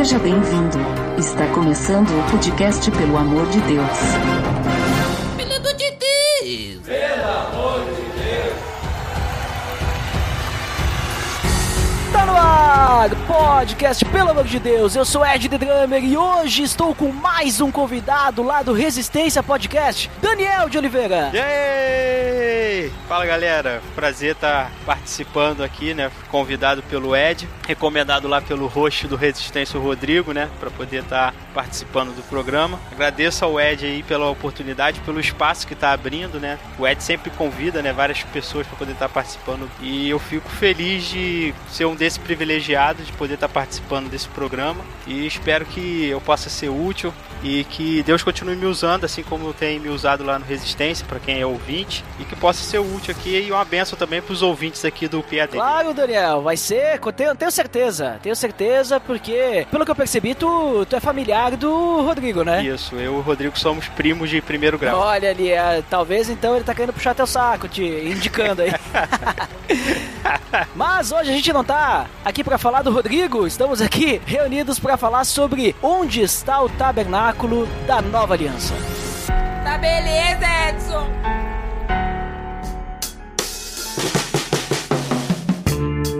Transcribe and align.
Seja 0.00 0.18
bem-vindo. 0.18 0.78
Está 1.18 1.46
começando 1.48 2.08
o 2.08 2.30
podcast 2.30 2.90
Pelo 2.90 3.18
Amor 3.18 3.46
de 3.50 3.60
Deus. 3.60 3.98
Pelo 5.36 5.56
amor 5.56 5.74
de 5.74 5.90
Deus! 5.90 6.86
Pelo 6.86 7.28
amor 7.28 7.84
de 7.84 8.00
Deus! 8.18 8.54
Tá 12.14 12.24
no 12.24 12.34
ar, 12.34 13.10
podcast 13.26 14.02
Pelo 14.06 14.30
Amor 14.30 14.44
de 14.44 14.58
Deus. 14.58 14.96
Eu 14.96 15.04
sou 15.04 15.22
Ed 15.22 15.46
The 15.50 15.58
Drummer 15.58 16.02
e 16.02 16.16
hoje 16.16 16.62
estou 16.62 16.94
com 16.94 17.12
mais 17.12 17.60
um 17.60 17.70
convidado 17.70 18.42
lá 18.42 18.62
do 18.62 18.72
Resistência 18.72 19.42
Podcast, 19.42 20.10
Daniel 20.22 20.70
de 20.70 20.78
Oliveira. 20.78 21.30
Yay! 21.34 22.09
Fala 23.10 23.26
galera, 23.26 23.82
prazer 23.96 24.36
estar 24.36 24.70
participando 24.86 25.64
aqui, 25.64 25.92
né? 25.92 26.12
Convidado 26.28 26.80
pelo 26.84 27.16
Ed, 27.16 27.48
recomendado 27.66 28.28
lá 28.28 28.40
pelo 28.40 28.68
host 28.68 29.08
do 29.08 29.16
Resistência 29.16 29.80
Rodrigo, 29.80 30.32
né? 30.32 30.48
Para 30.60 30.70
poder 30.70 31.02
estar 31.02 31.34
participando 31.52 32.14
do 32.14 32.22
programa. 32.28 32.78
Agradeço 32.92 33.44
ao 33.44 33.60
Ed 33.60 33.84
aí 33.84 34.04
pela 34.04 34.30
oportunidade, 34.30 35.00
pelo 35.00 35.18
espaço 35.18 35.66
que 35.66 35.72
está 35.72 35.90
abrindo, 35.90 36.38
né? 36.38 36.56
O 36.78 36.86
Ed 36.86 37.02
sempre 37.02 37.30
convida, 37.30 37.82
né? 37.82 37.92
Várias 37.92 38.22
pessoas 38.22 38.64
para 38.64 38.76
poder 38.76 38.92
estar 38.92 39.08
participando 39.08 39.68
e 39.80 40.08
eu 40.08 40.20
fico 40.20 40.48
feliz 40.48 41.02
de 41.02 41.52
ser 41.68 41.86
um 41.86 41.96
desses 41.96 42.16
privilegiados 42.16 43.04
de 43.04 43.12
poder 43.14 43.34
estar 43.34 43.48
participando 43.48 44.08
desse 44.08 44.28
programa 44.28 44.84
e 45.04 45.26
espero 45.26 45.66
que 45.66 46.06
eu 46.06 46.20
possa 46.20 46.48
ser 46.48 46.68
útil 46.68 47.12
e 47.42 47.64
que 47.64 48.02
Deus 48.02 48.22
continue 48.22 48.56
me 48.56 48.66
usando, 48.66 49.04
assim 49.04 49.22
como 49.22 49.52
tem 49.52 49.78
me 49.78 49.88
usado 49.88 50.24
lá 50.24 50.38
no 50.38 50.44
Resistência, 50.44 51.06
para 51.06 51.18
quem 51.18 51.40
é 51.40 51.46
ouvinte, 51.46 52.04
e 52.18 52.24
que 52.24 52.36
possa 52.36 52.62
ser 52.62 52.78
útil 52.78 53.14
aqui 53.16 53.40
e 53.40 53.50
uma 53.50 53.64
benção 53.64 53.98
também 53.98 54.20
para 54.20 54.32
os 54.32 54.42
ouvintes 54.42 54.84
aqui 54.84 55.08
do 55.08 55.22
PAD. 55.22 55.52
Claro, 55.52 55.94
Daniel, 55.94 56.42
vai 56.42 56.56
ser, 56.56 57.00
tenho, 57.16 57.34
tenho 57.34 57.50
certeza, 57.50 58.18
tenho 58.22 58.36
certeza, 58.36 59.00
porque 59.00 59.66
pelo 59.70 59.84
que 59.84 59.90
eu 59.90 59.96
percebi, 59.96 60.34
tu, 60.34 60.84
tu 60.86 60.96
é 60.96 61.00
familiar 61.00 61.56
do 61.56 62.02
Rodrigo, 62.02 62.42
né? 62.42 62.64
Isso, 62.64 62.94
eu 62.96 63.00
e 63.00 63.08
o 63.08 63.20
Rodrigo 63.20 63.58
somos 63.58 63.88
primos 63.88 64.28
de 64.28 64.40
primeiro 64.40 64.78
grau. 64.78 64.98
Olha 65.00 65.30
ali, 65.30 65.50
é, 65.50 65.82
talvez 65.88 66.28
então 66.28 66.56
ele 66.56 66.64
tá 66.64 66.74
querendo 66.74 66.92
puxar 66.92 67.14
teu 67.14 67.26
saco, 67.26 67.68
te 67.68 67.82
indicando 67.82 68.62
aí. 68.62 68.72
Mas 70.74 71.12
hoje 71.12 71.30
a 71.30 71.32
gente 71.32 71.52
não 71.52 71.64
tá 71.64 72.06
aqui 72.24 72.44
para 72.44 72.58
falar 72.58 72.82
do 72.82 72.90
Rodrigo, 72.90 73.46
estamos 73.46 73.80
aqui 73.80 74.20
reunidos 74.26 74.78
para 74.78 74.96
falar 74.96 75.24
sobre 75.24 75.74
onde 75.82 76.20
está 76.20 76.60
o 76.60 76.68
tabernáculo 76.68 77.29
da 77.86 78.02
nova 78.02 78.34
aliança. 78.34 78.74
Tá 79.62 79.78
beleza, 79.78 80.44
Edson! 80.68 81.06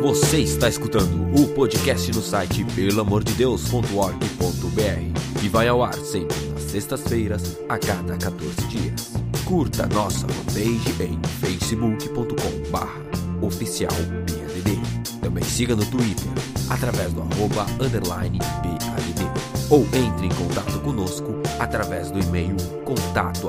Você 0.00 0.38
está 0.38 0.68
escutando 0.68 1.34
o 1.40 1.48
podcast 1.48 2.12
no 2.12 2.22
site 2.22 2.64
pelamordedeus.org.br 2.76 5.42
e 5.42 5.48
vai 5.48 5.66
ao 5.66 5.82
ar 5.82 5.94
sempre 5.94 6.36
nas 6.52 6.62
sextas-feiras, 6.62 7.58
a 7.68 7.76
cada 7.76 8.16
14 8.16 8.68
dias. 8.68 9.12
Curta 9.44 9.88
nossa 9.88 10.28
fanpage 10.28 11.02
em 11.02 11.20
facebook.com 11.40 12.70
barra 12.70 13.00
oficial 13.42 13.90
PADD. 13.90 14.78
Também 15.20 15.42
siga 15.42 15.74
no 15.74 15.84
Twitter, 15.86 16.30
através 16.68 17.12
do 17.12 17.22
arroba 17.22 17.66
underline 17.80 18.38
PADD. 18.38 19.49
Ou 19.70 19.82
entre 19.84 20.26
em 20.26 20.30
contato 20.30 20.80
conosco 20.80 21.40
através 21.60 22.10
do 22.10 22.18
e-mail 22.18 22.56
contato 22.84 23.48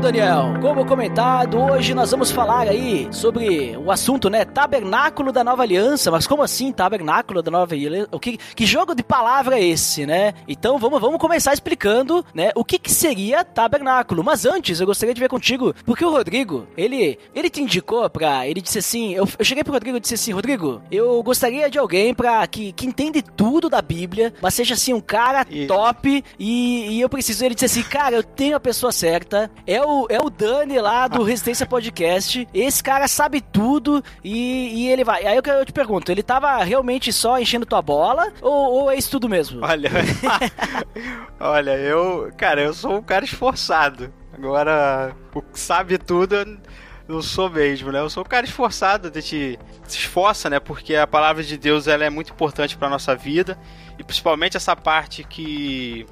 Daniel, 0.00 0.54
como 0.62 0.84
comentado, 0.86 1.58
hoje 1.58 1.92
nós 1.94 2.10
vamos 2.10 2.30
falar 2.30 2.66
aí 2.68 3.06
sobre 3.12 3.76
o 3.76 3.90
assunto, 3.90 4.30
né? 4.30 4.44
Tabernáculo 4.44 5.30
da 5.30 5.44
Nova 5.44 5.62
Aliança. 5.62 6.10
Mas 6.10 6.26
como 6.26 6.42
assim, 6.42 6.72
Tabernáculo 6.72 7.42
da 7.42 7.50
Nova 7.50 7.74
Aliança? 7.74 8.08
O 8.10 8.18
que, 8.18 8.38
que 8.38 8.64
jogo 8.64 8.94
de 8.94 9.02
palavra 9.02 9.58
é 9.58 9.64
esse, 9.64 10.06
né? 10.06 10.32
Então 10.48 10.78
vamos, 10.78 11.00
vamos 11.00 11.18
começar 11.18 11.52
explicando, 11.52 12.24
né? 12.34 12.50
O 12.54 12.64
que, 12.64 12.78
que 12.78 12.90
seria 12.90 13.44
tabernáculo. 13.44 14.24
Mas 14.24 14.46
antes, 14.46 14.80
eu 14.80 14.86
gostaria 14.86 15.14
de 15.14 15.20
ver 15.20 15.28
contigo, 15.28 15.74
porque 15.84 16.04
o 16.04 16.10
Rodrigo, 16.10 16.66
ele, 16.76 17.18
ele 17.34 17.50
te 17.50 17.60
indicou 17.62 18.08
pra. 18.08 18.46
Ele 18.48 18.62
disse 18.62 18.78
assim: 18.78 19.12
eu, 19.12 19.28
eu 19.38 19.44
cheguei 19.44 19.62
pro 19.62 19.72
Rodrigo 19.74 19.98
e 19.98 20.00
disse 20.00 20.14
assim: 20.14 20.32
Rodrigo, 20.32 20.80
eu 20.90 21.22
gostaria 21.22 21.68
de 21.68 21.78
alguém 21.78 22.14
pra, 22.14 22.46
que, 22.46 22.72
que 22.72 22.86
entende 22.86 23.20
tudo 23.22 23.68
da 23.68 23.82
Bíblia, 23.82 24.32
mas 24.40 24.54
seja 24.54 24.74
assim 24.74 24.94
um 24.94 25.00
cara 25.00 25.46
E- 25.50 25.66
top. 25.66 26.24
E, 26.38 26.96
e 26.96 27.00
eu 27.00 27.08
preciso. 27.08 27.44
Ele 27.44 27.54
disse 27.54 27.66
assim: 27.66 27.82
cara, 27.82 28.16
eu 28.16 28.22
tenho 28.22 28.56
a 28.56 28.60
pessoa 28.60 28.90
certa. 28.92 29.50
É 29.66 29.80
o, 29.84 29.89
é 30.08 30.20
o 30.20 30.30
Dani 30.30 30.78
lá 30.78 31.08
do 31.08 31.22
Resistência 31.24 31.66
Podcast. 31.66 32.46
Esse 32.52 32.82
cara 32.82 33.08
sabe 33.08 33.40
tudo 33.40 34.02
e, 34.22 34.84
e 34.84 34.88
ele 34.88 35.04
vai. 35.04 35.26
Aí 35.26 35.36
eu, 35.36 35.42
eu 35.42 35.64
te 35.64 35.72
pergunto: 35.72 36.10
ele 36.10 36.22
tava 36.22 36.62
realmente 36.62 37.12
só 37.12 37.38
enchendo 37.38 37.66
tua 37.66 37.82
bola 37.82 38.32
ou, 38.40 38.72
ou 38.72 38.90
é 38.90 38.96
isso 38.96 39.10
tudo 39.10 39.28
mesmo? 39.28 39.64
Olha, 39.64 39.90
olha, 41.38 41.76
eu, 41.78 42.30
cara, 42.36 42.62
eu 42.62 42.74
sou 42.74 42.96
um 42.96 43.02
cara 43.02 43.24
esforçado. 43.24 44.12
Agora, 44.32 45.14
o 45.34 45.42
que 45.42 45.58
sabe 45.58 45.98
tudo, 45.98 46.34
eu 46.36 46.46
não 47.06 47.20
sou 47.20 47.50
mesmo, 47.50 47.92
né? 47.92 48.00
Eu 48.00 48.08
sou 48.08 48.22
um 48.22 48.26
cara 48.26 48.46
esforçado, 48.46 49.08
a 49.08 49.20
gente 49.20 49.58
se 49.84 49.98
esforça, 49.98 50.48
né? 50.48 50.60
Porque 50.60 50.94
a 50.94 51.06
palavra 51.06 51.42
de 51.42 51.58
Deus 51.58 51.86
ela 51.88 52.04
é 52.04 52.10
muito 52.10 52.32
importante 52.32 52.76
para 52.76 52.88
nossa 52.88 53.14
vida 53.14 53.58
e 53.98 54.04
principalmente 54.04 54.56
essa 54.56 54.74
parte 54.74 55.24
que 55.24 56.06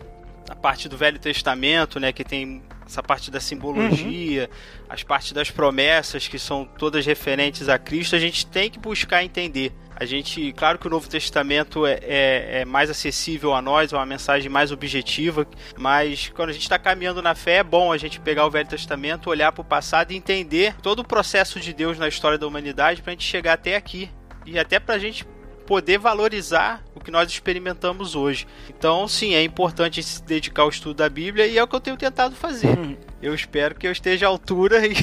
a 0.49 0.55
parte 0.55 0.89
do 0.89 0.97
Velho 0.97 1.19
Testamento, 1.19 2.00
né, 2.00 2.12
que 2.12 2.25
tem 2.25 2.62
essa 2.88 3.03
parte 3.03 3.31
da 3.31 3.38
simbologia, 3.38 4.49
as 4.88 5.03
partes 5.03 5.32
das 5.32 5.50
promessas 5.50 6.26
que 6.26 6.38
são 6.38 6.65
todas 6.65 7.04
referentes 7.04 7.69
a 7.69 7.78
Cristo, 7.78 8.16
a 8.16 8.19
gente 8.19 8.47
tem 8.47 8.71
que 8.71 8.78
buscar 8.78 9.22
entender. 9.22 9.72
A 9.94 10.06
gente, 10.06 10.53
claro 10.53 10.78
que 10.78 10.87
o 10.87 10.91
Novo 10.91 11.09
Testamento 11.09 11.84
é, 11.84 11.98
é- 12.03 12.60
é 12.60 12.65
mais 12.65 12.88
acessível 12.88 13.53
a 13.53 13.60
nós, 13.60 13.93
é 13.93 13.97
uma 13.97 14.06
mensagem 14.06 14.48
mais 14.48 14.72
objetiva, 14.72 15.47
mas 15.77 16.28
quando 16.34 16.48
a 16.48 16.53
gente 16.53 16.62
está 16.62 16.78
caminhando 16.78 17.21
na 17.21 17.34
fé, 17.34 17.56
é 17.56 17.62
bom 17.65 17.93
a 17.93 17.98
gente 17.98 18.19
pegar 18.21 18.47
o 18.47 18.50
Velho 18.50 18.69
Testamento, 18.69 19.28
olhar 19.28 19.53
para 19.53 19.60
o 19.62 19.65
passado 19.65 20.12
e 20.12 20.16
entender 20.16 20.75
todo 20.81 21.00
o 21.00 21.04
processo 21.04 21.60
de 21.60 21.75
Deus 21.75 21.98
na 21.98 22.09
história 22.09 22.38
da 22.38 22.47
humanidade 22.47 23.03
para 23.03 23.10
a 23.10 23.15
gente 23.15 23.25
chegar 23.25 23.54
até 23.54 23.77
aqui 23.77 24.09
e 24.47 24.59
até 24.59 24.78
para 24.81 24.94
a 24.94 24.98
gente 24.98 25.27
poder 25.69 25.99
valorizar 25.99 26.83
o 26.95 27.01
que 27.01 27.11
nós 27.11 27.31
experimentamos 27.31 28.15
hoje. 28.15 28.47
Então, 28.71 29.06
sim, 29.06 29.34
é 29.34 29.43
importante 29.43 30.03
se 30.03 30.23
dedicar 30.23 30.62
ao 30.62 30.71
estudo 30.71 30.97
da 30.97 31.11
Bíblia 31.11 31.47
e 31.47 31.59
é 31.59 31.62
o 31.62 31.69
que 31.69 31.77
eu 31.77 31.81
tenho 31.81 31.97
tentado 31.99 32.34
fazer. 32.34 32.97
Eu 33.21 33.34
espero 33.34 33.75
que 33.75 33.87
eu 33.87 33.93
esteja 33.93 34.25
à 34.25 34.31
altura 34.31 34.81
e 34.89 34.95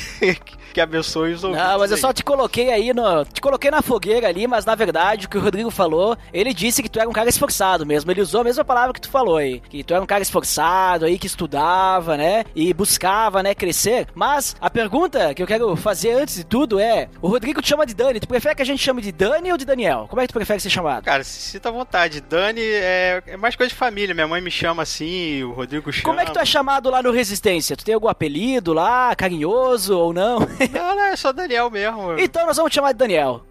que 0.76 0.82
abençoe 0.82 1.32
os 1.32 1.42
ouvintes. 1.42 1.66
Não, 1.66 1.80
mas 1.80 1.90
eu 1.90 1.96
aí. 1.96 2.02
só 2.02 2.12
te 2.12 2.22
coloquei 2.22 2.70
aí 2.70 2.94
no. 2.94 3.24
Te 3.24 3.40
coloquei 3.40 3.72
na 3.72 3.82
fogueira 3.82 4.28
ali, 4.28 4.46
mas 4.46 4.66
na 4.66 4.76
verdade 4.76 5.26
o 5.26 5.30
que 5.30 5.38
o 5.38 5.42
Rodrigo 5.42 5.72
falou, 5.72 6.18
ele 6.34 6.54
disse 6.54 6.84
que 6.84 6.90
tu 6.90 7.00
era 7.00 7.08
um 7.08 7.14
cara 7.14 7.30
esforçado 7.30 7.86
mesmo. 7.86 8.12
Ele 8.12 8.20
usou 8.20 8.42
a 8.42 8.44
mesma 8.44 8.66
palavra 8.66 8.94
que 8.94 9.00
tu 9.00 9.10
falou 9.10 9.38
aí. 9.38 9.62
Que 9.70 9.86
tu 9.86 9.94
era 9.94 10.04
um 10.04 10.06
cara 10.06 10.22
esforçado 10.22 11.06
aí, 11.06 11.18
que 11.18 11.28
estudava, 11.28 12.18
né? 12.18 12.44
E 12.54 12.74
buscava, 12.74 13.42
né, 13.42 13.56
crescer. 13.56 14.08
Mas 14.14 14.58
a 14.60 14.70
pergunta 14.70 15.34
que 15.34 15.42
eu 15.42 15.48
quero 15.48 15.74
fazer 15.78 16.12
antes 16.12 16.36
de 16.36 16.44
tudo 16.44 16.78
é: 16.78 17.08
o 17.22 17.30
Rodrigo 17.30 17.62
te 17.62 17.70
chama 17.70 17.86
de 17.86 17.94
Dani. 17.94 18.20
Tu 18.20 18.28
prefere 18.28 18.56
que 18.56 18.62
a 18.62 18.66
gente 18.66 18.84
chame 18.84 19.02
de 19.02 19.14
Dani 19.14 19.54
ou 19.54 19.58
de 19.58 19.64
Daniel? 19.64 20.08
Como 20.10 20.22
é 20.22 20.28
que 20.28 20.34
tu 20.34 20.36
prefere 20.36 20.60
ser 20.60 20.70
chamado? 20.70 21.06
Cara, 21.06 21.24
se 21.24 21.52
sinta 21.52 21.70
à 21.70 21.72
vontade. 21.72 22.20
Dani 22.20 22.62
é, 22.62 23.24
é 23.28 23.38
mais 23.38 23.56
coisa 23.56 23.70
de 23.70 23.76
família. 23.76 24.14
Minha 24.14 24.28
mãe 24.28 24.42
me 24.42 24.52
chama 24.52 24.84
assim, 24.84 25.42
o 25.44 25.54
Rodrigo 25.54 25.90
chama. 25.94 26.04
Como 26.04 26.20
é 26.20 26.26
que 26.26 26.34
tu 26.34 26.40
é 26.40 26.46
chamado 26.46 26.90
lá 26.90 27.02
no 27.02 27.12
Resistência? 27.12 27.78
Tu 27.78 27.86
tem 27.86 27.96
algum 27.96 28.10
apelido 28.10 28.74
lá, 28.74 29.16
carinhoso 29.16 29.98
ou 29.98 30.14
não? 30.14 30.40
Não, 30.72 30.96
não, 30.96 31.06
é 31.06 31.16
só 31.16 31.32
Daniel 31.32 31.70
mesmo. 31.70 32.18
então 32.20 32.46
nós 32.46 32.58
vamos 32.58 32.74
chamar 32.74 32.92
de 32.92 33.00
Daniel. 33.00 33.42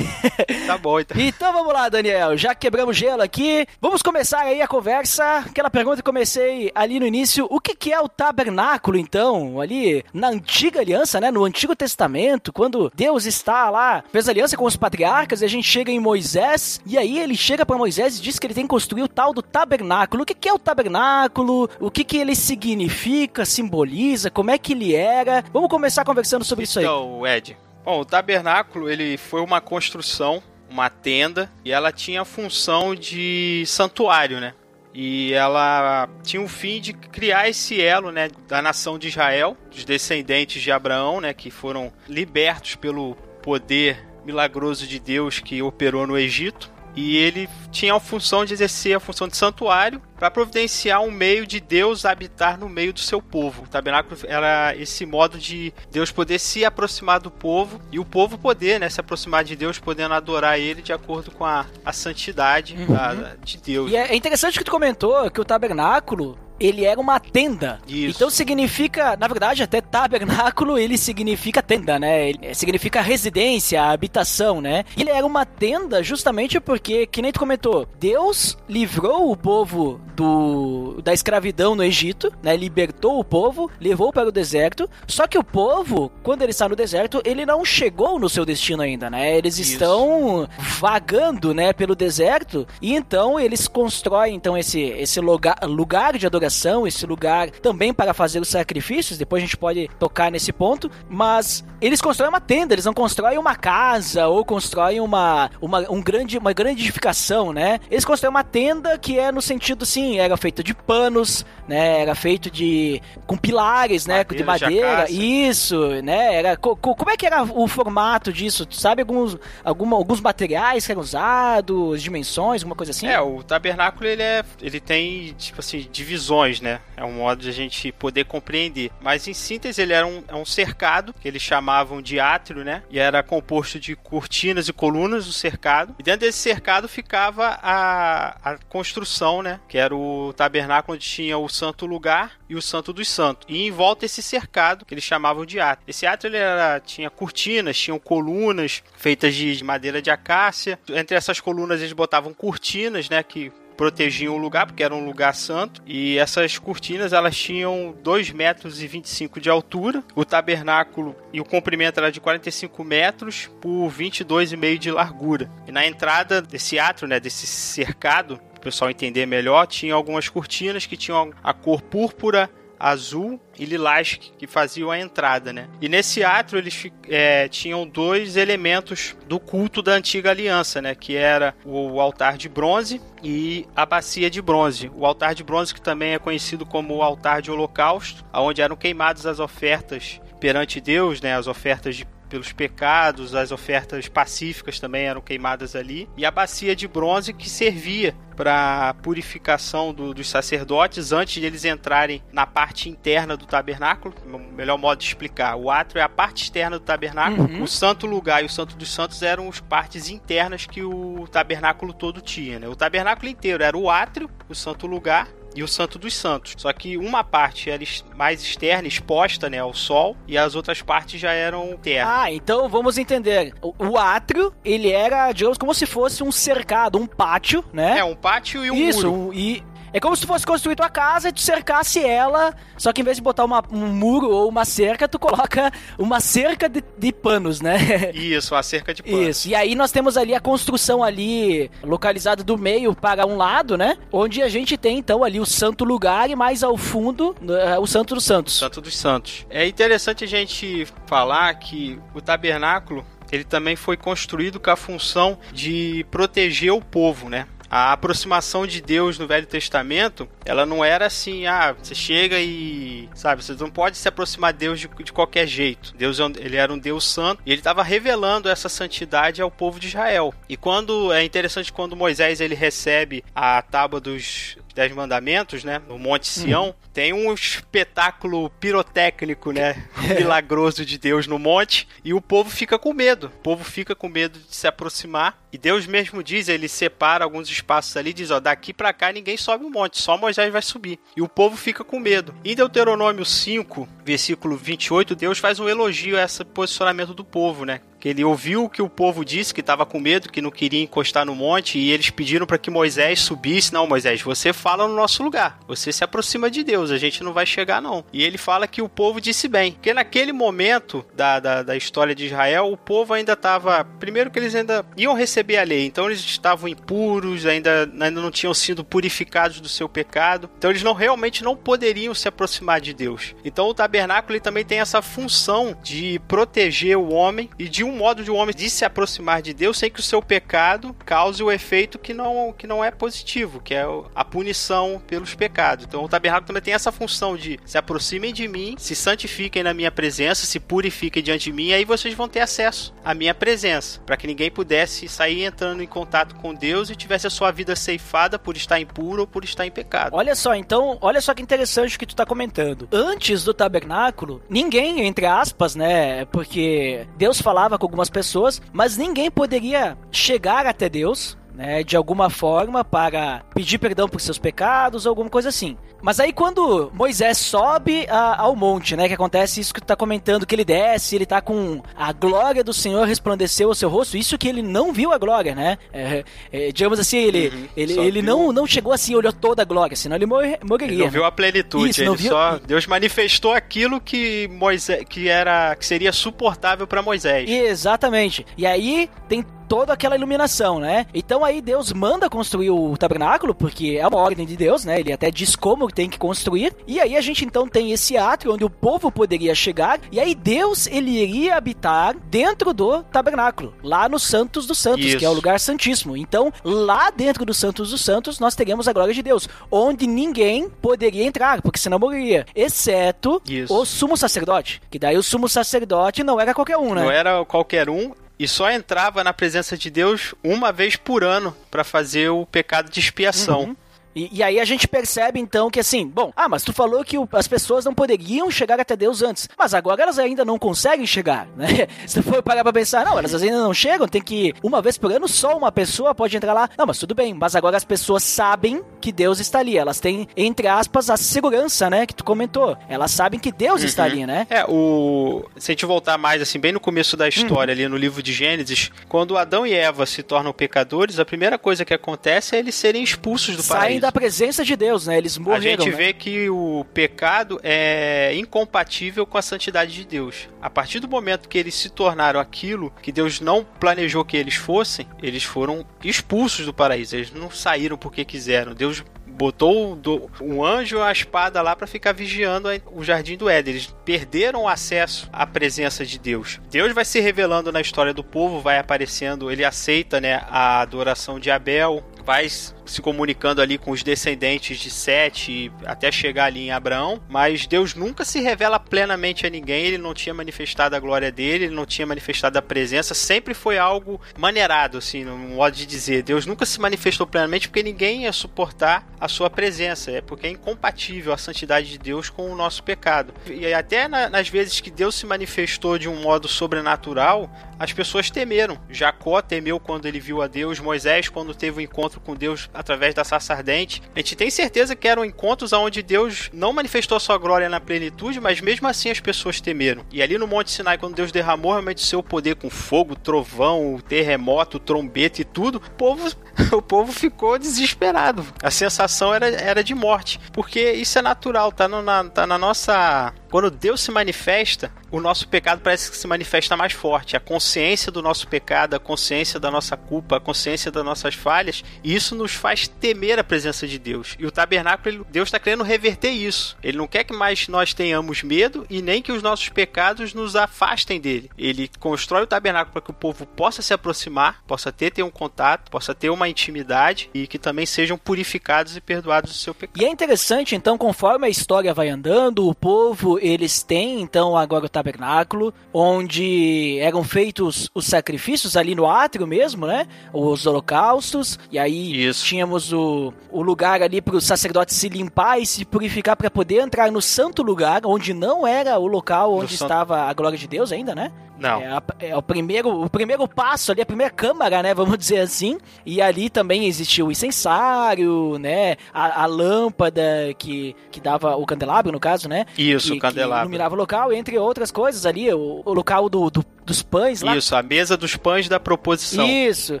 Tá 0.66 0.76
bom, 0.78 1.00
então. 1.00 1.20
Então 1.20 1.52
vamos 1.52 1.72
lá, 1.72 1.88
Daniel. 1.88 2.36
Já 2.36 2.54
quebramos 2.54 2.96
gelo 2.96 3.22
aqui. 3.22 3.66
Vamos 3.80 4.02
começar 4.02 4.40
aí 4.40 4.60
a 4.60 4.68
conversa. 4.68 5.38
Aquela 5.38 5.70
pergunta 5.70 5.96
que 5.96 6.02
comecei 6.02 6.70
ali 6.74 7.00
no 7.00 7.06
início. 7.06 7.46
O 7.50 7.60
que, 7.60 7.74
que 7.74 7.92
é 7.92 8.00
o 8.00 8.08
tabernáculo, 8.08 8.96
então? 8.98 9.60
Ali 9.60 10.04
na 10.12 10.28
antiga 10.28 10.80
aliança, 10.80 11.20
né? 11.20 11.30
No 11.30 11.44
Antigo 11.44 11.74
Testamento, 11.74 12.52
quando 12.52 12.92
Deus 12.94 13.24
está 13.24 13.70
lá, 13.70 14.04
fez 14.12 14.28
aliança 14.28 14.56
com 14.56 14.64
os 14.64 14.76
patriarcas, 14.76 15.42
e 15.42 15.44
a 15.44 15.48
gente 15.48 15.66
chega 15.66 15.90
em 15.90 16.00
Moisés, 16.00 16.80
e 16.86 16.98
aí 16.98 17.18
ele 17.18 17.36
chega 17.36 17.64
para 17.64 17.78
Moisés 17.78 18.18
e 18.18 18.22
diz 18.22 18.38
que 18.38 18.46
ele 18.46 18.54
tem 18.54 18.64
que 18.64 18.70
construir 18.70 19.02
o 19.02 19.08
tal 19.08 19.32
do 19.32 19.42
tabernáculo. 19.42 20.22
O 20.22 20.26
que, 20.26 20.34
que 20.34 20.48
é 20.48 20.52
o 20.52 20.58
tabernáculo? 20.58 21.68
O 21.78 21.90
que, 21.90 22.04
que 22.04 22.16
ele 22.16 22.34
significa, 22.34 23.44
simboliza? 23.44 24.30
Como 24.30 24.50
é 24.50 24.58
que 24.58 24.72
ele 24.72 24.94
era? 24.94 25.44
Vamos 25.52 25.68
começar 25.70 26.04
conversando 26.04 26.44
sobre 26.44 26.64
isso 26.64 26.79
aí. 26.80 26.84
Então, 26.84 27.26
Ed. 27.26 27.56
Bom, 27.84 28.00
o 28.00 28.04
tabernáculo 28.04 28.90
ele 28.90 29.16
foi 29.16 29.40
uma 29.40 29.60
construção, 29.60 30.42
uma 30.68 30.90
tenda, 30.90 31.50
e 31.64 31.72
ela 31.72 31.90
tinha 31.90 32.22
a 32.22 32.24
função 32.24 32.94
de 32.94 33.64
santuário, 33.66 34.40
né? 34.40 34.54
E 34.92 35.32
ela 35.32 36.08
tinha 36.22 36.42
o 36.42 36.48
fim 36.48 36.80
de 36.80 36.92
criar 36.92 37.48
esse 37.48 37.80
elo, 37.80 38.10
né, 38.10 38.28
da 38.48 38.60
nação 38.60 38.98
de 38.98 39.08
Israel, 39.08 39.56
dos 39.70 39.84
descendentes 39.84 40.60
de 40.60 40.72
Abraão, 40.72 41.20
né, 41.20 41.32
que 41.32 41.50
foram 41.50 41.92
libertos 42.08 42.74
pelo 42.74 43.14
poder 43.40 44.04
milagroso 44.24 44.86
de 44.86 44.98
Deus 44.98 45.38
que 45.38 45.62
operou 45.62 46.06
no 46.06 46.18
Egito. 46.18 46.70
E 46.94 47.16
ele 47.16 47.48
tinha 47.70 47.94
a 47.94 48.00
função 48.00 48.44
de 48.44 48.52
exercer 48.52 48.96
a 48.96 49.00
função 49.00 49.28
de 49.28 49.36
santuário 49.36 50.02
para 50.16 50.30
providenciar 50.30 51.00
um 51.00 51.10
meio 51.10 51.46
de 51.46 51.60
Deus 51.60 52.04
habitar 52.04 52.58
no 52.58 52.68
meio 52.68 52.92
do 52.92 53.00
seu 53.00 53.22
povo. 53.22 53.62
O 53.62 53.66
tabernáculo 53.66 54.18
era 54.26 54.74
esse 54.76 55.06
modo 55.06 55.38
de 55.38 55.72
Deus 55.90 56.10
poder 56.10 56.38
se 56.38 56.64
aproximar 56.64 57.20
do 57.20 57.30
povo 57.30 57.80
e 57.90 57.98
o 57.98 58.04
povo 58.04 58.36
poder 58.36 58.78
né, 58.78 58.88
se 58.88 59.00
aproximar 59.00 59.44
de 59.44 59.56
Deus, 59.56 59.78
podendo 59.78 60.14
adorar 60.14 60.58
ele 60.58 60.82
de 60.82 60.92
acordo 60.92 61.30
com 61.30 61.44
a, 61.44 61.64
a 61.84 61.92
santidade 61.92 62.74
uhum. 62.74 63.36
de 63.42 63.58
Deus. 63.58 63.90
E 63.90 63.96
é 63.96 64.14
interessante 64.14 64.58
que 64.58 64.64
tu 64.64 64.70
comentou 64.70 65.30
que 65.30 65.40
o 65.40 65.44
tabernáculo 65.44 66.38
ele 66.60 66.84
era 66.84 67.00
uma 67.00 67.18
tenda. 67.18 67.80
Isso. 67.88 68.16
Então 68.16 68.30
significa, 68.30 69.16
na 69.16 69.26
verdade, 69.26 69.62
até 69.62 69.80
tabernáculo, 69.80 70.76
ele 70.76 70.98
significa 70.98 71.62
tenda, 71.62 71.98
né? 71.98 72.28
Ele 72.28 72.54
significa 72.54 73.00
residência, 73.00 73.82
habitação, 73.82 74.60
né? 74.60 74.84
Ele 74.96 75.08
era 75.08 75.26
uma 75.26 75.46
tenda 75.46 76.02
justamente 76.02 76.60
porque, 76.60 77.06
que 77.06 77.22
nem 77.22 77.32
tu 77.32 77.40
comentou, 77.40 77.88
Deus 77.98 78.58
livrou 78.68 79.32
o 79.32 79.36
povo 79.36 80.00
do 80.14 81.00
da 81.02 81.14
escravidão 81.14 81.74
no 81.74 81.82
Egito, 81.82 82.30
né? 82.42 82.54
Libertou 82.56 83.18
o 83.18 83.24
povo, 83.24 83.70
levou 83.80 84.12
para 84.12 84.28
o 84.28 84.32
deserto. 84.32 84.88
Só 85.06 85.26
que 85.26 85.38
o 85.38 85.44
povo, 85.44 86.12
quando 86.22 86.42
ele 86.42 86.50
está 86.50 86.68
no 86.68 86.76
deserto, 86.76 87.22
ele 87.24 87.46
não 87.46 87.64
chegou 87.64 88.18
no 88.18 88.28
seu 88.28 88.44
destino 88.44 88.82
ainda, 88.82 89.08
né? 89.08 89.36
Eles 89.36 89.58
Isso. 89.58 89.72
estão 89.72 90.48
vagando, 90.78 91.54
né, 91.54 91.72
pelo 91.72 91.94
deserto. 91.94 92.66
E 92.82 92.94
então 92.94 93.40
eles 93.40 93.66
constroem 93.66 94.34
então 94.34 94.58
esse 94.58 94.80
esse 94.80 95.20
lugar, 95.20 95.58
lugar 95.64 96.18
de 96.18 96.26
adoração 96.26 96.49
esse 96.86 97.06
lugar 97.06 97.50
também 97.50 97.92
para 97.92 98.12
fazer 98.12 98.40
os 98.40 98.48
sacrifícios, 98.48 99.18
depois 99.18 99.42
a 99.42 99.46
gente 99.46 99.56
pode 99.56 99.88
tocar 99.98 100.30
nesse 100.30 100.52
ponto, 100.52 100.90
mas 101.08 101.64
eles 101.80 102.00
constroem 102.00 102.28
uma 102.28 102.40
tenda, 102.40 102.74
eles 102.74 102.84
não 102.84 102.92
constroem 102.92 103.38
uma 103.38 103.56
casa 103.56 104.26
ou 104.28 104.44
constroem 104.44 105.00
uma, 105.00 105.50
uma, 105.60 105.90
um 105.90 106.02
grande, 106.02 106.36
uma 106.36 106.52
grande 106.52 106.82
edificação, 106.82 107.52
né? 107.52 107.80
Eles 107.90 108.04
constroem 108.04 108.30
uma 108.30 108.44
tenda 108.44 108.98
que 108.98 109.18
é 109.18 109.32
no 109.32 109.40
sentido 109.40 109.84
assim, 109.84 110.18
era 110.18 110.36
feita 110.36 110.62
de 110.62 110.74
panos, 110.74 111.44
né? 111.66 112.00
Era 112.00 112.14
feito 112.14 112.50
de 112.50 113.00
com 113.26 113.36
pilares, 113.36 114.06
né? 114.06 114.18
Madeira, 114.18 114.36
de 114.36 114.44
madeira, 114.44 115.10
isso, 115.10 116.02
né? 116.02 116.34
Era 116.34 116.56
co, 116.56 116.76
co, 116.76 116.94
como 116.94 117.10
é 117.10 117.16
que 117.16 117.26
era 117.26 117.42
o 117.42 117.66
formato 117.66 118.32
disso? 118.32 118.66
Tu 118.66 118.76
sabe 118.76 119.02
alguns 119.02 119.38
alguma, 119.64 119.96
alguns 119.96 120.20
materiais 120.20 120.84
que 120.84 120.92
eram 120.92 121.00
usados, 121.00 122.02
dimensões, 122.02 122.62
alguma 122.62 122.76
coisa 122.76 122.92
assim? 122.92 123.06
É, 123.06 123.20
o 123.20 123.42
tabernáculo 123.42 124.06
ele 124.06 124.22
é 124.22 124.44
ele 124.60 124.80
tem 124.80 125.32
tipo 125.38 125.60
assim 125.60 125.88
divisões, 125.90 126.30
né? 126.60 126.80
É 126.96 127.04
um 127.04 127.12
modo 127.12 127.42
de 127.42 127.48
a 127.48 127.52
gente 127.52 127.92
poder 127.92 128.24
compreender. 128.24 128.90
Mas 129.00 129.26
em 129.28 129.34
síntese 129.34 129.82
ele 129.82 129.92
era 129.92 130.06
um, 130.06 130.22
é 130.26 130.34
um 130.34 130.44
cercado 130.44 131.14
que 131.14 131.28
eles 131.28 131.42
chamavam 131.42 132.00
de 132.00 132.18
átrio, 132.18 132.64
né? 132.64 132.82
E 132.90 132.98
era 132.98 133.22
composto 133.22 133.78
de 133.78 133.94
cortinas 133.96 134.68
e 134.68 134.72
colunas 134.72 135.26
o 135.26 135.32
cercado. 135.32 135.94
E 135.98 136.02
dentro 136.02 136.20
desse 136.20 136.38
cercado 136.38 136.88
ficava 136.88 137.58
a, 137.62 138.36
a 138.42 138.58
construção, 138.68 139.42
né? 139.42 139.60
Que 139.68 139.78
era 139.78 139.94
o 139.94 140.32
tabernáculo 140.32 140.94
onde 140.94 141.06
tinha 141.06 141.36
o 141.36 141.48
santo 141.48 141.86
lugar 141.86 142.32
e 142.48 142.54
o 142.54 142.62
santo 142.62 142.92
dos 142.92 143.08
santos. 143.08 143.46
E 143.48 143.66
em 143.66 143.70
volta 143.70 144.04
esse 144.04 144.22
cercado, 144.22 144.84
que 144.84 144.94
eles 144.94 145.04
chamavam 145.04 145.44
de 145.44 145.60
átrio. 145.60 145.84
Esse 145.86 146.06
átrio 146.06 146.30
ele 146.30 146.36
era, 146.36 146.80
tinha 146.80 147.10
cortinas, 147.10 147.78
tinham 147.78 147.98
colunas 147.98 148.82
feitas 148.96 149.34
de 149.34 149.62
madeira 149.62 150.00
de 150.00 150.10
acácia. 150.10 150.78
Entre 150.88 151.16
essas 151.16 151.40
colunas 151.40 151.80
eles 151.80 151.92
botavam 151.92 152.32
cortinas, 152.32 153.08
né? 153.08 153.22
Que 153.22 153.52
protegiam 153.80 154.34
o 154.34 154.36
lugar, 154.36 154.66
porque 154.66 154.82
era 154.82 154.94
um 154.94 155.06
lugar 155.06 155.34
santo. 155.34 155.80
E 155.86 156.18
essas 156.18 156.58
cortinas, 156.58 157.14
elas 157.14 157.34
tinham 157.34 157.96
2 158.02 158.30
metros 158.30 158.82
e 158.82 158.86
25 158.86 159.40
de 159.40 159.48
altura. 159.48 160.04
O 160.14 160.22
tabernáculo 160.22 161.16
e 161.32 161.40
o 161.40 161.46
comprimento 161.46 161.98
era 161.98 162.12
de 162.12 162.20
45 162.20 162.84
metros 162.84 163.50
por 163.58 163.90
22,5 163.90 164.76
de 164.76 164.90
largura. 164.90 165.50
E 165.66 165.72
na 165.72 165.86
entrada 165.86 166.42
desse 166.42 166.78
átrio, 166.78 167.08
né, 167.08 167.18
desse 167.18 167.46
cercado, 167.46 168.38
o 168.54 168.60
pessoal 168.60 168.90
entender 168.90 169.24
melhor, 169.24 169.66
tinha 169.66 169.94
algumas 169.94 170.28
cortinas 170.28 170.84
que 170.84 170.94
tinham 170.94 171.32
a 171.42 171.54
cor 171.54 171.80
púrpura, 171.80 172.50
azul 172.80 173.38
e 173.58 173.66
lilás 173.66 174.18
que 174.38 174.46
faziam 174.46 174.90
a 174.90 174.98
entrada, 174.98 175.52
né? 175.52 175.68
E 175.82 175.88
nesse 175.88 176.24
átrio 176.24 176.58
eles 176.58 176.86
é, 177.06 177.46
tinham 177.48 177.86
dois 177.86 178.38
elementos 178.38 179.14
do 179.28 179.38
culto 179.38 179.82
da 179.82 179.92
antiga 179.92 180.30
aliança, 180.30 180.80
né? 180.80 180.94
Que 180.94 181.14
era 181.14 181.54
o 181.64 182.00
altar 182.00 182.38
de 182.38 182.48
bronze 182.48 183.00
e 183.22 183.66
a 183.76 183.84
bacia 183.84 184.30
de 184.30 184.40
bronze. 184.40 184.90
O 184.96 185.04
altar 185.04 185.34
de 185.34 185.44
bronze 185.44 185.74
que 185.74 185.80
também 185.80 186.14
é 186.14 186.18
conhecido 186.18 186.64
como 186.64 186.96
o 186.96 187.02
altar 187.02 187.42
de 187.42 187.50
holocausto, 187.50 188.24
onde 188.32 188.62
eram 188.62 188.76
queimadas 188.76 189.26
as 189.26 189.38
ofertas 189.38 190.20
perante 190.40 190.80
Deus, 190.80 191.20
né? 191.20 191.36
As 191.36 191.46
ofertas 191.46 191.96
de 191.96 192.06
pelos 192.30 192.52
pecados, 192.52 193.34
as 193.34 193.50
ofertas 193.50 194.08
pacíficas 194.08 194.78
também 194.78 195.04
eram 195.04 195.20
queimadas 195.20 195.74
ali, 195.74 196.08
e 196.16 196.24
a 196.24 196.30
bacia 196.30 196.74
de 196.74 196.86
bronze 196.86 197.32
que 197.32 197.50
servia 197.50 198.14
para 198.36 198.94
purificação 199.02 199.92
do, 199.92 200.14
dos 200.14 200.30
sacerdotes 200.30 201.12
antes 201.12 201.34
de 201.34 201.44
eles 201.44 201.64
entrarem 201.66 202.22
na 202.32 202.46
parte 202.46 202.88
interna 202.88 203.36
do 203.36 203.44
tabernáculo. 203.44 204.14
O 204.24 204.38
melhor 204.38 204.78
modo 204.78 204.98
de 204.98 205.04
explicar: 205.04 205.56
o 205.56 205.70
átrio 205.70 206.00
é 206.00 206.02
a 206.02 206.08
parte 206.08 206.44
externa 206.44 206.78
do 206.78 206.84
tabernáculo, 206.84 207.50
uhum. 207.50 207.62
o 207.62 207.68
santo 207.68 208.06
lugar 208.06 208.42
e 208.42 208.46
o 208.46 208.48
santo 208.48 208.76
dos 208.76 208.90
santos 208.90 209.22
eram 209.22 209.48
as 209.48 209.60
partes 209.60 210.08
internas 210.08 210.64
que 210.64 210.82
o 210.82 211.28
tabernáculo 211.30 211.92
todo 211.92 212.22
tinha. 212.22 212.58
Né? 212.58 212.68
O 212.68 212.76
tabernáculo 212.76 213.28
inteiro 213.28 213.62
era 213.62 213.76
o 213.76 213.90
átrio, 213.90 214.30
o 214.48 214.54
santo 214.54 214.86
lugar 214.86 215.28
e 215.54 215.62
o 215.62 215.68
Santo 215.68 215.98
dos 215.98 216.14
Santos. 216.14 216.54
Só 216.56 216.72
que 216.72 216.96
uma 216.96 217.24
parte 217.24 217.70
era 217.70 217.82
mais 218.16 218.42
externa, 218.42 218.86
exposta 218.86 219.48
né, 219.48 219.58
ao 219.58 219.74
sol, 219.74 220.16
e 220.26 220.36
as 220.36 220.54
outras 220.54 220.82
partes 220.82 221.20
já 221.20 221.32
eram 221.32 221.70
internas. 221.70 222.14
Ah, 222.14 222.32
então 222.32 222.68
vamos 222.68 222.98
entender. 222.98 223.54
O, 223.60 223.74
o 223.78 223.98
átrio, 223.98 224.52
ele 224.64 224.90
era, 224.90 225.32
digamos, 225.32 225.58
como 225.58 225.74
se 225.74 225.86
fosse 225.86 226.22
um 226.22 226.32
cercado, 226.32 226.98
um 226.98 227.06
pátio, 227.06 227.64
né? 227.72 227.98
É, 227.98 228.04
um 228.04 228.14
pátio 228.14 228.64
e 228.64 228.70
um 228.70 228.74
Isso, 228.74 229.10
muro. 229.10 229.32
Isso, 229.32 229.40
e 229.40 229.70
é 229.92 230.00
como 230.00 230.14
se 230.14 230.22
tu 230.22 230.28
fosse 230.28 230.46
construir 230.46 230.76
tua 230.76 230.88
casa 230.88 231.28
e 231.28 231.32
tu 231.32 231.40
cercasse 231.40 232.04
ela, 232.04 232.54
só 232.76 232.92
que 232.92 233.00
em 233.00 233.04
vez 233.04 233.16
de 233.16 233.22
botar 233.22 233.44
uma, 233.44 233.62
um 233.70 233.86
muro 233.86 234.30
ou 234.30 234.48
uma 234.48 234.64
cerca, 234.64 235.08
tu 235.08 235.18
coloca 235.18 235.72
uma 235.98 236.20
cerca 236.20 236.68
de, 236.68 236.82
de 236.98 237.12
panos, 237.12 237.60
né? 237.60 238.10
Isso, 238.14 238.54
a 238.54 238.62
cerca 238.62 238.94
de 238.94 239.02
panos. 239.02 239.28
Isso, 239.28 239.48
e 239.48 239.54
aí 239.54 239.74
nós 239.74 239.90
temos 239.90 240.16
ali 240.16 240.34
a 240.34 240.40
construção 240.40 241.02
ali, 241.02 241.70
localizada 241.82 242.42
do 242.42 242.56
meio 242.56 242.94
para 242.94 243.26
um 243.26 243.36
lado, 243.36 243.76
né? 243.76 243.96
Onde 244.12 244.42
a 244.42 244.48
gente 244.48 244.76
tem 244.76 244.98
então 244.98 245.24
ali 245.24 245.40
o 245.40 245.46
santo 245.46 245.84
lugar 245.84 246.30
e 246.30 246.36
mais 246.36 246.62
ao 246.62 246.76
fundo 246.76 247.34
né, 247.40 247.78
o 247.78 247.86
santo 247.86 248.14
dos 248.14 248.24
santos. 248.24 248.56
Santo 248.56 248.80
dos 248.80 248.96
santos. 248.96 249.46
É 249.50 249.66
interessante 249.66 250.24
a 250.24 250.26
gente 250.26 250.86
falar 251.06 251.54
que 251.54 251.98
o 252.14 252.20
tabernáculo 252.20 253.04
ele 253.32 253.44
também 253.44 253.76
foi 253.76 253.96
construído 253.96 254.58
com 254.58 254.70
a 254.70 254.76
função 254.76 255.38
de 255.52 256.04
proteger 256.10 256.72
o 256.72 256.80
povo, 256.80 257.28
né? 257.28 257.46
A 257.70 257.92
aproximação 257.92 258.66
de 258.66 258.82
Deus 258.82 259.18
no 259.18 259.26
Velho 259.26 259.46
Testamento, 259.46 260.28
ela 260.44 260.66
não 260.66 260.84
era 260.84 261.06
assim, 261.06 261.46
ah, 261.46 261.72
você 261.72 261.94
chega 261.94 262.40
e, 262.40 263.08
sabe, 263.14 263.44
você 263.44 263.54
não 263.54 263.70
pode 263.70 263.96
se 263.96 264.08
aproximar 264.08 264.52
de 264.52 264.58
Deus 264.58 264.80
de, 264.80 264.88
de 264.88 265.12
qualquer 265.12 265.46
jeito. 265.46 265.94
Deus, 265.96 266.18
é 266.18 266.24
ele 266.38 266.56
era 266.56 266.72
um 266.72 266.78
Deus 266.78 267.04
santo 267.04 267.40
e 267.46 267.52
ele 267.52 267.60
estava 267.60 267.82
revelando 267.82 268.48
essa 268.48 268.68
santidade 268.68 269.40
ao 269.40 269.50
povo 269.50 269.78
de 269.78 269.86
Israel. 269.86 270.34
E 270.48 270.56
quando, 270.56 271.12
é 271.12 271.22
interessante 271.22 271.72
quando 271.72 271.94
Moisés 271.94 272.40
ele 272.40 272.54
recebe 272.54 273.24
a 273.34 273.62
tábua 273.62 274.00
dos 274.00 274.56
Dez 274.74 274.92
Mandamentos, 274.92 275.64
né? 275.64 275.80
No 275.88 275.98
Monte 275.98 276.26
Sião, 276.26 276.66
uhum. 276.66 276.74
tem 276.92 277.12
um 277.12 277.32
espetáculo 277.32 278.50
pirotécnico, 278.60 279.52
né? 279.52 279.84
Milagroso 280.16 280.84
de 280.84 280.98
Deus 280.98 281.26
no 281.26 281.38
monte. 281.38 281.86
E 282.04 282.14
o 282.14 282.20
povo 282.20 282.50
fica 282.50 282.78
com 282.78 282.92
medo. 282.92 283.26
O 283.26 283.42
povo 283.42 283.64
fica 283.64 283.94
com 283.94 284.08
medo 284.08 284.38
de 284.38 284.54
se 284.54 284.66
aproximar. 284.66 285.38
E 285.52 285.58
Deus 285.58 285.86
mesmo 285.86 286.22
diz, 286.22 286.48
ele 286.48 286.68
separa 286.68 287.24
alguns 287.24 287.50
espaços 287.50 287.96
ali, 287.96 288.12
diz, 288.12 288.30
ó, 288.30 288.38
daqui 288.38 288.72
para 288.72 288.92
cá 288.92 289.12
ninguém 289.12 289.36
sobe 289.36 289.64
o 289.64 289.70
monte, 289.70 290.00
só 290.00 290.16
Moisés 290.16 290.52
vai 290.52 290.62
subir. 290.62 290.98
E 291.16 291.22
o 291.22 291.28
povo 291.28 291.56
fica 291.56 291.82
com 291.82 291.98
medo. 291.98 292.34
Em 292.44 292.54
Deuteronômio 292.54 293.24
5, 293.24 293.88
versículo 294.04 294.56
28, 294.56 295.16
Deus 295.16 295.38
faz 295.38 295.58
um 295.58 295.68
elogio 295.68 296.16
a 296.16 296.22
esse 296.22 296.44
posicionamento 296.44 297.12
do 297.12 297.24
povo, 297.24 297.64
né? 297.64 297.80
Que 298.00 298.08
ele 298.08 298.24
ouviu 298.24 298.64
o 298.64 298.68
que 298.68 298.80
o 298.80 298.88
povo 298.88 299.24
disse, 299.24 299.52
que 299.52 299.60
estava 299.60 299.84
com 299.84 300.00
medo, 300.00 300.32
que 300.32 300.40
não 300.40 300.50
queria 300.50 300.82
encostar 300.82 301.26
no 301.26 301.34
monte, 301.34 301.78
e 301.78 301.90
eles 301.90 302.08
pediram 302.08 302.46
para 302.46 302.58
que 302.58 302.70
Moisés 302.70 303.20
subisse. 303.20 303.72
Não, 303.72 303.86
Moisés, 303.86 304.22
você 304.22 304.52
fala 304.52 304.88
no 304.88 304.94
nosso 304.94 305.22
lugar. 305.22 305.58
Você 305.68 305.92
se 305.92 306.02
aproxima 306.02 306.50
de 306.50 306.64
Deus, 306.64 306.90
a 306.90 306.96
gente 306.96 307.22
não 307.22 307.34
vai 307.34 307.44
chegar, 307.44 307.82
não. 307.82 308.04
E 308.12 308.22
ele 308.22 308.38
fala 308.38 308.66
que 308.66 308.80
o 308.80 308.88
povo 308.88 309.20
disse 309.20 309.46
bem. 309.46 309.72
Porque 309.72 309.92
naquele 309.92 310.32
momento 310.32 311.04
da, 311.14 311.38
da, 311.38 311.62
da 311.62 311.76
história 311.76 312.14
de 312.14 312.26
Israel, 312.26 312.72
o 312.72 312.76
povo 312.76 313.12
ainda 313.12 313.34
estava. 313.34 313.84
Primeiro 313.84 314.30
que 314.30 314.38
eles 314.38 314.54
ainda 314.54 314.84
iam 314.96 315.14
receber 315.14 315.58
a 315.58 315.62
lei, 315.62 315.84
então 315.84 316.06
eles 316.06 316.20
estavam 316.20 316.68
impuros, 316.68 317.44
ainda, 317.44 317.82
ainda 317.82 318.10
não 318.20 318.30
tinham 318.30 318.54
sido 318.54 318.82
purificados 318.82 319.60
do 319.60 319.68
seu 319.68 319.88
pecado. 319.88 320.48
Então 320.56 320.70
eles 320.70 320.82
não 320.82 320.94
realmente 320.94 321.44
não 321.44 321.54
poderiam 321.54 322.14
se 322.14 322.28
aproximar 322.28 322.80
de 322.80 322.94
Deus. 322.94 323.34
Então 323.44 323.66
o 323.66 323.74
tabernáculo 323.74 324.40
também 324.40 324.64
tem 324.64 324.80
essa 324.80 325.02
função 325.02 325.76
de 325.82 326.18
proteger 326.26 326.96
o 326.96 327.12
homem 327.12 327.50
e 327.58 327.68
de 327.68 327.84
nenhum 327.90 327.96
modo 327.96 328.22
de 328.22 328.30
um 328.30 328.36
homem 328.36 328.54
de 328.54 328.70
se 328.70 328.84
aproximar 328.84 329.42
de 329.42 329.52
Deus 329.52 329.76
sem 329.78 329.90
que 329.90 330.00
o 330.00 330.02
seu 330.02 330.22
pecado 330.22 330.94
cause 331.04 331.42
o 331.42 331.50
efeito 331.50 331.98
que 331.98 332.14
não, 332.14 332.54
que 332.56 332.66
não 332.66 332.84
é 332.84 332.90
positivo, 332.90 333.60
que 333.60 333.74
é 333.74 333.84
a 334.14 334.24
punição 334.24 335.02
pelos 335.06 335.34
pecados. 335.34 335.84
Então 335.84 336.04
o 336.04 336.08
tabernáculo 336.08 336.46
também 336.46 336.62
tem 336.62 336.74
essa 336.74 336.92
função 336.92 337.36
de 337.36 337.58
se 337.64 337.76
aproximem 337.76 338.32
de 338.32 338.46
mim, 338.46 338.76
se 338.78 338.94
santifiquem 338.94 339.62
na 339.62 339.74
minha 339.74 339.90
presença, 339.90 340.46
se 340.46 340.60
purifiquem 340.60 341.22
diante 341.22 341.44
de 341.44 341.52
mim, 341.52 341.68
e 341.68 341.74
aí 341.74 341.84
vocês 341.84 342.14
vão 342.14 342.28
ter 342.28 342.40
acesso 342.40 342.94
à 343.04 343.12
minha 343.12 343.34
presença, 343.34 344.00
para 344.06 344.16
que 344.16 344.26
ninguém 344.26 344.50
pudesse 344.50 345.08
sair 345.08 345.44
entrando 345.44 345.82
em 345.82 345.86
contato 345.86 346.34
com 346.36 346.54
Deus 346.54 346.90
e 346.90 346.96
tivesse 346.96 347.26
a 347.26 347.30
sua 347.30 347.50
vida 347.50 347.74
ceifada 347.74 348.38
por 348.38 348.56
estar 348.56 348.78
impuro 348.78 349.22
ou 349.22 349.26
por 349.26 349.42
estar 349.42 349.66
em 349.66 349.70
pecado. 349.70 350.14
Olha 350.14 350.34
só, 350.34 350.54
então, 350.54 350.98
olha 351.00 351.20
só 351.20 351.34
que 351.34 351.42
interessante 351.42 351.96
o 351.96 351.98
que 351.98 352.06
tu 352.06 352.14
tá 352.14 352.24
comentando. 352.24 352.88
Antes 352.92 353.42
do 353.44 353.52
tabernáculo, 353.52 354.42
ninguém, 354.48 355.06
entre 355.06 355.26
aspas, 355.26 355.74
né, 355.74 356.24
porque 356.26 357.06
Deus 357.16 357.40
falava 357.40 357.78
com 357.80 357.86
algumas 357.86 358.10
pessoas, 358.10 358.60
mas 358.72 358.96
ninguém 358.96 359.30
poderia 359.30 359.96
chegar 360.12 360.66
até 360.66 360.88
Deus 360.88 361.36
né, 361.54 361.82
de 361.82 361.96
alguma 361.96 362.30
forma 362.30 362.84
para 362.84 363.42
pedir 363.54 363.78
perdão 363.78 364.08
por 364.08 364.20
seus 364.20 364.38
pecados 364.38 365.06
ou 365.06 365.10
alguma 365.10 365.30
coisa 365.30 365.48
assim. 365.48 365.76
Mas 366.02 366.18
aí 366.18 366.32
quando 366.32 366.90
Moisés 366.94 367.38
sobe 367.38 368.06
a, 368.08 368.40
ao 368.40 368.56
monte, 368.56 368.96
né, 368.96 369.06
que 369.08 369.14
acontece 369.14 369.60
isso 369.60 369.74
que 369.74 369.80
tu 369.80 369.86
tá 369.86 369.96
comentando, 369.96 370.46
que 370.46 370.54
ele 370.54 370.64
desce, 370.64 371.16
ele 371.16 371.26
tá 371.26 371.40
com 371.40 371.82
a 371.96 372.12
glória 372.12 372.64
do 372.64 372.72
Senhor 372.72 373.06
resplandeceu 373.06 373.68
o 373.68 373.74
seu 373.74 373.88
rosto, 373.88 374.16
isso 374.16 374.38
que 374.38 374.48
ele 374.48 374.62
não 374.62 374.92
viu 374.92 375.12
a 375.12 375.18
glória, 375.18 375.54
né? 375.54 375.78
É, 375.92 376.24
é, 376.52 376.72
digamos 376.72 376.98
assim, 376.98 377.18
ele, 377.18 377.48
uhum, 377.48 377.68
ele, 377.76 377.98
ele 377.98 378.22
não, 378.22 378.52
não 378.52 378.66
chegou 378.66 378.92
assim, 378.92 379.14
olhou 379.14 379.32
toda 379.32 379.62
a 379.62 379.64
glória, 379.64 379.96
senão 379.96 380.16
ele 380.16 380.26
mor 380.26 380.44
morreria. 380.62 380.94
Ele 380.94 381.04
não 381.04 381.10
viu 381.10 381.24
a 381.24 381.32
plenitude, 381.32 381.90
isso, 381.90 382.02
ele 382.02 382.16
viu... 382.16 382.30
só 382.30 382.58
Deus 382.58 382.86
manifestou 382.86 383.52
aquilo 383.52 384.00
que 384.00 384.48
Moisés 384.48 385.04
que 385.08 385.28
era 385.28 385.74
que 385.76 385.84
seria 385.84 386.12
suportável 386.12 386.86
para 386.86 387.02
Moisés. 387.02 387.48
Exatamente. 387.48 388.46
E 388.56 388.66
aí 388.66 389.10
tem 389.28 389.44
toda 389.70 389.92
aquela 389.92 390.16
iluminação, 390.16 390.80
né? 390.80 391.06
Então 391.14 391.44
aí 391.44 391.60
Deus 391.60 391.92
manda 391.92 392.28
construir 392.28 392.70
o 392.70 392.96
tabernáculo, 392.96 393.54
porque 393.54 393.96
é 394.00 394.04
uma 394.04 394.18
ordem 394.18 394.44
de 394.44 394.56
Deus, 394.56 394.84
né? 394.84 394.98
Ele 394.98 395.12
até 395.12 395.30
diz 395.30 395.54
como 395.54 395.86
tem 395.86 396.10
que 396.10 396.18
construir. 396.18 396.74
E 396.88 396.98
aí 396.98 397.16
a 397.16 397.20
gente 397.20 397.44
então 397.44 397.68
tem 397.68 397.92
esse 397.92 398.16
átrio 398.16 398.52
onde 398.52 398.64
o 398.64 398.68
povo 398.68 399.12
poderia 399.12 399.54
chegar, 399.54 400.00
e 400.10 400.18
aí 400.18 400.34
Deus 400.34 400.88
ele 400.88 401.12
iria 401.12 401.54
habitar 401.54 402.16
dentro 402.16 402.74
do 402.74 403.04
tabernáculo, 403.04 403.72
lá 403.80 404.08
no 404.08 404.18
Santos 404.18 404.66
dos 404.66 404.76
Santos, 404.76 405.04
Isso. 405.04 405.18
que 405.18 405.24
é 405.24 405.30
o 405.30 405.32
lugar 405.32 405.60
santíssimo. 405.60 406.16
Então, 406.16 406.52
lá 406.64 407.08
dentro 407.10 407.44
do 407.44 407.54
Santos 407.54 407.90
dos 407.90 408.00
Santos, 408.00 408.40
nós 408.40 408.56
teríamos 408.56 408.88
a 408.88 408.92
glória 408.92 409.14
de 409.14 409.22
Deus, 409.22 409.48
onde 409.70 410.04
ninguém 410.04 410.68
poderia 410.68 411.24
entrar, 411.24 411.62
porque 411.62 411.78
senão 411.78 412.00
morreria, 412.00 412.44
exceto 412.56 413.40
Isso. 413.48 413.72
o 413.72 413.84
sumo 413.84 414.16
sacerdote, 414.16 414.82
que 414.90 414.98
daí 414.98 415.16
o 415.16 415.22
sumo 415.22 415.48
sacerdote 415.48 416.24
não 416.24 416.40
era 416.40 416.52
qualquer 416.52 416.76
um, 416.76 416.92
né? 416.92 417.02
Não 417.02 417.10
era 417.12 417.44
qualquer 417.44 417.88
um, 417.88 418.10
e 418.40 418.48
só 418.48 418.70
entrava 418.70 419.22
na 419.22 419.34
presença 419.34 419.76
de 419.76 419.90
Deus 419.90 420.34
uma 420.42 420.72
vez 420.72 420.96
por 420.96 421.22
ano 421.22 421.54
para 421.70 421.84
fazer 421.84 422.30
o 422.30 422.46
pecado 422.46 422.90
de 422.90 422.98
expiação. 422.98 423.64
Uhum. 423.64 423.76
E, 424.14 424.38
e, 424.38 424.42
aí 424.42 424.58
a 424.58 424.64
gente 424.64 424.88
percebe 424.88 425.38
então 425.38 425.70
que 425.70 425.78
assim, 425.78 426.06
bom, 426.06 426.32
ah, 426.34 426.48
mas 426.48 426.62
tu 426.62 426.72
falou 426.72 427.04
que 427.04 427.16
o, 427.16 427.28
as 427.32 427.46
pessoas 427.46 427.84
não 427.84 427.94
poderiam 427.94 428.50
chegar 428.50 428.80
até 428.80 428.96
Deus 428.96 429.22
antes, 429.22 429.48
mas 429.56 429.72
agora 429.72 430.02
elas 430.02 430.18
ainda 430.18 430.44
não 430.44 430.58
conseguem 430.58 431.06
chegar, 431.06 431.46
né? 431.56 431.86
Se 432.06 432.20
tu 432.20 432.28
for 432.28 432.42
parar 432.42 432.62
pra 432.62 432.72
pensar, 432.72 433.04
não, 433.04 433.18
elas 433.18 433.34
ainda 433.34 433.58
não 433.58 433.72
chegam, 433.72 434.08
tem 434.08 434.20
que 434.20 434.52
uma 434.62 434.82
vez 434.82 434.98
por 434.98 435.12
ano 435.12 435.28
só 435.28 435.56
uma 435.56 435.70
pessoa 435.70 436.14
pode 436.14 436.36
entrar 436.36 436.52
lá. 436.52 436.68
Não, 436.76 436.86
mas 436.86 436.98
tudo 436.98 437.14
bem, 437.14 437.32
mas 437.34 437.54
agora 437.54 437.76
as 437.76 437.84
pessoas 437.84 438.24
sabem 438.24 438.82
que 439.00 439.12
Deus 439.12 439.38
está 439.38 439.60
ali, 439.60 439.78
elas 439.78 440.00
têm, 440.00 440.28
entre 440.36 440.66
aspas, 440.66 441.08
a 441.08 441.16
segurança, 441.16 441.88
né, 441.88 442.04
que 442.04 442.14
tu 442.14 442.24
comentou. 442.24 442.76
Elas 442.88 443.12
sabem 443.12 443.38
que 443.38 443.52
Deus 443.52 443.80
uhum. 443.80 443.86
está 443.86 444.04
ali, 444.04 444.26
né? 444.26 444.46
É, 444.50 444.64
o. 444.64 445.44
Se 445.56 445.70
a 445.70 445.72
gente 445.72 445.86
voltar 445.86 446.18
mais, 446.18 446.42
assim, 446.42 446.58
bem 446.58 446.72
no 446.72 446.80
começo 446.80 447.16
da 447.16 447.28
história, 447.28 447.72
ali 447.72 447.86
no 447.86 447.96
livro 447.96 448.22
de 448.22 448.32
Gênesis, 448.32 448.90
quando 449.08 449.36
Adão 449.36 449.66
e 449.66 449.72
Eva 449.72 450.04
se 450.04 450.22
tornam 450.22 450.52
pecadores, 450.52 451.18
a 451.18 451.24
primeira 451.24 451.58
coisa 451.58 451.84
que 451.84 451.94
acontece 451.94 452.56
é 452.56 452.58
eles 452.58 452.74
serem 452.74 453.02
expulsos 453.02 453.56
do 453.56 453.62
Saem 453.62 453.80
paraíso 453.80 453.99
da 454.00 454.12
presença 454.12 454.64
de 454.64 454.76
Deus, 454.76 455.06
né? 455.06 455.18
Eles 455.18 455.38
morreram. 455.38 455.82
A 455.82 455.84
gente 455.84 455.90
né? 455.90 455.96
vê 455.96 456.12
que 456.12 456.48
o 456.50 456.84
pecado 456.92 457.60
é 457.62 458.34
incompatível 458.34 459.26
com 459.26 459.38
a 459.38 459.42
santidade 459.42 459.92
de 459.92 460.04
Deus. 460.04 460.48
A 460.60 460.70
partir 460.70 461.00
do 461.00 461.08
momento 461.08 461.48
que 461.48 461.58
eles 461.58 461.74
se 461.74 461.90
tornaram 461.90 462.40
aquilo 462.40 462.92
que 463.02 463.12
Deus 463.12 463.40
não 463.40 463.64
planejou 463.64 464.24
que 464.24 464.36
eles 464.36 464.54
fossem, 464.54 465.06
eles 465.22 465.44
foram 465.44 465.84
expulsos 466.02 466.66
do 466.66 466.74
paraíso. 466.74 467.16
Eles 467.16 467.32
não 467.32 467.50
saíram 467.50 467.96
porque 467.96 468.24
quiseram. 468.24 468.74
Deus 468.74 469.04
botou 469.40 469.98
um 470.42 470.62
anjo 470.62 471.00
a 471.00 471.10
espada 471.10 471.62
lá 471.62 471.74
para 471.74 471.86
ficar 471.86 472.12
vigiando 472.12 472.68
o 472.92 473.02
jardim 473.02 473.38
do 473.38 473.48
Éden. 473.48 473.72
Eles 473.72 473.94
perderam 474.04 474.64
o 474.64 474.68
acesso 474.68 475.30
à 475.32 475.46
presença 475.46 476.04
de 476.04 476.18
Deus. 476.18 476.60
Deus 476.70 476.92
vai 476.92 477.06
se 477.06 477.20
revelando 477.20 477.72
na 477.72 477.80
história 477.80 478.12
do 478.12 478.22
povo, 478.22 478.60
vai 478.60 478.78
aparecendo, 478.78 479.50
ele 479.50 479.64
aceita, 479.64 480.20
né, 480.20 480.42
a 480.50 480.82
adoração 480.82 481.40
de 481.40 481.50
Abel, 481.50 482.04
vai 482.24 482.48
se 482.48 483.00
comunicando 483.00 483.62
ali 483.62 483.78
com 483.78 483.90
os 483.90 484.02
descendentes 484.02 484.78
de 484.78 484.90
Sete 484.90 485.72
até 485.84 486.10
chegar 486.10 486.46
ali 486.46 486.66
em 486.66 486.72
Abraão, 486.72 487.22
mas 487.28 487.66
Deus 487.66 487.94
nunca 487.94 488.24
se 488.24 488.40
revela 488.40 488.80
plenamente 488.80 489.46
a 489.46 489.50
ninguém, 489.50 489.84
ele 489.84 489.98
não 489.98 490.12
tinha 490.12 490.34
manifestado 490.34 490.96
a 490.96 491.00
glória 491.00 491.30
dele, 491.30 491.66
ele 491.66 491.74
não 491.74 491.86
tinha 491.86 492.06
manifestado 492.06 492.58
a 492.58 492.62
presença, 492.62 493.14
sempre 493.14 493.54
foi 493.54 493.78
algo 493.78 494.20
maneirado, 494.36 494.98
assim, 494.98 495.24
no 495.24 495.36
modo 495.36 495.76
de 495.76 495.86
dizer. 495.86 496.22
Deus 496.22 496.46
nunca 496.46 496.66
se 496.66 496.80
manifestou 496.80 497.26
plenamente 497.26 497.68
porque 497.68 497.82
ninguém 497.82 498.22
ia 498.22 498.32
suportar 498.32 499.06
a 499.20 499.28
sua 499.28 499.48
presença, 499.48 500.10
é 500.10 500.20
porque 500.20 500.46
é 500.46 500.50
incompatível 500.50 501.32
a 501.32 501.38
santidade 501.38 501.88
de 501.90 501.98
Deus 501.98 502.28
com 502.28 502.50
o 502.50 502.56
nosso 502.56 502.82
pecado. 502.82 503.32
E 503.46 503.72
até 503.72 504.08
na, 504.08 504.28
nas 504.28 504.48
vezes 504.48 504.80
que 504.80 504.90
Deus 504.90 505.14
se 505.14 505.26
manifestou 505.26 505.98
de 505.98 506.08
um 506.08 506.20
modo 506.20 506.48
sobrenatural, 506.48 507.50
as 507.78 507.92
pessoas 507.92 508.30
temeram. 508.30 508.80
Jacó 508.90 509.40
temeu 509.40 509.78
quando 509.78 510.06
ele 510.06 510.18
viu 510.18 510.42
a 510.42 510.46
Deus, 510.46 510.80
Moisés 510.80 511.28
quando 511.28 511.54
teve 511.54 511.76
o 511.76 511.80
um 511.80 511.82
encontro 511.82 512.09
com 512.18 512.34
Deus 512.34 512.70
através 512.72 513.14
da 513.14 513.22
sarça 513.22 513.52
ardente. 513.52 514.02
A 514.16 514.18
gente 514.18 514.34
tem 514.34 514.50
certeza 514.50 514.96
que 514.96 515.06
eram 515.06 515.24
encontros 515.24 515.72
onde 515.72 516.02
Deus 516.02 516.50
não 516.52 516.72
manifestou 516.72 517.20
sua 517.20 517.36
glória 517.36 517.68
na 517.68 517.78
plenitude, 517.78 518.40
mas 518.40 518.60
mesmo 518.60 518.88
assim 518.88 519.10
as 519.10 519.20
pessoas 519.20 519.60
temeram. 519.60 520.04
E 520.10 520.22
ali 520.22 520.38
no 520.38 520.46
Monte 520.46 520.70
Sinai, 520.70 520.96
quando 520.96 521.14
Deus 521.14 521.30
derramou 521.30 521.72
realmente 521.72 521.98
o 521.98 522.06
seu 522.06 522.22
poder 522.22 522.56
com 522.56 522.70
fogo, 522.70 523.14
trovão, 523.14 524.00
terremoto, 524.08 524.78
trombeta 524.78 525.42
e 525.42 525.44
tudo, 525.44 525.76
o 525.76 525.90
povo, 525.92 526.34
o 526.72 526.80
povo 526.80 527.12
ficou 527.12 527.58
desesperado. 527.58 528.46
A 528.62 528.70
sensação 528.70 529.34
era, 529.34 529.46
era 529.48 529.84
de 529.84 529.94
morte, 529.94 530.40
porque 530.52 530.92
isso 530.92 531.18
é 531.18 531.22
natural, 531.22 531.70
tá, 531.70 531.86
no, 531.86 532.00
na, 532.00 532.24
tá 532.24 532.46
na 532.46 532.56
nossa 532.56 533.34
quando 533.50 533.70
Deus 533.70 534.00
se 534.00 534.10
manifesta, 534.10 534.92
o 535.10 535.20
nosso 535.20 535.48
pecado 535.48 535.80
parece 535.82 536.10
que 536.10 536.16
se 536.16 536.26
manifesta 536.26 536.76
mais 536.76 536.92
forte. 536.92 537.36
A 537.36 537.40
consciência 537.40 538.12
do 538.12 538.22
nosso 538.22 538.46
pecado, 538.46 538.94
a 538.94 539.00
consciência 539.00 539.58
da 539.58 539.70
nossa 539.70 539.96
culpa, 539.96 540.36
a 540.36 540.40
consciência 540.40 540.90
das 540.90 541.04
nossas 541.04 541.34
falhas, 541.34 541.82
e 542.04 542.14
isso 542.14 542.34
nos 542.34 542.54
faz 542.54 542.86
temer 542.86 543.38
a 543.38 543.44
presença 543.44 543.88
de 543.88 543.98
Deus. 543.98 544.36
E 544.38 544.46
o 544.46 544.50
tabernáculo, 544.50 545.26
Deus 545.30 545.48
está 545.48 545.58
querendo 545.58 545.82
reverter 545.82 546.30
isso. 546.30 546.76
Ele 546.82 546.98
não 546.98 547.08
quer 547.08 547.24
que 547.24 547.34
mais 547.34 547.66
nós 547.66 547.92
tenhamos 547.92 548.42
medo 548.42 548.86
e 548.88 549.02
nem 549.02 549.20
que 549.20 549.32
os 549.32 549.42
nossos 549.42 549.68
pecados 549.68 550.32
nos 550.32 550.54
afastem 550.54 551.20
dele. 551.20 551.50
Ele 551.58 551.90
constrói 551.98 552.42
o 552.42 552.46
tabernáculo 552.46 552.92
para 552.92 553.02
que 553.02 553.10
o 553.10 553.14
povo 553.14 553.44
possa 553.44 553.82
se 553.82 553.92
aproximar, 553.92 554.62
possa 554.66 554.92
ter, 554.92 555.10
ter 555.10 555.24
um 555.24 555.30
contato, 555.30 555.90
possa 555.90 556.14
ter 556.14 556.30
uma 556.30 556.48
intimidade 556.48 557.28
e 557.34 557.48
que 557.48 557.58
também 557.58 557.84
sejam 557.84 558.16
purificados 558.16 558.96
e 558.96 559.00
perdoados 559.00 559.50
do 559.50 559.56
seu 559.56 559.74
pecado. 559.74 560.00
E 560.00 560.04
é 560.04 560.08
interessante, 560.08 560.76
então, 560.76 560.96
conforme 560.96 561.46
a 561.46 561.50
história 561.50 561.92
vai 561.92 562.08
andando, 562.08 562.68
o 562.68 562.74
povo 562.74 563.39
eles 563.40 563.82
têm 563.82 564.20
então 564.20 564.56
agora 564.56 564.86
o 564.86 564.88
tabernáculo, 564.88 565.72
onde 565.92 566.98
eram 567.00 567.24
feitos 567.24 567.90
os 567.94 568.06
sacrifícios 568.06 568.76
ali 568.76 568.94
no 568.94 569.06
átrio 569.06 569.46
mesmo, 569.46 569.86
né? 569.86 570.06
Os 570.32 570.66
holocaustos, 570.66 571.58
e 571.70 571.78
aí 571.78 572.26
Isso. 572.26 572.44
tínhamos 572.44 572.92
o, 572.92 573.32
o 573.50 573.62
lugar 573.62 574.02
ali 574.02 574.20
para 574.20 574.36
o 574.36 574.40
sacerdote 574.40 574.94
se 574.94 575.08
limpar 575.08 575.60
e 575.60 575.66
se 575.66 575.84
purificar 575.84 576.36
para 576.36 576.50
poder 576.50 576.80
entrar 576.80 577.10
no 577.10 577.20
santo 577.22 577.62
lugar, 577.62 578.02
onde 578.04 578.32
não 578.32 578.66
era 578.66 578.98
o 578.98 579.06
local 579.06 579.54
onde 579.54 579.74
estava 579.74 580.22
a 580.22 580.32
glória 580.32 580.58
de 580.58 580.68
Deus 580.68 580.92
ainda, 580.92 581.14
né? 581.14 581.32
Não. 581.60 581.82
É, 581.82 581.88
a, 581.88 582.02
é, 582.18 582.36
o, 582.36 582.42
primeiro, 582.42 583.02
o 583.02 583.10
primeiro 583.10 583.46
passo 583.46 583.92
ali, 583.92 584.00
a 584.00 584.06
primeira 584.06 584.32
câmara, 584.32 584.82
né? 584.82 584.94
Vamos 584.94 585.18
dizer 585.18 585.40
assim. 585.40 585.78
E 586.04 586.20
ali 586.22 586.48
também 586.48 586.86
existia 586.86 587.24
o 587.24 587.30
incensário, 587.30 588.58
né? 588.58 588.96
A, 589.12 589.42
a 589.42 589.46
lâmpada 589.46 590.22
que, 590.58 590.96
que 591.10 591.20
dava 591.20 591.54
o 591.56 591.66
candelabro, 591.66 592.10
no 592.10 592.18
caso, 592.18 592.48
né? 592.48 592.64
Isso, 592.78 593.14
o 593.14 593.18
candelabro. 593.18 593.64
iluminava 593.64 593.94
o 593.94 593.98
local, 593.98 594.32
entre 594.32 594.58
outras 594.58 594.90
coisas 594.90 595.26
ali, 595.26 595.52
o, 595.52 595.82
o 595.84 595.92
local 595.92 596.28
do, 596.30 596.50
do 596.50 596.64
dos 596.90 597.02
pães 597.02 597.40
lá. 597.40 597.56
Isso, 597.56 597.76
a 597.76 597.82
mesa 597.82 598.16
dos 598.16 598.34
pães 598.34 598.68
da 598.68 598.80
proposição. 598.80 599.46
Isso. 599.46 600.00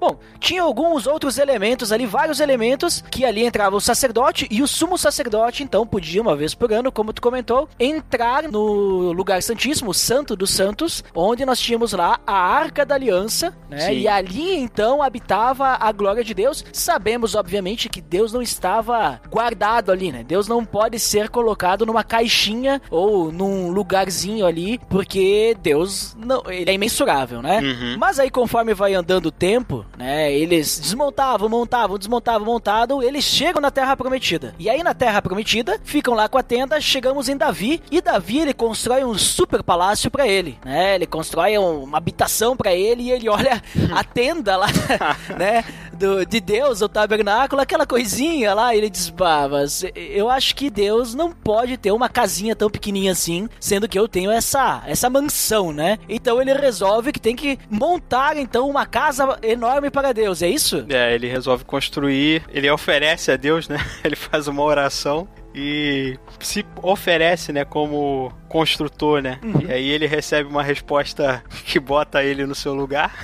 Bom, 0.00 0.18
tinha 0.40 0.62
alguns 0.62 1.06
outros 1.06 1.36
elementos 1.36 1.92
ali, 1.92 2.06
vários 2.06 2.40
elementos, 2.40 3.04
que 3.10 3.22
ali 3.22 3.44
entrava 3.44 3.76
o 3.76 3.80
sacerdote 3.80 4.48
e 4.50 4.62
o 4.62 4.66
sumo 4.66 4.96
sacerdote, 4.96 5.62
então, 5.62 5.86
podia, 5.86 6.22
uma 6.22 6.34
vez 6.34 6.54
por 6.54 6.72
ano, 6.72 6.90
como 6.90 7.12
tu 7.12 7.20
comentou, 7.20 7.68
entrar 7.78 8.44
no 8.44 9.12
lugar 9.12 9.42
santíssimo, 9.42 9.90
o 9.90 9.94
santo 9.94 10.34
dos 10.34 10.50
santos, 10.50 11.04
onde 11.14 11.44
nós 11.44 11.60
tínhamos 11.60 11.92
lá 11.92 12.18
a 12.26 12.34
Arca 12.34 12.86
da 12.86 12.94
Aliança, 12.94 13.54
né? 13.68 13.80
Sim. 13.80 13.98
E 13.98 14.08
ali, 14.08 14.56
então, 14.56 15.02
habitava 15.02 15.76
a 15.78 15.92
glória 15.92 16.24
de 16.24 16.32
Deus. 16.32 16.64
Sabemos, 16.72 17.34
obviamente, 17.34 17.90
que 17.90 18.00
Deus 18.00 18.32
não 18.32 18.40
estava 18.40 19.20
guardado 19.28 19.92
ali, 19.92 20.10
né? 20.10 20.24
Deus 20.24 20.48
não 20.48 20.64
pode 20.64 20.98
ser 20.98 21.28
colocado 21.28 21.84
numa 21.84 22.02
caixinha 22.02 22.80
ou 22.90 23.30
num 23.30 23.70
lugarzinho 23.70 24.46
ali, 24.46 24.80
porque 24.88 25.54
Deus 25.60 26.16
não 26.16 26.42
ele 26.60 26.70
é 26.70 26.74
imensurável, 26.74 27.42
né? 27.42 27.60
Uhum. 27.60 27.96
Mas 27.98 28.18
aí, 28.18 28.30
conforme 28.30 28.74
vai 28.74 28.94
andando 28.94 29.26
o 29.26 29.32
tempo, 29.32 29.84
né? 29.96 30.32
Eles 30.32 30.78
desmontavam, 30.78 31.48
montavam, 31.48 31.98
desmontavam, 31.98 32.46
montavam, 32.46 33.02
eles 33.02 33.24
chegam 33.24 33.60
na 33.60 33.70
Terra 33.70 33.96
Prometida. 33.96 34.54
E 34.58 34.68
aí, 34.68 34.82
na 34.82 34.94
Terra 34.94 35.20
Prometida, 35.22 35.80
ficam 35.84 36.14
lá 36.14 36.28
com 36.28 36.38
a 36.38 36.42
tenda, 36.42 36.80
chegamos 36.80 37.28
em 37.28 37.36
Davi, 37.36 37.82
e 37.90 38.00
Davi, 38.00 38.40
ele 38.40 38.54
constrói 38.54 39.04
um 39.04 39.14
super 39.14 39.62
palácio 39.62 40.10
para 40.10 40.26
ele, 40.26 40.58
né? 40.64 40.94
Ele 40.94 41.06
constrói 41.06 41.56
uma 41.58 41.98
habitação 41.98 42.56
para 42.56 42.74
ele 42.74 43.04
e 43.04 43.12
ele 43.12 43.28
olha 43.28 43.62
a 43.92 44.04
tenda 44.04 44.56
lá, 44.56 44.66
né? 45.38 45.64
Do, 45.92 46.26
de 46.26 46.40
Deus, 46.40 46.82
o 46.82 46.88
tabernáculo, 46.88 47.62
aquela 47.62 47.86
coisinha 47.86 48.52
lá, 48.52 48.74
ele 48.74 48.90
diz, 48.90 49.10
bah, 49.10 49.48
mas 49.48 49.84
eu 49.94 50.28
acho 50.28 50.54
que 50.56 50.68
Deus 50.68 51.14
não 51.14 51.30
pode 51.30 51.76
ter 51.76 51.92
uma 51.92 52.08
casinha 52.08 52.56
tão 52.56 52.68
pequenininha 52.68 53.12
assim, 53.12 53.48
sendo 53.60 53.88
que 53.88 53.98
eu 53.98 54.08
tenho 54.08 54.30
essa, 54.30 54.82
essa 54.86 55.08
mansão, 55.08 55.72
né? 55.72 55.98
Então 56.08 56.40
ele 56.50 56.60
resolve 56.60 57.12
que 57.12 57.20
tem 57.20 57.34
que 57.36 57.58
montar, 57.70 58.36
então, 58.36 58.68
uma 58.68 58.86
casa 58.86 59.38
enorme 59.42 59.90
para 59.90 60.12
Deus, 60.12 60.42
é 60.42 60.48
isso? 60.48 60.84
É, 60.88 61.14
ele 61.14 61.26
resolve 61.28 61.64
construir, 61.64 62.42
ele 62.52 62.70
oferece 62.70 63.30
a 63.30 63.36
Deus, 63.36 63.68
né? 63.68 63.78
Ele 64.04 64.16
faz 64.16 64.46
uma 64.48 64.62
oração 64.62 65.26
e 65.54 66.18
se 66.40 66.64
oferece, 66.82 67.52
né, 67.52 67.64
como 67.64 68.32
construtor, 68.48 69.22
né? 69.22 69.38
Uhum. 69.42 69.62
E 69.68 69.72
aí 69.72 69.88
ele 69.88 70.06
recebe 70.06 70.48
uma 70.48 70.62
resposta 70.62 71.42
que 71.64 71.78
bota 71.78 72.22
ele 72.22 72.44
no 72.44 72.54
seu 72.54 72.74
lugar. 72.74 73.14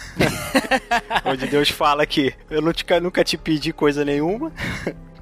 onde 1.25 1.47
Deus 1.47 1.69
fala 1.69 2.07
que 2.07 2.33
eu 2.49 2.63
não 2.63 2.73
te- 2.73 2.85
nunca 3.01 3.25
te 3.25 3.37
pedi 3.37 3.73
coisa 3.73 4.05
nenhuma. 4.05 4.53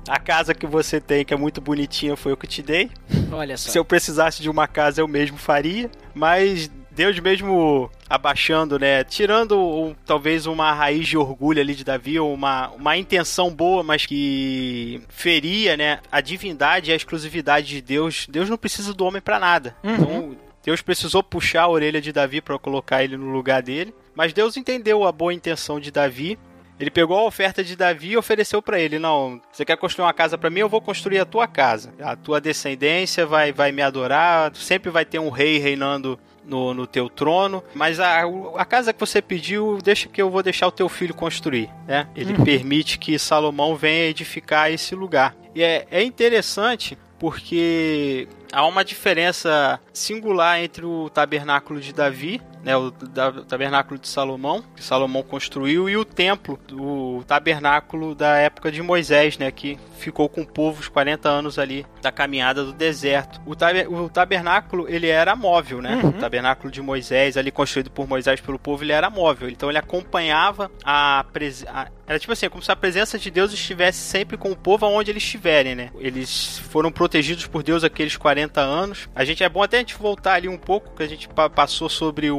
A 0.08 0.18
casa 0.18 0.54
que 0.54 0.66
você 0.66 1.00
tem, 1.00 1.24
que 1.24 1.34
é 1.34 1.36
muito 1.36 1.60
bonitinha, 1.60 2.16
foi 2.16 2.32
eu 2.32 2.36
que 2.36 2.46
te 2.46 2.62
dei. 2.62 2.90
Olha 3.32 3.56
só. 3.56 3.70
Se 3.70 3.78
eu 3.78 3.84
precisasse 3.84 4.42
de 4.42 4.48
uma 4.48 4.66
casa, 4.66 5.00
eu 5.00 5.08
mesmo 5.08 5.36
faria. 5.36 5.90
Mas 6.14 6.70
Deus 6.98 7.16
mesmo 7.20 7.88
abaixando, 8.10 8.76
né? 8.76 9.04
Tirando 9.04 9.56
um- 9.56 9.94
talvez 10.04 10.46
uma 10.46 10.72
raiz 10.72 11.06
de 11.06 11.16
orgulho 11.16 11.60
ali 11.60 11.72
de 11.72 11.84
Davi, 11.84 12.18
ou 12.18 12.34
uma, 12.34 12.70
uma 12.70 12.96
intenção 12.96 13.54
boa, 13.54 13.84
mas 13.84 14.04
que 14.04 15.00
feria, 15.08 15.76
né? 15.76 16.00
A 16.10 16.20
divindade 16.20 16.90
e 16.90 16.92
a 16.92 16.96
exclusividade 16.96 17.68
de 17.68 17.80
Deus. 17.80 18.26
Deus 18.28 18.50
não 18.50 18.56
precisa 18.58 18.92
do 18.92 19.04
homem 19.04 19.22
pra 19.22 19.38
nada. 19.38 19.76
Então, 19.84 20.36
Deus 20.64 20.82
precisou 20.82 21.22
puxar 21.22 21.62
a 21.62 21.68
orelha 21.68 22.00
de 22.00 22.12
Davi 22.12 22.40
para 22.40 22.58
colocar 22.58 23.04
ele 23.04 23.16
no 23.16 23.30
lugar 23.30 23.62
dele. 23.62 23.94
Mas 24.12 24.32
Deus 24.32 24.56
entendeu 24.56 25.04
a 25.04 25.12
boa 25.12 25.32
intenção 25.32 25.78
de 25.78 25.92
Davi. 25.92 26.36
Ele 26.80 26.90
pegou 26.90 27.16
a 27.16 27.24
oferta 27.24 27.62
de 27.62 27.74
Davi 27.76 28.10
e 28.10 28.16
ofereceu 28.16 28.60
para 28.60 28.78
ele: 28.80 28.98
Não, 28.98 29.40
você 29.52 29.64
quer 29.64 29.76
construir 29.76 30.04
uma 30.04 30.12
casa 30.12 30.36
para 30.36 30.50
mim? 30.50 30.60
Eu 30.60 30.68
vou 30.68 30.80
construir 30.80 31.20
a 31.20 31.24
tua 31.24 31.46
casa. 31.46 31.94
A 32.00 32.16
tua 32.16 32.40
descendência 32.40 33.24
vai, 33.24 33.52
vai 33.52 33.70
me 33.72 33.82
adorar. 33.82 34.50
Sempre 34.56 34.90
vai 34.90 35.04
ter 35.04 35.18
um 35.20 35.28
rei 35.30 35.58
reinando 35.58 36.18
no, 36.48 36.74
no 36.74 36.86
teu 36.86 37.08
trono. 37.08 37.62
Mas 37.74 38.00
a, 38.00 38.22
a 38.56 38.64
casa 38.64 38.92
que 38.92 38.98
você 38.98 39.20
pediu, 39.22 39.78
deixa 39.82 40.08
que 40.08 40.20
eu 40.20 40.30
vou 40.30 40.42
deixar 40.42 40.66
o 40.66 40.72
teu 40.72 40.88
filho 40.88 41.14
construir. 41.14 41.70
Né? 41.86 42.08
Ele 42.16 42.34
permite 42.42 42.98
que 42.98 43.18
Salomão 43.18 43.76
venha 43.76 44.06
edificar 44.06 44.72
esse 44.72 44.94
lugar. 44.94 45.36
E 45.54 45.62
é, 45.62 45.86
é 45.90 46.02
interessante 46.02 46.96
porque 47.18 48.28
há 48.52 48.64
uma 48.66 48.84
diferença 48.84 49.80
singular 49.92 50.60
entre 50.60 50.86
o 50.86 51.10
tabernáculo 51.10 51.80
de 51.80 51.92
Davi, 51.92 52.40
né, 52.64 52.76
o 52.76 52.90
tabernáculo 53.44 53.98
de 53.98 54.08
Salomão, 54.08 54.62
que 54.74 54.82
Salomão 54.82 55.22
construiu, 55.22 55.88
e 55.88 55.96
o 55.96 56.04
templo, 56.04 56.58
o 56.72 57.22
tabernáculo 57.26 58.14
da 58.14 58.36
época 58.36 58.70
de 58.70 58.82
Moisés, 58.82 59.38
né, 59.38 59.50
que 59.50 59.78
ficou 59.98 60.28
com 60.28 60.42
o 60.42 60.46
povo 60.46 60.80
os 60.80 60.88
40 60.88 61.28
anos 61.28 61.58
ali 61.58 61.84
da 62.02 62.12
caminhada 62.12 62.64
do 62.64 62.72
deserto. 62.72 63.40
O, 63.46 63.54
taber- 63.56 63.90
o 63.92 64.08
tabernáculo, 64.08 64.86
ele 64.88 65.08
era 65.08 65.34
móvel, 65.34 65.82
né? 65.82 66.00
O 66.04 66.12
tabernáculo 66.12 66.70
de 66.70 66.80
Moisés, 66.80 67.36
ali 67.36 67.50
construído 67.50 67.90
por 67.90 68.06
Moisés 68.08 68.40
pelo 68.40 68.58
povo, 68.58 68.84
ele 68.84 68.92
era 68.92 69.10
móvel. 69.10 69.48
Então 69.48 69.68
ele 69.68 69.78
acompanhava 69.78 70.70
a, 70.84 71.24
pres- 71.32 71.66
a 71.66 71.88
era 72.06 72.18
tipo 72.18 72.32
assim, 72.32 72.48
como 72.48 72.62
se 72.62 72.72
a 72.72 72.76
presença 72.76 73.18
de 73.18 73.30
Deus 73.30 73.52
estivesse 73.52 73.98
sempre 73.98 74.38
com 74.38 74.50
o 74.50 74.56
povo 74.56 74.86
aonde 74.86 75.10
eles 75.10 75.22
estiverem, 75.22 75.74
né? 75.74 75.90
Eles 75.98 76.58
foram 76.70 76.90
protegidos 76.90 77.46
por 77.46 77.62
Deus 77.62 77.84
aqueles 77.84 78.16
40 78.16 78.60
anos. 78.62 79.08
A 79.14 79.24
gente 79.26 79.44
é 79.44 79.48
bom 79.48 79.62
até 79.62 79.76
a 79.76 79.80
gente 79.80 79.94
voltar 79.94 80.34
ali 80.34 80.48
um 80.48 80.56
pouco, 80.56 80.94
que 80.96 81.02
a 81.02 81.06
gente 81.06 81.28
pa- 81.28 81.50
passou 81.50 81.86
sobre 81.90 82.30
o, 82.30 82.38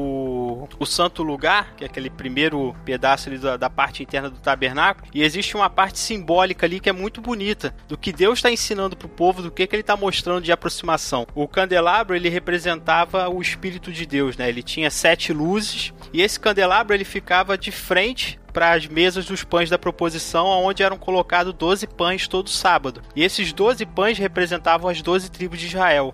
o 0.80 0.86
santo 0.86 1.24
lugar, 1.24 1.76
que 1.76 1.84
é 1.84 1.88
aquele 1.88 2.10
primeiro 2.10 2.76
pedaço 2.86 3.30
ali 3.30 3.38
da, 3.38 3.58
da 3.58 3.70
parte 3.70 4.04
interna 4.04 4.30
do 4.30 4.40
tabernáculo. 4.40 5.08
E 5.14 5.24
existe 5.24 5.56
uma 5.56 5.70
parte 5.70 6.00
simbólica 6.00 6.66
ali 6.66 6.80
que 6.80 6.90
é 6.90 6.94
muito 6.94 7.22
bonita, 7.22 7.74
do 7.88 7.98
que 7.98 8.12
Deus 8.12 8.40
está 8.40 8.52
ensinando 8.52 8.96
pro 8.96 9.10
povo, 9.10 9.42
do 9.42 9.52
que, 9.52 9.68
que 9.68 9.76
ele 9.76 9.82
está 9.82 9.96
mostrando 9.96 10.44
de 10.44 10.52
aproximação. 10.52 11.28
O 11.36 11.48
candelabro, 11.48 12.16
ele 12.16 12.30
representava 12.30 13.30
o 13.30 13.42
Espírito 13.42 13.92
de 13.92 14.06
Deus, 14.06 14.38
né? 14.38 14.50
Ele 14.50 14.64
tinha 14.64 14.90
sete 14.90 15.34
luzes, 15.34 15.94
e 16.14 16.22
esse 16.22 16.40
candelabro, 16.40 16.94
ele 16.94 17.06
ficava 17.06 17.58
de 17.58 17.72
frente 17.72 18.40
para 18.52 18.74
as 18.74 18.88
mesas 18.88 19.26
dos 19.26 19.44
pães 19.44 19.70
da 19.70 19.78
proposição, 19.78 20.48
onde 20.48 20.84
eram 20.84 20.98
colocados 20.98 21.54
12 21.54 21.88
pães 21.88 22.28
todo 22.28 22.50
sábado. 22.50 23.02
E 23.16 23.24
esses 23.24 23.54
12 23.54 23.86
pães 23.86 24.18
representavam 24.18 24.90
as 24.90 25.02
12 25.02 25.30
tribos 25.32 25.60
de 25.60 25.68
Israel. 25.68 26.14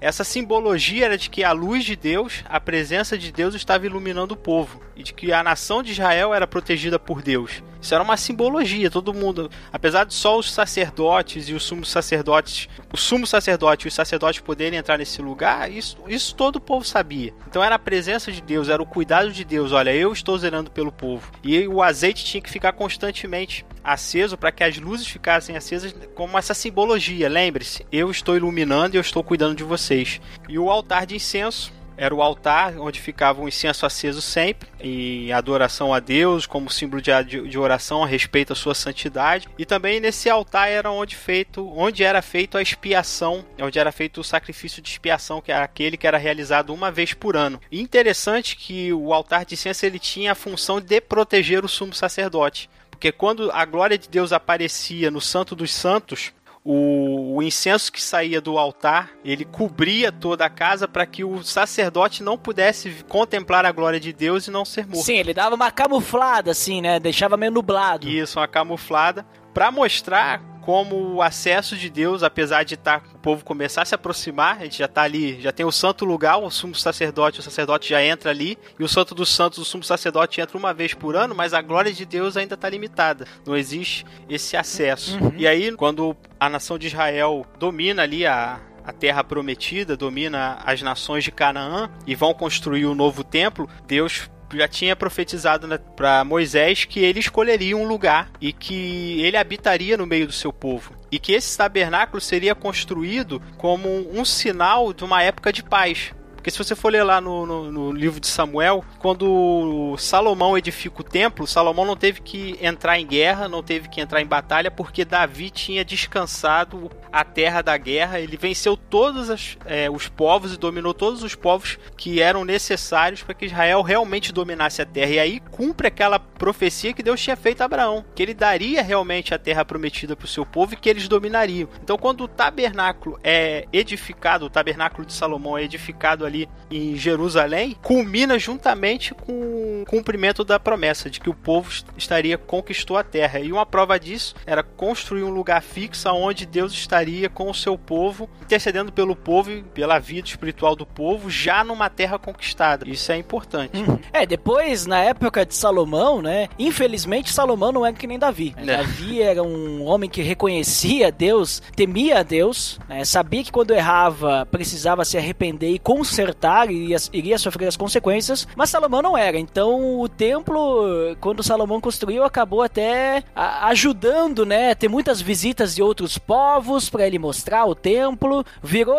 Essa 0.00 0.24
simbologia 0.24 1.06
era 1.06 1.18
de 1.18 1.30
que 1.30 1.42
a 1.42 1.52
luz 1.52 1.84
de 1.84 1.96
Deus, 1.96 2.44
a 2.48 2.60
presença 2.60 3.16
de 3.16 3.32
Deus 3.32 3.54
estava 3.54 3.86
iluminando 3.86 4.34
o 4.34 4.36
povo 4.36 4.80
e 4.94 5.02
de 5.02 5.12
que 5.12 5.32
a 5.32 5.42
nação 5.42 5.82
de 5.82 5.92
Israel 5.92 6.34
era 6.34 6.46
protegida 6.46 6.98
por 6.98 7.22
Deus. 7.22 7.62
Isso 7.80 7.94
era 7.94 8.02
uma 8.02 8.16
simbologia, 8.16 8.90
todo 8.90 9.14
mundo, 9.14 9.50
apesar 9.72 10.04
de 10.04 10.14
só 10.14 10.38
os 10.38 10.52
sacerdotes 10.52 11.48
e 11.48 11.54
os 11.54 11.62
sumos 11.62 11.90
sacerdotes, 11.90 12.68
o 12.92 12.96
sumo 12.96 13.26
sacerdote 13.26 13.86
e 13.86 13.88
os 13.88 13.94
sacerdotes 13.94 14.40
poderem 14.40 14.78
entrar 14.78 14.98
nesse 14.98 15.20
lugar, 15.22 15.70
isso, 15.70 15.96
isso 16.08 16.34
todo 16.34 16.56
o 16.56 16.60
povo 16.60 16.84
sabia. 16.84 17.32
Então 17.48 17.62
era 17.62 17.74
a 17.74 17.78
presença 17.78 18.32
de 18.32 18.40
Deus, 18.40 18.68
era 18.68 18.82
o 18.82 18.86
cuidado 18.86 19.32
de 19.32 19.44
Deus. 19.44 19.72
Olha, 19.72 19.94
eu 19.94 20.12
estou 20.12 20.36
zelando 20.38 20.70
pelo 20.70 20.92
povo. 20.92 21.30
E 21.42 21.66
o 21.66 21.82
azeite 21.82 22.24
tinha 22.24 22.40
que 22.40 22.50
ficar 22.50 22.72
constantemente 22.72 23.64
aceso 23.82 24.36
para 24.36 24.50
que 24.50 24.64
as 24.64 24.76
luzes 24.78 25.06
ficassem 25.06 25.56
acesas 25.56 25.94
como 26.14 26.36
essa 26.36 26.54
simbologia. 26.54 27.28
Lembre-se, 27.28 27.86
eu 27.92 28.10
estou 28.10 28.36
iluminando 28.36 28.96
e 28.96 28.98
eu 28.98 29.02
estou 29.02 29.22
cuidando 29.22 29.54
de 29.54 29.64
vocês. 29.64 30.20
E 30.48 30.58
o 30.58 30.70
altar 30.70 31.06
de 31.06 31.14
incenso 31.14 31.72
era 31.96 32.14
o 32.14 32.22
altar 32.22 32.78
onde 32.78 33.00
ficava 33.00 33.40
o 33.40 33.48
incenso 33.48 33.86
aceso 33.86 34.20
sempre, 34.20 34.68
em 34.80 35.32
adoração 35.32 35.92
a 35.92 36.00
Deus, 36.00 36.46
como 36.46 36.70
símbolo 36.70 37.00
de, 37.00 37.10
de, 37.24 37.48
de 37.48 37.58
oração 37.58 38.02
a 38.02 38.06
respeito 38.06 38.52
à 38.52 38.56
sua 38.56 38.74
santidade. 38.74 39.48
E 39.58 39.64
também 39.64 40.00
nesse 40.00 40.28
altar 40.28 40.68
era 40.68 40.90
onde, 40.90 41.16
feito, 41.16 41.66
onde 41.76 42.04
era 42.04 42.20
feito 42.22 42.58
a 42.58 42.62
expiação, 42.62 43.44
onde 43.60 43.78
era 43.78 43.90
feito 43.90 44.20
o 44.20 44.24
sacrifício 44.24 44.82
de 44.82 44.90
expiação, 44.90 45.40
que 45.40 45.52
era 45.52 45.64
aquele 45.64 45.96
que 45.96 46.06
era 46.06 46.18
realizado 46.18 46.72
uma 46.72 46.90
vez 46.90 47.12
por 47.14 47.36
ano. 47.36 47.60
E 47.70 47.80
interessante 47.80 48.56
que 48.56 48.92
o 48.92 49.12
altar 49.12 49.44
de 49.44 49.54
incenso 49.54 49.86
ele 49.86 49.98
tinha 49.98 50.32
a 50.32 50.36
função 50.36 50.80
de 50.80 51.00
proteger 51.00 51.64
o 51.64 51.68
sumo 51.68 51.94
sacerdote. 51.94 52.68
Porque 52.90 53.12
quando 53.12 53.50
a 53.52 53.64
glória 53.64 53.98
de 53.98 54.08
Deus 54.08 54.32
aparecia 54.32 55.10
no 55.10 55.20
Santo 55.20 55.54
dos 55.54 55.72
Santos, 55.72 56.32
o, 56.68 57.36
o, 57.36 57.42
incenso 57.44 57.92
que 57.92 58.02
saía 58.02 58.40
do 58.40 58.58
altar, 58.58 59.12
ele 59.24 59.44
cobria 59.44 60.10
toda 60.10 60.44
a 60.44 60.50
casa 60.50 60.88
para 60.88 61.06
que 61.06 61.22
o 61.22 61.40
sacerdote 61.44 62.24
não 62.24 62.36
pudesse 62.36 63.04
contemplar 63.08 63.64
a 63.64 63.70
glória 63.70 64.00
de 64.00 64.12
Deus 64.12 64.48
e 64.48 64.50
não 64.50 64.64
ser 64.64 64.84
morto. 64.84 65.04
Sim, 65.04 65.14
ele 65.14 65.32
dava 65.32 65.54
uma 65.54 65.70
camuflada 65.70 66.50
assim, 66.50 66.80
né? 66.82 66.98
Deixava 66.98 67.36
meio 67.36 67.52
nublado. 67.52 68.08
Isso, 68.08 68.40
uma 68.40 68.48
camuflada 68.48 69.24
para 69.54 69.70
mostrar 69.70 70.42
como 70.66 71.14
o 71.14 71.22
acesso 71.22 71.76
de 71.76 71.88
Deus, 71.88 72.24
apesar 72.24 72.64
de 72.64 72.74
estar 72.74 73.00
o 73.14 73.18
povo 73.20 73.44
começar 73.44 73.82
a 73.82 73.84
se 73.84 73.94
aproximar, 73.94 74.56
a 74.56 74.64
gente 74.64 74.78
já 74.78 74.86
está 74.86 75.02
ali, 75.02 75.40
já 75.40 75.52
tem 75.52 75.64
o 75.64 75.70
santo 75.70 76.04
lugar, 76.04 76.38
o 76.38 76.50
sumo 76.50 76.74
sacerdote, 76.74 77.38
o 77.38 77.42
sacerdote 77.42 77.88
já 77.88 78.02
entra 78.02 78.32
ali, 78.32 78.58
e 78.76 78.82
o 78.82 78.88
santo 78.88 79.14
dos 79.14 79.28
santos, 79.28 79.60
o 79.60 79.64
sumo 79.64 79.84
sacerdote 79.84 80.40
entra 80.40 80.58
uma 80.58 80.74
vez 80.74 80.92
por 80.92 81.14
ano, 81.14 81.36
mas 81.36 81.54
a 81.54 81.62
glória 81.62 81.92
de 81.92 82.04
Deus 82.04 82.36
ainda 82.36 82.54
está 82.54 82.68
limitada. 82.68 83.28
Não 83.46 83.56
existe 83.56 84.04
esse 84.28 84.56
acesso. 84.56 85.16
Uhum. 85.18 85.34
E 85.36 85.46
aí, 85.46 85.70
quando 85.70 86.16
a 86.40 86.48
nação 86.48 86.76
de 86.76 86.88
Israel 86.88 87.46
domina 87.60 88.02
ali 88.02 88.26
a, 88.26 88.58
a 88.84 88.92
terra 88.92 89.22
prometida, 89.22 89.96
domina 89.96 90.58
as 90.66 90.82
nações 90.82 91.22
de 91.22 91.30
Canaã 91.30 91.88
e 92.04 92.16
vão 92.16 92.34
construir 92.34 92.86
o 92.86 92.90
um 92.90 92.94
novo 92.96 93.22
templo, 93.22 93.68
Deus 93.86 94.28
já 94.54 94.68
tinha 94.68 94.94
profetizado 94.94 95.66
para 95.96 96.24
Moisés 96.24 96.84
que 96.84 97.00
ele 97.00 97.20
escolheria 97.20 97.76
um 97.76 97.86
lugar 97.86 98.30
e 98.40 98.52
que 98.52 99.20
ele 99.22 99.36
habitaria 99.36 99.96
no 99.96 100.06
meio 100.06 100.26
do 100.26 100.32
seu 100.32 100.52
povo. 100.52 100.94
E 101.10 101.18
que 101.18 101.32
esse 101.32 101.56
tabernáculo 101.56 102.20
seria 102.20 102.54
construído 102.54 103.40
como 103.56 103.88
um 104.12 104.24
sinal 104.24 104.92
de 104.92 105.04
uma 105.04 105.22
época 105.22 105.52
de 105.52 105.62
paz. 105.62 106.12
Porque 106.46 106.52
se 106.52 106.58
você 106.58 106.76
for 106.76 106.92
ler 106.92 107.02
lá 107.02 107.20
no, 107.20 107.44
no, 107.44 107.72
no, 107.72 107.92
livro 107.92 108.20
de 108.20 108.28
Samuel, 108.28 108.84
quando 109.00 109.96
Salomão 109.98 110.56
edifica 110.56 111.00
o 111.00 111.04
templo, 111.04 111.44
Salomão 111.44 111.84
não 111.84 111.96
teve 111.96 112.20
que 112.20 112.56
entrar 112.62 113.00
em 113.00 113.04
guerra, 113.04 113.48
não 113.48 113.64
teve 113.64 113.88
que 113.88 114.00
entrar 114.00 114.22
em 114.22 114.26
batalha, 114.26 114.70
porque 114.70 115.04
Davi 115.04 115.50
tinha 115.50 115.84
descansado 115.84 116.88
a 117.12 117.24
terra 117.24 117.62
da 117.62 117.76
guerra. 117.76 118.20
Ele 118.20 118.36
venceu 118.36 118.76
todos 118.76 119.58
é, 119.64 119.90
os 119.90 120.06
povos 120.06 120.54
e 120.54 120.56
dominou 120.56 120.94
todos 120.94 121.24
os 121.24 121.34
povos 121.34 121.80
que 121.96 122.20
eram 122.20 122.44
necessários 122.44 123.24
para 123.24 123.34
que 123.34 123.46
Israel 123.46 123.82
realmente 123.82 124.32
dominasse 124.32 124.80
a 124.80 124.86
terra. 124.86 125.10
E 125.10 125.18
aí 125.18 125.40
cumpre 125.50 125.88
aquela 125.88 126.20
profecia 126.20 126.92
que 126.92 127.02
Deus 127.02 127.20
tinha 127.20 127.34
feito 127.34 127.62
a 127.62 127.64
Abraão, 127.64 128.04
que 128.14 128.22
ele 128.22 128.34
daria 128.34 128.82
realmente 128.82 129.34
a 129.34 129.38
terra 129.38 129.64
prometida 129.64 130.14
para 130.14 130.26
o 130.26 130.28
seu 130.28 130.46
povo 130.46 130.74
e 130.74 130.76
que 130.76 130.88
eles 130.88 131.08
dominariam. 131.08 131.68
Então, 131.82 131.98
quando 131.98 132.22
o 132.22 132.28
tabernáculo 132.28 133.18
é 133.24 133.66
edificado, 133.72 134.46
o 134.46 134.50
tabernáculo 134.50 135.04
de 135.04 135.12
Salomão 135.12 135.58
é 135.58 135.64
edificado 135.64 136.24
ali 136.24 136.35
em 136.70 136.96
Jerusalém, 136.96 137.76
culmina 137.82 138.38
juntamente 138.38 139.14
com 139.14 139.82
o 139.82 139.84
cumprimento 139.86 140.44
da 140.44 140.58
promessa 140.58 141.08
de 141.08 141.20
que 141.20 141.30
o 141.30 141.34
povo 141.34 141.70
estaria 141.96 142.36
conquistou 142.36 142.96
a 142.96 143.04
terra. 143.04 143.40
E 143.40 143.52
uma 143.52 143.64
prova 143.64 143.98
disso 143.98 144.34
era 144.44 144.62
construir 144.62 145.22
um 145.22 145.30
lugar 145.30 145.62
fixo 145.62 146.08
onde 146.10 146.44
Deus 146.44 146.72
estaria 146.72 147.28
com 147.28 147.50
o 147.50 147.54
seu 147.54 147.78
povo, 147.78 148.28
intercedendo 148.42 148.92
pelo 148.92 149.14
povo 149.14 149.50
e 149.50 149.62
pela 149.62 149.98
vida 149.98 150.28
espiritual 150.28 150.74
do 150.76 150.84
povo, 150.84 151.30
já 151.30 151.64
numa 151.64 151.88
terra 151.88 152.18
conquistada. 152.18 152.88
Isso 152.88 153.10
é 153.12 153.16
importante. 153.16 153.76
Uhum. 153.76 153.98
É, 154.12 154.26
depois, 154.26 154.86
na 154.86 155.00
época 155.00 155.46
de 155.46 155.54
Salomão, 155.54 156.20
né? 156.20 156.48
Infelizmente, 156.58 157.32
Salomão 157.32 157.72
não 157.72 157.86
é 157.86 157.92
que 157.92 158.06
nem 158.06 158.18
Davi. 158.18 158.54
Né? 158.56 158.74
É. 158.74 158.76
Davi 158.78 159.22
era 159.22 159.42
um 159.42 159.84
homem 159.84 160.08
que 160.10 160.22
reconhecia 160.22 161.10
Deus, 161.10 161.62
temia 161.74 162.20
a 162.20 162.22
Deus, 162.22 162.78
né? 162.88 163.04
sabia 163.04 163.42
que 163.42 163.52
quando 163.52 163.72
errava 163.72 164.46
precisava 164.50 165.04
se 165.04 165.16
arrepender 165.16 165.70
e 165.70 165.78
consertar, 165.78 166.25
e 166.70 166.84
iria, 166.84 166.96
iria 167.12 167.38
sofrer 167.38 167.66
as 167.66 167.76
consequências, 167.76 168.46
mas 168.56 168.70
Salomão 168.70 169.02
não 169.02 169.16
era. 169.16 169.38
Então, 169.38 170.00
o 170.00 170.08
templo, 170.08 171.16
quando 171.20 171.42
Salomão 171.42 171.80
construiu, 171.80 172.24
acabou 172.24 172.62
até 172.62 173.24
ajudando, 173.34 174.44
né? 174.44 174.74
Ter 174.74 174.88
muitas 174.88 175.20
visitas 175.20 175.74
de 175.74 175.82
outros 175.82 176.18
povos 176.18 176.88
para 176.88 177.06
ele 177.06 177.18
mostrar 177.18 177.64
o 177.64 177.74
templo. 177.74 178.44
Virou, 178.62 178.98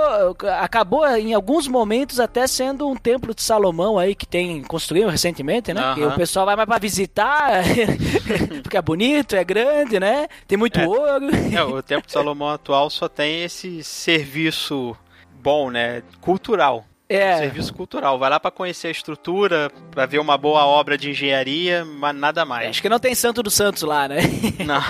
acabou 0.60 1.08
em 1.08 1.34
alguns 1.34 1.68
momentos 1.68 2.20
até 2.20 2.48
sendo 2.48 2.88
um 2.88 2.96
templo 2.96 3.34
de 3.34 3.42
Salomão 3.42 3.98
aí 3.98 4.16
que 4.16 4.26
tem 4.26 4.62
construído 4.64 5.10
recentemente, 5.10 5.74
né? 5.74 5.94
Uhum. 5.94 6.10
O 6.10 6.16
pessoal 6.16 6.46
vai 6.46 6.56
mais 6.56 6.68
para 6.68 6.80
visitar, 6.80 7.64
porque 8.62 8.78
é 8.78 8.82
bonito, 8.82 9.36
é 9.36 9.44
grande, 9.44 10.00
né? 10.00 10.28
Tem 10.48 10.58
muito 10.58 10.80
é. 10.80 10.88
ouro. 10.88 11.28
É, 11.54 11.64
o 11.64 11.82
templo 11.82 12.08
de 12.08 12.14
Salomão 12.14 12.50
atual 12.50 12.90
só 12.90 13.08
tem 13.08 13.44
esse 13.44 13.84
serviço 13.84 14.96
bom, 15.42 15.70
né? 15.70 16.04
Cultural. 16.20 16.86
É. 17.10 17.38
serviço 17.38 17.74
cultural. 17.74 18.20
Vai 18.20 18.30
lá 18.30 18.40
para 18.40 18.52
conhecer 18.52 18.88
a 18.88 18.92
estrutura, 18.92 19.72
para 19.92 20.06
ver 20.06 20.20
uma 20.20 20.38
boa 20.38 20.66
obra 20.66 20.98
de 20.98 21.10
engenharia, 21.10 21.86
mas 21.86 22.16
nada 22.16 22.44
mais. 22.46 22.70
Acho 22.70 22.82
que 22.82 22.90
não 22.90 23.00
tem 23.00 23.16
Santo 23.16 23.42
dos 23.42 23.54
Santos 23.54 23.84
lá, 23.84 24.08
né? 24.08 24.18
Não. 24.66 24.84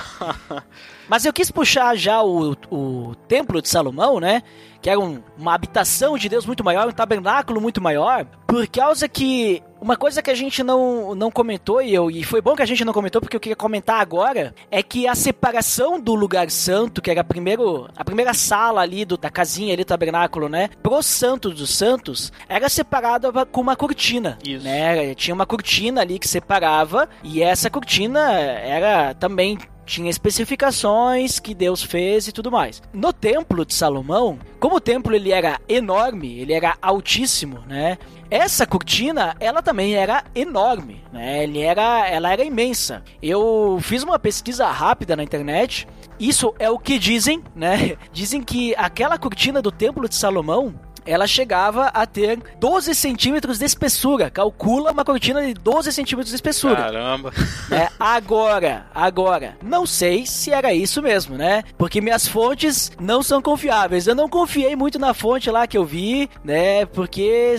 mas 1.07 1.25
eu 1.25 1.33
quis 1.33 1.51
puxar 1.51 1.95
já 1.95 2.21
o, 2.23 2.55
o 2.71 3.15
Templo 3.27 3.61
de 3.61 3.69
Salomão, 3.69 4.19
né? 4.19 4.41
que 4.81 4.89
era 4.89 4.99
um, 4.99 5.21
uma 5.37 5.53
habitação 5.53 6.17
de 6.17 6.29
Deus 6.29 6.45
muito 6.45 6.63
maior, 6.63 6.87
um 6.87 6.91
tabernáculo 6.91 7.59
muito 7.59 7.81
maior, 7.81 8.25
por 8.47 8.67
causa 8.67 9.09
que 9.09 9.61
uma 9.79 9.95
coisa 9.95 10.21
que 10.21 10.29
a 10.29 10.35
gente 10.35 10.63
não, 10.63 11.13
não 11.15 11.31
comentou, 11.31 11.81
e, 11.81 11.93
eu, 11.93 12.09
e 12.09 12.23
foi 12.23 12.41
bom 12.41 12.55
que 12.55 12.61
a 12.61 12.65
gente 12.65 12.83
não 12.83 12.93
comentou, 12.93 13.21
porque 13.21 13.35
eu 13.35 13.39
queria 13.39 13.55
comentar 13.55 13.99
agora, 13.99 14.53
é 14.71 14.81
que 14.81 15.07
a 15.07 15.15
separação 15.15 15.99
do 15.99 16.15
lugar 16.15 16.49
santo, 16.49 17.01
que 17.01 17.11
era 17.11 17.21
a, 17.21 17.23
primeiro, 17.23 17.89
a 17.95 18.03
primeira 18.03 18.33
sala 18.33 18.81
ali 18.81 19.05
do, 19.05 19.17
da 19.17 19.29
casinha 19.29 19.73
ali 19.73 19.83
do 19.83 19.87
tabernáculo, 19.87 20.49
né, 20.49 20.69
pro 20.81 21.01
santo 21.01 21.49
dos 21.49 21.75
santos, 21.75 22.31
era 22.49 22.69
separada 22.69 23.31
com 23.45 23.61
uma 23.61 23.75
cortina. 23.75 24.37
Isso. 24.45 24.65
Né? 24.65 25.13
Tinha 25.15 25.33
uma 25.33 25.45
cortina 25.45 26.01
ali 26.01 26.19
que 26.19 26.27
separava, 26.27 27.07
e 27.23 27.41
essa 27.41 27.69
cortina 27.69 28.31
era 28.31 29.13
também 29.13 29.57
tinha 29.87 30.09
especificações 30.09 31.39
que 31.39 31.55
Deus 31.55 31.81
fez 31.81 32.27
e 32.27 32.31
tudo 32.31 32.51
mais. 32.51 32.83
No 32.93 33.11
templo 33.13 33.65
de 33.65 33.73
Salomão, 33.73 34.37
como 34.59 34.75
o 34.75 34.81
templo 34.81 35.15
ele 35.15 35.31
era 35.31 35.59
enorme, 35.67 36.39
ele 36.39 36.53
era 36.53 36.77
altíssimo, 36.81 37.63
né? 37.65 37.97
Essa 38.29 38.67
cortina, 38.67 39.35
ela 39.39 39.61
também 39.61 39.95
era 39.95 40.25
enorme, 40.35 41.01
né? 41.13 41.43
Ele 41.43 41.61
era, 41.61 42.07
ela 42.07 42.31
era 42.31 42.43
imensa. 42.43 43.01
Eu 43.23 43.79
fiz 43.81 44.03
uma 44.03 44.19
pesquisa 44.19 44.67
rápida 44.67 45.15
na 45.15 45.23
internet. 45.23 45.87
Isso 46.19 46.53
é 46.59 46.69
o 46.69 46.77
que 46.77 46.99
dizem, 46.99 47.41
né? 47.55 47.95
Dizem 48.11 48.43
que 48.43 48.75
aquela 48.75 49.17
cortina 49.17 49.61
do 49.61 49.71
templo 49.71 50.09
de 50.09 50.15
Salomão 50.15 50.73
ela 51.07 51.25
chegava 51.25 51.85
a 51.87 52.05
ter 52.05 52.39
12 52.59 52.93
centímetros 52.93 53.57
de 53.57 53.65
espessura. 53.65 54.29
Calcula 54.29 54.91
uma 54.91 55.05
cortina 55.05 55.41
de 55.41 55.53
12 55.53 55.91
centímetros 55.93 56.29
de 56.29 56.35
espessura. 56.35 56.75
Caramba. 56.75 57.33
É, 57.71 57.87
agora, 57.97 58.85
agora, 58.93 59.57
não 59.63 59.85
sei 59.85 60.25
se 60.25 60.51
era 60.51 60.73
isso 60.73 61.01
mesmo, 61.01 61.37
né? 61.37 61.63
Porque 61.77 62.01
minhas 62.01 62.27
fontes 62.27 62.91
não 62.99 63.23
são 63.23 63.41
confiáveis. 63.41 64.05
Eu 64.05 64.15
não 64.15 64.27
confiei 64.27 64.75
muito 64.75 64.99
na 64.99 65.13
fonte 65.13 65.49
lá 65.49 65.65
que 65.65 65.77
eu 65.77 65.85
vi, 65.85 66.29
né? 66.43 66.85
Porque 66.87 67.55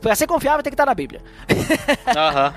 para 0.00 0.14
ser 0.14 0.28
confiável 0.28 0.62
tem 0.62 0.70
que 0.70 0.74
estar 0.74 0.86
na 0.86 0.94
Bíblia. 0.94 1.20
Uhum. 1.50 2.52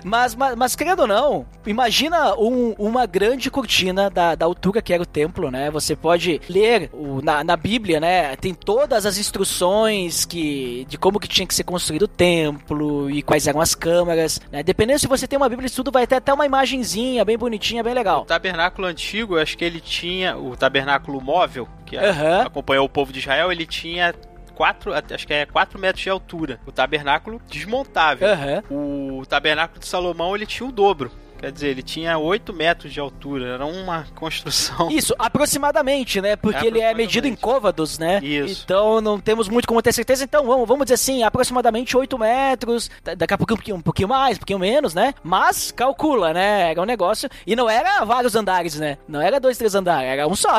mas, 0.04 0.34
mas, 0.34 0.56
mas, 0.56 0.74
querendo 0.74 1.00
ou 1.00 1.06
não, 1.06 1.46
imagina 1.66 2.34
um, 2.36 2.74
uma 2.78 3.04
grande 3.04 3.50
cortina 3.50 4.08
da, 4.08 4.34
da 4.34 4.46
altura 4.46 4.80
que 4.80 4.92
era 4.92 5.02
o 5.02 5.06
templo, 5.06 5.50
né? 5.50 5.70
Você 5.70 5.94
pode 5.94 6.40
ler 6.48 6.88
o, 6.92 7.20
na, 7.22 7.44
na 7.44 7.56
Bíblia, 7.56 8.00
né? 8.00 8.34
Tem 8.36 8.54
todas 8.54 9.04
as 9.04 9.18
instruções 9.18 9.49
instruções 9.50 10.24
que, 10.24 10.86
de 10.88 10.96
como 10.96 11.18
que 11.18 11.28
tinha 11.28 11.46
que 11.46 11.54
ser 11.54 11.64
construído 11.64 12.02
o 12.02 12.08
templo 12.08 13.10
e 13.10 13.22
quais 13.22 13.46
eram 13.46 13.60
as 13.60 13.74
câmaras, 13.74 14.40
né? 14.50 14.62
Dependendo 14.62 14.98
se 14.98 15.08
você 15.08 15.26
tem 15.26 15.36
uma 15.36 15.48
Bíblia 15.48 15.66
de 15.66 15.72
estudo, 15.72 15.90
vai 15.90 16.06
ter 16.06 16.16
até 16.16 16.32
uma 16.32 16.46
imagenzinha 16.46 17.24
bem 17.24 17.36
bonitinha, 17.36 17.82
bem 17.82 17.94
legal. 17.94 18.22
O 18.22 18.26
tabernáculo 18.26 18.86
antigo, 18.86 19.36
eu 19.36 19.42
acho 19.42 19.58
que 19.58 19.64
ele 19.64 19.80
tinha 19.80 20.36
o 20.36 20.56
tabernáculo 20.56 21.20
móvel, 21.20 21.68
que 21.84 21.96
uhum. 21.96 22.42
acompanhou 22.42 22.86
o 22.86 22.88
povo 22.88 23.12
de 23.12 23.18
Israel, 23.18 23.50
ele 23.50 23.66
tinha 23.66 24.14
4, 24.54 24.92
acho 25.14 25.26
que 25.26 25.34
é 25.34 25.46
4 25.46 25.78
metros 25.78 26.02
de 26.02 26.10
altura. 26.10 26.60
O 26.66 26.72
tabernáculo 26.72 27.40
desmontável. 27.48 28.28
Uhum. 28.70 29.20
O 29.20 29.26
tabernáculo 29.26 29.80
de 29.80 29.86
Salomão, 29.86 30.36
ele 30.36 30.46
tinha 30.46 30.68
o 30.68 30.72
dobro. 30.72 31.10
Quer 31.40 31.50
dizer, 31.52 31.68
ele 31.68 31.82
tinha 31.82 32.18
8 32.18 32.52
metros 32.52 32.92
de 32.92 33.00
altura, 33.00 33.54
era 33.54 33.64
uma 33.64 34.06
construção. 34.14 34.90
Isso, 34.90 35.14
aproximadamente, 35.18 36.20
né? 36.20 36.36
Porque 36.36 36.64
é, 36.64 36.68
ele 36.68 36.80
é 36.80 36.92
medido 36.92 37.26
em 37.26 37.34
côvados, 37.34 37.98
né? 37.98 38.20
Isso. 38.22 38.62
Então 38.64 39.00
não 39.00 39.18
temos 39.18 39.48
muito 39.48 39.66
como 39.66 39.80
ter 39.80 39.92
certeza. 39.92 40.22
Então 40.22 40.46
vamos, 40.46 40.68
vamos 40.68 40.84
dizer 40.84 40.94
assim, 40.94 41.22
aproximadamente 41.22 41.96
8 41.96 42.18
metros, 42.18 42.90
daqui 43.16 43.32
a 43.32 43.38
pouco 43.38 43.54
um 43.54 43.56
pouquinho, 43.56 43.76
um 43.76 43.82
pouquinho 43.82 44.08
mais, 44.08 44.36
um 44.36 44.40
pouquinho 44.40 44.58
menos, 44.58 44.92
né? 44.92 45.14
Mas 45.22 45.72
calcula, 45.72 46.34
né? 46.34 46.70
Era 46.70 46.82
um 46.82 46.84
negócio. 46.86 47.28
E 47.46 47.56
não 47.56 47.68
era 47.68 48.04
vários 48.04 48.36
andares, 48.36 48.76
né? 48.76 48.98
Não 49.08 49.20
era 49.20 49.40
dois, 49.40 49.56
três 49.56 49.74
andares, 49.74 50.10
era 50.10 50.28
um 50.28 50.36
só. 50.36 50.58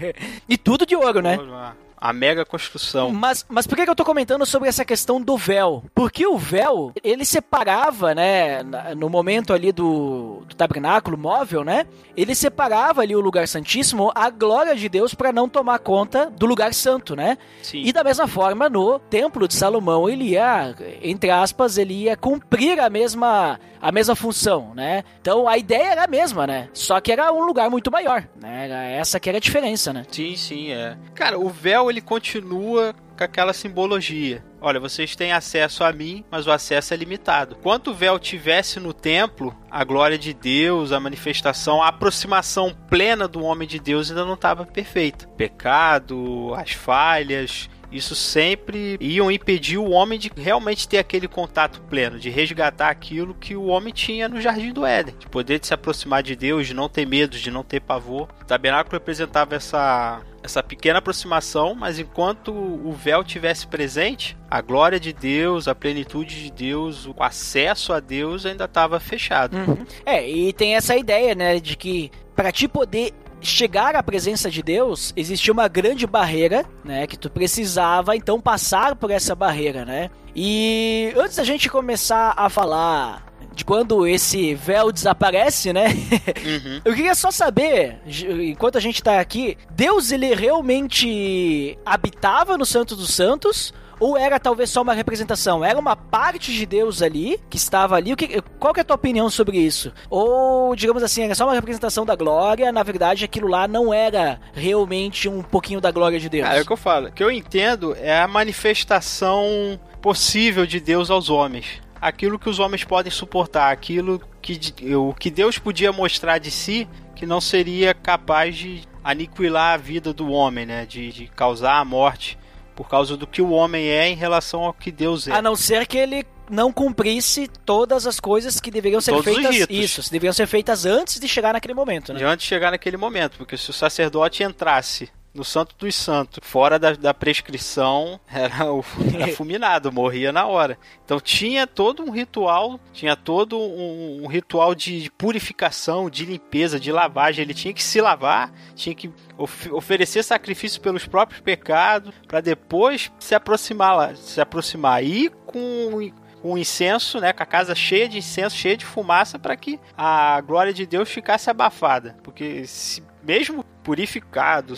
e 0.48 0.56
tudo 0.56 0.86
de 0.86 0.96
ouro, 0.96 1.20
né? 1.20 1.36
Ouro, 1.36 1.54
ah 1.54 1.74
a 2.02 2.12
mega 2.12 2.44
construção. 2.44 3.12
Mas, 3.12 3.46
mas 3.48 3.64
por 3.64 3.76
que, 3.76 3.88
eu 3.88 3.94
tô 3.94 4.04
comentando 4.04 4.44
sobre 4.44 4.68
essa 4.68 4.84
questão 4.84 5.20
do 5.20 5.36
véu? 5.36 5.84
Porque 5.94 6.26
o 6.26 6.36
véu, 6.36 6.92
ele 7.04 7.24
separava, 7.24 8.12
né, 8.12 8.60
no 8.96 9.08
momento 9.08 9.52
ali 9.52 9.70
do, 9.70 10.42
do 10.48 10.56
tabernáculo 10.56 11.16
móvel, 11.16 11.62
né, 11.62 11.86
ele 12.16 12.34
separava 12.34 13.02
ali 13.02 13.14
o 13.14 13.20
lugar 13.20 13.46
santíssimo, 13.46 14.10
a 14.16 14.28
glória 14.30 14.74
de 14.74 14.88
Deus 14.88 15.14
para 15.14 15.32
não 15.32 15.48
tomar 15.48 15.78
conta 15.78 16.28
do 16.28 16.44
lugar 16.44 16.74
santo, 16.74 17.14
né? 17.14 17.38
Sim. 17.62 17.82
E 17.84 17.92
da 17.92 18.02
mesma 18.02 18.26
forma, 18.26 18.68
no 18.68 18.98
templo 18.98 19.46
de 19.46 19.54
Salomão, 19.54 20.08
ele 20.08 20.30
ia, 20.30 20.74
entre 21.02 21.30
aspas, 21.30 21.78
ele 21.78 21.94
ia 21.94 22.16
cumprir 22.16 22.80
a 22.80 22.90
mesma 22.90 23.60
a 23.82 23.90
mesma 23.90 24.14
função, 24.14 24.72
né? 24.76 25.02
Então 25.20 25.48
a 25.48 25.58
ideia 25.58 25.90
era 25.90 26.04
a 26.04 26.06
mesma, 26.06 26.46
né? 26.46 26.68
Só 26.72 27.00
que 27.00 27.10
era 27.10 27.32
um 27.32 27.42
lugar 27.44 27.68
muito 27.68 27.90
maior, 27.90 28.28
né? 28.40 28.66
Era 28.66 28.84
essa 28.84 29.18
que 29.18 29.28
era 29.28 29.38
a 29.38 29.40
diferença, 29.40 29.92
né? 29.92 30.06
Sim, 30.08 30.36
sim, 30.36 30.70
é. 30.70 30.96
Cara, 31.16 31.36
o 31.36 31.48
véu 31.48 31.90
ele 31.92 32.00
continua 32.00 32.94
com 33.16 33.22
aquela 33.22 33.52
simbologia. 33.52 34.44
Olha, 34.60 34.80
vocês 34.80 35.14
têm 35.14 35.32
acesso 35.32 35.84
a 35.84 35.92
mim, 35.92 36.24
mas 36.30 36.46
o 36.46 36.50
acesso 36.50 36.94
é 36.94 36.96
limitado. 36.96 37.56
Quanto 37.56 37.90
o 37.90 37.94
véu 37.94 38.18
tivesse 38.18 38.80
no 38.80 38.92
templo, 38.92 39.56
a 39.70 39.84
glória 39.84 40.18
de 40.18 40.32
Deus, 40.32 40.92
a 40.92 41.00
manifestação, 41.00 41.82
a 41.82 41.88
aproximação 41.88 42.74
plena 42.88 43.28
do 43.28 43.42
homem 43.42 43.68
de 43.68 43.78
Deus 43.78 44.10
ainda 44.10 44.24
não 44.24 44.34
estava 44.34 44.64
perfeita. 44.64 45.26
Pecado, 45.36 46.54
as 46.56 46.72
falhas, 46.72 47.68
isso 47.92 48.14
sempre 48.14 48.96
iam 49.00 49.30
impedir 49.30 49.78
o 49.78 49.90
homem 49.90 50.18
de 50.18 50.30
realmente 50.36 50.88
ter 50.88 50.98
aquele 50.98 51.28
contato 51.28 51.80
pleno, 51.82 52.18
de 52.18 52.30
resgatar 52.30 52.88
aquilo 52.88 53.34
que 53.34 53.54
o 53.54 53.66
homem 53.66 53.92
tinha 53.92 54.28
no 54.28 54.40
jardim 54.40 54.72
do 54.72 54.86
Éden, 54.86 55.14
de 55.18 55.28
poder 55.28 55.60
se 55.62 55.74
aproximar 55.74 56.22
de 56.22 56.34
Deus, 56.34 56.66
de 56.66 56.74
não 56.74 56.88
ter 56.88 57.06
medo, 57.06 57.36
de 57.36 57.50
não 57.50 57.62
ter 57.62 57.80
pavor. 57.80 58.28
O 58.40 58.44
tabernáculo 58.44 58.94
representava 58.94 59.54
essa 59.54 60.22
essa 60.42 60.60
pequena 60.60 60.98
aproximação, 60.98 61.72
mas 61.74 62.00
enquanto 62.00 62.52
o 62.52 62.92
véu 62.92 63.22
tivesse 63.22 63.64
presente, 63.64 64.36
a 64.50 64.60
glória 64.60 64.98
de 64.98 65.12
Deus, 65.12 65.68
a 65.68 65.74
plenitude 65.74 66.42
de 66.42 66.50
Deus, 66.50 67.06
o 67.06 67.14
acesso 67.20 67.92
a 67.92 68.00
Deus 68.00 68.44
ainda 68.44 68.64
estava 68.64 68.98
fechado. 68.98 69.56
Uhum. 69.56 69.86
É, 70.04 70.28
e 70.28 70.52
tem 70.52 70.74
essa 70.74 70.96
ideia, 70.96 71.34
né, 71.34 71.60
de 71.60 71.76
que 71.76 72.10
para 72.34 72.50
te 72.50 72.66
poder 72.66 73.12
chegar 73.42 73.94
à 73.94 74.02
presença 74.02 74.50
de 74.50 74.62
Deus, 74.62 75.12
existia 75.16 75.52
uma 75.52 75.68
grande 75.68 76.06
barreira, 76.06 76.64
né? 76.84 77.06
Que 77.06 77.16
tu 77.16 77.30
precisava 77.30 78.16
então 78.16 78.40
passar 78.40 78.94
por 78.96 79.10
essa 79.10 79.34
barreira, 79.34 79.84
né? 79.84 80.10
E 80.34 81.12
antes 81.16 81.36
da 81.36 81.44
gente 81.44 81.68
começar 81.68 82.34
a 82.36 82.48
falar 82.48 83.31
de 83.54 83.64
quando 83.64 84.06
esse 84.06 84.54
véu 84.54 84.90
desaparece, 84.90 85.72
né? 85.72 85.88
Uhum. 85.88 86.80
Eu 86.84 86.94
queria 86.94 87.14
só 87.14 87.30
saber, 87.30 88.00
enquanto 88.06 88.76
a 88.76 88.80
gente 88.80 89.02
tá 89.02 89.20
aqui, 89.20 89.56
Deus 89.70 90.10
ele 90.12 90.34
realmente 90.34 91.78
habitava 91.84 92.56
no 92.58 92.66
Santo 92.66 92.96
dos 92.96 93.14
Santos 93.14 93.72
Ou 94.02 94.16
era 94.16 94.40
talvez 94.40 94.68
só 94.68 94.82
uma 94.82 94.94
representação? 94.94 95.64
Era 95.64 95.78
uma 95.78 95.94
parte 95.94 96.52
de 96.52 96.66
Deus 96.66 97.02
ali, 97.02 97.38
que 97.48 97.56
estava 97.56 97.94
ali? 97.94 98.12
O 98.12 98.16
que, 98.16 98.42
qual 98.58 98.74
que 98.74 98.80
é 98.80 98.82
a 98.82 98.84
tua 98.84 98.96
opinião 98.96 99.30
sobre 99.30 99.58
isso? 99.58 99.92
Ou, 100.10 100.74
digamos 100.74 101.04
assim, 101.04 101.22
era 101.22 101.36
só 101.36 101.44
uma 101.44 101.54
representação 101.54 102.04
da 102.04 102.16
glória, 102.16 102.72
na 102.72 102.82
verdade 102.82 103.24
aquilo 103.24 103.46
lá 103.46 103.68
não 103.68 103.94
era 103.94 104.40
realmente 104.52 105.28
um 105.28 105.40
pouquinho 105.40 105.80
da 105.80 105.92
glória 105.92 106.18
de 106.18 106.28
Deus? 106.28 106.48
Ah, 106.48 106.56
é 106.56 106.62
o 106.62 106.66
que 106.66 106.72
eu 106.72 106.76
falo. 106.76 107.08
O 107.08 107.12
que 107.12 107.22
eu 107.22 107.30
entendo 107.30 107.96
é 107.96 108.20
a 108.20 108.26
manifestação 108.26 109.78
possível 110.00 110.66
de 110.66 110.80
Deus 110.80 111.08
aos 111.08 111.30
homens. 111.30 111.80
Aquilo 112.02 112.38
que 112.38 112.50
os 112.50 112.58
homens 112.58 112.84
podem 112.84 113.10
suportar, 113.10 113.72
aquilo 113.72 114.20
que 114.42 114.58
o 114.94 115.14
que 115.14 115.30
Deus 115.30 115.56
podia 115.56 115.92
mostrar 115.92 116.38
de 116.38 116.50
si 116.50 116.88
que 117.14 117.24
não 117.24 117.40
seria 117.40 117.94
capaz 117.94 118.56
de 118.56 118.82
aniquilar 119.04 119.74
a 119.74 119.76
vida 119.76 120.12
do 120.12 120.28
homem, 120.30 120.66
né? 120.66 120.84
De, 120.84 121.12
de 121.12 121.28
causar 121.28 121.78
a 121.78 121.84
morte 121.84 122.36
por 122.74 122.88
causa 122.88 123.16
do 123.16 123.26
que 123.26 123.40
o 123.40 123.50
homem 123.50 123.86
é 123.86 124.08
em 124.08 124.16
relação 124.16 124.64
ao 124.64 124.72
que 124.72 124.90
Deus 124.90 125.28
é. 125.28 125.32
A 125.32 125.40
não 125.40 125.54
ser 125.54 125.86
que 125.86 125.96
ele 125.96 126.26
não 126.50 126.72
cumprisse 126.72 127.48
todas 127.64 128.06
as 128.06 128.18
coisas 128.18 128.60
que 128.60 128.70
deveriam 128.70 129.00
ser 129.00 129.12
Todos 129.12 129.26
os 129.28 129.34
feitas. 129.34 129.56
ritos. 129.56 129.76
Isso, 129.76 130.10
deveriam 130.10 130.32
ser 130.32 130.46
feitas 130.46 130.84
antes 130.84 131.20
de 131.20 131.28
chegar 131.28 131.52
naquele 131.52 131.74
momento, 131.74 132.12
né? 132.12 132.18
de 132.18 132.24
antes 132.24 132.44
de 132.44 132.48
chegar 132.48 132.72
naquele 132.72 132.96
momento, 132.96 133.38
porque 133.38 133.56
se 133.56 133.70
o 133.70 133.72
sacerdote 133.72 134.42
entrasse 134.42 135.08
no 135.34 135.44
Santo 135.44 135.74
dos 135.78 135.94
Santos, 135.94 136.40
fora 136.42 136.78
da, 136.78 136.92
da 136.92 137.14
prescrição, 137.14 138.20
era, 138.30 138.72
o, 138.72 138.84
era 139.14 139.28
fulminado, 139.34 139.90
morria 139.92 140.30
na 140.32 140.46
hora. 140.46 140.78
Então 141.04 141.18
tinha 141.20 141.66
todo 141.66 142.02
um 142.02 142.10
ritual, 142.10 142.78
tinha 142.92 143.16
todo 143.16 143.58
um, 143.58 144.24
um 144.24 144.26
ritual 144.26 144.74
de 144.74 145.10
purificação, 145.16 146.10
de 146.10 146.24
limpeza, 146.24 146.78
de 146.78 146.92
lavagem. 146.92 147.42
Ele 147.42 147.54
tinha 147.54 147.72
que 147.72 147.82
se 147.82 148.00
lavar, 148.00 148.52
tinha 148.74 148.94
que 148.94 149.10
of- 149.38 149.70
oferecer 149.72 150.22
sacrifício 150.22 150.80
pelos 150.80 151.06
próprios 151.06 151.40
pecados, 151.40 152.14
para 152.28 152.40
depois 152.40 153.10
se 153.18 153.34
aproximar 153.34 153.96
lá, 153.96 154.14
se 154.14 154.40
aproximar. 154.40 155.02
E 155.04 155.30
com 155.46 156.12
com 156.42 156.58
incenso, 156.58 157.20
né, 157.20 157.32
com 157.32 157.40
a 157.40 157.46
casa 157.46 157.72
cheia 157.72 158.08
de 158.08 158.18
incenso, 158.18 158.56
cheia 158.56 158.76
de 158.76 158.84
fumaça, 158.84 159.38
para 159.38 159.56
que 159.56 159.78
a 159.96 160.40
glória 160.40 160.72
de 160.72 160.84
Deus 160.84 161.08
ficasse 161.08 161.48
abafada. 161.48 162.16
Porque 162.24 162.66
se, 162.66 163.00
mesmo 163.22 163.64
purificado, 163.84 164.74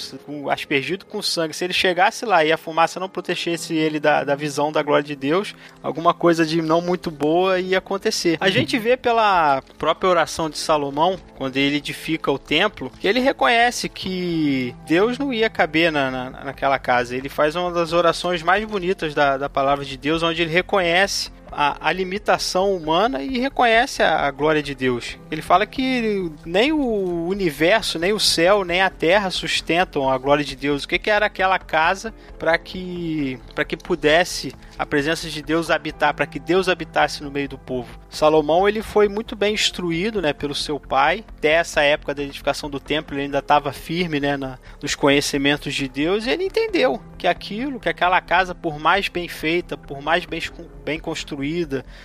aspergido 0.50 1.04
com 1.04 1.20
sangue, 1.20 1.54
se 1.54 1.62
ele 1.64 1.72
chegasse 1.72 2.24
lá 2.24 2.44
e 2.44 2.50
a 2.50 2.56
fumaça 2.56 2.98
não 2.98 3.08
protegesse 3.08 3.74
ele 3.74 4.00
da, 4.00 4.24
da 4.24 4.34
visão 4.34 4.72
da 4.72 4.82
glória 4.82 5.04
de 5.04 5.14
Deus, 5.14 5.54
alguma 5.82 6.14
coisa 6.14 6.44
de 6.44 6.62
não 6.62 6.80
muito 6.80 7.10
boa 7.10 7.60
ia 7.60 7.78
acontecer. 7.78 8.38
A 8.40 8.48
gente 8.50 8.78
vê 8.78 8.96
pela 8.96 9.62
própria 9.78 10.08
oração 10.08 10.48
de 10.48 10.56
Salomão, 10.58 11.18
quando 11.36 11.56
ele 11.58 11.76
edifica 11.76 12.30
o 12.32 12.38
templo, 12.38 12.90
que 12.98 13.06
ele 13.06 13.20
reconhece 13.20 13.88
que 13.88 14.74
Deus 14.86 15.18
não 15.18 15.32
ia 15.32 15.50
caber 15.50 15.92
na, 15.92 16.10
na- 16.10 16.30
naquela 16.44 16.78
casa. 16.78 17.14
Ele 17.16 17.28
faz 17.28 17.54
uma 17.56 17.70
das 17.70 17.92
orações 17.92 18.42
mais 18.42 18.64
bonitas 18.64 19.14
da, 19.14 19.36
da 19.36 19.48
palavra 19.48 19.84
de 19.84 19.96
Deus, 19.96 20.22
onde 20.22 20.40
ele 20.42 20.50
reconhece 20.52 21.30
a, 21.54 21.88
a 21.88 21.92
limitação 21.92 22.74
humana 22.74 23.22
e 23.22 23.38
reconhece 23.38 24.02
a, 24.02 24.26
a 24.26 24.30
glória 24.30 24.62
de 24.62 24.74
Deus. 24.74 25.18
Ele 25.30 25.42
fala 25.42 25.66
que 25.66 26.30
nem 26.44 26.72
o 26.72 27.26
universo, 27.28 27.98
nem 27.98 28.12
o 28.12 28.20
céu, 28.20 28.64
nem 28.64 28.82
a 28.82 28.90
terra 28.90 29.30
sustentam 29.30 30.10
a 30.10 30.18
glória 30.18 30.44
de 30.44 30.56
Deus. 30.56 30.84
O 30.84 30.88
que, 30.88 30.98
que 30.98 31.10
era 31.10 31.26
aquela 31.26 31.58
casa 31.58 32.14
para 32.38 32.58
que 32.58 33.38
para 33.54 33.64
que 33.64 33.76
pudesse 33.76 34.54
a 34.78 34.84
presença 34.84 35.28
de 35.28 35.42
Deus 35.42 35.70
habitar, 35.70 36.14
para 36.14 36.26
que 36.26 36.38
Deus 36.38 36.68
habitasse 36.68 37.22
no 37.22 37.30
meio 37.30 37.48
do 37.48 37.58
povo. 37.58 37.98
Salomão 38.10 38.68
ele 38.68 38.82
foi 38.82 39.08
muito 39.08 39.36
bem 39.36 39.54
instruído, 39.54 40.20
né, 40.20 40.32
pelo 40.32 40.54
seu 40.54 40.78
pai. 40.78 41.24
Até 41.38 41.52
essa 41.52 41.82
época 41.82 42.14
da 42.14 42.22
edificação 42.22 42.68
do 42.68 42.80
templo, 42.80 43.14
ele 43.14 43.24
ainda 43.24 43.38
estava 43.38 43.72
firme, 43.72 44.20
né, 44.20 44.36
na, 44.36 44.58
nos 44.82 44.94
conhecimentos 44.94 45.74
de 45.74 45.88
Deus. 45.88 46.26
E 46.26 46.30
ele 46.30 46.44
entendeu 46.44 47.00
que 47.16 47.26
aquilo, 47.26 47.80
que 47.80 47.88
aquela 47.88 48.20
casa, 48.20 48.54
por 48.54 48.78
mais 48.78 49.08
bem 49.08 49.28
feita, 49.28 49.76
por 49.76 50.00
mais 50.00 50.24
bem, 50.26 50.40
bem 50.84 50.98
construída, 50.98 51.43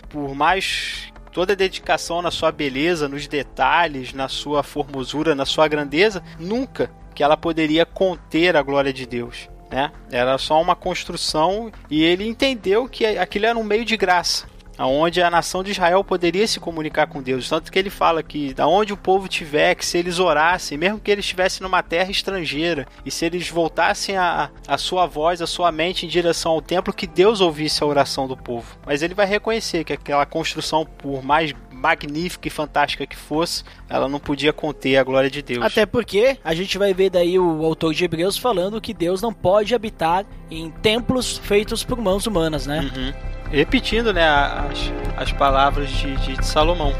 por 0.10 0.36
mais 0.36 1.12
toda 1.32 1.54
a 1.54 1.56
dedicação 1.56 2.21
na 2.21 2.32
sua 2.32 2.52
beleza, 2.52 3.08
nos 3.08 3.28
detalhes, 3.28 4.13
na 4.13 4.28
sua 4.28 4.63
formosura, 4.63 5.36
na 5.36 5.45
sua 5.45 5.67
grandeza, 5.67 6.23
nunca 6.39 6.91
que 7.13 7.23
ela 7.23 7.38
poderia 7.38 7.86
conter 7.86 8.56
a 8.56 8.62
glória 8.62 8.93
de 8.93 9.06
Deus. 9.06 9.49
Né? 9.71 9.91
Era 10.12 10.38
só 10.38 10.60
uma 10.62 10.75
construção 10.75 11.71
e 11.89 12.04
ele 12.04 12.28
entendeu 12.28 12.88
que 12.88 13.06
aquilo 13.06 13.45
era 13.45 13.58
um 13.58 13.63
meio 13.63 13.86
de 13.86 13.95
graça, 13.95 14.47
aonde 14.80 15.22
a 15.22 15.30
nação 15.30 15.62
de 15.62 15.72
Israel 15.72 16.06
poderia 16.06 16.48
se 16.48 16.58
comunicar 16.58 17.06
com 17.08 17.22
Deus. 17.22 17.50
Tanto 17.50 17.70
que 17.70 17.78
ele 17.78 17.89
fala 17.89 18.24
que 18.24 18.54
da 18.54 18.65
onde 18.65 18.94
o 18.94 18.98
povo 18.98 19.28
tiver, 19.28 19.76
que 19.76 19.86
se 19.86 19.98
eles 19.98 20.20
orassem, 20.20 20.78
mesmo 20.78 21.02
que 21.02 21.12
eles 21.12 21.26
estivessem 21.26 21.62
numa 21.62 21.84
terra 21.84 22.10
estrangeira, 22.10 22.88
e 23.06 23.12
se 23.12 23.26
eles 23.26 23.50
voltassem 23.50 24.15
a, 24.15 24.50
a 24.65 24.78
sua 24.78 25.06
voz, 25.06 25.42
a 25.42 25.48
sua 25.48 25.70
mente 25.70 26.06
em 26.06 26.10
direção 26.10 26.54
ao 26.54 26.62
templo, 26.62 26.94
que 26.94 27.06
Deus 27.06 27.42
ouvisse 27.42 27.84
a 27.84 27.88
oração 27.88 28.26
do 28.26 28.38
povo. 28.38 28.78
Mas 28.86 29.02
ele 29.02 29.13
vai 29.13 29.26
reconhecer 29.26 29.84
que 29.84 29.92
aquela 29.92 30.26
construção, 30.26 30.86
por 30.86 31.22
mais 31.22 31.54
magnífica 31.80 32.48
e 32.48 32.52
fantástica 32.52 33.06
que 33.06 33.15
fosse, 33.15 33.63
ela 33.89 34.08
não 34.08 34.20
podia 34.20 34.54
conter 34.54 34.98
a 34.98 35.04
glória 35.04 35.30
de 35.30 35.42
Deus. 35.42 35.63
Até 35.63 35.86
porque 35.86 36.38
a 36.44 36.54
gente 36.54 36.78
vai 36.78 36.94
ver 36.94 37.10
daí 37.10 37.38
o 37.38 37.65
autor 37.65 37.94
de 37.94 38.06
Hebreus 38.06 38.38
falando 38.38 38.80
que 38.80 38.94
Deus 38.94 39.22
não 39.22 39.34
pode 39.34 39.74
habitar 39.76 40.26
em 40.52 40.70
templos 40.70 41.38
feitos 41.38 41.84
por 41.84 41.98
mãos 41.98 42.28
humanas, 42.28 42.65
né? 42.65 42.80
Uhum. 42.80 43.29
Repetindo, 43.51 44.13
né, 44.13 44.27
as, 44.27 44.93
as 45.17 45.31
palavras 45.31 45.89
de, 45.89 46.15
de, 46.17 46.38
de 46.38 46.45
Salomão. 46.45 46.93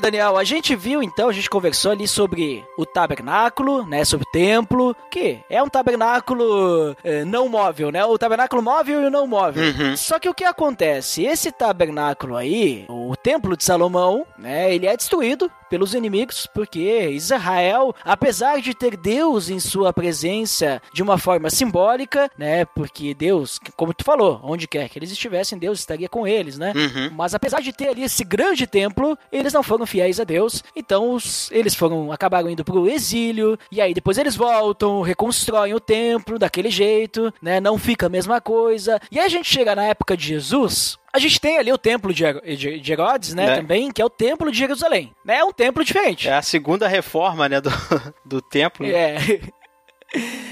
Bem, 0.00 0.10
Daniel. 0.10 0.36
A 0.36 0.44
gente 0.44 0.74
viu 0.74 1.02
então, 1.02 1.28
a 1.28 1.32
gente 1.32 1.48
conversou 1.48 1.92
ali 1.92 2.08
sobre 2.08 2.64
o 2.76 2.86
tabernáculo, 2.86 3.86
né? 3.86 4.04
Sobre 4.04 4.26
o 4.26 4.32
templo, 4.32 4.96
que 5.10 5.40
é 5.48 5.62
um 5.62 5.68
tabernáculo 5.68 6.96
eh, 7.04 7.24
não 7.24 7.48
móvel, 7.48 7.92
né? 7.92 8.04
O 8.04 8.18
tabernáculo 8.18 8.62
móvel 8.62 9.02
e 9.02 9.06
o 9.06 9.10
não 9.10 9.26
móvel. 9.26 9.62
Uhum. 9.62 9.96
Só 9.96 10.18
que 10.18 10.28
o 10.28 10.34
que 10.34 10.44
acontece? 10.44 11.24
Esse 11.24 11.52
tabernáculo 11.52 12.36
aí, 12.36 12.86
o 12.88 13.14
templo 13.14 13.56
de 13.56 13.64
Salomão, 13.64 14.26
né? 14.38 14.74
Ele 14.74 14.86
é 14.86 14.96
destruído 14.96 15.50
pelos 15.70 15.94
inimigos, 15.94 16.48
porque 16.52 17.10
Israel, 17.10 17.94
apesar 18.04 18.60
de 18.60 18.74
ter 18.74 18.96
Deus 18.96 19.48
em 19.48 19.60
sua 19.60 19.92
presença 19.92 20.82
de 20.92 21.00
uma 21.00 21.16
forma 21.16 21.48
simbólica, 21.48 22.28
né? 22.36 22.64
Porque 22.64 23.14
Deus, 23.14 23.60
como 23.76 23.94
tu 23.94 24.04
falou, 24.04 24.40
onde 24.42 24.66
quer 24.66 24.88
que 24.88 24.98
eles 24.98 25.12
estivessem, 25.12 25.58
Deus 25.58 25.78
estaria 25.78 26.08
com 26.08 26.26
eles, 26.26 26.58
né? 26.58 26.72
Uhum. 26.74 27.10
Mas 27.16 27.34
apesar 27.34 27.60
de 27.60 27.72
ter 27.72 27.88
ali 27.88 28.02
esse 28.02 28.24
grande 28.24 28.66
templo, 28.66 29.16
eles 29.30 29.52
não 29.52 29.62
foram 29.62 29.86
fiéis 29.90 30.20
a 30.20 30.24
Deus. 30.24 30.62
Então 30.74 31.12
os, 31.14 31.50
eles 31.50 31.74
foram 31.74 32.12
acabaram 32.12 32.48
indo 32.48 32.64
pro 32.64 32.88
exílio 32.88 33.58
e 33.70 33.80
aí 33.80 33.92
depois 33.92 34.16
eles 34.18 34.36
voltam, 34.36 35.02
reconstroem 35.02 35.74
o 35.74 35.80
templo 35.80 36.38
daquele 36.38 36.70
jeito, 36.70 37.32
né? 37.42 37.60
Não 37.60 37.76
fica 37.76 38.06
a 38.06 38.08
mesma 38.10 38.40
coisa. 38.40 39.00
E 39.10 39.18
aí 39.18 39.26
a 39.26 39.28
gente 39.28 39.48
chega 39.52 39.74
na 39.74 39.84
época 39.84 40.16
de 40.16 40.26
Jesus, 40.26 40.96
a 41.12 41.18
gente 41.18 41.40
tem 41.40 41.58
ali 41.58 41.72
o 41.72 41.78
templo 41.78 42.14
de, 42.14 42.24
Her- 42.24 42.56
de- 42.56 42.78
de 42.80 42.92
Herodes, 42.92 43.34
né, 43.34 43.46
Né? 43.46 43.56
também, 43.56 43.90
que 43.90 44.00
é 44.00 44.04
o 44.04 44.10
templo 44.10 44.50
de 44.52 44.58
Jerusalém. 44.58 45.12
Né? 45.24 45.38
É 45.38 45.44
um 45.44 45.52
templo 45.52 45.84
diferente. 45.84 46.28
É 46.28 46.34
a 46.34 46.42
segunda 46.42 46.86
reforma, 46.86 47.48
né, 47.48 47.60
do, 47.60 47.70
do 48.24 48.40
templo. 48.40 48.86
É. 48.86 49.16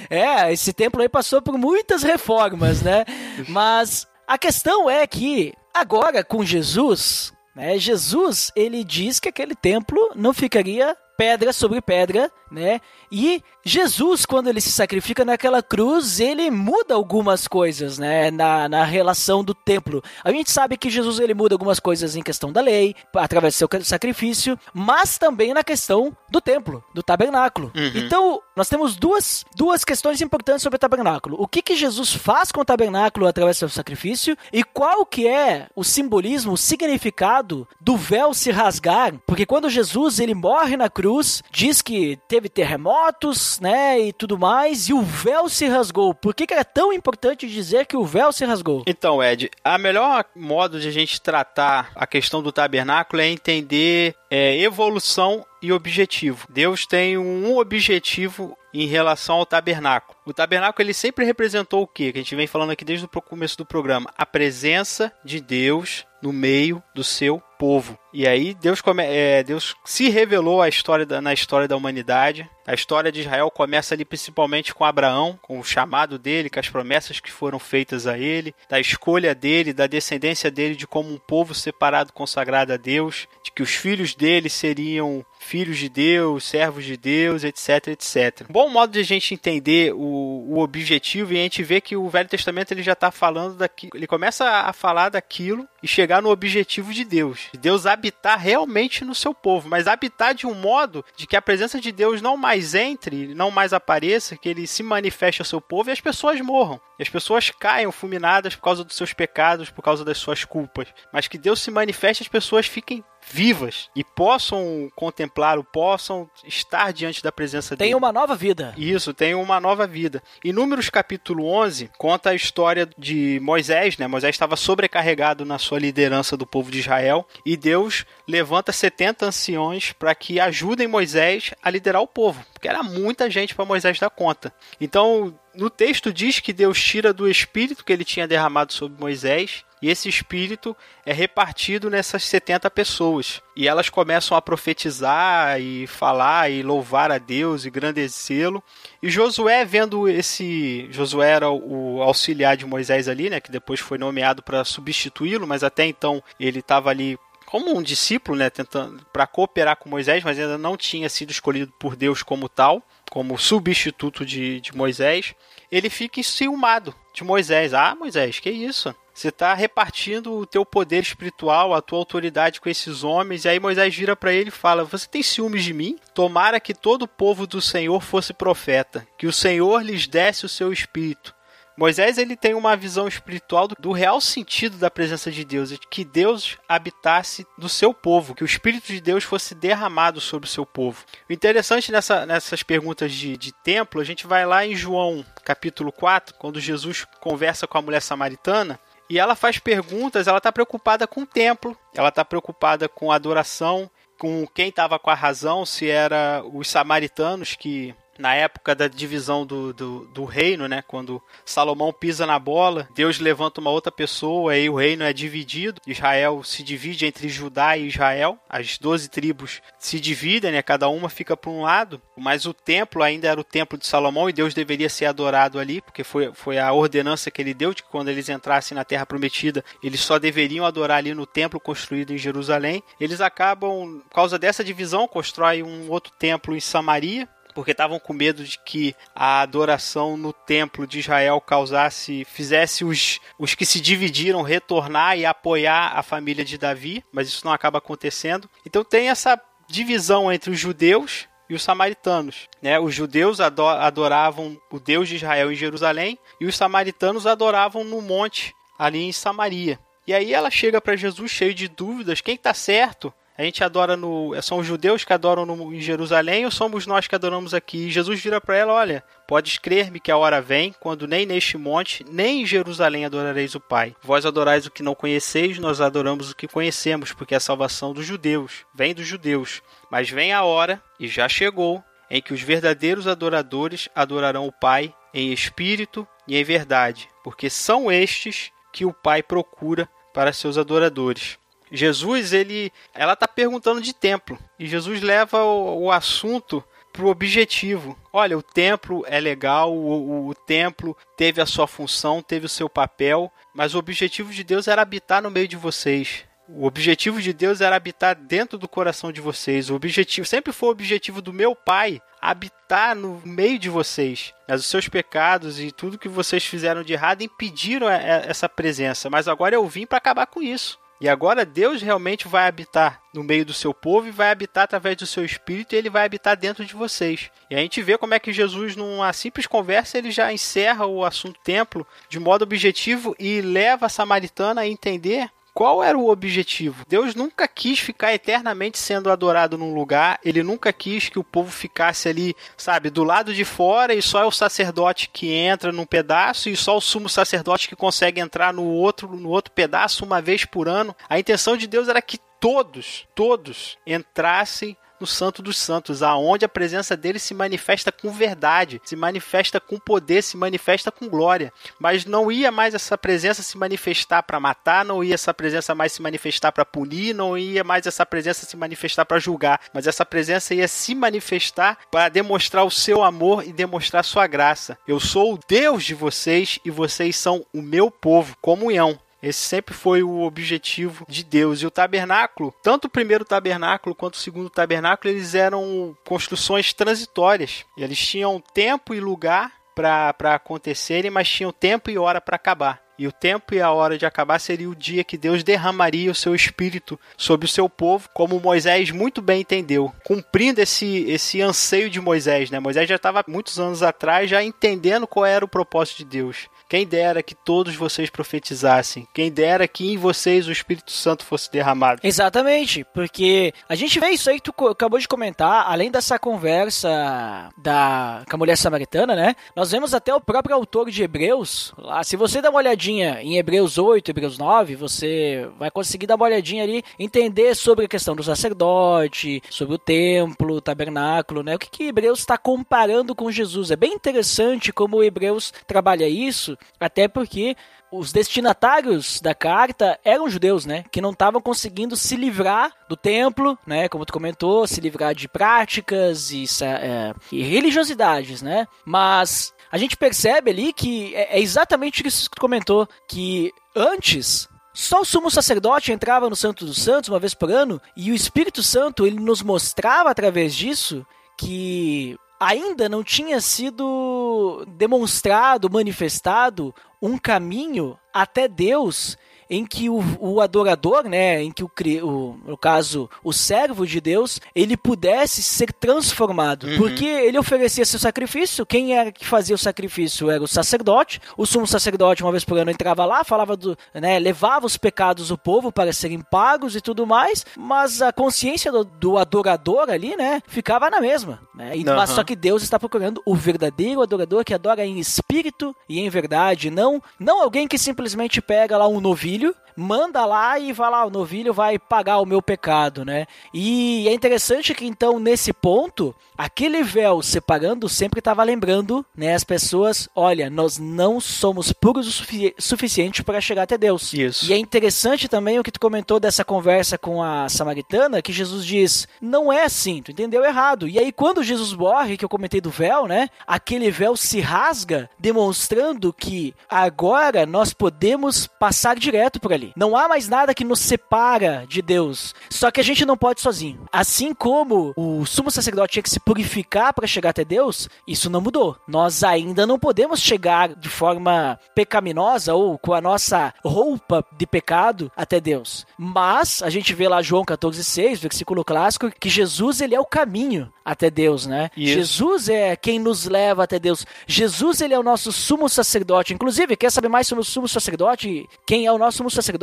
É, 0.09 0.53
esse 0.53 0.73
templo 0.73 1.03
aí 1.03 1.09
passou 1.09 1.43
por 1.43 1.59
muitas 1.59 2.03
reformas, 2.05 2.81
né? 2.81 3.05
Mas 3.49 4.07
a 4.27 4.39
questão 4.39 4.89
é 4.89 5.05
que 5.07 5.53
agora 5.75 6.23
com 6.25 6.45
Jesus, 6.45 7.33
né? 7.59 7.77
Jesus, 7.77 8.53
ele 8.55 8.85
diz 8.85 9.19
que 9.19 9.29
aquele 9.29 9.57
templo 9.57 10.13
não 10.15 10.33
ficaria 10.33 10.97
pedra 11.17 11.53
sobre 11.53 11.83
pedra, 11.83 12.31
né? 12.51 12.81
E 13.11 13.43
Jesus, 13.65 14.25
quando 14.25 14.49
ele 14.49 14.61
se 14.61 14.73
sacrifica 14.73 15.25
naquela 15.25 15.63
cruz, 15.63 16.21
ele 16.21 16.51
muda 16.51 16.95
algumas 16.95 17.47
coisas, 17.47 17.99
né? 17.99 18.31
Na, 18.31 18.69
na 18.69 18.85
relação 18.85 19.45
do 19.45 19.55
templo. 19.55 20.03
A 20.25 20.31
gente 20.31 20.51
sabe 20.51 20.77
que 20.77 20.91
Jesus 20.91 21.19
ele 21.19 21.35
muda 21.35 21.55
algumas 21.55 21.81
coisas 21.81 22.17
em 22.17 22.23
questão 22.23 22.53
da 22.53 22.61
lei, 22.61 22.95
através 23.15 23.55
do 23.55 23.59
seu 23.59 23.69
sacrifício, 23.83 24.59
mas 24.73 25.19
também 25.19 25.53
na 25.53 25.63
questão 25.63 26.17
do 26.31 26.41
templo, 26.41 26.83
do 26.95 27.03
tabernáculo. 27.03 27.73
Uhum. 27.75 27.93
Então, 27.95 28.43
nós 28.57 28.69
temos 28.69 28.97
duas, 28.97 29.45
duas 29.57 29.85
questões 29.85 30.21
importantes 30.21 30.63
sobre 30.63 30.77
o 30.77 30.81
tabernáculo. 30.81 31.37
O 31.39 31.47
que, 31.47 31.63
que 31.63 31.77
Jesus 31.77 32.13
faz 32.13 32.51
com 32.51 32.61
o 32.61 32.65
tabernáculo 32.65 33.27
através 33.27 33.57
do 33.57 33.61
seu 33.61 33.69
sacrifício 33.69 34.37
e 34.53 34.63
qual 34.65 35.05
que 35.05 35.27
é 35.27 35.69
o 35.75 35.85
simbolismo, 35.85 36.53
o 36.53 36.57
significado 36.57 37.67
do 37.81 37.97
véu 37.97 38.35
se 38.35 38.51
rasgar? 38.51 39.15
Porque 39.27 39.47
quando 39.47 39.71
Jesus 39.71 40.19
ele 40.19 40.35
morre 40.35 40.77
na 40.77 40.89
cruz, 40.89 41.43
diz 41.51 41.83
que 41.83 42.17
teve 42.39 42.49
terremotos, 42.49 43.59
né, 43.59 43.99
e 43.99 44.13
tudo 44.13 44.39
mais, 44.39 44.89
e 44.89 44.95
o 44.95 45.03
véu 45.03 45.49
se 45.49 45.67
rasgou. 45.67 46.15
Por 46.15 46.33
que, 46.33 46.47
que 46.47 46.55
é 46.55 46.63
tão 46.63 46.93
importante 46.93 47.49
dizer 47.49 47.85
que 47.85 47.97
o 47.97 48.05
véu 48.05 48.33
se 48.33 48.45
rasgou? 48.45 48.85
Então, 48.87 49.21
Ed, 49.21 49.51
a 49.65 49.77
melhor 49.77 50.25
modo 50.37 50.79
de 50.79 50.87
a 50.87 50.93
gente 50.93 51.21
tratar 51.21 51.91
a 51.97 52.07
questão 52.07 52.41
do 52.41 52.53
tabernáculo 52.53 53.21
é 53.21 53.27
entender 53.27 54.15
é, 54.31 54.57
evolução 54.61 55.45
e 55.61 55.73
objetivo. 55.73 56.47
Deus 56.49 56.87
tem 56.87 57.19
um 57.19 57.59
objetivo 57.59 58.57
em 58.73 58.87
relação 58.87 59.37
ao 59.37 59.47
tabernáculo. 59.47 60.17
O 60.25 60.33
tabernáculo 60.33 60.87
ele 60.87 60.95
sempre 60.95 61.25
representou 61.25 61.83
o 61.83 61.87
quê? 61.87 62.13
Que 62.13 62.19
a 62.19 62.23
gente 62.23 62.37
vem 62.37 62.47
falando 62.47 62.71
aqui 62.71 62.85
desde 62.85 63.07
o 63.07 63.23
começo 63.23 63.59
do 63.59 63.67
programa, 63.67 64.13
a 64.17 64.25
presença 64.25 65.13
de 65.25 65.41
Deus 65.41 66.07
no 66.23 66.33
meio 66.33 66.83
do 66.95 67.05
seu 67.05 67.43
povo. 67.59 67.99
E 68.13 68.27
aí 68.27 68.55
Deus, 68.55 68.81
come, 68.81 69.05
é, 69.05 69.43
Deus 69.43 69.75
se 69.85 70.09
revelou 70.09 70.63
a 70.63 70.69
história 70.69 71.05
da, 71.05 71.21
na 71.21 71.33
história 71.33 71.69
da 71.69 71.77
humanidade. 71.77 72.49
A 72.67 72.75
história 72.75 73.11
de 73.11 73.21
Israel 73.21 73.51
começa 73.51 73.95
ali 73.95 74.05
principalmente 74.05 74.75
com 74.75 74.85
Abraão, 74.85 75.39
com 75.43 75.59
o 75.59 75.65
chamado 75.65 76.19
dele, 76.19 76.51
com 76.51 76.61
as 76.61 76.69
promessas 76.69 77.19
que 77.19 77.33
foram 77.33 77.59
feitas 77.59 78.07
a 78.07 78.17
ele, 78.17 78.55
da 78.69 78.79
escolha 78.79 79.35
dele, 79.35 79.73
da 79.73 79.87
descendência 79.87 80.51
dele 80.51 80.75
de 80.75 80.87
como 80.87 81.13
um 81.13 81.19
povo 81.19 81.55
separado, 81.55 82.13
consagrado 82.13 82.73
a 82.73 82.77
Deus, 82.77 83.27
de 83.43 83.51
que 83.51 83.63
os 83.63 83.75
filhos 83.75 84.15
dele 84.15 84.49
seriam 84.49 85.25
filhos 85.49 85.79
de 85.79 85.89
Deus, 85.89 86.45
servos 86.45 86.85
de 86.85 86.97
Deus, 86.97 87.43
etc, 87.43 87.89
etc. 87.89 88.47
Um 88.51 88.53
bom 88.53 88.69
modo 88.69 88.93
de 88.93 89.01
a 89.01 89.05
gente 89.05 89.33
entender 89.33 89.95
o, 89.95 90.45
o 90.47 90.59
objetivo 90.59 91.33
e 91.33 91.39
a 91.39 91.43
gente 91.43 91.63
vê 91.63 91.81
que 91.81 91.97
o 91.97 92.09
Velho 92.09 92.29
Testamento 92.29 92.73
ele 92.73 92.83
já 92.83 92.93
está 92.93 93.11
falando 93.11 93.57
daqui, 93.57 93.89
ele 93.95 94.07
começa 94.07 94.45
a 94.45 94.73
falar 94.75 95.09
daquilo 95.09 95.67
e 95.83 95.89
chegar 95.89 96.21
no 96.21 96.29
objetivo 96.29 96.93
de 96.93 97.03
Deus, 97.03 97.49
de 97.53 97.59
Deus 97.59 97.87
habitar 97.87 98.39
realmente 98.39 99.05
no 99.05 99.15
seu 99.15 99.33
povo, 99.33 99.71
mas 99.71 99.87
habitar 99.87 100.35
de 100.35 100.47
um 100.47 100.55
modo 100.55 101.03
de 101.17 101.27
que 101.27 101.37
a 101.37 101.43
presença 101.43 101.81
de 101.81 101.91
Deus 101.93 102.21
não 102.21 102.37
mais 102.37 102.75
entre, 102.75 103.35
não 103.35 103.51
mais 103.51 103.73
apareça, 103.73 104.37
que 104.37 104.49
ele 104.51 104.67
se 104.67 104.83
manifeste 104.83 105.41
ao 105.41 105.47
seu 105.47 105.61
povo 105.63 105.89
e 105.89 105.93
as 105.93 106.01
pessoas 106.01 106.39
morram. 106.43 106.79
E 106.99 107.03
as 107.03 107.09
pessoas 107.09 107.51
caiam 107.51 107.93
fulminadas 107.93 108.57
por 108.57 108.63
causa 108.63 108.83
dos 108.83 108.97
seus 108.97 109.13
pecados, 109.13 109.71
por 109.71 109.83
causa 109.83 110.05
das 110.05 110.19
suas 110.19 110.45
culpas. 110.45 110.89
Mas 111.13 111.29
que 111.29 111.39
Deus 111.39 111.61
se 111.61 111.71
manifeste 111.71 112.23
e 112.23 112.25
as 112.25 112.29
pessoas 112.29 112.67
fiquem 112.67 113.05
vivas 113.31 113.89
e 113.95 114.03
possam 114.03 114.91
contemplar, 114.97 115.63
possam 115.65 116.29
estar 116.45 116.93
diante 116.93 117.23
da 117.23 117.31
presença 117.31 117.77
dele. 117.77 117.91
Tem 117.91 117.95
uma 117.95 118.13
nova 118.13 118.35
vida. 118.35 118.75
Isso, 118.77 119.13
tem 119.13 119.35
uma 119.35 119.61
nova 119.61 119.87
vida. 119.87 120.23
Em 120.45 120.53
Números 120.53 120.89
capítulo 120.89 121.47
11, 121.47 121.91
conta 121.99 122.31
a 122.31 122.35
história 122.35 122.89
de 122.97 123.39
Moisés, 123.43 123.99
né? 123.99 124.07
Moisés 124.07 124.35
estava 124.35 124.57
sobrecarregado 124.57 125.45
na 125.45 125.59
sua 125.59 125.79
liderança 125.79 126.37
do 126.37 126.47
povo 126.47 126.71
de 126.71 126.79
Israel 126.79 127.27
e 127.45 127.57
Deus 127.57 128.05
levanta 128.27 128.73
70 128.73 129.27
anciões 129.27 129.93
para 129.93 130.15
que 130.15 130.41
ajudem 130.41 130.89
Moisés 130.89 131.53
a 131.63 131.71
liderar 131.71 132.03
o 132.03 132.07
povo, 132.07 132.45
porque 132.59 132.69
era 132.69 132.83
muita 132.83 133.31
gente 133.31 133.55
para 133.55 133.65
Moisés 133.65 134.01
dar 134.01 134.11
conta. 134.11 134.53
Então, 134.81 135.39
no 135.55 135.71
texto 135.71 136.13
diz 136.13 136.41
que 136.41 136.53
Deus 136.53 136.83
tira 136.83 137.13
do 137.13 137.29
espírito 137.29 137.85
que 137.85 137.93
ele 137.93 138.05
tinha 138.05 138.27
derramado 138.27 138.73
sobre 138.73 139.01
Moisés 139.01 139.65
e 139.81 139.89
esse 139.89 140.09
espírito 140.09 140.77
é 141.07 141.13
repartido 141.13 141.89
nessas 141.89 142.25
70 142.25 142.69
pessoas. 142.69 143.41
E 143.57 143.69
elas 143.69 143.89
começam 143.89 144.37
a 144.37 144.43
profetizar 144.43 145.61
e 145.61 145.87
falar 145.87 146.51
e 146.51 146.65
louvar 146.65 147.13
a 147.13 147.19
Deus 147.19 147.65
e 147.65 147.71
grandecê-lo. 147.71 148.61
E 149.01 149.09
Josué, 149.09 149.65
vendo 149.65 150.09
esse. 150.09 150.89
Josué 150.91 151.31
era 151.31 151.49
o 151.49 152.03
auxiliar 152.03 152.57
de 152.57 152.67
Moisés 152.67 153.07
ali, 153.07 153.31
né? 153.31 153.41
Que 153.41 153.53
depois 153.53 153.79
foi 153.79 153.99
nomeado 153.99 154.43
para 154.43 154.65
substituí-lo, 154.65 155.47
mas 155.47 155.63
até 155.63 155.87
então 155.87 156.21
ele 156.41 156.59
estava 156.59 156.91
ali 156.91 157.17
como 157.49 157.75
um 157.75 157.83
discípulo, 157.83 158.37
né, 158.37 158.51
tentando 158.51 159.03
para 159.11 159.27
cooperar 159.27 159.75
com 159.77 159.89
Moisés, 159.89 160.23
mas 160.23 160.39
ainda 160.39 160.59
não 160.59 160.77
tinha 160.77 161.09
sido 161.09 161.31
escolhido 161.31 161.73
por 161.79 161.97
Deus 161.97 162.23
como 162.23 162.47
tal, 162.47 162.83
como 163.11 163.39
substituto 163.39 164.25
de, 164.27 164.61
de 164.61 164.77
Moisés. 164.77 165.35
Ele 165.73 165.89
fica 165.89 166.21
enciumado 166.21 166.95
de 167.15 167.25
Moisés. 167.25 167.73
Ah, 167.73 167.95
Moisés, 167.99 168.39
que 168.39 168.51
isso? 168.51 168.95
Você 169.15 169.29
está 169.29 169.55
repartindo 169.55 170.37
o 170.37 170.45
teu 170.45 170.65
poder 170.65 171.03
espiritual, 171.03 171.73
a 171.73 171.81
tua 171.81 171.99
autoridade 171.99 172.61
com 172.61 172.69
esses 172.69 173.03
homens. 173.03 173.47
E 173.47 173.49
aí 173.49 173.59
Moisés 173.59 173.95
vira 173.97 174.15
para 174.15 174.33
ele 174.33 174.49
e 174.49 174.53
fala: 174.53 174.85
Você 174.85 175.09
tem 175.09 175.23
ciúmes 175.23 175.65
de 175.65 175.73
mim? 175.73 175.99
Tomara 176.15 176.61
que 176.61 176.75
todo 176.75 177.03
o 177.05 177.09
povo 177.09 177.47
do 177.47 177.63
Senhor 177.63 178.01
fosse 178.03 178.35
profeta, 178.35 179.09
que 179.17 179.27
o 179.27 179.33
Senhor 179.33 179.83
lhes 179.83 180.07
desse 180.07 180.45
o 180.45 180.51
seu 180.51 180.71
espírito. 180.71 181.35
Moisés 181.79 182.19
ele 182.19 182.37
tem 182.37 182.55
uma 182.55 182.75
visão 182.75 183.07
espiritual 183.07 183.69
do, 183.69 183.77
do, 183.79 183.93
real 183.93 184.21
sentido 184.21 184.77
da 184.79 184.91
presença 184.91 185.31
de 185.31 185.45
Deus, 185.45 185.69
de 185.69 185.79
que 185.79 186.05
Deus 186.05 186.59
habitasse 186.69 187.47
no 187.57 187.69
seu 187.69 187.95
povo, 187.95 188.35
que 188.35 188.43
o 188.43 188.47
Espírito 188.47 188.89
de 188.89 189.01
Deus 189.01 189.23
fosse 189.23 189.55
derramado 189.55 190.21
sobre 190.21 190.49
o 190.49 190.51
seu 190.51 190.67
povo. 190.67 191.05
O 191.31 191.33
interessante 191.33 191.93
nessa, 191.93 192.27
nessas 192.27 192.65
perguntas 192.65 193.13
de, 193.13 193.37
de 193.37 193.53
templo, 193.53 194.01
a 194.01 194.05
gente 194.05 194.27
vai 194.27 194.45
lá 194.45 194.67
em 194.67 194.75
João 194.75 195.25
capítulo 195.45 195.93
4, 195.93 196.35
quando 196.35 196.59
Jesus 196.59 197.07
conversa 197.21 197.65
com 197.69 197.79
a 197.79 197.83
mulher 197.83 198.03
samaritana, 198.03 198.81
e 199.09 199.17
ela 199.17 199.37
faz 199.37 199.61
perguntas, 199.61 200.27
ela 200.27 200.39
está 200.39 200.51
preocupada 200.51 201.07
com 201.07 201.23
o 201.23 201.27
templo, 201.27 201.79
ela 201.95 202.09
está 202.09 202.25
preocupada 202.25 202.89
com 202.89 203.13
a 203.13 203.15
adoração, 203.15 203.89
com 204.19 204.45
quem 204.49 204.69
estava 204.69 204.99
com 204.99 205.11
a 205.11 205.15
razão, 205.15 205.65
se 205.65 205.89
era 205.89 206.43
os 206.53 206.69
samaritanos 206.69 207.55
que 207.55 207.95
na 208.19 208.35
época 208.35 208.75
da 208.75 208.89
divisão 208.89 209.47
do, 209.47 209.73
do, 209.73 210.05
do, 210.07 210.25
reino, 210.25 210.67
né? 210.67 210.83
Quando 210.87 211.23
Salomão 211.45 211.93
pisa 211.93 212.27
na 212.27 212.39
bola, 212.39 212.89
Deus 212.95 213.21
levanta 213.21 213.61
uma 213.61 213.71
outra 213.71 213.93
pessoa 213.93 214.57
e 214.57 214.69
o 214.69 214.75
reino 214.75 215.05
é 215.05 215.13
dividido. 215.13 215.81
Israel 215.87 216.43
se 216.43 216.63
divide 216.63 217.07
entre 217.07 217.29
Judá 217.29 217.77
e 217.77 217.87
Israel. 217.87 218.39
As 218.49 218.77
doze 218.77 219.09
tribos 219.09 219.63
se 219.79 220.01
dividem, 220.01 220.53
né? 220.53 220.63
Cada 220.63 220.89
uma 220.89 221.09
fica 221.09 221.37
para 221.37 221.51
um 221.51 221.63
lado. 221.63 222.03
Mas 222.17 222.45
o 222.45 222.53
templo 222.53 223.03
ainda 223.03 223.29
era 223.29 223.41
o 223.41 223.45
templo 223.45 223.79
de 223.79 223.87
Salomão 223.87 224.29
e 224.29 224.33
Deus 224.33 224.53
deveria 224.53 224.89
ser 224.89 225.07
adorado 225.07 225.59
ali, 225.59 225.81
porque 225.81 226.03
foi, 226.03 226.33
foi 226.35 226.59
a 226.59 226.73
ordenança 226.73 227.31
que 227.31 227.41
ele 227.41 227.55
deu 227.55 227.73
de 227.73 227.83
que 227.83 227.89
quando 227.89 228.09
eles 228.09 228.29
entrassem 228.29 228.75
na 228.75 228.85
Terra 228.85 229.07
Prometida, 229.07 229.65
eles 229.83 230.01
só 230.01 230.19
deveriam 230.19 230.67
adorar 230.67 230.99
ali 230.99 231.15
no 231.15 231.27
templo 231.27 231.61
construído 231.61 232.13
em 232.13 232.19
Jerusalém. 232.19 232.83
Eles 233.01 233.21
acabam, 233.21 234.01
por 234.09 234.15
causa 234.15 234.39
dessa 234.39 234.65
divisão, 234.65 235.07
constroem 235.07 235.63
um 235.63 235.89
outro 235.91 236.13
templo 236.19 236.57
em 236.57 236.61
Samaria 236.61 237.29
porque 237.59 237.73
estavam 237.73 237.99
com 237.99 238.13
medo 238.13 238.45
de 238.45 238.57
que 238.57 238.95
a 239.13 239.41
adoração 239.41 240.17
no 240.17 240.33
templo 240.33 240.87
de 240.87 241.01
Israel 241.01 241.41
causasse, 241.41 242.25
fizesse 242.25 242.85
os, 242.85 243.19
os 243.37 243.57
que 243.57 243.67
se 243.67 243.81
dividiram 243.81 244.43
retornar 244.43 245.19
e 245.19 245.27
apoiar 245.27 245.99
a 245.99 246.05
família 246.05 246.45
de 246.45 246.57
Davi, 246.57 247.05
mas 247.11 247.27
isso 247.27 247.45
não 247.45 247.53
acaba 247.53 247.79
acontecendo. 247.79 248.49
Então 248.65 248.85
tem 248.85 249.11
essa 249.11 249.37
divisão 249.67 250.31
entre 250.31 250.53
os 250.53 250.59
judeus 250.61 251.27
e 251.51 251.55
os 251.57 251.65
samaritanos. 251.65 252.49
Né? 252.63 252.79
Os 252.79 252.95
judeus 252.95 253.41
adoravam 253.41 254.57
o 254.71 254.79
Deus 254.79 255.09
de 255.09 255.17
Israel 255.17 255.51
em 255.51 255.57
Jerusalém 255.57 256.17
e 256.41 256.47
os 256.47 256.57
samaritanos 256.57 257.27
adoravam 257.27 257.83
no 257.83 258.01
monte 258.01 258.55
ali 258.79 259.03
em 259.03 259.11
Samaria. 259.11 259.81
E 260.07 260.15
aí 260.15 260.33
ela 260.33 260.49
chega 260.49 260.81
para 260.81 260.95
Jesus 260.95 261.29
cheio 261.33 261.53
de 261.53 261.67
dúvidas: 261.67 262.21
quem 262.21 262.37
está 262.37 262.55
certo? 262.55 263.13
A 263.39 263.45
gente 263.45 263.63
adora 263.63 263.97
no. 263.97 264.33
São 264.43 264.59
os 264.59 264.67
judeus 264.67 265.05
que 265.05 265.13
adoram 265.13 265.47
no, 265.47 265.73
em 265.73 265.81
Jerusalém 265.81 266.45
ou 266.45 266.51
somos 266.51 266.87
nós 266.87 267.07
que 267.07 267.15
adoramos 267.15 267.55
aqui? 267.55 267.87
E 267.87 267.91
Jesus 267.91 268.21
vira 268.21 268.41
para 268.41 268.57
ela: 268.57 268.73
Olha, 268.73 269.05
podes 269.29 269.59
crer-me 269.59 270.01
que 270.01 270.11
a 270.11 270.17
hora 270.17 270.41
vem, 270.41 270.75
quando 270.81 271.07
nem 271.07 271.25
neste 271.25 271.57
monte, 271.57 272.05
nem 272.11 272.43
em 272.43 272.47
Jerusalém 272.47 273.05
adorareis 273.05 273.55
o 273.55 273.61
Pai. 273.61 273.95
Vós 274.03 274.27
adorais 274.27 274.67
o 274.67 274.71
que 274.73 274.83
não 274.83 274.95
conheceis, 274.95 275.59
nós 275.59 275.81
adoramos 275.81 276.33
o 276.33 276.37
que 276.37 276.49
conhecemos, 276.49 277.13
porque 277.13 277.33
é 277.33 277.37
a 277.37 277.41
salvação 277.41 277.93
dos 277.93 278.05
judeus 278.05 278.67
vem 278.75 278.95
dos 278.95 279.07
judeus. 279.07 279.63
Mas 279.91 280.09
vem 280.09 280.33
a 280.33 280.45
hora, 280.45 280.81
e 280.99 281.09
já 281.09 281.29
chegou, 281.29 281.83
em 282.09 282.23
que 282.23 282.33
os 282.33 282.41
verdadeiros 282.41 283.07
adoradores 283.07 283.89
adorarão 283.95 284.47
o 284.47 284.53
Pai 284.53 284.95
em 285.13 285.33
espírito 285.33 286.07
e 286.27 286.37
em 286.37 286.45
verdade, 286.45 287.09
porque 287.25 287.51
são 287.51 287.91
estes 287.91 288.51
que 288.73 288.85
o 288.85 288.93
Pai 288.93 289.23
procura 289.23 289.89
para 290.15 290.33
seus 290.33 290.57
adoradores. 290.57 291.39
Jesus, 291.71 292.33
ele, 292.33 292.73
ela 292.95 293.13
está 293.13 293.29
perguntando 293.29 293.81
de 293.81 293.93
templo 293.93 294.39
e 294.59 294.67
Jesus 294.67 295.03
leva 295.03 295.43
o, 295.43 295.85
o 295.85 295.93
assunto 295.93 296.65
para 296.93 297.05
o 297.05 297.11
objetivo. 297.11 297.97
Olha, 298.13 298.37
o 298.37 298.43
templo 298.43 299.05
é 299.07 299.21
legal, 299.21 299.73
o, 299.73 299.79
o, 299.79 300.29
o, 300.29 300.35
templo 300.35 300.97
teve 301.17 301.41
a 301.41 301.47
sua 301.47 301.67
função, 301.67 302.23
teve 302.23 302.47
o 302.47 302.49
seu 302.49 302.69
papel, 302.69 303.31
mas 303.55 303.75
o 303.75 303.79
objetivo 303.79 304.33
de 304.33 304.43
Deus 304.43 304.67
era 304.67 304.83
habitar 304.83 305.23
no 305.23 305.31
meio 305.31 305.47
de 305.47 305.57
vocês. 305.57 306.25
O 306.49 306.65
objetivo 306.65 307.21
de 307.21 307.33
Deus 307.33 307.61
era 307.61 307.77
habitar 307.77 308.17
dentro 308.17 308.57
do 308.57 308.67
coração 308.67 309.13
de 309.13 309.21
vocês. 309.21 309.69
O 309.69 309.75
objetivo 309.75 310.27
sempre 310.27 310.51
foi 310.51 310.71
o 310.71 310.73
objetivo 310.73 311.21
do 311.21 311.31
meu 311.31 311.55
Pai 311.55 312.01
habitar 312.21 312.97
no 312.97 313.21
meio 313.23 313.59
de 313.59 313.69
vocês. 313.69 314.33
Mas 314.49 314.61
os 314.63 314.67
seus 314.67 314.89
pecados 314.89 315.61
e 315.61 315.71
tudo 315.71 315.99
que 315.99 316.09
vocês 316.09 316.45
fizeram 316.45 316.83
de 316.83 316.95
errado 316.95 317.21
impediram 317.21 317.89
essa 317.89 318.49
presença. 318.49 319.11
Mas 319.11 319.29
agora 319.29 319.55
eu 319.55 319.67
vim 319.67 319.87
para 319.87 319.99
acabar 319.99 320.27
com 320.27 320.43
isso. 320.43 320.79
E 321.01 321.09
agora 321.09 321.45
Deus 321.45 321.81
realmente 321.81 322.27
vai 322.27 322.49
habitar 322.49 323.01
no 323.15 323.23
meio 323.23 323.45
do 323.45 323.53
seu 323.53 323.73
povo 323.73 324.09
e 324.09 324.13
vai 324.13 324.31
habitar 324.31 324.65
através 324.65 324.97
do 324.97 325.07
seu 325.07 325.25
espírito 325.25 325.75
e 325.75 325.79
ele 325.79 325.89
vai 325.89 326.05
habitar 326.05 326.37
dentro 326.37 326.65
de 326.65 326.75
vocês. 326.75 327.31
E 327.49 327.55
a 327.55 327.59
gente 327.59 327.81
vê 327.83 327.97
como 327.97 328.15
é 328.15 328.19
que 328.19 328.33
Jesus, 328.33 328.75
numa 328.75 329.13
simples 329.13 329.47
conversa, 329.47 329.97
ele 329.97 330.11
já 330.11 330.33
encerra 330.33 330.87
o 330.87 331.05
assunto 331.05 331.39
templo 331.45 331.87
de 332.09 332.19
modo 332.19 332.43
objetivo 332.43 333.15
e 333.19 333.41
leva 333.41 333.87
a 333.87 333.91
samaritana 333.91 334.63
a 334.63 334.69
entender 334.69 335.31
qual 335.59 335.83
era 335.83 335.99
o 335.99 336.09
objetivo? 336.09 336.85
Deus 336.87 337.17
nunca 337.17 337.49
quis 337.49 337.81
ficar 337.81 338.15
eternamente 338.15 338.79
sendo 338.79 339.11
adorado 339.11 339.59
num 339.59 339.75
lugar, 339.75 340.21
ele 340.25 340.41
nunca 340.41 340.73
quis 340.73 341.09
que 341.09 341.19
o 341.19 341.25
povo 341.25 341.51
ficasse 341.51 342.09
ali, 342.09 342.33
sabe, 342.57 342.91
do 342.91 343.03
lado 343.03 343.35
de 343.35 343.45
fora 343.45 343.93
e 343.93 344.01
só 344.01 344.23
é 344.23 344.25
o 344.25 344.31
sacerdote 344.31 345.11
que 345.13 345.33
entra 345.33 345.73
num 345.73 345.85
pedaço 345.85 346.49
e 346.49 346.55
só 346.55 346.77
o 346.77 346.81
sumo 346.81 347.09
sacerdote 347.09 347.69
que 347.69 347.75
consegue 347.75 348.21
entrar 348.21 348.55
no 348.55 348.63
outro, 348.67 349.09
no 349.17 349.31
outro 349.31 349.51
pedaço 349.51 350.05
uma 350.05 350.23
vez 350.23 350.45
por 350.45 350.69
ano. 350.69 350.95
A 351.11 351.19
intenção 351.19 351.57
de 351.57 351.67
Deus 351.67 351.89
era 351.89 352.01
que 352.01 352.21
todos, 352.39 353.09
todos 353.13 353.77
entrassem 353.85 354.77
no 355.01 355.07
Santo 355.07 355.43
dos 355.43 355.57
Santos, 355.57 356.03
aonde 356.03 356.45
a 356.45 356.49
presença 356.49 356.97
dele 356.97 357.19
se 357.19 357.35
manifesta 357.35 357.93
com 357.93 358.11
verdade, 358.11 358.81
se 358.85 358.97
manifesta 358.97 359.61
com 359.61 359.79
poder, 359.79 360.23
se 360.23 360.37
manifesta 360.37 360.91
com 360.91 361.09
glória. 361.09 361.53
Mas 361.79 362.05
não 362.05 362.31
ia 362.31 362.51
mais 362.51 362.75
essa 362.75 362.97
presença 362.97 363.43
se 363.43 363.57
manifestar 363.57 364.23
para 364.23 364.41
matar, 364.41 364.85
não 364.85 365.03
ia 365.03 365.15
essa 365.15 365.35
presença 365.35 365.75
mais 365.75 365.93
se 365.93 366.03
manifestar 366.03 366.53
para 366.53 366.65
punir, 366.65 367.15
não 367.15 367.37
ia 367.37 367.65
mais 367.65 367.87
essa 367.87 368.05
presença 368.05 368.47
se 368.47 368.57
manifestar 368.57 369.05
para 369.05 369.19
julgar, 369.19 369.61
mas 369.73 369.87
essa 369.87 370.05
presença 370.05 370.55
ia 370.55 370.69
se 370.69 370.95
manifestar 370.95 371.79
para 371.91 372.09
demonstrar 372.09 372.65
o 372.65 372.71
seu 372.71 373.03
amor 373.03 373.47
e 373.47 373.53
demonstrar 373.53 374.05
sua 374.05 374.27
graça. 374.27 374.79
Eu 374.87 375.01
sou 375.01 375.35
o 375.35 375.41
Deus 375.49 375.85
de 375.85 375.95
vocês 375.95 376.59
e 376.65 376.71
vocês 376.71 377.17
são 377.17 377.45
o 377.53 377.63
meu 377.63 377.91
povo, 377.91 378.37
comunhão. 378.41 378.99
Esse 379.23 379.41
sempre 379.41 379.75
foi 379.75 380.03
o 380.03 380.21
objetivo 380.21 381.05
de 381.09 381.25
Deus. 381.25 381.61
E 381.61 381.67
o 381.67 381.71
tabernáculo, 381.71 382.55
tanto 382.63 382.87
o 382.87 382.91
primeiro 382.91 383.25
tabernáculo 383.25 383.95
quanto 383.95 384.15
o 384.15 384.19
segundo 384.19 384.49
tabernáculo, 384.49 385.13
eles 385.13 385.35
eram 385.35 385.97
construções 386.05 386.73
transitórias. 386.73 387.65
Eles 387.77 387.99
tinham 387.99 388.41
tempo 388.55 388.95
e 388.95 389.01
lugar 389.01 389.53
para 389.75 390.35
acontecerem, 390.35 391.11
mas 391.11 391.29
tinham 391.29 391.53
tempo 391.53 391.91
e 391.91 391.99
hora 391.99 392.21
para 392.21 392.37
acabar. 392.37 392.89
E 392.99 393.07
o 393.07 393.13
tempo 393.13 393.55
e 393.55 393.61
a 393.61 393.71
hora 393.71 393.97
de 393.97 394.05
acabar 394.05 394.41
seria 394.41 394.69
o 394.69 394.75
dia 394.75 395.05
que 395.05 395.17
Deus 395.17 395.45
derramaria 395.45 396.11
o 396.11 396.15
seu 396.15 396.35
espírito 396.35 396.99
sobre 397.17 397.47
o 397.47 397.49
seu 397.49 397.69
povo, 397.69 398.09
como 398.13 398.41
Moisés 398.41 398.91
muito 398.91 399.23
bem 399.23 399.43
entendeu, 399.43 399.95
cumprindo 400.05 400.61
esse, 400.61 401.09
esse 401.09 401.41
anseio 401.41 401.89
de 401.89 402.01
Moisés. 402.01 402.51
Né? 402.51 402.59
Moisés 402.59 402.89
já 402.89 402.97
estava 402.97 403.25
muitos 403.29 403.61
anos 403.61 403.85
atrás 403.85 404.29
já 404.29 404.43
entendendo 404.43 405.07
qual 405.07 405.25
era 405.25 405.45
o 405.45 405.49
propósito 405.49 405.99
de 405.99 406.07
Deus. 406.07 406.49
Quem 406.69 406.87
dera 406.87 407.23
que 407.23 407.35
todos 407.35 407.75
vocês 407.75 408.11
profetizassem. 408.11 409.09
Quem 409.15 409.33
dera 409.33 409.67
que 409.67 409.91
em 409.91 409.97
vocês 409.97 410.47
o 410.47 410.53
Espírito 410.53 410.93
Santo 410.93 411.25
fosse 411.25 411.51
derramado. 411.51 412.03
Exatamente, 412.05 412.85
porque 412.93 413.55
a 413.67 413.75
gente 413.75 413.99
vê 413.99 414.11
isso 414.11 414.29
aí 414.29 414.39
que 414.39 414.53
tu 414.53 414.69
acabou 414.69 414.99
de 414.99 415.09
comentar, 415.09 415.65
além 415.67 415.91
dessa 415.91 416.19
conversa 416.19 417.49
da 417.57 418.23
com 418.29 418.37
a 418.37 418.39
mulher 418.39 418.57
samaritana, 418.57 419.17
né? 419.17 419.35
Nós 419.57 419.71
vemos 419.71 419.95
até 419.95 420.15
o 420.15 420.21
próprio 420.21 420.55
autor 420.55 420.91
de 420.91 421.03
Hebreus. 421.03 421.73
Lá, 421.79 422.05
se 422.05 422.17
você 422.17 422.43
dá 422.43 422.51
uma 422.51 422.59
olhadinha 422.59 423.23
em 423.23 423.39
Hebreus 423.39 423.79
8, 423.79 424.11
Hebreus 424.11 424.37
9, 424.37 424.77
você 424.77 425.49
vai 425.59 425.71
conseguir 425.71 426.07
dar 426.07 426.17
uma 426.17 426.27
olhadinha 426.27 426.65
ali, 426.65 426.83
entender 426.99 427.55
sobre 427.55 427.87
a 427.87 427.89
questão 427.89 428.15
do 428.15 428.23
sacerdote, 428.23 429.43
sobre 429.49 429.75
o 429.75 429.79
templo, 429.79 430.57
o 430.57 430.61
tabernáculo, 430.61 431.43
né? 431.43 431.55
O 431.55 431.59
que, 431.59 431.71
que 431.71 431.85
Hebreus 431.85 432.19
está 432.19 432.37
comparando 432.37 433.15
com 433.15 433.31
Jesus. 433.31 433.71
É 433.71 433.77
bem 433.77 433.95
interessante 433.95 434.71
como 434.71 435.03
Hebreus 435.03 435.51
trabalha 435.67 436.07
isso 436.07 436.58
até 436.79 437.09
porque 437.09 437.57
os 437.91 438.13
destinatários 438.13 439.21
da 439.21 439.35
carta 439.35 439.99
eram 440.05 440.29
judeus, 440.29 440.67
né? 440.67 440.85
Que 440.91 441.01
não 441.01 441.11
estavam 441.11 441.41
conseguindo 441.41 441.97
se 441.97 442.17
livrar 442.17 442.73
do 442.89 442.97
templo, 442.97 443.59
né? 443.67 443.89
Como 443.89 444.05
tu 444.05 444.13
comentou, 444.13 444.67
se 444.67 444.81
livrar 444.81 445.15
de 445.15 445.29
práticas 445.29 446.31
e, 446.31 446.45
é, 446.63 447.15
e 447.33 447.43
religiosidades, 447.43 448.43
né? 448.43 448.67
Mas 448.85 449.53
a 449.71 449.79
gente 449.79 449.97
percebe 449.97 450.51
ali 450.51 450.73
que 450.73 451.15
é, 451.15 451.39
é 451.39 451.41
exatamente 451.41 452.07
isso 452.07 452.29
que 452.29 452.37
tu 452.37 452.41
comentou, 452.41 452.89
que 453.09 453.53
antes 453.75 454.49
só 454.75 455.01
o 455.01 455.05
sumo 455.05 455.31
sacerdote 455.31 455.91
entrava 455.91 456.31
no 456.31 456.37
Santo 456.37 456.65
dos 456.65 456.81
Santos 456.81 457.09
uma 457.09 457.19
vez 457.19 457.35
por 457.35 457.51
ano 457.51 457.81
e 457.97 458.13
o 458.13 458.15
Espírito 458.15 458.63
Santo 458.63 459.07
ele 459.07 459.19
nos 459.19 459.43
mostrava 459.43 460.11
através 460.11 460.55
disso 460.55 461.05
que 461.37 462.17
ainda 462.39 462.89
não 462.89 463.03
tinha 463.03 463.41
sido 463.41 464.65
demonstrado, 464.77 465.71
manifestado 465.71 466.75
um 467.01 467.17
caminho 467.19 467.99
até 468.13 468.47
Deus 468.49 469.17
em 469.51 469.65
que 469.65 469.89
o, 469.89 470.03
o 470.21 470.41
adorador, 470.41 471.09
né, 471.09 471.43
em 471.43 471.51
que 471.51 471.65
o, 471.65 471.71
o, 472.03 472.39
no 472.45 472.57
caso, 472.57 473.09
o 473.25 473.33
servo 473.33 473.87
de 473.87 474.01
Deus, 474.01 474.41
ele 474.55 474.77
pudesse 474.77 475.43
ser 475.43 475.73
transformado. 475.73 476.67
Uhum. 476.67 476.77
Porque 476.77 477.07
ele 477.07 477.39
oferecia 477.39 477.85
seu 477.85 477.99
sacrifício, 477.99 478.67
quem 478.67 478.97
era 478.97 479.11
que 479.11 479.25
fazia 479.25 479.55
o 479.55 479.59
sacrifício 479.59 480.31
era 480.31 480.43
o 480.43 480.49
sacerdote, 480.49 481.21
o 481.37 481.47
sumo 481.47 481.67
sacerdote, 481.67 482.23
uma 482.23 482.33
vez 482.33 482.45
por 482.45 482.59
ano, 482.59 482.71
entrava 482.71 483.05
lá, 483.05 483.25
falava 483.25 483.57
do, 483.57 483.77
né, 483.95 484.19
levava 484.19 484.67
os 484.67 484.77
pecados 484.77 485.29
do 485.29 485.39
povo 485.39 485.73
para 485.73 485.93
serem 485.93 486.21
pagos 486.21 486.77
e 486.77 486.81
tudo 486.81 487.07
mais, 487.07 487.47
mas 487.57 488.03
a 488.03 488.13
consciência 488.13 488.71
do, 488.71 488.85
do 488.85 489.17
adorador 489.17 489.89
ali, 489.89 490.17
né, 490.17 490.43
ficava 490.47 490.91
na 490.91 491.01
mesma. 491.01 491.41
Né? 491.55 491.77
E, 491.77 491.85
uhum. 491.85 491.97
Mas 491.97 492.11
só 492.11 492.23
que 492.23 492.37
Deus 492.37 492.63
está 492.63 492.79
procurando 492.79 493.23
o 493.25 493.35
verdadeiro 493.35 494.03
adorador 494.03 494.45
que 494.45 494.55
adora 494.55 494.85
em 494.85 494.99
espírito 494.99 495.75
e 495.89 496.01
em 496.01 496.11
verdade, 496.11 496.71
não, 496.71 497.03
não 497.19 497.43
alguém 497.43 497.67
que 497.67 497.79
simplesmente 497.79 498.43
pega 498.43 498.77
lá 498.77 498.87
um 498.87 499.01
novilho 499.01 499.38
novilho, 499.39 499.55
manda 499.79 500.27
lá 500.27 500.59
e 500.59 500.73
vai 500.73 500.91
lá, 500.91 501.05
o 501.05 501.11
novilho 501.11 501.55
vai 501.55 501.79
pagar 501.79 502.19
o 502.19 502.27
meu 502.27 502.43
pecado, 502.43 503.05
né? 503.05 503.27
E 503.55 504.09
é 504.09 504.13
interessante 504.13 504.75
que 504.75 504.85
então 504.85 505.21
nesse 505.21 505.53
ponto, 505.53 506.15
aquele 506.37 506.83
véu 506.83 507.23
separando 507.23 507.89
sempre 507.89 508.19
estava 508.19 508.43
lembrando, 508.43 509.07
né, 509.17 509.35
as 509.35 509.45
pessoas, 509.45 510.09
olha, 510.17 510.51
nós 510.51 510.79
não 510.79 511.21
somos 511.21 511.73
puros 511.73 512.09
o 512.09 512.13
sufi 512.13 512.55
suficiente 512.59 513.23
para 513.23 513.41
chegar 513.41 513.63
até 513.63 513.79
Deus. 513.79 514.13
Isso. 514.13 514.51
E 514.51 514.53
é 514.53 514.59
interessante 514.59 515.29
também 515.29 515.59
o 515.59 515.63
que 515.63 515.71
tu 515.71 515.79
comentou 515.79 516.19
dessa 516.19 516.45
conversa 516.45 516.99
com 516.99 517.23
a 517.23 517.49
samaritana, 517.49 518.21
que 518.21 518.33
Jesus 518.33 518.67
diz, 518.67 519.07
não 519.21 519.53
é 519.53 519.65
assim, 519.65 520.03
tu 520.03 520.11
entendeu 520.11 520.45
errado. 520.45 520.89
E 520.89 520.99
aí 520.99 521.13
quando 521.13 521.43
Jesus 521.43 521.73
morre, 521.73 522.17
que 522.17 522.25
eu 522.25 522.29
comentei 522.29 522.61
do 522.61 522.71
véu, 522.71 523.07
né, 523.07 523.29
aquele 523.47 523.91
véu 523.91 524.17
se 524.17 524.41
rasga, 524.41 525.09
demonstrando 525.19 526.13
que 526.13 526.53
agora 526.69 527.47
nós 527.47 527.73
podemos 527.73 528.47
passar 528.47 528.97
direto 528.97 529.39
por 529.39 529.53
ali. 529.53 529.68
Não 529.77 529.97
há 529.97 530.09
mais 530.09 530.29
nada 530.29 530.55
que 530.55 530.65
nos 530.65 530.81
separa 530.81 531.65
de 531.69 531.83
Deus. 531.83 532.35
Só 532.51 532.71
que 532.71 532.81
a 532.81 532.85
gente 532.85 533.05
não 533.05 533.17
pode 533.17 533.41
sozinho. 533.41 533.81
Assim 533.93 534.35
como 534.35 534.93
o 534.97 535.25
sumo 535.27 535.51
sacerdote 535.51 535.95
tinha 535.95 536.03
que 536.03 536.11
se 536.11 536.21
purificar 536.21 536.93
para 536.93 537.07
chegar 537.07 537.31
até 537.31 537.45
Deus, 537.45 537.89
isso 538.07 538.31
não 538.31 538.41
mudou. 538.41 538.77
Nós 538.87 539.23
ainda 539.23 539.67
não 539.67 539.79
podemos 539.79 540.21
chegar 540.21 540.75
de 540.75 540.89
forma 540.89 541.59
pecaminosa 541.75 542.55
ou 542.55 542.79
com 542.79 542.93
a 542.95 543.01
nossa 543.01 543.53
roupa 543.65 544.25
de 544.37 544.47
pecado 544.47 545.11
até 545.17 545.41
Deus. 545.41 545.87
Mas 545.97 546.63
a 546.63 546.71
gente 546.71 546.95
vê 546.95 547.09
lá 547.09 547.23
João 547.23 547.45
14:6, 547.45 548.21
versículo 548.21 548.65
clássico, 548.65 549.11
que 549.11 549.29
Jesus 549.29 549.81
ele 549.81 549.95
é 549.95 550.01
o 550.01 550.05
caminho 550.05 550.73
até 550.85 551.11
Deus, 551.11 551.47
né? 551.47 551.71
Isso. 551.77 551.95
Jesus 551.95 552.49
é 552.49 552.75
quem 552.75 552.99
nos 552.99 553.27
leva 553.27 553.65
até 553.65 553.79
Deus. 553.79 554.07
Jesus 554.27 554.81
ele 554.81 554.95
é 554.95 554.99
o 554.99 555.03
nosso 555.03 555.31
sumo 555.31 555.69
sacerdote. 555.69 556.33
Inclusive, 556.33 556.77
quer 556.77 556.91
saber 556.91 557.09
mais 557.09 557.27
sobre 557.27 557.43
o 557.43 557.45
sumo 557.45 557.69
sacerdote? 557.69 558.49
Quem 558.67 558.87
é 558.87 558.93
o 558.93 558.99
nosso 558.99 559.19
sumo 559.19 559.31
sacerdote? 559.31 559.58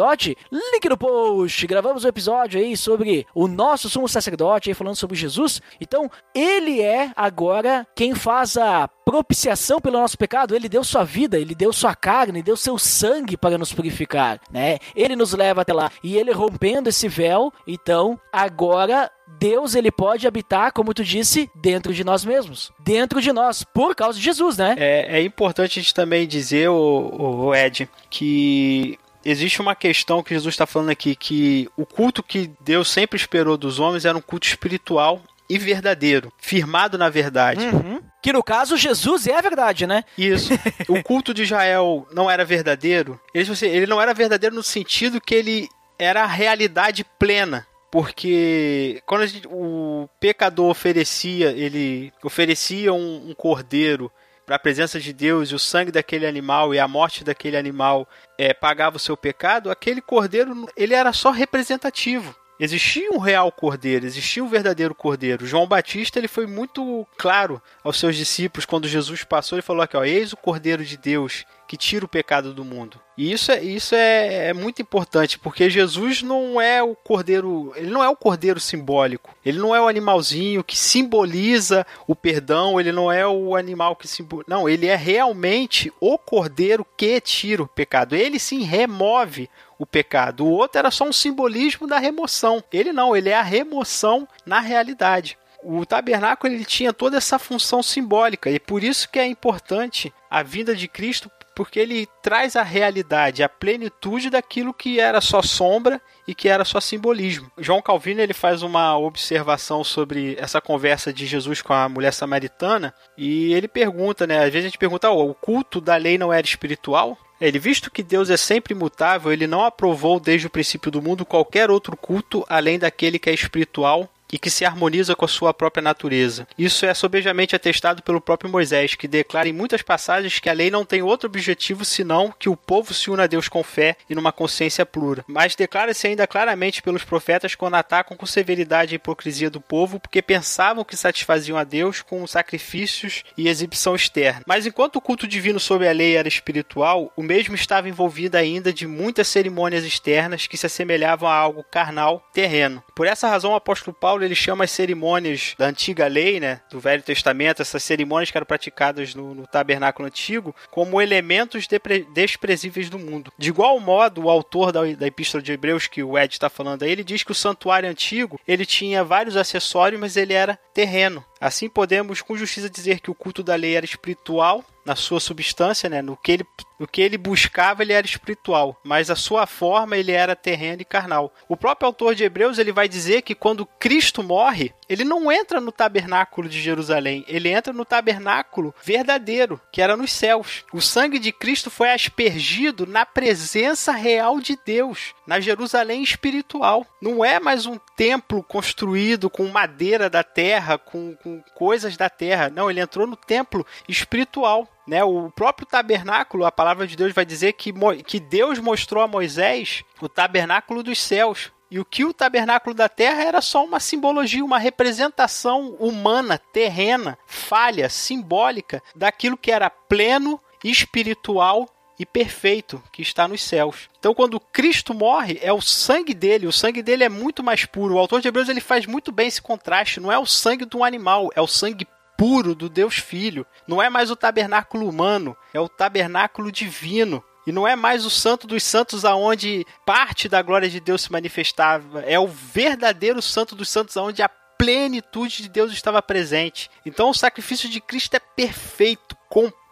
Link 0.51 0.89
no 0.89 0.97
post. 0.97 1.65
Gravamos 1.67 2.03
um 2.03 2.07
episódio 2.07 2.59
aí 2.59 2.75
sobre 2.75 3.25
o 3.33 3.47
nosso 3.47 3.89
sumo 3.89 4.07
sacerdote, 4.07 4.69
aí 4.69 4.73
falando 4.73 4.95
sobre 4.95 5.15
Jesus. 5.15 5.61
Então, 5.79 6.09
ele 6.33 6.81
é 6.81 7.11
agora 7.15 7.87
quem 7.95 8.13
faz 8.13 8.57
a 8.57 8.87
propiciação 8.87 9.79
pelo 9.79 9.99
nosso 9.99 10.17
pecado, 10.17 10.55
ele 10.55 10.67
deu 10.67 10.83
sua 10.83 11.03
vida, 11.03 11.37
ele 11.37 11.53
deu 11.53 11.71
sua 11.71 11.95
carne, 11.95 12.41
deu 12.41 12.57
seu 12.57 12.77
sangue 12.79 13.37
para 13.37 13.57
nos 13.57 13.71
purificar, 13.71 14.41
né? 14.51 14.79
Ele 14.95 15.15
nos 15.15 15.31
leva 15.33 15.61
até 15.61 15.71
lá. 15.71 15.91
E 16.03 16.17
ele 16.17 16.31
rompendo 16.31 16.89
esse 16.89 17.07
véu, 17.07 17.53
então, 17.67 18.19
agora 18.33 19.11
Deus 19.39 19.75
ele 19.75 19.91
pode 19.91 20.27
habitar, 20.27 20.71
como 20.71 20.93
tu 20.93 21.03
disse, 21.03 21.49
dentro 21.55 21.93
de 21.93 22.03
nós 22.03 22.25
mesmos, 22.25 22.71
dentro 22.79 23.21
de 23.21 23.31
nós, 23.31 23.63
por 23.63 23.95
causa 23.95 24.17
de 24.17 24.25
Jesus, 24.25 24.57
né? 24.57 24.75
É, 24.77 25.19
é 25.19 25.23
importante 25.23 25.79
a 25.79 25.81
gente 25.81 25.93
também 25.93 26.27
dizer, 26.27 26.69
o, 26.69 27.45
o 27.47 27.55
Ed, 27.55 27.87
que 28.09 28.97
existe 29.25 29.59
uma 29.59 29.75
questão 29.75 30.21
que 30.21 30.33
Jesus 30.33 30.53
está 30.53 30.65
falando 30.65 30.91
aqui, 30.91 31.15
que 31.15 31.67
o 31.75 31.85
culto 31.85 32.21
que 32.21 32.51
Deus 32.61 32.89
sempre 32.89 33.17
esperou 33.17 33.57
dos 33.57 33.79
homens 33.79 34.05
era 34.05 34.17
um 34.17 34.21
culto 34.21 34.47
espiritual 34.47 35.21
e 35.49 35.57
verdadeiro, 35.57 36.31
firmado 36.37 36.97
na 36.97 37.09
verdade. 37.09 37.65
Uhum. 37.65 38.01
Que 38.21 38.31
no 38.33 38.43
caso, 38.43 38.77
Jesus 38.77 39.27
é 39.27 39.37
a 39.37 39.41
verdade, 39.41 39.85
né? 39.85 40.03
Isso. 40.17 40.53
o 40.87 41.01
culto 41.03 41.33
de 41.33 41.43
Israel 41.43 42.07
não 42.11 42.29
era 42.29 42.45
verdadeiro. 42.45 43.19
Ele, 43.33 43.49
ele 43.61 43.85
não 43.85 44.01
era 44.01 44.13
verdadeiro 44.13 44.55
no 44.55 44.63
sentido 44.63 45.21
que 45.21 45.35
ele 45.35 45.69
era 45.97 46.23
a 46.23 46.27
realidade 46.27 47.05
plena. 47.19 47.67
Porque 47.91 49.01
quando 49.05 49.27
gente, 49.27 49.47
o 49.47 50.09
pecador 50.19 50.69
oferecia, 50.69 51.51
ele 51.51 52.11
oferecia 52.23 52.91
um, 52.91 53.29
um 53.29 53.33
cordeiro 53.33 54.11
para 54.45 54.57
a 54.57 54.59
presença 54.59 54.99
de 54.99 55.11
Deus 55.11 55.49
e 55.49 55.55
o 55.55 55.59
sangue 55.59 55.91
daquele 55.91 56.27
animal 56.27 56.73
e 56.73 56.79
a 56.79 56.87
morte 56.87 57.23
daquele 57.23 57.57
animal 57.57 58.07
é, 58.37 58.53
pagava 58.53 58.97
o 58.97 58.99
seu 58.99 59.17
pecado, 59.17 59.71
aquele 59.71 60.01
cordeiro 60.01 60.67
ele 60.77 60.93
era 60.93 61.11
só 61.11 61.31
representativo. 61.31 62.35
Existia 62.59 63.11
um 63.11 63.17
real 63.17 63.51
cordeiro, 63.51 64.05
existia 64.05 64.43
um 64.43 64.47
verdadeiro 64.47 64.95
cordeiro. 64.95 65.45
João 65.45 65.67
Batista 65.67 66.19
ele 66.19 66.27
foi 66.27 66.47
muito 66.47 67.05
claro 67.17 67.61
aos 67.83 67.99
seus 67.99 68.15
discípulos 68.15 68.65
quando 68.65 68.87
Jesus 68.87 69.23
passou. 69.23 69.57
Ele 69.57 69.61
falou 69.61 69.81
aqui: 69.81 69.97
ó, 69.97 70.03
eis 70.03 70.31
o 70.31 70.37
cordeiro 70.37 70.83
de 70.83 70.95
Deus 70.95 71.45
que 71.67 71.75
tira 71.75 72.05
o 72.05 72.09
pecado 72.09 72.53
do 72.53 72.63
mundo. 72.63 72.99
E 73.17 73.31
isso 73.31 73.51
é, 73.51 73.63
isso 73.63 73.95
é, 73.95 74.49
é, 74.49 74.53
muito 74.53 74.81
importante, 74.81 75.39
porque 75.39 75.69
Jesus 75.69 76.21
não 76.21 76.59
é 76.59 76.83
o 76.83 76.95
cordeiro, 76.95 77.71
ele 77.75 77.89
não 77.89 78.03
é 78.03 78.09
o 78.09 78.15
cordeiro 78.15 78.59
simbólico. 78.59 79.33
Ele 79.43 79.57
não 79.57 79.73
é 79.73 79.81
o 79.81 79.87
animalzinho 79.87 80.63
que 80.63 80.77
simboliza 80.77 81.85
o 82.05 82.15
perdão, 82.15 82.79
ele 82.79 82.91
não 82.91 83.11
é 83.11 83.25
o 83.25 83.55
animal 83.55 83.95
que 83.95 84.07
simboliza. 84.07 84.45
Não, 84.47 84.67
ele 84.67 84.87
é 84.87 84.95
realmente 84.95 85.91
o 85.99 86.17
cordeiro 86.17 86.85
que 86.97 87.19
tira 87.21 87.63
o 87.63 87.67
pecado. 87.67 88.15
Ele 88.15 88.37
sim 88.37 88.63
remove 88.63 89.49
o 89.79 89.85
pecado. 89.85 90.45
O 90.45 90.51
outro 90.51 90.79
era 90.79 90.91
só 90.91 91.05
um 91.05 91.13
simbolismo 91.13 91.87
da 91.87 91.99
remoção. 91.99 92.63
Ele 92.71 92.91
não, 92.93 93.15
ele 93.15 93.29
é 93.29 93.35
a 93.35 93.41
remoção 93.41 94.27
na 94.45 94.59
realidade 94.59 95.37
o 95.67 95.83
tabernáculo 95.83 96.53
ele 96.53 96.63
tinha 96.63 96.93
toda 96.93 97.17
essa 97.17 97.39
função 97.39 97.81
simbólica 97.81 98.51
e 98.51 98.59
por 98.59 98.83
isso 98.83 99.09
que 99.09 99.17
é 99.17 99.25
importante 99.25 100.13
a 100.29 100.43
vinda 100.43 100.75
de 100.75 100.87
Cristo 100.87 101.29
porque 101.55 101.79
ele 101.79 102.05
traz 102.21 102.57
a 102.57 102.61
realidade, 102.61 103.41
a 103.41 103.47
plenitude 103.47 104.29
daquilo 104.29 104.73
que 104.73 104.99
era 104.99 105.21
só 105.21 105.41
sombra 105.41 106.01
e 106.27 106.35
que 106.35 106.49
era 106.49 106.65
só 106.65 106.81
simbolismo. 106.81 107.49
João 107.57 107.81
Calvino 107.81 108.19
ele 108.19 108.33
faz 108.33 108.61
uma 108.61 108.97
observação 108.97 109.81
sobre 109.83 110.35
essa 110.37 110.59
conversa 110.59 111.13
de 111.13 111.25
Jesus 111.25 111.61
com 111.61 111.73
a 111.73 111.87
mulher 111.87 112.11
samaritana 112.11 112.93
e 113.17 113.53
ele 113.53 113.69
pergunta, 113.69 114.27
né? 114.27 114.39
Às 114.39 114.51
vezes 114.51 114.65
a 114.65 114.69
gente 114.69 114.77
pergunta, 114.77 115.09
oh, 115.09 115.29
o 115.29 115.33
culto 115.33 115.79
da 115.79 115.95
lei 115.95 116.17
não 116.17 116.33
era 116.33 116.45
espiritual? 116.45 117.17
Ele, 117.39 117.59
visto 117.59 117.91
que 117.91 118.01
Deus 118.01 118.29
é 118.29 118.37
sempre 118.37 118.73
imutável, 118.73 119.31
ele 119.31 119.45
não 119.45 119.63
aprovou 119.63 120.19
desde 120.19 120.47
o 120.47 120.49
princípio 120.49 120.89
do 120.89 121.01
mundo 121.01 121.25
qualquer 121.25 121.69
outro 121.69 121.97
culto 121.97 122.45
além 122.47 122.79
daquele 122.79 123.19
que 123.19 123.29
é 123.29 123.33
espiritual 123.33 124.09
e 124.35 124.37
que 124.37 124.49
se 124.49 124.65
harmoniza 124.65 125.15
com 125.15 125.23
a 125.23 125.29
sua 125.29 125.53
própria 125.53 125.81
natureza. 125.81 126.45
Isso 126.57 126.85
é 126.85 126.93
sobejamente 126.93 127.55
atestado 127.55 128.03
pelo 128.03 128.19
próprio 128.19 128.51
Moisés, 128.51 128.93
que 128.93 129.07
declara 129.07 129.47
em 129.47 129.53
muitas 129.53 129.81
passagens 129.81 130.39
que 130.39 130.49
a 130.49 130.53
lei 130.53 130.69
não 130.69 130.83
tem 130.83 131.01
outro 131.01 131.29
objetivo 131.29 131.85
senão 131.85 132.33
que 132.37 132.49
o 132.49 132.57
povo 132.57 132.93
se 132.93 133.09
una 133.09 133.23
a 133.23 133.27
Deus 133.27 133.47
com 133.47 133.63
fé 133.63 133.95
e 134.09 134.13
numa 134.13 134.33
consciência 134.33 134.85
plura. 134.85 135.23
Mas 135.25 135.55
declara-se 135.55 136.05
ainda 136.05 136.27
claramente 136.27 136.81
pelos 136.81 137.05
profetas 137.05 137.55
quando 137.55 137.75
atacam 137.75 138.17
com 138.17 138.25
severidade 138.25 138.93
a 138.93 138.97
hipocrisia 138.97 139.49
do 139.49 139.61
povo, 139.61 140.01
porque 140.01 140.21
pensavam 140.21 140.83
que 140.83 140.97
satisfaziam 140.97 141.57
a 141.57 141.63
Deus 141.63 142.01
com 142.01 142.27
sacrifícios 142.27 143.23
e 143.37 143.47
exibição 143.47 143.95
externa. 143.95 144.43
Mas 144.45 144.65
enquanto 144.65 144.97
o 144.97 145.01
culto 145.01 145.25
divino 145.25 145.61
sob 145.61 145.87
a 145.87 145.93
lei 145.93 146.17
era 146.17 146.27
espiritual, 146.27 147.09
o 147.15 147.23
mesmo 147.23 147.55
estava 147.55 147.87
envolvido 147.87 148.35
ainda 148.35 148.73
de 148.73 148.85
muitas 148.85 149.29
cerimônias 149.29 149.85
externas 149.85 150.45
que 150.45 150.57
se 150.57 150.65
assemelhavam 150.65 151.29
a 151.29 151.33
algo 151.33 151.63
carnal, 151.71 152.21
terreno. 152.33 152.83
Por 152.93 153.07
essa 153.07 153.29
razão, 153.29 153.53
o 153.53 153.55
apóstolo 153.55 153.95
Paulo 153.95 154.24
ele 154.25 154.35
chama 154.35 154.63
as 154.63 154.71
cerimônias 154.71 155.55
da 155.57 155.67
antiga 155.67 156.07
lei, 156.07 156.39
né, 156.39 156.61
do 156.69 156.79
Velho 156.79 157.03
Testamento, 157.03 157.61
essas 157.61 157.83
cerimônias 157.83 158.31
que 158.31 158.37
eram 158.37 158.45
praticadas 158.45 159.15
no, 159.15 159.33
no 159.33 159.47
tabernáculo 159.47 160.07
antigo, 160.07 160.55
como 160.71 161.01
elementos 161.01 161.67
desprezíveis 162.13 162.89
do 162.89 162.99
mundo. 162.99 163.31
De 163.37 163.49
igual 163.49 163.79
modo, 163.79 164.23
o 164.23 164.29
autor 164.29 164.71
da, 164.71 164.81
da 164.93 165.07
Epístola 165.07 165.41
de 165.41 165.51
Hebreus, 165.51 165.87
que 165.87 166.03
o 166.03 166.17
Ed 166.17 166.33
está 166.33 166.49
falando 166.49 166.83
aí, 166.83 166.91
ele 166.91 167.03
diz 167.03 167.23
que 167.23 167.31
o 167.31 167.35
santuário 167.35 167.89
antigo 167.89 168.39
ele 168.47 168.65
tinha 168.65 169.03
vários 169.03 169.37
acessórios, 169.37 169.99
mas 169.99 170.17
ele 170.17 170.33
era 170.33 170.59
terreno. 170.73 171.23
Assim 171.39 171.69
podemos 171.69 172.21
com 172.21 172.37
justiça 172.37 172.69
dizer 172.69 172.99
que 172.99 173.11
o 173.11 173.15
culto 173.15 173.43
da 173.43 173.55
lei 173.55 173.75
era 173.75 173.85
espiritual 173.85 174.63
na 174.85 174.95
sua 174.95 175.19
substância, 175.19 175.89
né? 175.89 176.01
No 176.01 176.15
que 176.15 176.31
ele, 176.31 176.45
no 176.79 176.87
que 176.87 177.01
ele 177.01 177.17
buscava, 177.17 177.83
ele 177.83 177.93
era 177.93 178.05
espiritual, 178.05 178.79
mas 178.83 179.09
a 179.09 179.15
sua 179.15 179.45
forma 179.45 179.97
ele 179.97 180.11
era 180.11 180.35
terreno 180.35 180.81
e 180.81 180.85
carnal. 180.85 181.33
O 181.47 181.57
próprio 181.57 181.87
autor 181.87 182.15
de 182.15 182.23
Hebreus 182.23 182.57
ele 182.57 182.71
vai 182.71 182.87
dizer 182.87 183.21
que 183.21 183.35
quando 183.35 183.65
Cristo 183.65 184.21
morre, 184.21 184.73
ele 184.87 185.03
não 185.03 185.31
entra 185.31 185.59
no 185.59 185.71
tabernáculo 185.71 186.47
de 186.47 186.61
Jerusalém, 186.61 187.23
ele 187.27 187.49
entra 187.49 187.73
no 187.73 187.85
tabernáculo 187.85 188.73
verdadeiro, 188.83 189.59
que 189.71 189.81
era 189.81 189.97
nos 189.97 190.11
céus. 190.11 190.63
O 190.71 190.81
sangue 190.81 191.19
de 191.19 191.31
Cristo 191.31 191.69
foi 191.69 191.91
aspergido 191.91 192.85
na 192.85 193.05
presença 193.05 193.91
real 193.91 194.39
de 194.39 194.57
Deus, 194.65 195.13
na 195.25 195.39
Jerusalém 195.39 196.03
espiritual. 196.03 196.85
Não 197.01 197.23
é 197.23 197.39
mais 197.39 197.65
um 197.65 197.79
templo 197.95 198.43
construído 198.43 199.29
com 199.29 199.47
madeira 199.47 200.09
da 200.09 200.23
terra, 200.23 200.77
com, 200.77 201.15
com 201.15 201.41
coisas 201.53 201.97
da 201.97 202.09
terra. 202.09 202.49
Não, 202.49 202.69
ele 202.69 202.81
entrou 202.81 203.07
no 203.07 203.15
templo 203.15 203.65
espiritual. 203.87 204.67
Né, 204.87 205.03
o 205.03 205.31
próprio 205.31 205.65
tabernáculo, 205.65 206.45
a 206.45 206.51
palavra 206.51 206.85
de 206.85 206.95
Deus 206.95 207.11
vai 207.11 207.25
dizer 207.25 207.53
que, 207.53 207.73
que 208.05 208.19
Deus 208.19 208.59
mostrou 208.59 209.03
a 209.03 209.07
Moisés 209.07 209.83
o 209.99 210.07
tabernáculo 210.07 210.83
dos 210.83 211.01
céus. 211.01 211.51
E 211.71 211.79
o 211.79 211.85
que 211.85 212.05
o 212.05 212.13
tabernáculo 212.13 212.75
da 212.75 212.87
terra 212.87 213.23
era 213.23 213.41
só 213.41 213.65
uma 213.65 213.79
simbologia, 213.79 214.45
uma 214.45 214.59
representação 214.59 215.75
humana, 215.79 216.37
terrena, 216.37 217.17
falha, 217.25 217.89
simbólica 217.89 218.81
daquilo 218.95 219.35
que 219.35 219.51
era 219.51 219.69
pleno, 219.69 220.39
espiritual 220.63 221.67
e 221.97 222.05
perfeito 222.05 222.81
que 222.91 223.01
está 223.01 223.27
nos 223.27 223.41
céus. 223.41 223.89
Então, 223.97 224.13
quando 224.13 224.39
Cristo 224.39 224.93
morre, 224.93 225.39
é 225.41 225.51
o 225.51 225.61
sangue 225.61 226.13
dele, 226.13 226.47
o 226.47 226.51
sangue 226.51 226.83
dele 226.83 227.03
é 227.03 227.09
muito 227.09 227.43
mais 227.43 227.65
puro. 227.65 227.95
O 227.95 227.99
autor 227.99 228.21
de 228.21 228.27
Hebreus 228.27 228.49
ele 228.49 228.61
faz 228.61 228.85
muito 228.85 229.11
bem 229.11 229.27
esse 229.27 229.41
contraste. 229.41 229.99
Não 229.99 230.11
é 230.11 230.19
o 230.19 230.25
sangue 230.25 230.65
de 230.65 230.75
um 230.75 230.83
animal, 230.83 231.29
é 231.35 231.41
o 231.41 231.47
sangue 231.47 231.87
puro 232.17 232.55
do 232.55 232.69
Deus 232.69 232.95
Filho. 232.97 233.45
Não 233.67 233.81
é 233.81 233.89
mais 233.89 234.11
o 234.11 234.15
tabernáculo 234.15 234.87
humano, 234.87 235.35
é 235.53 235.59
o 235.59 235.69
tabernáculo 235.69 236.51
divino. 236.51 237.23
E 237.47 237.51
não 237.51 237.67
é 237.67 237.75
mais 237.75 238.05
o 238.05 238.09
santo 238.09 238.47
dos 238.47 238.63
santos 238.63 239.05
aonde 239.05 239.65
parte 239.85 240.27
da 240.27 240.41
glória 240.41 240.67
de 240.67 240.79
Deus 240.79 241.03
se 241.03 241.11
manifestava, 241.11 242.01
é 242.01 242.19
o 242.19 242.27
verdadeiro 242.27 243.21
santo 243.21 243.55
dos 243.55 243.69
santos 243.69 243.95
aonde 243.95 244.23
a 244.23 244.29
plenitude 244.57 245.43
de 245.43 245.49
Deus 245.49 245.71
estava 245.71 246.01
presente. 246.01 246.71
Então 246.85 247.09
o 247.09 247.13
sacrifício 247.13 247.69
de 247.69 247.79
Cristo 247.79 248.15
é 248.15 248.19
perfeito, 248.19 249.15
completo, 249.29 249.64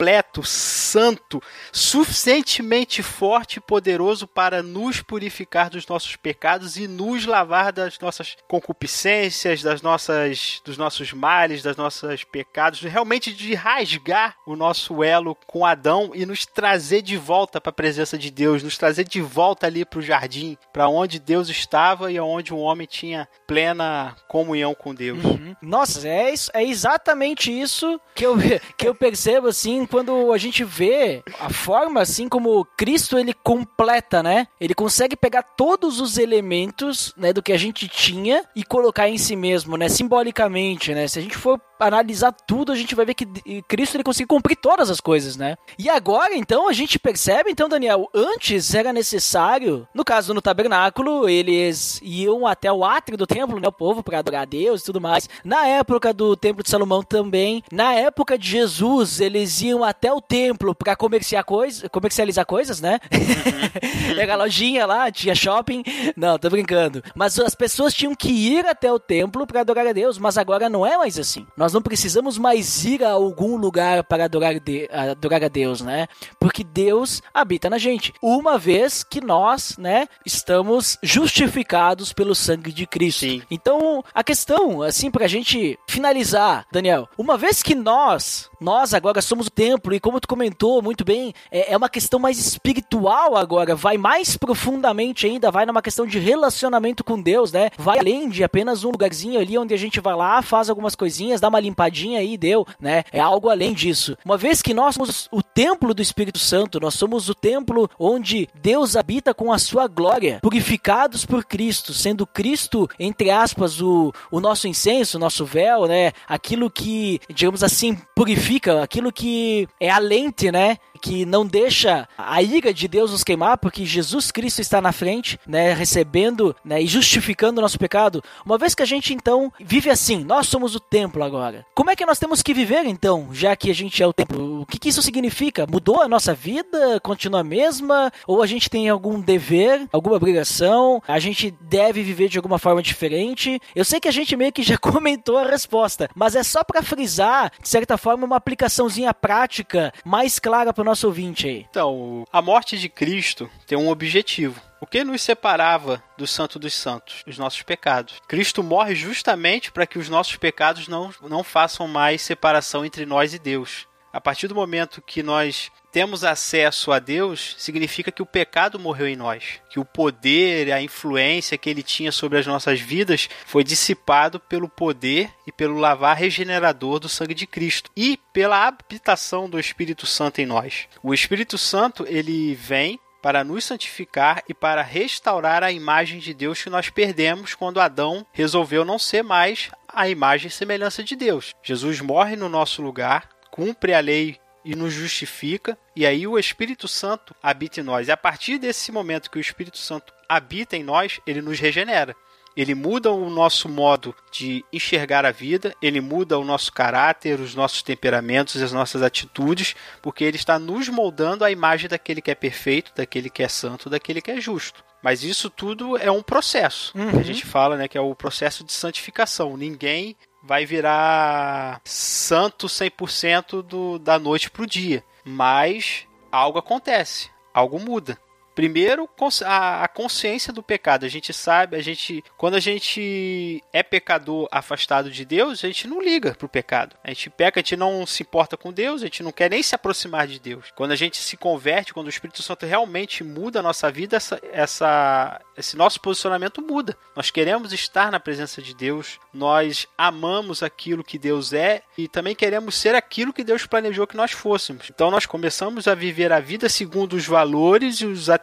santo, 0.43 1.41
suficientemente 1.71 3.01
forte 3.01 3.57
e 3.57 3.61
poderoso 3.61 4.27
para 4.27 4.63
nos 4.63 5.01
purificar 5.01 5.69
dos 5.69 5.87
nossos 5.87 6.15
pecados 6.15 6.77
e 6.77 6.87
nos 6.87 7.25
lavar 7.25 7.71
das 7.71 7.99
nossas 7.99 8.35
concupiscências, 8.47 9.61
das 9.61 9.81
nossas 9.81 10.61
dos 10.65 10.77
nossos 10.77 11.13
males, 11.13 11.63
das 11.63 11.77
nossas 11.77 12.23
pecados, 12.23 12.81
realmente 12.81 13.33
de 13.33 13.53
rasgar 13.53 14.35
o 14.45 14.55
nosso 14.55 15.03
elo 15.03 15.35
com 15.47 15.65
Adão 15.65 16.11
e 16.13 16.25
nos 16.25 16.45
trazer 16.45 17.01
de 17.01 17.17
volta 17.17 17.59
para 17.59 17.69
a 17.69 17.73
presença 17.73 18.17
de 18.17 18.29
Deus, 18.31 18.63
nos 18.63 18.77
trazer 18.77 19.03
de 19.03 19.21
volta 19.21 19.67
ali 19.67 19.85
para 19.85 19.99
o 19.99 20.01
jardim, 20.01 20.57
para 20.71 20.87
onde 20.87 21.19
Deus 21.19 21.49
estava 21.49 22.11
e 22.11 22.19
onde 22.19 22.53
o 22.53 22.57
homem 22.57 22.87
tinha 22.87 23.27
plena 23.47 24.15
comunhão 24.27 24.73
com 24.73 24.93
Deus. 24.93 25.23
Uhum. 25.23 25.55
Nossa, 25.61 26.07
é, 26.07 26.33
isso, 26.33 26.51
é 26.53 26.63
exatamente 26.63 27.51
isso 27.51 27.99
que 28.15 28.25
eu, 28.25 28.35
que 28.77 28.87
eu 28.87 28.95
percebo 28.95 29.47
assim, 29.47 29.82
quando 29.85 30.31
a 30.31 30.37
gente 30.37 30.63
vê 30.63 31.23
a 31.39 31.49
forma 31.49 32.01
assim 32.01 32.27
como 32.27 32.65
Cristo 32.77 33.17
ele 33.17 33.33
completa, 33.33 34.21
né? 34.23 34.47
Ele 34.59 34.73
consegue 34.73 35.15
pegar 35.15 35.43
todos 35.43 35.99
os 35.99 36.17
elementos, 36.17 37.13
né, 37.17 37.33
do 37.33 37.41
que 37.41 37.53
a 37.53 37.57
gente 37.57 37.87
tinha 37.87 38.43
e 38.55 38.63
colocar 38.63 39.09
em 39.09 39.17
si 39.17 39.35
mesmo, 39.35 39.77
né, 39.77 39.89
simbolicamente, 39.89 40.93
né? 40.93 41.07
Se 41.07 41.19
a 41.19 41.21
gente 41.21 41.37
for 41.37 41.59
analisar 41.87 42.31
tudo, 42.31 42.71
a 42.71 42.75
gente 42.75 42.95
vai 42.95 43.05
ver 43.05 43.13
que 43.13 43.25
Cristo 43.63 43.95
ele 43.95 44.03
conseguiu 44.03 44.27
cumprir 44.27 44.55
todas 44.55 44.89
as 44.89 44.99
coisas, 44.99 45.35
né? 45.37 45.55
E 45.77 45.89
agora, 45.89 46.35
então, 46.35 46.67
a 46.67 46.73
gente 46.73 46.99
percebe, 46.99 47.51
então, 47.51 47.69
Daniel, 47.69 48.09
antes 48.13 48.73
era 48.73 48.93
necessário, 48.93 49.87
no 49.93 50.03
caso 50.03 50.33
no 50.33 50.41
tabernáculo, 50.41 51.27
eles 51.27 51.99
iam 52.03 52.45
até 52.47 52.71
o 52.71 52.83
átrio 52.83 53.17
do 53.17 53.27
templo, 53.27 53.59
né, 53.59 53.67
o 53.67 53.71
povo 53.71 54.03
para 54.03 54.19
adorar 54.19 54.43
a 54.43 54.45
Deus 54.45 54.81
e 54.81 54.85
tudo 54.85 55.01
mais. 55.01 55.29
Na 55.43 55.67
época 55.67 56.13
do 56.13 56.35
templo 56.35 56.63
de 56.63 56.69
Salomão 56.69 57.03
também, 57.03 57.63
na 57.71 57.93
época 57.93 58.37
de 58.37 58.47
Jesus, 58.47 59.19
eles 59.19 59.61
iam 59.61 59.83
até 59.83 60.11
o 60.11 60.21
templo 60.21 60.75
para 60.75 60.95
comerciar 60.95 61.43
coisas, 61.43 61.87
comercializar 61.91 62.45
coisas, 62.45 62.81
né? 62.81 62.99
Uhum. 63.11 64.17
era 64.19 64.35
lojinha 64.35 64.85
lá, 64.85 65.11
tinha 65.11 65.35
shopping. 65.35 65.83
Não, 66.15 66.37
tô 66.37 66.49
brincando. 66.49 67.03
Mas 67.15 67.37
as 67.39 67.55
pessoas 67.55 67.93
tinham 67.93 68.15
que 68.15 68.29
ir 68.29 68.65
até 68.65 68.91
o 68.91 68.99
templo 68.99 69.45
para 69.45 69.61
adorar 69.61 69.87
a 69.87 69.93
Deus, 69.93 70.17
mas 70.17 70.37
agora 70.37 70.69
não 70.69 70.85
é 70.85 70.97
mais 70.97 71.17
assim. 71.19 71.45
Nós 71.57 71.72
não 71.73 71.81
precisamos 71.81 72.37
mais 72.37 72.85
ir 72.85 73.03
a 73.03 73.11
algum 73.11 73.57
lugar 73.57 74.03
para 74.03 74.25
adorar, 74.25 74.59
de, 74.59 74.89
adorar 74.91 75.43
a 75.43 75.47
Deus, 75.47 75.81
né? 75.81 76.07
Porque 76.39 76.63
Deus 76.63 77.21
habita 77.33 77.69
na 77.69 77.77
gente. 77.77 78.13
Uma 78.21 78.57
vez 78.57 79.03
que 79.03 79.19
nós, 79.19 79.77
né, 79.77 80.07
estamos 80.25 80.97
justificados 81.01 82.13
pelo 82.13 82.35
sangue 82.35 82.71
de 82.71 82.85
Cristo. 82.85 83.21
Sim. 83.21 83.41
Então, 83.49 84.03
a 84.13 84.23
questão, 84.23 84.81
assim, 84.81 85.11
pra 85.11 85.27
gente 85.27 85.77
finalizar, 85.87 86.65
Daniel, 86.71 87.09
uma 87.17 87.37
vez 87.37 87.61
que 87.61 87.75
nós, 87.75 88.49
nós 88.63 88.93
agora 88.93 89.21
somos 89.21 89.47
o 89.47 89.51
templo, 89.51 89.93
e 89.93 89.99
como 89.99 90.19
tu 90.19 90.27
comentou 90.27 90.81
muito 90.81 91.03
bem, 91.03 91.33
é, 91.51 91.73
é 91.73 91.77
uma 91.77 91.89
questão 91.89 92.19
mais 92.19 92.39
espiritual 92.39 93.35
agora, 93.35 93.75
vai 93.75 93.97
mais 93.97 94.37
profundamente 94.37 95.27
ainda, 95.27 95.51
vai 95.51 95.65
numa 95.65 95.81
questão 95.81 96.07
de 96.07 96.17
relacionamento 96.17 97.03
com 97.03 97.21
Deus, 97.21 97.51
né? 97.51 97.69
Vai 97.77 97.99
além 97.99 98.29
de 98.29 98.43
apenas 98.43 98.83
um 98.83 98.91
lugarzinho 98.91 99.39
ali 99.39 99.57
onde 99.57 99.73
a 99.73 99.77
gente 99.77 99.99
vai 99.99 100.15
lá, 100.15 100.41
faz 100.41 100.69
algumas 100.69 100.95
coisinhas, 100.95 101.41
dá 101.41 101.49
uma 101.49 101.59
limpadinha 101.59 102.19
aí 102.19 102.33
e 102.33 102.37
deu, 102.37 102.65
né? 102.79 103.03
É 103.11 103.19
algo 103.19 103.49
além 103.49 103.73
disso. 103.73 104.17
Uma 104.23 104.37
vez 104.37 104.61
que 104.61 104.73
nós 104.73 104.95
somos 104.95 105.27
o 105.29 105.43
templo 105.43 105.93
do 105.93 106.01
Espírito 106.01 106.39
Santo, 106.39 106.79
nós 106.79 106.93
somos 106.93 107.27
o 107.27 107.35
templo 107.35 107.89
onde 107.99 108.47
Deus 108.55 108.95
habita 108.95 109.33
com 109.33 109.51
a 109.51 109.59
sua 109.59 109.87
glória, 109.87 110.39
purificados 110.41 111.25
por 111.25 111.43
Cristo, 111.43 111.93
sendo 111.93 112.25
Cristo, 112.25 112.89
entre 112.97 113.29
aspas, 113.29 113.81
o, 113.81 114.13
o 114.31 114.39
nosso 114.39 114.67
incenso, 114.67 115.17
o 115.17 115.19
nosso 115.19 115.45
véu, 115.45 115.85
né? 115.85 116.13
Aquilo 116.27 116.69
que, 116.69 117.19
digamos 117.29 117.61
assim, 117.61 117.97
purifica, 118.15 118.52
aquilo 118.81 119.11
que 119.11 119.67
é 119.79 119.89
a 119.89 119.99
lente, 119.99 120.51
né? 120.51 120.77
Que 121.03 121.25
não 121.25 121.45
deixa 121.45 122.07
a 122.17 122.41
ira 122.41 122.73
de 122.73 122.87
Deus 122.87 123.11
nos 123.11 123.25
queimar, 123.25 123.57
porque 123.57 123.85
Jesus 123.85 124.31
Cristo 124.31 124.61
está 124.61 124.79
na 124.81 124.93
frente, 124.93 125.37
né, 125.45 125.73
recebendo 125.73 126.55
né, 126.63 126.81
e 126.81 126.87
justificando 126.87 127.59
o 127.59 127.61
nosso 127.61 127.77
pecado. 127.77 128.23
Uma 128.45 128.57
vez 128.57 128.73
que 128.73 128.81
a 128.81 128.85
gente 128.85 129.13
então 129.13 129.51
vive 129.59 129.89
assim, 129.89 130.23
nós 130.23 130.47
somos 130.47 130.75
o 130.75 130.79
templo 130.79 131.21
agora. 131.21 131.65
Como 131.75 131.91
é 131.91 131.95
que 131.95 132.05
nós 132.05 132.19
temos 132.19 132.41
que 132.41 132.53
viver 132.53 132.85
então, 132.85 133.27
já 133.33 133.53
que 133.53 133.69
a 133.69 133.75
gente 133.75 134.01
é 134.01 134.07
o 134.07 134.13
templo? 134.13 134.61
O 134.61 134.65
que, 134.65 134.79
que 134.79 134.87
isso 134.87 135.01
significa? 135.01 135.67
Mudou 135.69 136.01
a 136.01 136.07
nossa 136.07 136.33
vida? 136.33 137.01
Continua 137.01 137.41
a 137.41 137.43
mesma? 137.43 138.09
Ou 138.25 138.41
a 138.41 138.47
gente 138.47 138.69
tem 138.69 138.87
algum 138.87 139.19
dever, 139.19 139.85
alguma 139.91 140.15
obrigação? 140.15 141.03
A 141.05 141.19
gente 141.19 141.51
deve 141.59 142.01
viver 142.01 142.29
de 142.29 142.37
alguma 142.37 142.57
forma 142.57 142.81
diferente? 142.81 143.59
Eu 143.75 143.83
sei 143.83 143.99
que 143.99 144.07
a 144.07 144.11
gente 144.11 144.37
meio 144.37 144.53
que 144.53 144.63
já 144.63 144.77
comentou 144.79 145.37
a 145.37 145.49
resposta, 145.49 146.09
mas 146.15 146.33
é 146.33 146.43
só 146.43 146.63
para 146.63 146.81
frisar, 146.81 147.51
de 147.61 147.67
certa 147.67 147.97
forma, 147.97 148.25
uma 148.25 148.37
aplicaçãozinha 148.37 149.13
prática 149.13 149.93
mais 150.05 150.39
clara 150.39 150.71
para 150.71 150.81
o 150.81 150.92
nosso 150.93 151.07
ouvinte 151.07 151.47
aí. 151.47 151.65
Então, 151.67 152.23
a 152.31 152.39
morte 152.39 152.77
de 152.77 152.87
Cristo 152.87 153.49
tem 153.65 153.75
um 153.75 153.89
objetivo. 153.89 154.61
O 154.79 154.85
que 154.85 155.03
nos 155.03 155.23
separava 155.23 156.03
do 156.15 156.27
Santo 156.27 156.59
dos 156.59 156.75
Santos? 156.75 157.23
Os 157.25 157.35
nossos 157.35 157.63
pecados. 157.63 158.21
Cristo 158.27 158.61
morre 158.61 158.93
justamente 158.93 159.71
para 159.71 159.87
que 159.87 159.97
os 159.97 160.07
nossos 160.07 160.35
pecados 160.35 160.87
não, 160.87 161.11
não 161.23 161.43
façam 161.43 161.87
mais 161.87 162.21
separação 162.21 162.85
entre 162.85 163.07
nós 163.07 163.33
e 163.33 163.39
Deus. 163.39 163.87
A 164.13 164.21
partir 164.21 164.47
do 164.47 164.53
momento 164.53 165.01
que 165.01 165.23
nós 165.23 165.71
temos 165.91 166.23
acesso 166.23 166.91
a 166.91 166.99
Deus, 166.99 167.55
significa 167.57 168.11
que 168.11 168.21
o 168.21 168.27
pecado 168.27 168.77
morreu 168.77 169.07
em 169.07 169.15
nós, 169.15 169.59
que 169.71 169.79
o 169.79 169.85
poder, 169.85 170.71
a 170.71 170.79
influência 170.79 171.57
que 171.57 171.67
ele 171.67 171.81
tinha 171.81 172.11
sobre 172.11 172.37
as 172.37 172.45
nossas 172.45 172.79
vidas 172.79 173.27
foi 173.47 173.63
dissipado 173.63 174.39
pelo 174.39 174.69
poder 174.69 175.31
e 175.47 175.51
pelo 175.51 175.79
lavar 175.79 176.15
regenerador 176.15 176.99
do 176.99 177.09
sangue 177.09 177.33
de 177.33 177.47
Cristo 177.47 177.89
e 177.97 178.19
pela 178.31 178.67
habitação 178.67 179.49
do 179.49 179.59
Espírito 179.59 180.05
Santo 180.05 180.39
em 180.39 180.45
nós. 180.45 180.87
O 181.01 181.11
Espírito 181.11 181.57
Santo, 181.57 182.05
ele 182.07 182.53
vem 182.53 182.99
para 183.23 183.43
nos 183.43 183.63
santificar 183.63 184.43
e 184.49 184.53
para 184.53 184.81
restaurar 184.81 185.63
a 185.63 185.71
imagem 185.71 186.19
de 186.19 186.33
Deus 186.33 186.61
que 186.61 186.69
nós 186.69 186.89
perdemos 186.89 187.55
quando 187.55 187.79
Adão 187.79 188.27
resolveu 188.33 188.83
não 188.83 188.99
ser 188.99 189.23
mais 189.23 189.71
a 189.87 190.09
imagem 190.09 190.49
e 190.49 190.51
semelhança 190.51 191.03
de 191.03 191.15
Deus. 191.15 191.53
Jesus 191.63 192.01
morre 192.01 192.35
no 192.35 192.49
nosso 192.49 192.81
lugar, 192.81 193.29
cumpre 193.53 193.93
a 193.93 193.99
lei 193.99 194.39
e 194.65 194.75
nos 194.75 194.91
justifica, 194.91 195.77
e 195.95 196.07
aí 196.07 196.25
o 196.25 196.39
Espírito 196.39 196.87
Santo 196.87 197.35
habita 197.43 197.79
em 197.79 197.83
nós. 197.83 198.07
E 198.07 198.11
a 198.11 198.17
partir 198.17 198.57
desse 198.57 198.91
momento 198.91 199.29
que 199.29 199.37
o 199.37 199.41
Espírito 199.41 199.77
Santo 199.77 200.11
habita 200.27 200.75
em 200.75 200.83
nós, 200.83 201.19
ele 201.27 201.39
nos 201.39 201.59
regenera. 201.59 202.15
Ele 202.57 202.73
muda 202.73 203.11
o 203.11 203.29
nosso 203.29 203.69
modo 203.69 204.15
de 204.31 204.65
enxergar 204.73 205.23
a 205.23 205.31
vida, 205.31 205.75
ele 205.79 206.01
muda 206.01 206.39
o 206.39 206.43
nosso 206.43 206.73
caráter, 206.73 207.39
os 207.39 207.53
nossos 207.53 207.83
temperamentos, 207.83 208.59
as 208.59 208.73
nossas 208.73 209.03
atitudes, 209.03 209.75
porque 210.01 210.23
ele 210.23 210.37
está 210.37 210.57
nos 210.57 210.89
moldando 210.89 211.45
a 211.45 211.51
imagem 211.51 211.87
daquele 211.87 212.23
que 212.23 212.31
é 212.31 212.35
perfeito, 212.35 212.91
daquele 212.95 213.29
que 213.29 213.43
é 213.43 213.47
santo, 213.47 213.87
daquele 213.87 214.19
que 214.19 214.31
é 214.31 214.41
justo. 214.41 214.83
Mas 215.03 215.23
isso 215.23 215.47
tudo 215.47 215.95
é 215.95 216.09
um 216.09 216.23
processo. 216.23 216.91
Uhum. 216.97 217.19
A 217.19 217.23
gente 217.23 217.45
fala, 217.45 217.77
né, 217.77 217.87
que 217.87 217.99
é 217.99 218.01
o 218.01 218.15
processo 218.15 218.63
de 218.63 218.73
santificação. 218.73 219.55
Ninguém 219.55 220.15
vai 220.43 220.65
virar 220.65 221.79
santo 221.85 222.67
100% 222.67 223.61
do, 223.61 223.97
da 223.97 224.19
noite 224.19 224.51
pro 224.51 224.67
dia. 224.67 225.03
Mas 225.23 226.05
algo 226.29 226.59
acontece, 226.59 227.29
algo 227.53 227.79
muda. 227.79 228.19
Primeiro, 228.55 229.09
a 229.45 229.87
consciência 229.87 230.53
do 230.53 230.61
pecado. 230.61 231.05
A 231.05 231.09
gente 231.09 231.33
sabe, 231.33 231.75
a 231.75 231.81
gente, 231.81 232.23
quando 232.37 232.55
a 232.55 232.59
gente 232.59 233.63
é 233.73 233.81
pecador 233.81 234.47
afastado 234.51 235.09
de 235.09 235.25
Deus, 235.25 235.63
a 235.63 235.67
gente 235.67 235.87
não 235.87 236.01
liga 236.01 236.35
pro 236.35 236.47
pecado. 236.47 236.95
A 237.03 237.09
gente 237.09 237.29
peca, 237.29 237.59
a 237.59 237.63
gente 237.63 237.75
não 237.75 238.05
se 238.05 238.21
importa 238.21 238.55
com 238.55 238.71
Deus, 238.71 239.01
a 239.01 239.05
gente 239.05 239.23
não 239.23 239.31
quer 239.31 239.49
nem 239.49 239.63
se 239.63 239.73
aproximar 239.73 240.27
de 240.27 240.39
Deus. 240.39 240.71
Quando 240.75 240.91
a 240.91 240.95
gente 240.95 241.17
se 241.17 241.35
converte, 241.35 241.93
quando 241.93 242.07
o 242.07 242.09
Espírito 242.09 242.43
Santo 242.43 242.65
realmente 242.65 243.23
muda 243.23 243.59
a 243.59 243.63
nossa 243.63 243.91
vida, 243.91 244.17
essa, 244.17 244.39
essa, 244.51 245.41
esse 245.57 245.75
nosso 245.75 245.99
posicionamento 245.99 246.61
muda. 246.61 246.95
Nós 247.15 247.31
queremos 247.31 247.73
estar 247.73 248.11
na 248.11 248.19
presença 248.19 248.61
de 248.61 248.75
Deus, 248.75 249.19
nós 249.33 249.87
amamos 249.97 250.61
aquilo 250.61 251.03
que 251.03 251.17
Deus 251.17 251.53
é 251.53 251.81
e 251.97 252.07
também 252.07 252.35
queremos 252.35 252.75
ser 252.75 252.93
aquilo 252.93 253.33
que 253.33 253.43
Deus 253.43 253.65
planejou 253.65 254.05
que 254.05 254.17
nós 254.17 254.31
fôssemos. 254.31 254.89
Então 254.89 255.09
nós 255.09 255.25
começamos 255.25 255.87
a 255.87 255.95
viver 255.95 256.31
a 256.31 256.39
vida 256.39 256.69
segundo 256.69 257.13
os 257.15 257.25
valores 257.25 257.97
e 257.97 258.05
os 258.05 258.29
atributos 258.29 258.42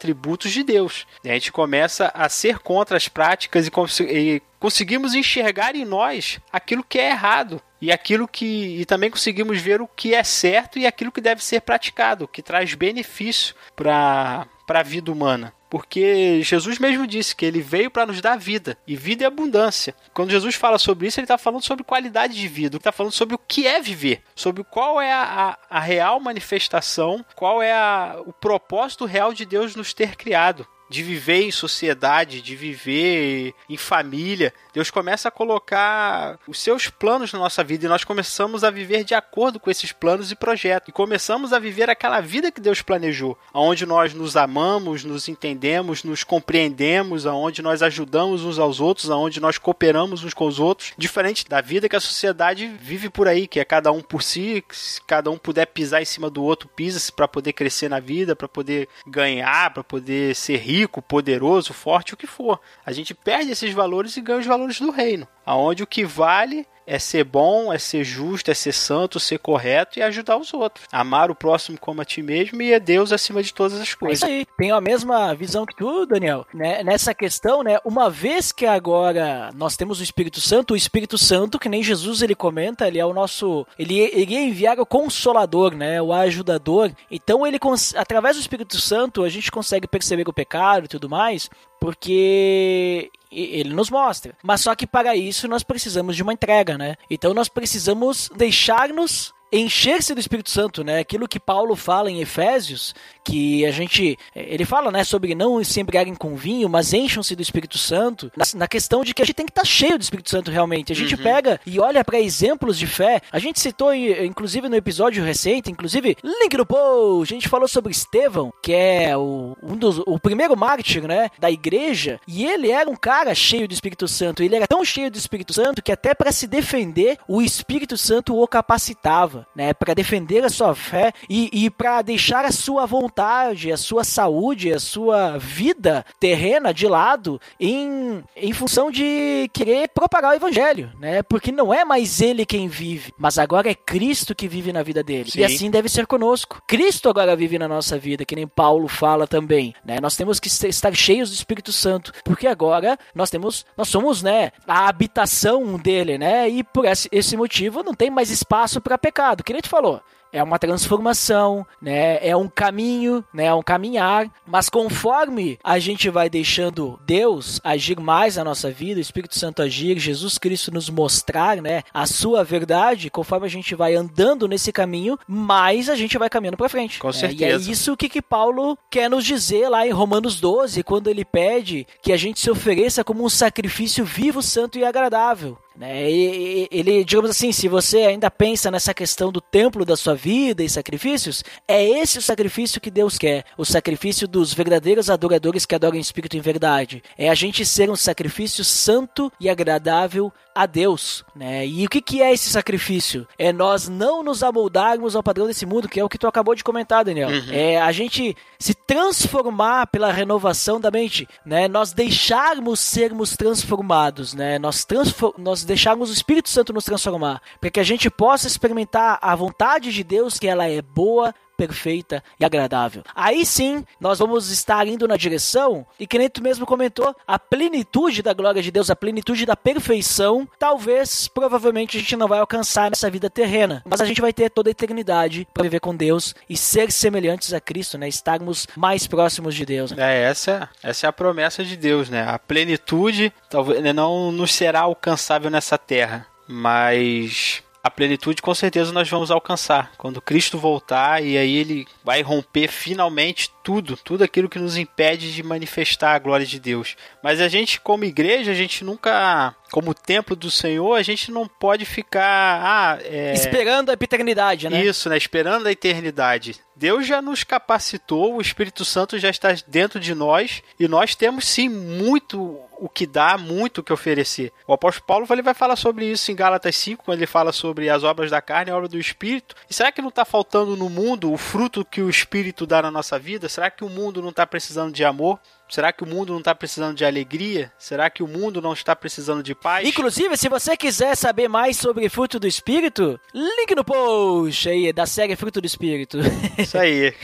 de 0.53 0.63
Deus. 0.63 1.07
A 1.25 1.29
gente 1.29 1.53
começa 1.53 2.11
a 2.15 2.29
ser 2.29 2.59
contra 2.59 2.97
as 2.97 3.09
práticas 3.09 3.67
e, 3.67 3.71
cons 3.71 4.01
e 4.01 4.43
conseguimos 4.59 5.15
enxergar 5.15 5.75
em 5.75 5.85
nós 5.85 6.39
aquilo 6.53 6.85
que 6.85 6.99
é 6.99 7.11
errado 7.11 7.61
e 7.81 7.91
aquilo 7.91 8.29
que 8.29 8.81
e 8.81 8.85
também 8.85 9.11
conseguimos 9.11 9.61
ver 9.61 9.81
o 9.81 9.89
que 9.89 10.15
é 10.15 10.23
certo 10.23 10.79
e 10.79 10.87
aquilo 10.87 11.13
que 11.13 11.21
deve 11.21 11.43
ser 11.43 11.61
praticado, 11.61 12.29
que 12.29 12.43
traz 12.43 12.75
benefício 12.75 13.55
para 13.75 14.47
para 14.67 14.81
a 14.81 14.85
vida 14.85 15.11
humana. 15.11 15.53
Porque 15.71 16.43
Jesus 16.43 16.81
mesmo 16.81 17.07
disse 17.07 17.35
que 17.35 17.47
ele 17.47 17.63
veio 17.63 17.91
para 17.91 18.05
nos 18.05 18.21
dar 18.21 18.37
vida, 18.37 18.77
e 18.87 18.97
vida 18.97 19.23
é 19.23 19.27
abundância. 19.27 19.95
Quando 20.13 20.33
Jesus 20.33 20.57
fala 20.57 20.79
sobre 20.79 21.07
isso, 21.07 21.21
ele 21.21 21.25
está 21.25 21.39
falando 21.39 21.63
sobre 21.63 21.85
qualidade 21.85 22.35
de 22.35 22.49
vida, 22.49 22.77
está 22.77 22.91
falando 22.91 23.13
sobre 23.13 23.37
o 23.37 23.39
que 23.39 23.69
é 23.69 23.81
viver, 23.81 24.23
sobre 24.35 24.65
qual 24.65 25.01
é 25.01 25.13
a, 25.13 25.57
a, 25.71 25.79
a 25.79 25.81
real 25.81 26.19
manifestação, 26.19 27.25
qual 27.37 27.63
é 27.63 27.73
a, 27.73 28.21
o 28.27 28.33
propósito 28.33 29.05
real 29.05 29.33
de 29.33 29.47
Deus 29.47 29.77
nos 29.77 29.95
ter 29.95 30.17
criado 30.17 30.67
de 30.91 31.05
viver 31.05 31.43
em 31.43 31.53
sociedade, 31.53 32.43
de 32.43 32.57
viver 32.57 33.55
em 33.69 33.77
família. 33.77 34.53
Deus 34.75 34.91
começa 34.91 35.29
a 35.29 35.31
colocar 35.31 36.37
os 36.49 36.59
seus 36.59 36.91
planos 36.91 37.33
na 37.33 37.39
nossa 37.39 37.63
vida 37.63 37.87
e 37.87 37.89
nós 37.89 38.03
começamos 38.03 38.65
a 38.65 38.71
viver 38.71 39.05
de 39.05 39.15
acordo 39.15 39.61
com 39.61 39.71
esses 39.71 39.93
planos 39.93 40.33
e 40.33 40.37
projetos. 40.37 40.89
E 40.89 40.93
começamos 40.93 41.53
a 41.53 41.61
viver 41.61 41.89
aquela 41.89 42.21
vida 42.21 42.51
que 42.51 42.61
Deus 42.61 42.83
planejou, 42.83 43.39
onde 43.55 43.87
nós 43.87 44.13
nos 44.13 44.37
amamos, 44.37 45.05
nos 45.05 45.29
entendemos, 45.29 46.03
nos 46.03 46.25
compreendemos, 46.25 47.25
aonde 47.25 47.63
nós 47.63 47.83
ajudamos 47.83 48.43
uns 48.43 48.59
aos 48.59 48.81
outros, 48.81 49.11
aonde 49.11 49.39
nós 49.39 49.59
cooperamos 49.59 50.25
uns 50.25 50.35
com 50.35 50.47
os 50.47 50.59
outros, 50.59 50.93
diferente 50.99 51.49
da 51.49 51.61
vida 51.61 51.89
que 51.89 51.97
a 51.97 52.01
sociedade 52.01 52.67
vive 52.81 53.09
por 53.09 53.29
aí, 53.29 53.47
que 53.47 53.61
é 53.61 53.65
cada 53.65 53.93
um 53.93 54.01
por 54.01 54.25
si, 54.25 54.65
se 54.71 55.01
cada 55.03 55.31
um 55.31 55.39
puder 55.39 55.67
pisar 55.67 56.03
em 56.03 56.05
cima 56.07 56.29
do 56.29 56.43
outro, 56.43 56.69
pisa 56.69 57.01
para 57.13 57.29
poder 57.29 57.53
crescer 57.53 57.89
na 57.89 58.01
vida, 58.01 58.35
para 58.35 58.49
poder 58.49 58.89
ganhar, 59.07 59.73
para 59.73 59.85
poder 59.85 60.35
ser 60.35 60.57
rico 60.57 60.80
rico, 60.81 61.03
poderoso, 61.03 61.75
forte, 61.75 62.15
o 62.15 62.17
que 62.17 62.27
for. 62.27 62.61
A 62.85 62.93
gente 62.93 63.15
perde 63.15 63.51
esses 63.51 63.73
valores 63.73 64.17
e 64.17 64.21
ganha 64.21 64.41
os 64.41 64.47
valores 64.47 64.81
do 64.81 64.91
reino, 64.91 65.29
aonde 65.45 65.83
o 65.83 65.87
que 65.87 66.05
vale 66.05 66.67
é 66.87 66.99
ser 66.99 67.25
bom, 67.25 67.73
é 67.73 67.79
ser 67.79 68.05
justo, 68.05 68.51
é 68.51 68.55
ser 68.55 68.73
santo, 68.73 69.21
ser 69.21 69.39
correto 69.39 69.99
e 69.99 70.03
ajudar 70.03 70.37
os 70.37 70.53
outros. 70.53 70.87
Amar 70.91 71.31
o 71.31 71.35
próximo 71.35 71.79
como 71.79 72.01
a 72.01 72.05
ti 72.05 72.23
mesmo 72.23 72.61
e 72.63 72.73
é 72.73 72.81
Deus 72.81 73.13
acima 73.13 73.43
de 73.43 73.55
todas 73.55 73.81
as 73.81 73.95
coisas. 73.95 74.23
É 74.23 74.27
isso 74.27 74.39
aí. 74.41 74.47
Tenho 74.59 74.75
a 74.75 74.81
mesma 74.81 75.35
visão 75.35 75.65
que 75.65 75.77
tu, 75.77 76.07
Daniel. 76.07 76.47
Né? 76.53 76.83
Nessa 76.83 77.15
questão, 77.15 77.63
né? 77.63 77.79
Uma 77.85 78.11
vez 78.11 78.53
que 78.53 78.67
agora 78.67 79.51
nós 79.55 79.77
temos 79.77 80.01
o 80.01 80.03
Espírito 80.03 80.41
Santo, 80.41 80.75
o 80.75 80.77
Espírito 80.77 81.17
Santo, 81.17 81.59
que 81.59 81.69
nem 81.69 81.83
Jesus 81.83 82.23
ele 82.23 82.35
comenta, 82.35 82.87
ele 82.87 82.99
é 82.99 83.07
o 83.07 83.15
nosso. 83.15 83.67
Ele 83.79 83.95
iria 84.17 84.41
enviar 84.41 84.79
o 84.79 84.87
consolador, 84.87 85.75
né? 85.75 86.01
O 86.03 86.13
ajudador. 86.13 86.91
Então, 87.11 87.47
ele 87.47 87.59
através 87.97 88.37
do 88.37 88.41
Espírito 88.41 88.81
Santo, 88.81 89.23
a 89.23 89.29
gente 89.29 89.51
consegue 89.51 89.87
perceber 89.87 90.29
o 90.29 90.33
pecado 90.33 90.85
e 90.85 90.89
tudo 90.89 91.09
mais, 91.09 91.49
porque 91.81 93.11
ele 93.31 93.73
nos 93.73 93.91
mostra. 93.91 94.35
Mas 94.43 94.61
só 94.63 94.75
que 94.75 94.87
para 94.87 95.15
isso 95.15 95.47
nós 95.47 95.63
precisamos 95.63 96.17
de 96.17 96.23
uma 96.23 96.33
entrega, 96.33 96.77
né? 96.77 96.97
Então 97.09 97.33
nós 97.33 97.49
precisamos 97.49 98.31
deixar-nos 98.35 99.33
encher-se 99.53 100.15
do 100.15 100.21
Espírito 100.21 100.51
Santo, 100.51 100.85
né? 100.85 101.01
Aquilo 101.01 101.29
que 101.29 101.41
Paulo 101.41 101.75
fala 101.75 102.11
em 102.11 102.21
Efésios, 102.21 102.95
que 103.25 103.65
a 103.67 103.71
gente, 103.71 104.19
ele 104.35 104.65
fala, 104.65 104.91
né, 104.91 105.05
sobre 105.05 105.35
não 105.35 105.63
se 105.63 105.81
embriaguem 105.81 106.15
com 106.15 106.35
vinho, 106.35 106.69
mas 106.69 106.93
encham-se 106.93 107.37
do 107.37 107.43
Espírito 107.43 107.79
Santo, 107.79 108.31
na, 108.55 108.67
questão 108.67 109.05
de 109.05 109.15
que 109.15 109.23
a 109.23 109.25
gente 109.25 109.35
tem 109.35 109.47
que 109.47 109.53
estar 109.53 109.63
tá 109.63 109.69
cheio 109.69 109.99
do 109.99 110.03
Espírito 110.03 110.31
Santo 110.31 110.51
realmente. 110.51 110.93
A 110.93 110.97
gente 110.97 111.15
uhum. 111.15 111.23
pega 111.23 111.61
e 111.67 111.79
olha 111.79 112.05
para 112.05 112.21
exemplos 112.21 112.79
de 112.79 112.87
fé. 112.87 113.21
A 113.31 113.39
gente 113.39 113.61
citou, 113.61 113.95
inclusive 113.95 114.69
no 114.69 114.77
episódio 114.77 115.25
recente, 115.25 115.71
inclusive, 115.71 116.17
link 116.23 116.57
no 116.57 116.67
post, 116.67 117.33
a 117.33 117.37
gente 117.37 117.49
falou 117.49 117.69
sobre 117.69 117.93
Estevão, 117.93 118.53
que 118.63 118.73
é 118.73 119.17
o, 119.17 119.57
um 119.63 119.77
dos, 119.77 119.99
o 120.07 120.19
primeiro 120.19 120.57
mártir, 120.57 121.07
né, 121.07 121.31
da 121.39 121.51
igreja, 121.51 122.21
e 122.27 122.45
ele 122.45 122.71
era 122.71 122.89
um 122.89 122.97
cara 122.97 123.35
cheio 123.35 123.69
do 123.69 123.75
Espírito 123.75 124.09
Santo. 124.09 124.43
Ele 124.43 124.57
era 124.57 124.67
tão 124.67 124.85
cheio 124.85 125.11
do 125.11 125.19
Espírito 125.19 125.53
Santo 125.53 125.83
que 125.83 125.93
até 125.93 126.15
para 126.15 126.33
se 126.33 126.47
defender, 126.47 127.19
o 127.29 127.43
Espírito 127.43 127.97
Santo 127.97 128.37
o 128.37 128.47
capacitava. 128.47 129.40
Né, 129.55 129.73
para 129.73 129.95
defender 129.95 130.45
a 130.45 130.49
sua 130.49 130.75
fé 130.75 131.13
e, 131.29 131.51
e 131.53 131.71
para 131.71 132.03
deixar 132.03 132.45
a 132.45 132.53
sua 132.53 132.87
vontade, 132.87 133.73
a 133.73 133.77
sua 133.77 134.05
saúde, 134.05 134.73
a 134.73 134.81
sua 134.81 135.39
vida 135.39 136.05
terrena 136.19 136.73
de 136.73 136.87
lado 136.87 137.41
em, 137.59 138.23
em 138.37 138.53
função 138.53 138.91
de 138.91 139.49
querer 139.53 139.89
propagar 139.89 140.33
o 140.33 140.37
evangelho, 140.37 140.91
né? 140.99 141.23
Porque 141.23 141.53
não 141.53 141.73
é 141.73 141.85
mais 141.85 142.21
ele 142.21 142.47
quem 142.47 142.69
vive, 142.69 143.13
mas 143.19 143.39
agora 143.39 143.71
é 143.71 143.75
Cristo 143.75 144.35
que 144.35 144.49
vive 144.49 144.73
na 144.73 144.83
vida 144.83 145.03
dele. 145.03 145.31
Sim. 145.31 145.41
E 145.41 145.45
assim 145.45 145.71
deve 145.71 145.89
ser 145.89 146.07
conosco. 146.07 146.63
Cristo 146.67 147.09
agora 147.09 147.37
vive 147.37 147.59
na 147.59 147.69
nossa 147.69 147.99
vida, 147.99 148.25
que 148.25 148.37
nem 148.37 148.47
Paulo 148.47 148.89
fala 148.89 149.27
também, 149.27 149.75
né? 149.85 149.99
Nós 150.01 150.17
temos 150.17 150.41
que 150.41 150.49
estar 150.49 150.95
cheios 150.95 151.31
do 151.31 151.35
Espírito 151.35 151.73
Santo, 151.73 152.13
porque 152.25 152.47
agora 152.47 152.99
nós 153.15 153.31
temos, 153.31 153.65
nós 153.77 153.89
somos, 153.89 154.23
né, 154.23 154.53
a 154.67 154.89
habitação 154.89 155.79
dele, 155.79 156.19
né? 156.19 156.49
E 156.49 156.63
por 156.63 156.85
esse, 156.85 157.37
motivo 157.37 157.83
não 157.83 157.95
tem 157.95 158.11
mais 158.11 158.31
espaço 158.31 158.81
para 158.81 158.99
pecado. 159.31 159.45
Que 159.45 159.53
nem 159.53 159.63
tu 159.63 159.69
falou, 159.69 160.01
é 160.33 160.43
uma 160.43 160.59
transformação, 160.59 161.67
né? 161.81 162.25
É 162.27 162.37
um 162.37 162.49
caminho, 162.49 163.25
né? 163.33 163.47
É 163.47 163.55
um 163.55 163.63
caminhar. 163.63 164.31
Mas 164.47 164.69
conforme 164.69 165.59
a 165.63 165.79
gente 165.79 166.09
vai 166.09 166.31
deixando 166.31 166.99
Deus 167.05 167.61
agir 167.65 167.99
mais 167.99 168.37
na 168.37 168.45
nossa 168.45 168.71
vida, 168.71 168.99
o 168.99 169.03
Espírito 169.03 169.37
Santo 169.37 169.63
agir, 169.63 169.99
Jesus 169.99 170.39
Cristo 170.39 170.73
nos 170.73 170.89
mostrar, 170.89 171.61
né? 171.61 171.83
A 171.93 172.07
sua 172.07 172.45
verdade, 172.45 173.11
conforme 173.11 173.47
a 173.47 173.51
gente 173.51 173.75
vai 173.75 173.95
andando 173.95 174.47
nesse 174.47 174.73
caminho, 174.73 175.19
mais 175.27 175.89
a 175.89 175.97
gente 175.97 176.17
vai 176.17 176.31
caminhando 176.31 176.57
para 176.57 176.69
frente. 176.69 176.99
Com 176.99 177.13
certeza. 177.13 177.67
E 177.67 177.69
é 177.69 177.73
isso 177.73 177.97
que, 177.97 178.09
que 178.09 178.23
Paulo 178.23 178.79
quer 178.89 179.11
nos 179.11 179.25
dizer 179.25 179.69
lá 179.69 179.87
em 179.87 179.91
Romanos 179.91 180.41
12, 180.41 180.83
quando 180.83 181.09
ele 181.09 181.25
pede 181.25 181.87
que 182.01 182.13
a 182.13 182.17
gente 182.17 182.41
se 182.41 182.51
ofereça 182.51 183.03
como 183.03 183.25
um 183.25 183.29
sacrifício 183.29 184.05
vivo, 184.05 184.43
santo 184.43 184.79
e 184.79 184.85
agradável. 184.85 185.59
Né? 185.81 186.11
E, 186.11 186.69
ele, 186.71 187.03
digamos 187.03 187.31
assim, 187.31 187.53
se 187.53 187.67
você 187.67 188.01
ainda 188.01 188.31
pensa 188.31 188.71
nessa 188.71 188.93
questão 188.93 189.33
do 189.33 189.41
templo 189.41 189.83
da 189.83 189.97
sua 189.97 190.15
vida 190.15 190.63
e 190.63 190.69
sacrifícios, 190.69 191.43
é 191.67 191.83
esse 191.83 192.19
o 192.19 192.23
sacrifício 192.23 192.83
que 192.83 192.91
Deus 192.91 193.17
quer, 193.17 193.47
o 193.57 193.65
sacrifício 193.65 194.29
dos 194.29 194.53
verdadeiros 194.53 195.09
adoradores 195.09 195.65
que 195.65 195.75
adoram 195.75 195.97
em 195.97 196.01
espírito 196.01 196.37
em 196.37 196.41
verdade. 196.43 197.03
É 197.17 197.31
a 197.31 197.35
gente 197.35 197.65
ser 197.65 197.89
um 197.89 197.97
sacrifício 197.97 198.63
santo 198.63 199.33
e 199.41 199.49
agradável 199.49 200.31
a 200.55 200.67
Deus, 200.67 201.25
né? 201.35 201.67
E 201.67 201.85
o 201.85 201.89
que, 201.89 202.01
que 202.01 202.23
é 202.23 202.33
esse 202.33 202.51
sacrifício? 202.51 203.27
É 203.39 203.53
nós 203.53 203.89
não 203.89 204.23
nos 204.23 204.43
amoldarmos 204.43 205.15
ao 205.15 205.23
padrão 205.23 205.47
desse 205.47 205.65
mundo, 205.65 205.89
que 205.89 206.01
é 206.01 206.05
o 206.05 206.09
que 206.09 206.19
tu 206.19 206.27
acabou 206.27 206.55
de 206.55 206.65
comentar, 206.65 207.05
Daniel. 207.05 207.29
É 207.51 207.81
a 207.81 207.93
gente 207.93 208.37
se 208.59 208.75
transformar 208.75 209.87
pela 209.87 210.13
renovação 210.13 210.81
da 210.81 210.91
mente, 210.91 211.29
né? 211.45 211.69
Nós 211.69 211.93
deixarmos 211.93 212.81
sermos 212.81 213.37
transformados, 213.37 214.35
né? 214.35 214.59
Nós, 214.59 214.85
transfor 214.85 215.35
nós 215.39 215.65
deixarmos 215.65 216.11
o 216.11 216.13
Espírito 216.13 216.49
Santo 216.49 216.73
nos 216.73 216.85
transformar, 216.85 217.41
para 217.61 217.71
que 217.71 217.81
a 217.81 217.85
gente 217.85 218.11
possa 218.11 218.47
experimentar 218.47 219.19
a 219.23 219.35
vontade 219.35 219.93
de 219.93 220.05
Deus, 220.05 220.39
que 220.39 220.47
ela 220.47 220.67
é 220.67 220.83
boa, 220.83 221.35
perfeita 221.61 222.25
e 222.39 222.45
agradável. 222.45 223.03
Aí 223.15 223.45
sim, 223.45 223.85
nós 224.01 224.19
vamos 224.19 224.51
estar 224.51 224.87
indo 224.87 225.07
na 225.07 225.17
direção, 225.17 225.87
e 225.99 226.07
que 226.07 226.17
nem 226.17 226.31
tu 226.31 226.43
mesmo 226.43 226.65
comentou, 226.65 227.15
a 227.27 227.39
plenitude 227.39 228.23
da 228.23 228.33
glória 228.33 228.63
de 228.63 228.71
Deus, 228.71 228.89
a 228.89 228.97
plenitude 228.97 229.45
da 229.45 229.55
perfeição, 229.55 230.49
talvez, 230.59 231.29
provavelmente, 231.29 231.99
a 231.99 232.01
gente 232.01 232.17
não 232.17 232.27
vai 232.27 232.39
alcançar 232.39 232.89
nessa 232.89 233.11
vida 233.11 233.29
terrena, 233.29 233.83
mas 233.85 234.01
a 234.01 234.07
gente 234.07 234.23
vai 234.23 234.33
ter 234.33 234.49
toda 234.49 234.71
a 234.71 234.73
eternidade 234.73 235.47
para 235.53 235.65
viver 235.65 235.81
com 235.81 235.95
Deus 235.95 236.35
e 236.49 236.57
ser 236.57 236.91
semelhantes 236.91 237.53
a 237.53 237.61
Cristo, 237.61 237.99
né? 237.99 238.09
Estarmos 238.09 238.67
mais 238.75 239.07
próximos 239.07 239.55
de 239.55 239.67
Deus. 239.67 239.93
Né? 239.93 239.97
É, 240.03 240.23
essa, 240.31 240.69
essa 240.83 241.07
é 241.07 241.09
a 241.09 241.13
promessa 241.13 241.63
de 241.63 241.77
Deus, 241.77 242.09
né? 242.09 242.27
A 242.27 242.39
plenitude 242.39 243.33
talvez 243.51 243.83
né, 243.83 243.93
não 243.93 244.33
nos 244.33 244.55
será 244.55 244.81
alcançável 244.81 245.51
nessa 245.51 245.77
terra, 245.77 246.27
mas 246.49 247.63
a 247.83 247.91
plenitude 247.91 248.43
com 248.43 248.55
certeza 248.55 248.93
nós 248.93 249.09
vamos 249.09 249.31
alcançar 249.31 249.93
quando 249.97 250.21
Cristo 250.21 250.59
voltar 250.59 251.23
e 251.23 251.39
aí 251.39 251.57
ele 251.57 251.87
vai 252.05 252.23
romper 252.23 252.69
finalmente 252.69 253.51
tudo, 253.63 253.97
tudo 253.97 254.23
aquilo 254.23 254.49
que 254.49 254.59
nos 254.59 254.77
impede 254.77 255.33
de 255.33 255.43
manifestar 255.43 256.15
a 256.15 256.19
glória 256.19 256.47
de 256.47 256.61
Deus. 256.61 256.97
Mas 257.23 257.41
a 257.41 257.49
gente 257.49 257.81
como 257.81 258.05
igreja, 258.05 258.51
a 258.51 258.55
gente 258.55 258.85
nunca, 258.85 259.55
como 259.71 259.95
templo 259.95 260.35
do 260.35 260.51
Senhor, 260.51 260.95
a 260.95 261.03
gente 261.03 261.31
não 261.31 261.47
pode 261.47 261.85
ficar 261.85 262.61
ah, 262.63 262.99
é... 263.03 263.33
esperando 263.33 263.91
a 263.91 263.93
eternidade, 263.95 264.69
né? 264.69 264.85
Isso, 264.85 265.09
né? 265.09 265.17
Esperando 265.17 265.67
a 265.67 265.73
eternidade. 265.73 266.57
Deus 266.75 267.07
já 267.07 267.21
nos 267.21 267.45
capacitou, 267.45 268.37
o 268.37 268.41
Espírito 268.41 268.85
Santo 268.85 269.19
já 269.19 269.29
está 269.29 269.55
dentro 269.67 270.01
de 270.01 270.15
nós 270.15 270.63
e 270.79 270.89
nós 270.89 271.15
temos 271.15 271.47
sim 271.47 271.69
muito 271.69 272.59
o 272.79 272.89
que 272.89 273.07
dar, 273.07 273.39
muito 273.39 273.79
o 273.79 273.85
que 273.85 273.93
oferecer. 273.93 274.51
O 274.67 274.73
apóstolo 274.73 275.07
Paulo 275.07 275.27
ele 275.31 275.43
vai 275.43 275.53
falar 275.53 275.77
sobre 275.77 276.07
isso 276.07 276.33
em 276.33 276.35
Gálatas 276.35 276.75
5, 276.77 277.05
quando 277.05 277.19
ele 277.19 277.27
fala 277.27 277.53
sobre 277.53 277.91
as 277.91 278.03
obras 278.03 278.31
da 278.31 278.41
carne 278.41 278.71
e 278.71 278.73
a 278.73 278.77
obra 278.77 278.89
do 278.89 278.99
Espírito. 278.99 279.55
E 279.69 279.75
será 279.75 279.93
que 279.93 280.01
não 280.01 280.09
está 280.09 280.25
faltando 280.25 280.75
no 280.75 280.89
mundo 280.89 281.31
o 281.31 281.37
fruto 281.37 281.85
que 281.85 282.01
o 282.01 282.09
Espírito 282.09 282.67
dá 282.67 282.81
na 282.81 282.91
nossa 282.91 283.19
vida? 283.19 283.49
Será 283.49 283.71
que 283.71 283.85
o 283.85 283.91
mundo 283.91 284.23
não 284.23 284.31
está 284.31 284.47
precisando 284.47 284.93
de 284.93 285.05
amor? 285.05 285.39
Será 285.71 285.93
que 285.93 286.03
o 286.03 286.07
mundo 286.07 286.33
não 286.33 286.41
está 286.41 286.55
precisando 286.55 286.97
de 286.97 287.05
alegria? 287.05 287.73
Será 287.79 288.11
que 288.11 288.23
o 288.23 288.27
mundo 288.27 288.61
não 288.61 288.73
está 288.73 288.97
precisando 288.97 289.43
de 289.43 289.55
paz? 289.55 289.87
Inclusive, 289.87 290.37
se 290.37 290.49
você 290.49 290.77
quiser 290.77 291.17
saber 291.17 291.49
mais 291.49 291.77
sobre 291.77 292.09
fruto 292.09 292.41
do 292.41 292.47
espírito, 292.47 293.19
link 293.33 293.75
no 293.75 293.85
post 293.85 294.69
aí 294.69 294.93
da 294.93 295.07
série 295.07 295.37
Fruto 295.37 295.61
do 295.61 295.67
Espírito. 295.67 296.19
Isso 296.59 296.77
aí. 296.77 297.15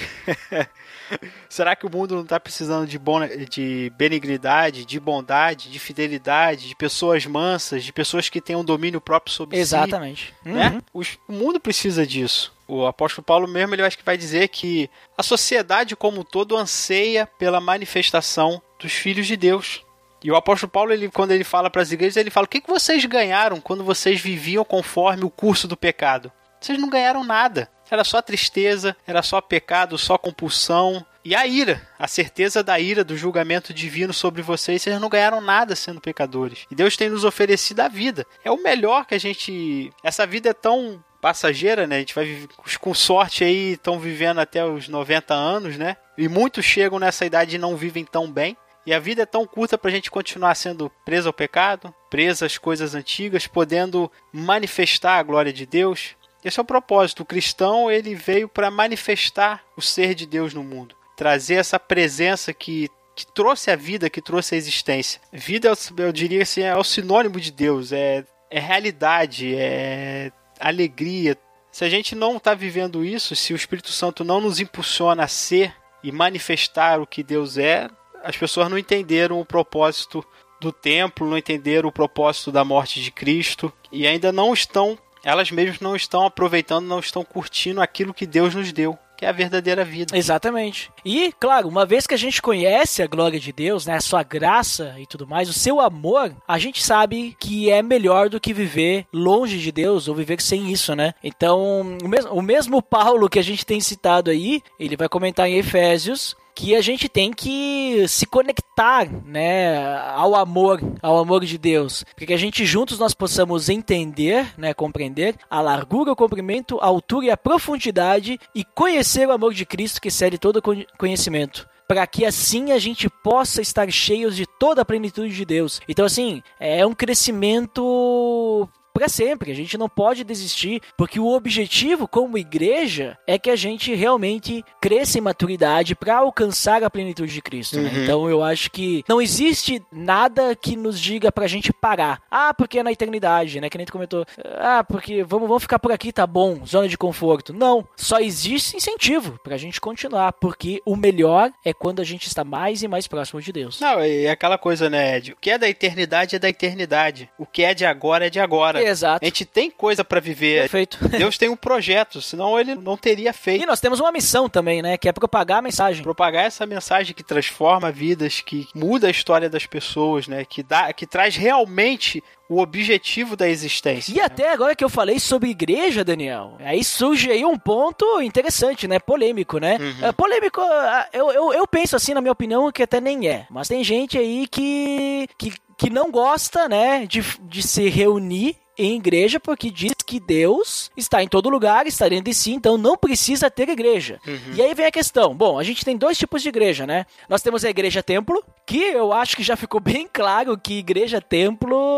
Será 1.49 1.77
que 1.77 1.87
o 1.87 1.91
mundo 1.91 2.15
não 2.15 2.23
está 2.23 2.39
precisando 2.39 2.87
de, 2.87 2.99
bon... 2.99 3.21
de 3.51 3.93
benignidade, 3.97 4.85
de 4.85 4.99
bondade, 4.99 5.71
de 5.71 5.79
fidelidade, 5.79 6.69
de 6.69 6.75
pessoas 6.75 7.27
mansas, 7.27 7.85
de 7.85 7.93
pessoas 7.93 8.29
que 8.29 8.41
tenham 8.41 8.65
domínio 8.65 9.01
próprio 9.01 9.35
sobre 9.35 9.59
Exatamente. 9.59 10.35
si? 10.43 10.49
Né? 10.49 10.81
Uhum. 10.95 11.03
O 11.29 11.33
mundo 11.33 11.61
precisa 11.61 12.07
disso. 12.07 12.56
O 12.69 12.87
apóstolo 12.87 13.25
Paulo 13.25 13.47
mesmo 13.47 13.75
ele 13.75 13.83
acho 13.83 13.99
que 13.99 14.05
vai 14.05 14.17
dizer 14.17 14.49
que 14.49 14.91
a 15.17 15.23
sociedade 15.23 15.95
como 15.95 16.21
um 16.21 16.25
todo 16.25 16.57
anseia 16.57 17.27
pela 17.39 17.61
manifestação 17.61 18.61
dos 18.79 18.93
filhos 18.93 19.27
de 19.27 19.37
Deus. 19.37 19.85
E 20.23 20.31
o 20.31 20.37
apóstolo 20.37 20.71
Paulo, 20.71 20.93
ele, 20.93 21.09
quando 21.09 21.31
ele 21.31 21.45
fala 21.45 21.71
para 21.71 21.83
as 21.83 21.93
igrejas, 21.93 22.17
ele 22.17 22.31
fala: 22.31 22.47
o 22.47 22.49
que, 22.49 22.61
que 22.61 22.69
vocês 22.71 23.05
ganharam 23.05 23.61
quando 23.61 23.85
vocês 23.85 24.21
viviam 24.21 24.65
conforme 24.65 25.25
o 25.25 25.31
curso 25.31 25.69
do 25.69 25.77
pecado? 25.77 26.33
Vocês 26.61 26.79
não 26.79 26.89
ganharam 26.89 27.23
nada. 27.23 27.71
Era 27.89 28.03
só 28.03 28.21
tristeza, 28.21 28.97
era 29.07 29.23
só 29.23 29.41
pecado, 29.41 29.97
só 29.97 30.19
compulsão. 30.19 31.05
E 31.25 31.35
a 31.35 31.47
ira, 31.47 31.87
a 31.99 32.09
certeza 32.09 32.63
da 32.63 32.79
ira, 32.81 33.05
do 33.05 33.17
julgamento 33.17 33.73
divino 33.73 34.13
sobre 34.13 34.43
vocês, 34.43 34.83
vocês 34.83 35.01
não 35.01 35.09
ganharam 35.09 35.41
nada 35.41 35.77
sendo 35.77 36.01
pecadores. 36.01 36.67
E 36.71 36.75
Deus 36.75 36.97
tem 36.97 37.09
nos 37.09 37.25
oferecido 37.25 37.81
a 37.81 37.89
vida. 37.89 38.27
É 38.45 38.51
o 38.51 38.63
melhor 38.63 39.07
que 39.07 39.15
a 39.15 39.19
gente. 39.19 39.93
Essa 40.03 40.27
vida 40.27 40.51
é 40.51 40.55
tão 40.55 41.03
passageira, 41.27 41.89
né? 41.89 41.97
A 41.97 41.99
gente 41.99 42.15
vai 42.15 42.47
com 42.81 42.95
sorte 42.95 43.43
aí, 43.43 43.73
estão 43.73 43.99
vivendo 43.99 44.39
até 44.39 44.65
os 44.65 44.87
90 44.87 45.35
anos, 45.35 45.77
né? 45.77 45.97
E 46.17 46.29
muitos 46.29 46.65
chegam 46.65 47.01
nessa 47.01 47.27
idade 47.27 47.57
e 47.57 47.59
não 47.59 47.77
vivem 47.77 48.05
tão 48.05 48.31
bem. 48.31 48.57
E 48.87 48.95
a 48.95 49.01
vida 49.01 49.23
é 49.23 49.27
tão 49.27 49.45
curta 49.45 49.77
para 49.77 49.91
a 49.91 49.93
gente 49.93 50.09
continuar 50.09 50.55
sendo 50.55 50.89
preso 51.05 51.29
ao 51.29 51.33
pecado, 51.33 51.93
preso 52.09 52.45
às 52.45 52.57
coisas 52.57 52.95
antigas, 52.95 53.49
podendo 53.49 54.09
manifestar 54.33 55.19
a 55.19 55.23
glória 55.25 55.53
de 55.53 55.67
Deus. 55.67 56.15
Esse 56.45 56.61
é 56.61 56.63
o 56.63 56.65
propósito. 56.65 57.25
O 57.25 57.27
cristão 57.27 57.91
ele 57.91 58.15
veio 58.15 58.49
para 58.49 58.71
manifestar 58.71 59.65
o 59.77 59.83
ser 59.83 60.15
de 60.15 60.27
Deus 60.27 60.55
no 60.55 60.63
mundo, 60.63 60.95
trazer 61.17 61.55
essa 61.55 61.81
presença 61.81 62.55
que 62.55 62.89
que 63.17 63.27
trouxe 63.27 63.71
a 63.71 63.77
vida, 63.77 64.11
que 64.11 64.21
trouxe 64.21 64.55
a 64.55 64.59
existência. 64.59 65.23
Vida, 65.33 65.73
eu 65.97 66.13
diria 66.13 66.43
assim, 66.43 66.61
é 66.61 66.77
o 66.77 66.85
sinônimo 66.85 67.41
de 67.41 67.51
Deus, 67.51 67.91
é, 67.91 68.23
é 68.51 68.61
realidade, 68.61 69.57
é 69.57 70.31
alegria. 70.61 71.37
Se 71.71 71.85
a 71.85 71.89
gente 71.89 72.15
não 72.15 72.37
está 72.37 72.55
vivendo 72.55 73.05
isso, 73.05 73.37
se 73.37 73.53
o 73.53 73.57
Espírito 73.57 73.91
Santo 73.91 74.25
não 74.25 74.41
nos 74.41 74.61
impulsiona 74.61 75.25
a 75.25 75.29
ser 75.29 75.75
e 76.03 76.11
manifestar 76.11 77.01
o 77.01 77.07
que 77.07 77.23
Deus 77.23 77.59
é, 77.59 77.89
as 78.23 78.37
pessoas 78.37 78.69
não 78.71 78.79
entenderam 78.79 79.41
o 79.41 79.45
propósito 79.45 80.25
do 80.61 80.73
templo, 80.73 81.29
não 81.29 81.37
entenderam 81.37 81.89
o 81.89 81.93
propósito 81.93 82.51
da 82.51 82.65
morte 82.65 83.01
de 83.01 83.11
Cristo 83.11 83.73
e 83.93 84.07
ainda 84.07 84.33
não 84.33 84.53
estão, 84.53 84.99
elas 85.23 85.51
mesmas 85.51 85.81
não 85.81 85.95
estão 85.95 86.25
aproveitando, 86.25 86.87
não 86.87 86.99
estão 86.99 87.25
curtindo 87.25 87.81
aquilo 87.81 88.15
que 88.15 88.27
Deus 88.27 88.55
nos 88.55 88.73
deu 88.73 88.99
que 89.17 89.25
é 89.25 89.29
a 89.29 89.33
verdadeira 89.33 89.85
vida. 89.85 90.17
Exatamente. 90.17 90.91
E, 91.05 91.33
claro, 91.39 91.69
uma 91.69 91.87
vez 91.87 92.07
que 92.07 92.15
a 92.15 92.19
gente 92.19 92.43
conhece 92.43 93.03
a 93.03 93.07
glória 93.07 93.41
de 93.41 93.53
Deus, 93.53 93.87
né, 93.87 93.95
a 93.95 94.01
sua 94.01 94.23
graça 94.23 94.95
e 94.99 95.07
tudo 95.07 95.27
mais, 95.27 95.49
o 95.49 95.53
seu 95.53 95.81
amor, 95.81 96.35
a 96.47 96.59
gente 96.59 96.83
sabe 96.83 97.37
que 97.41 97.71
é 97.71 97.83
melhor 97.83 98.29
do 98.29 98.41
que 98.41 98.53
viver 98.53 99.07
longe 99.13 99.59
de 99.59 99.73
Deus 99.73 100.09
ou 100.09 100.15
viver 100.15 100.41
sem 100.41 100.71
isso, 100.71 100.95
né? 100.95 101.15
Então, 101.23 101.99
o 102.03 102.09
mesmo, 102.09 102.33
o 102.33 102.43
mesmo 102.43 102.83
Paulo 102.83 103.29
que 103.29 103.39
a 103.39 103.43
gente 103.43 103.65
tem 103.65 103.81
citado 103.81 104.31
aí, 104.31 104.63
ele 104.79 104.97
vai 104.97 105.09
comentar 105.09 105.49
em 105.49 105.57
Efésios 105.57 106.37
que 106.57 106.75
a 106.75 106.81
gente 106.81 107.07
tem 107.07 107.31
que 107.31 108.09
se 108.09 108.25
conectar, 108.25 109.07
né, 109.27 109.99
ao 110.15 110.35
amor, 110.35 110.81
ao 111.03 111.19
amor 111.19 111.45
de 111.45 111.59
Deus, 111.59 112.03
para 112.17 112.25
que 112.25 112.33
a 112.33 112.39
gente 112.39 112.65
juntos 112.65 112.99
nós 112.99 113.13
possamos 113.13 113.69
entender, 113.69 114.55
né, 114.57 114.73
compreender 114.73 115.37
a 115.51 115.61
largura, 115.61 116.13
o 116.13 116.17
comprimento, 116.17 116.79
a 116.81 116.87
altura 116.87 117.27
e 117.27 117.31
a 117.31 117.37
profundidade 117.37 118.41
e 118.55 118.65
conhecer 118.65 119.29
o 119.29 119.33
amor 119.33 119.53
de 119.53 119.67
Cristo 119.67 120.01
que 120.01 120.09
excede 120.09 120.39
todo 120.39 120.63
conhecimento 120.99 121.69
para 121.87 122.05
que 122.07 122.25
assim 122.25 122.73
a 122.73 122.79
gente 122.79 123.09
possa 123.09 123.63
estar 123.63 123.89
cheios 123.93 124.35
de 124.35 124.45
toda 124.59 124.83
a 124.83 124.85
plenitude 124.85 125.35
de 125.35 125.45
Deus. 125.45 125.81
Então 125.89 126.05
assim, 126.05 126.43
é 126.59 126.85
um 126.85 126.93
crescimento 126.93 128.69
para 128.97 129.09
sempre. 129.11 129.53
A 129.53 129.55
gente 129.55 129.77
não 129.77 129.91
pode 129.91 130.25
desistir, 130.25 130.81
porque 130.97 131.21
o 131.21 131.29
objetivo 131.29 132.09
como 132.09 132.39
igreja 132.39 133.19
é 133.27 133.39
que 133.39 133.51
a 133.51 133.57
gente 133.57 133.95
realmente 133.95 134.65
cresça 134.81 135.19
em 135.19 135.21
maturidade 135.21 135.95
para 135.95 136.17
alcançar 136.17 136.83
a 136.83 136.89
plenitude 136.89 137.35
de 137.35 137.43
Cristo. 137.43 137.79
Né? 137.79 137.91
Uhum. 137.91 138.03
Então 138.03 138.31
eu 138.31 138.43
acho 138.43 138.71
que 138.71 139.05
não 139.07 139.21
existe 139.21 139.83
nada 139.93 140.57
que 140.57 140.77
nos 140.77 140.99
diga 140.99 141.31
pra 141.31 141.47
gente 141.47 141.75
parar. 141.75 142.23
Ah, 142.31 142.55
porque 142.55 142.79
é 142.79 142.83
na 142.83 142.91
eternidade, 142.91 143.61
né? 143.61 143.69
Que 143.69 143.77
nem 143.77 143.87
tu 143.87 143.93
comentou. 143.93 144.25
Ah, 144.59 144.83
porque 144.83 145.23
vamos, 145.23 145.47
vamos 145.47 145.63
ficar 145.63 145.79
por 145.79 145.93
aqui, 145.93 146.11
tá 146.11 146.27
bom, 146.27 146.65
zona 146.65 146.89
de 146.89 146.97
conforto. 146.97 147.53
Não, 147.53 147.87
só 147.97 148.19
existe 148.19 148.79
incentivo 148.79 149.39
pra 149.45 149.59
gente 149.59 149.79
continuar, 149.79 150.33
porque 150.33 150.81
o 150.87 150.97
melhor 150.97 151.53
é 151.63 151.75
quando 151.75 152.01
a 152.01 152.05
gente 152.05 152.27
está 152.27 152.45
mais 152.45 152.83
e 152.83 152.89
mais 152.89 153.07
próximo 153.07 153.43
de 153.43 153.53
Deus. 153.53 153.79
Não, 153.79 154.01
é 154.01 154.31
aquela 154.31 154.57
coisa, 154.57 154.89
né, 154.89 155.19
Ed? 155.19 155.33
O 155.33 155.37
que 155.37 155.51
é 155.51 155.59
da 155.59 155.69
eternidade 155.69 156.37
é 156.37 156.39
da 156.39 156.49
eternidade. 156.49 157.29
O 157.39 157.45
que 157.45 157.63
é 157.63 157.75
de 157.75 157.85
agora 157.85 158.27
é 158.27 158.31
de 158.31 158.41
agora. 158.41 158.86
Exato. 158.89 159.25
A 159.25 159.27
gente 159.27 159.45
tem 159.45 159.71
coisa 159.71 160.05
pra 160.05 160.21
viver. 160.21 160.63
Perfeito. 160.63 160.99
Deus 161.09 161.37
tem 161.39 161.49
um 161.49 161.57
projeto, 161.57 162.21
senão 162.21 162.59
ele 162.59 162.75
não 162.75 162.97
teria 162.97 163.33
feito. 163.33 163.63
E 163.63 163.67
nós 163.67 163.81
temos 163.81 164.01
uma 164.01 164.13
missão 164.13 164.49
também, 164.49 164.83
né? 164.83 164.97
Que 164.97 165.09
é 165.09 165.13
propagar 165.13 165.59
a 165.59 165.63
mensagem. 165.63 166.03
Propagar 166.03 166.45
essa 166.45 166.67
mensagem 166.67 167.15
que 167.15 167.23
transforma 167.23 167.91
vidas, 167.91 168.41
que 168.41 168.69
muda 168.75 169.09
a 169.09 169.11
história 169.11 169.49
das 169.49 169.67
pessoas, 169.67 170.29
né? 170.29 170.45
Que, 170.45 170.63
dá, 170.63 170.93
que 170.93 171.07
traz 171.07 171.37
realmente 171.37 172.23
o 172.49 172.61
objetivo 172.61 173.37
da 173.37 173.49
existência. 173.49 174.13
E 174.13 174.21
até 174.21 174.53
agora 174.53 174.75
que 174.75 174.85
eu 174.85 174.89
falei 174.89 175.19
sobre 175.19 175.51
igreja, 175.51 176.05
Daniel, 176.05 176.57
aí 176.61 176.85
surge 176.85 177.31
aí 177.31 177.45
um 177.45 177.59
ponto 177.59 178.23
interessante, 178.23 178.87
né? 178.87 178.99
Polêmico, 178.99 179.59
né? 179.59 179.77
Uhum. 179.81 180.07
É, 180.07 180.13
polêmico, 180.13 180.61
ah, 180.61 181.09
eu, 181.13 181.31
eu, 181.33 181.53
eu 181.53 181.67
penso 181.67 181.97
assim, 181.97 182.15
na 182.15 182.21
minha 182.21 182.33
opinião, 182.33 182.71
que 182.71 182.83
até 182.83 183.01
nem 183.01 183.29
é. 183.29 183.47
Mas 183.51 183.69
tem 183.69 183.83
gente 183.83 184.17
aí 184.17 184.47
que, 184.47 185.29
que, 185.37 185.53
que 185.77 185.91
não 185.91 186.11
gosta, 186.11 186.69
né, 186.69 187.07
de, 187.07 187.23
de 187.43 187.63
se 187.63 187.89
reunir 187.89 188.57
em 188.79 188.97
igreja 188.97 189.41
porque 189.41 189.71
diz 189.71 189.95
que 190.05 190.21
Deus 190.21 190.91
está 190.97 191.23
em 191.23 191.29
todo 191.29 191.49
lugar, 191.49 191.87
está 191.87 192.09
dentro 192.09 192.27
de 192.27 192.35
si, 192.35 192.53
então 192.53 192.77
não 192.77 192.97
precisa 192.97 193.51
ter 193.51 193.69
igreja. 193.69 194.21
E 194.55 194.61
aí 194.63 194.75
vem 194.75 194.87
a 194.87 194.91
questão. 194.91 195.35
Bom, 195.35 195.59
a 195.59 195.63
gente 195.63 195.85
tem 195.85 195.97
dois 195.97 196.19
tipos 196.19 196.43
de 196.43 196.49
igreja, 196.49 196.87
né? 196.87 197.07
Nós 197.29 197.43
temos 197.43 197.65
a 197.65 197.71
igreja 197.71 198.03
templo, 198.03 198.43
que 198.67 198.79
eu 198.79 199.13
acho 199.13 199.37
que 199.37 199.43
já 199.43 199.57
ficou 199.57 199.81
bem 199.81 200.09
claro 200.13 200.59
que 200.59 200.75
igreja 200.79 201.21
templo 201.21 201.96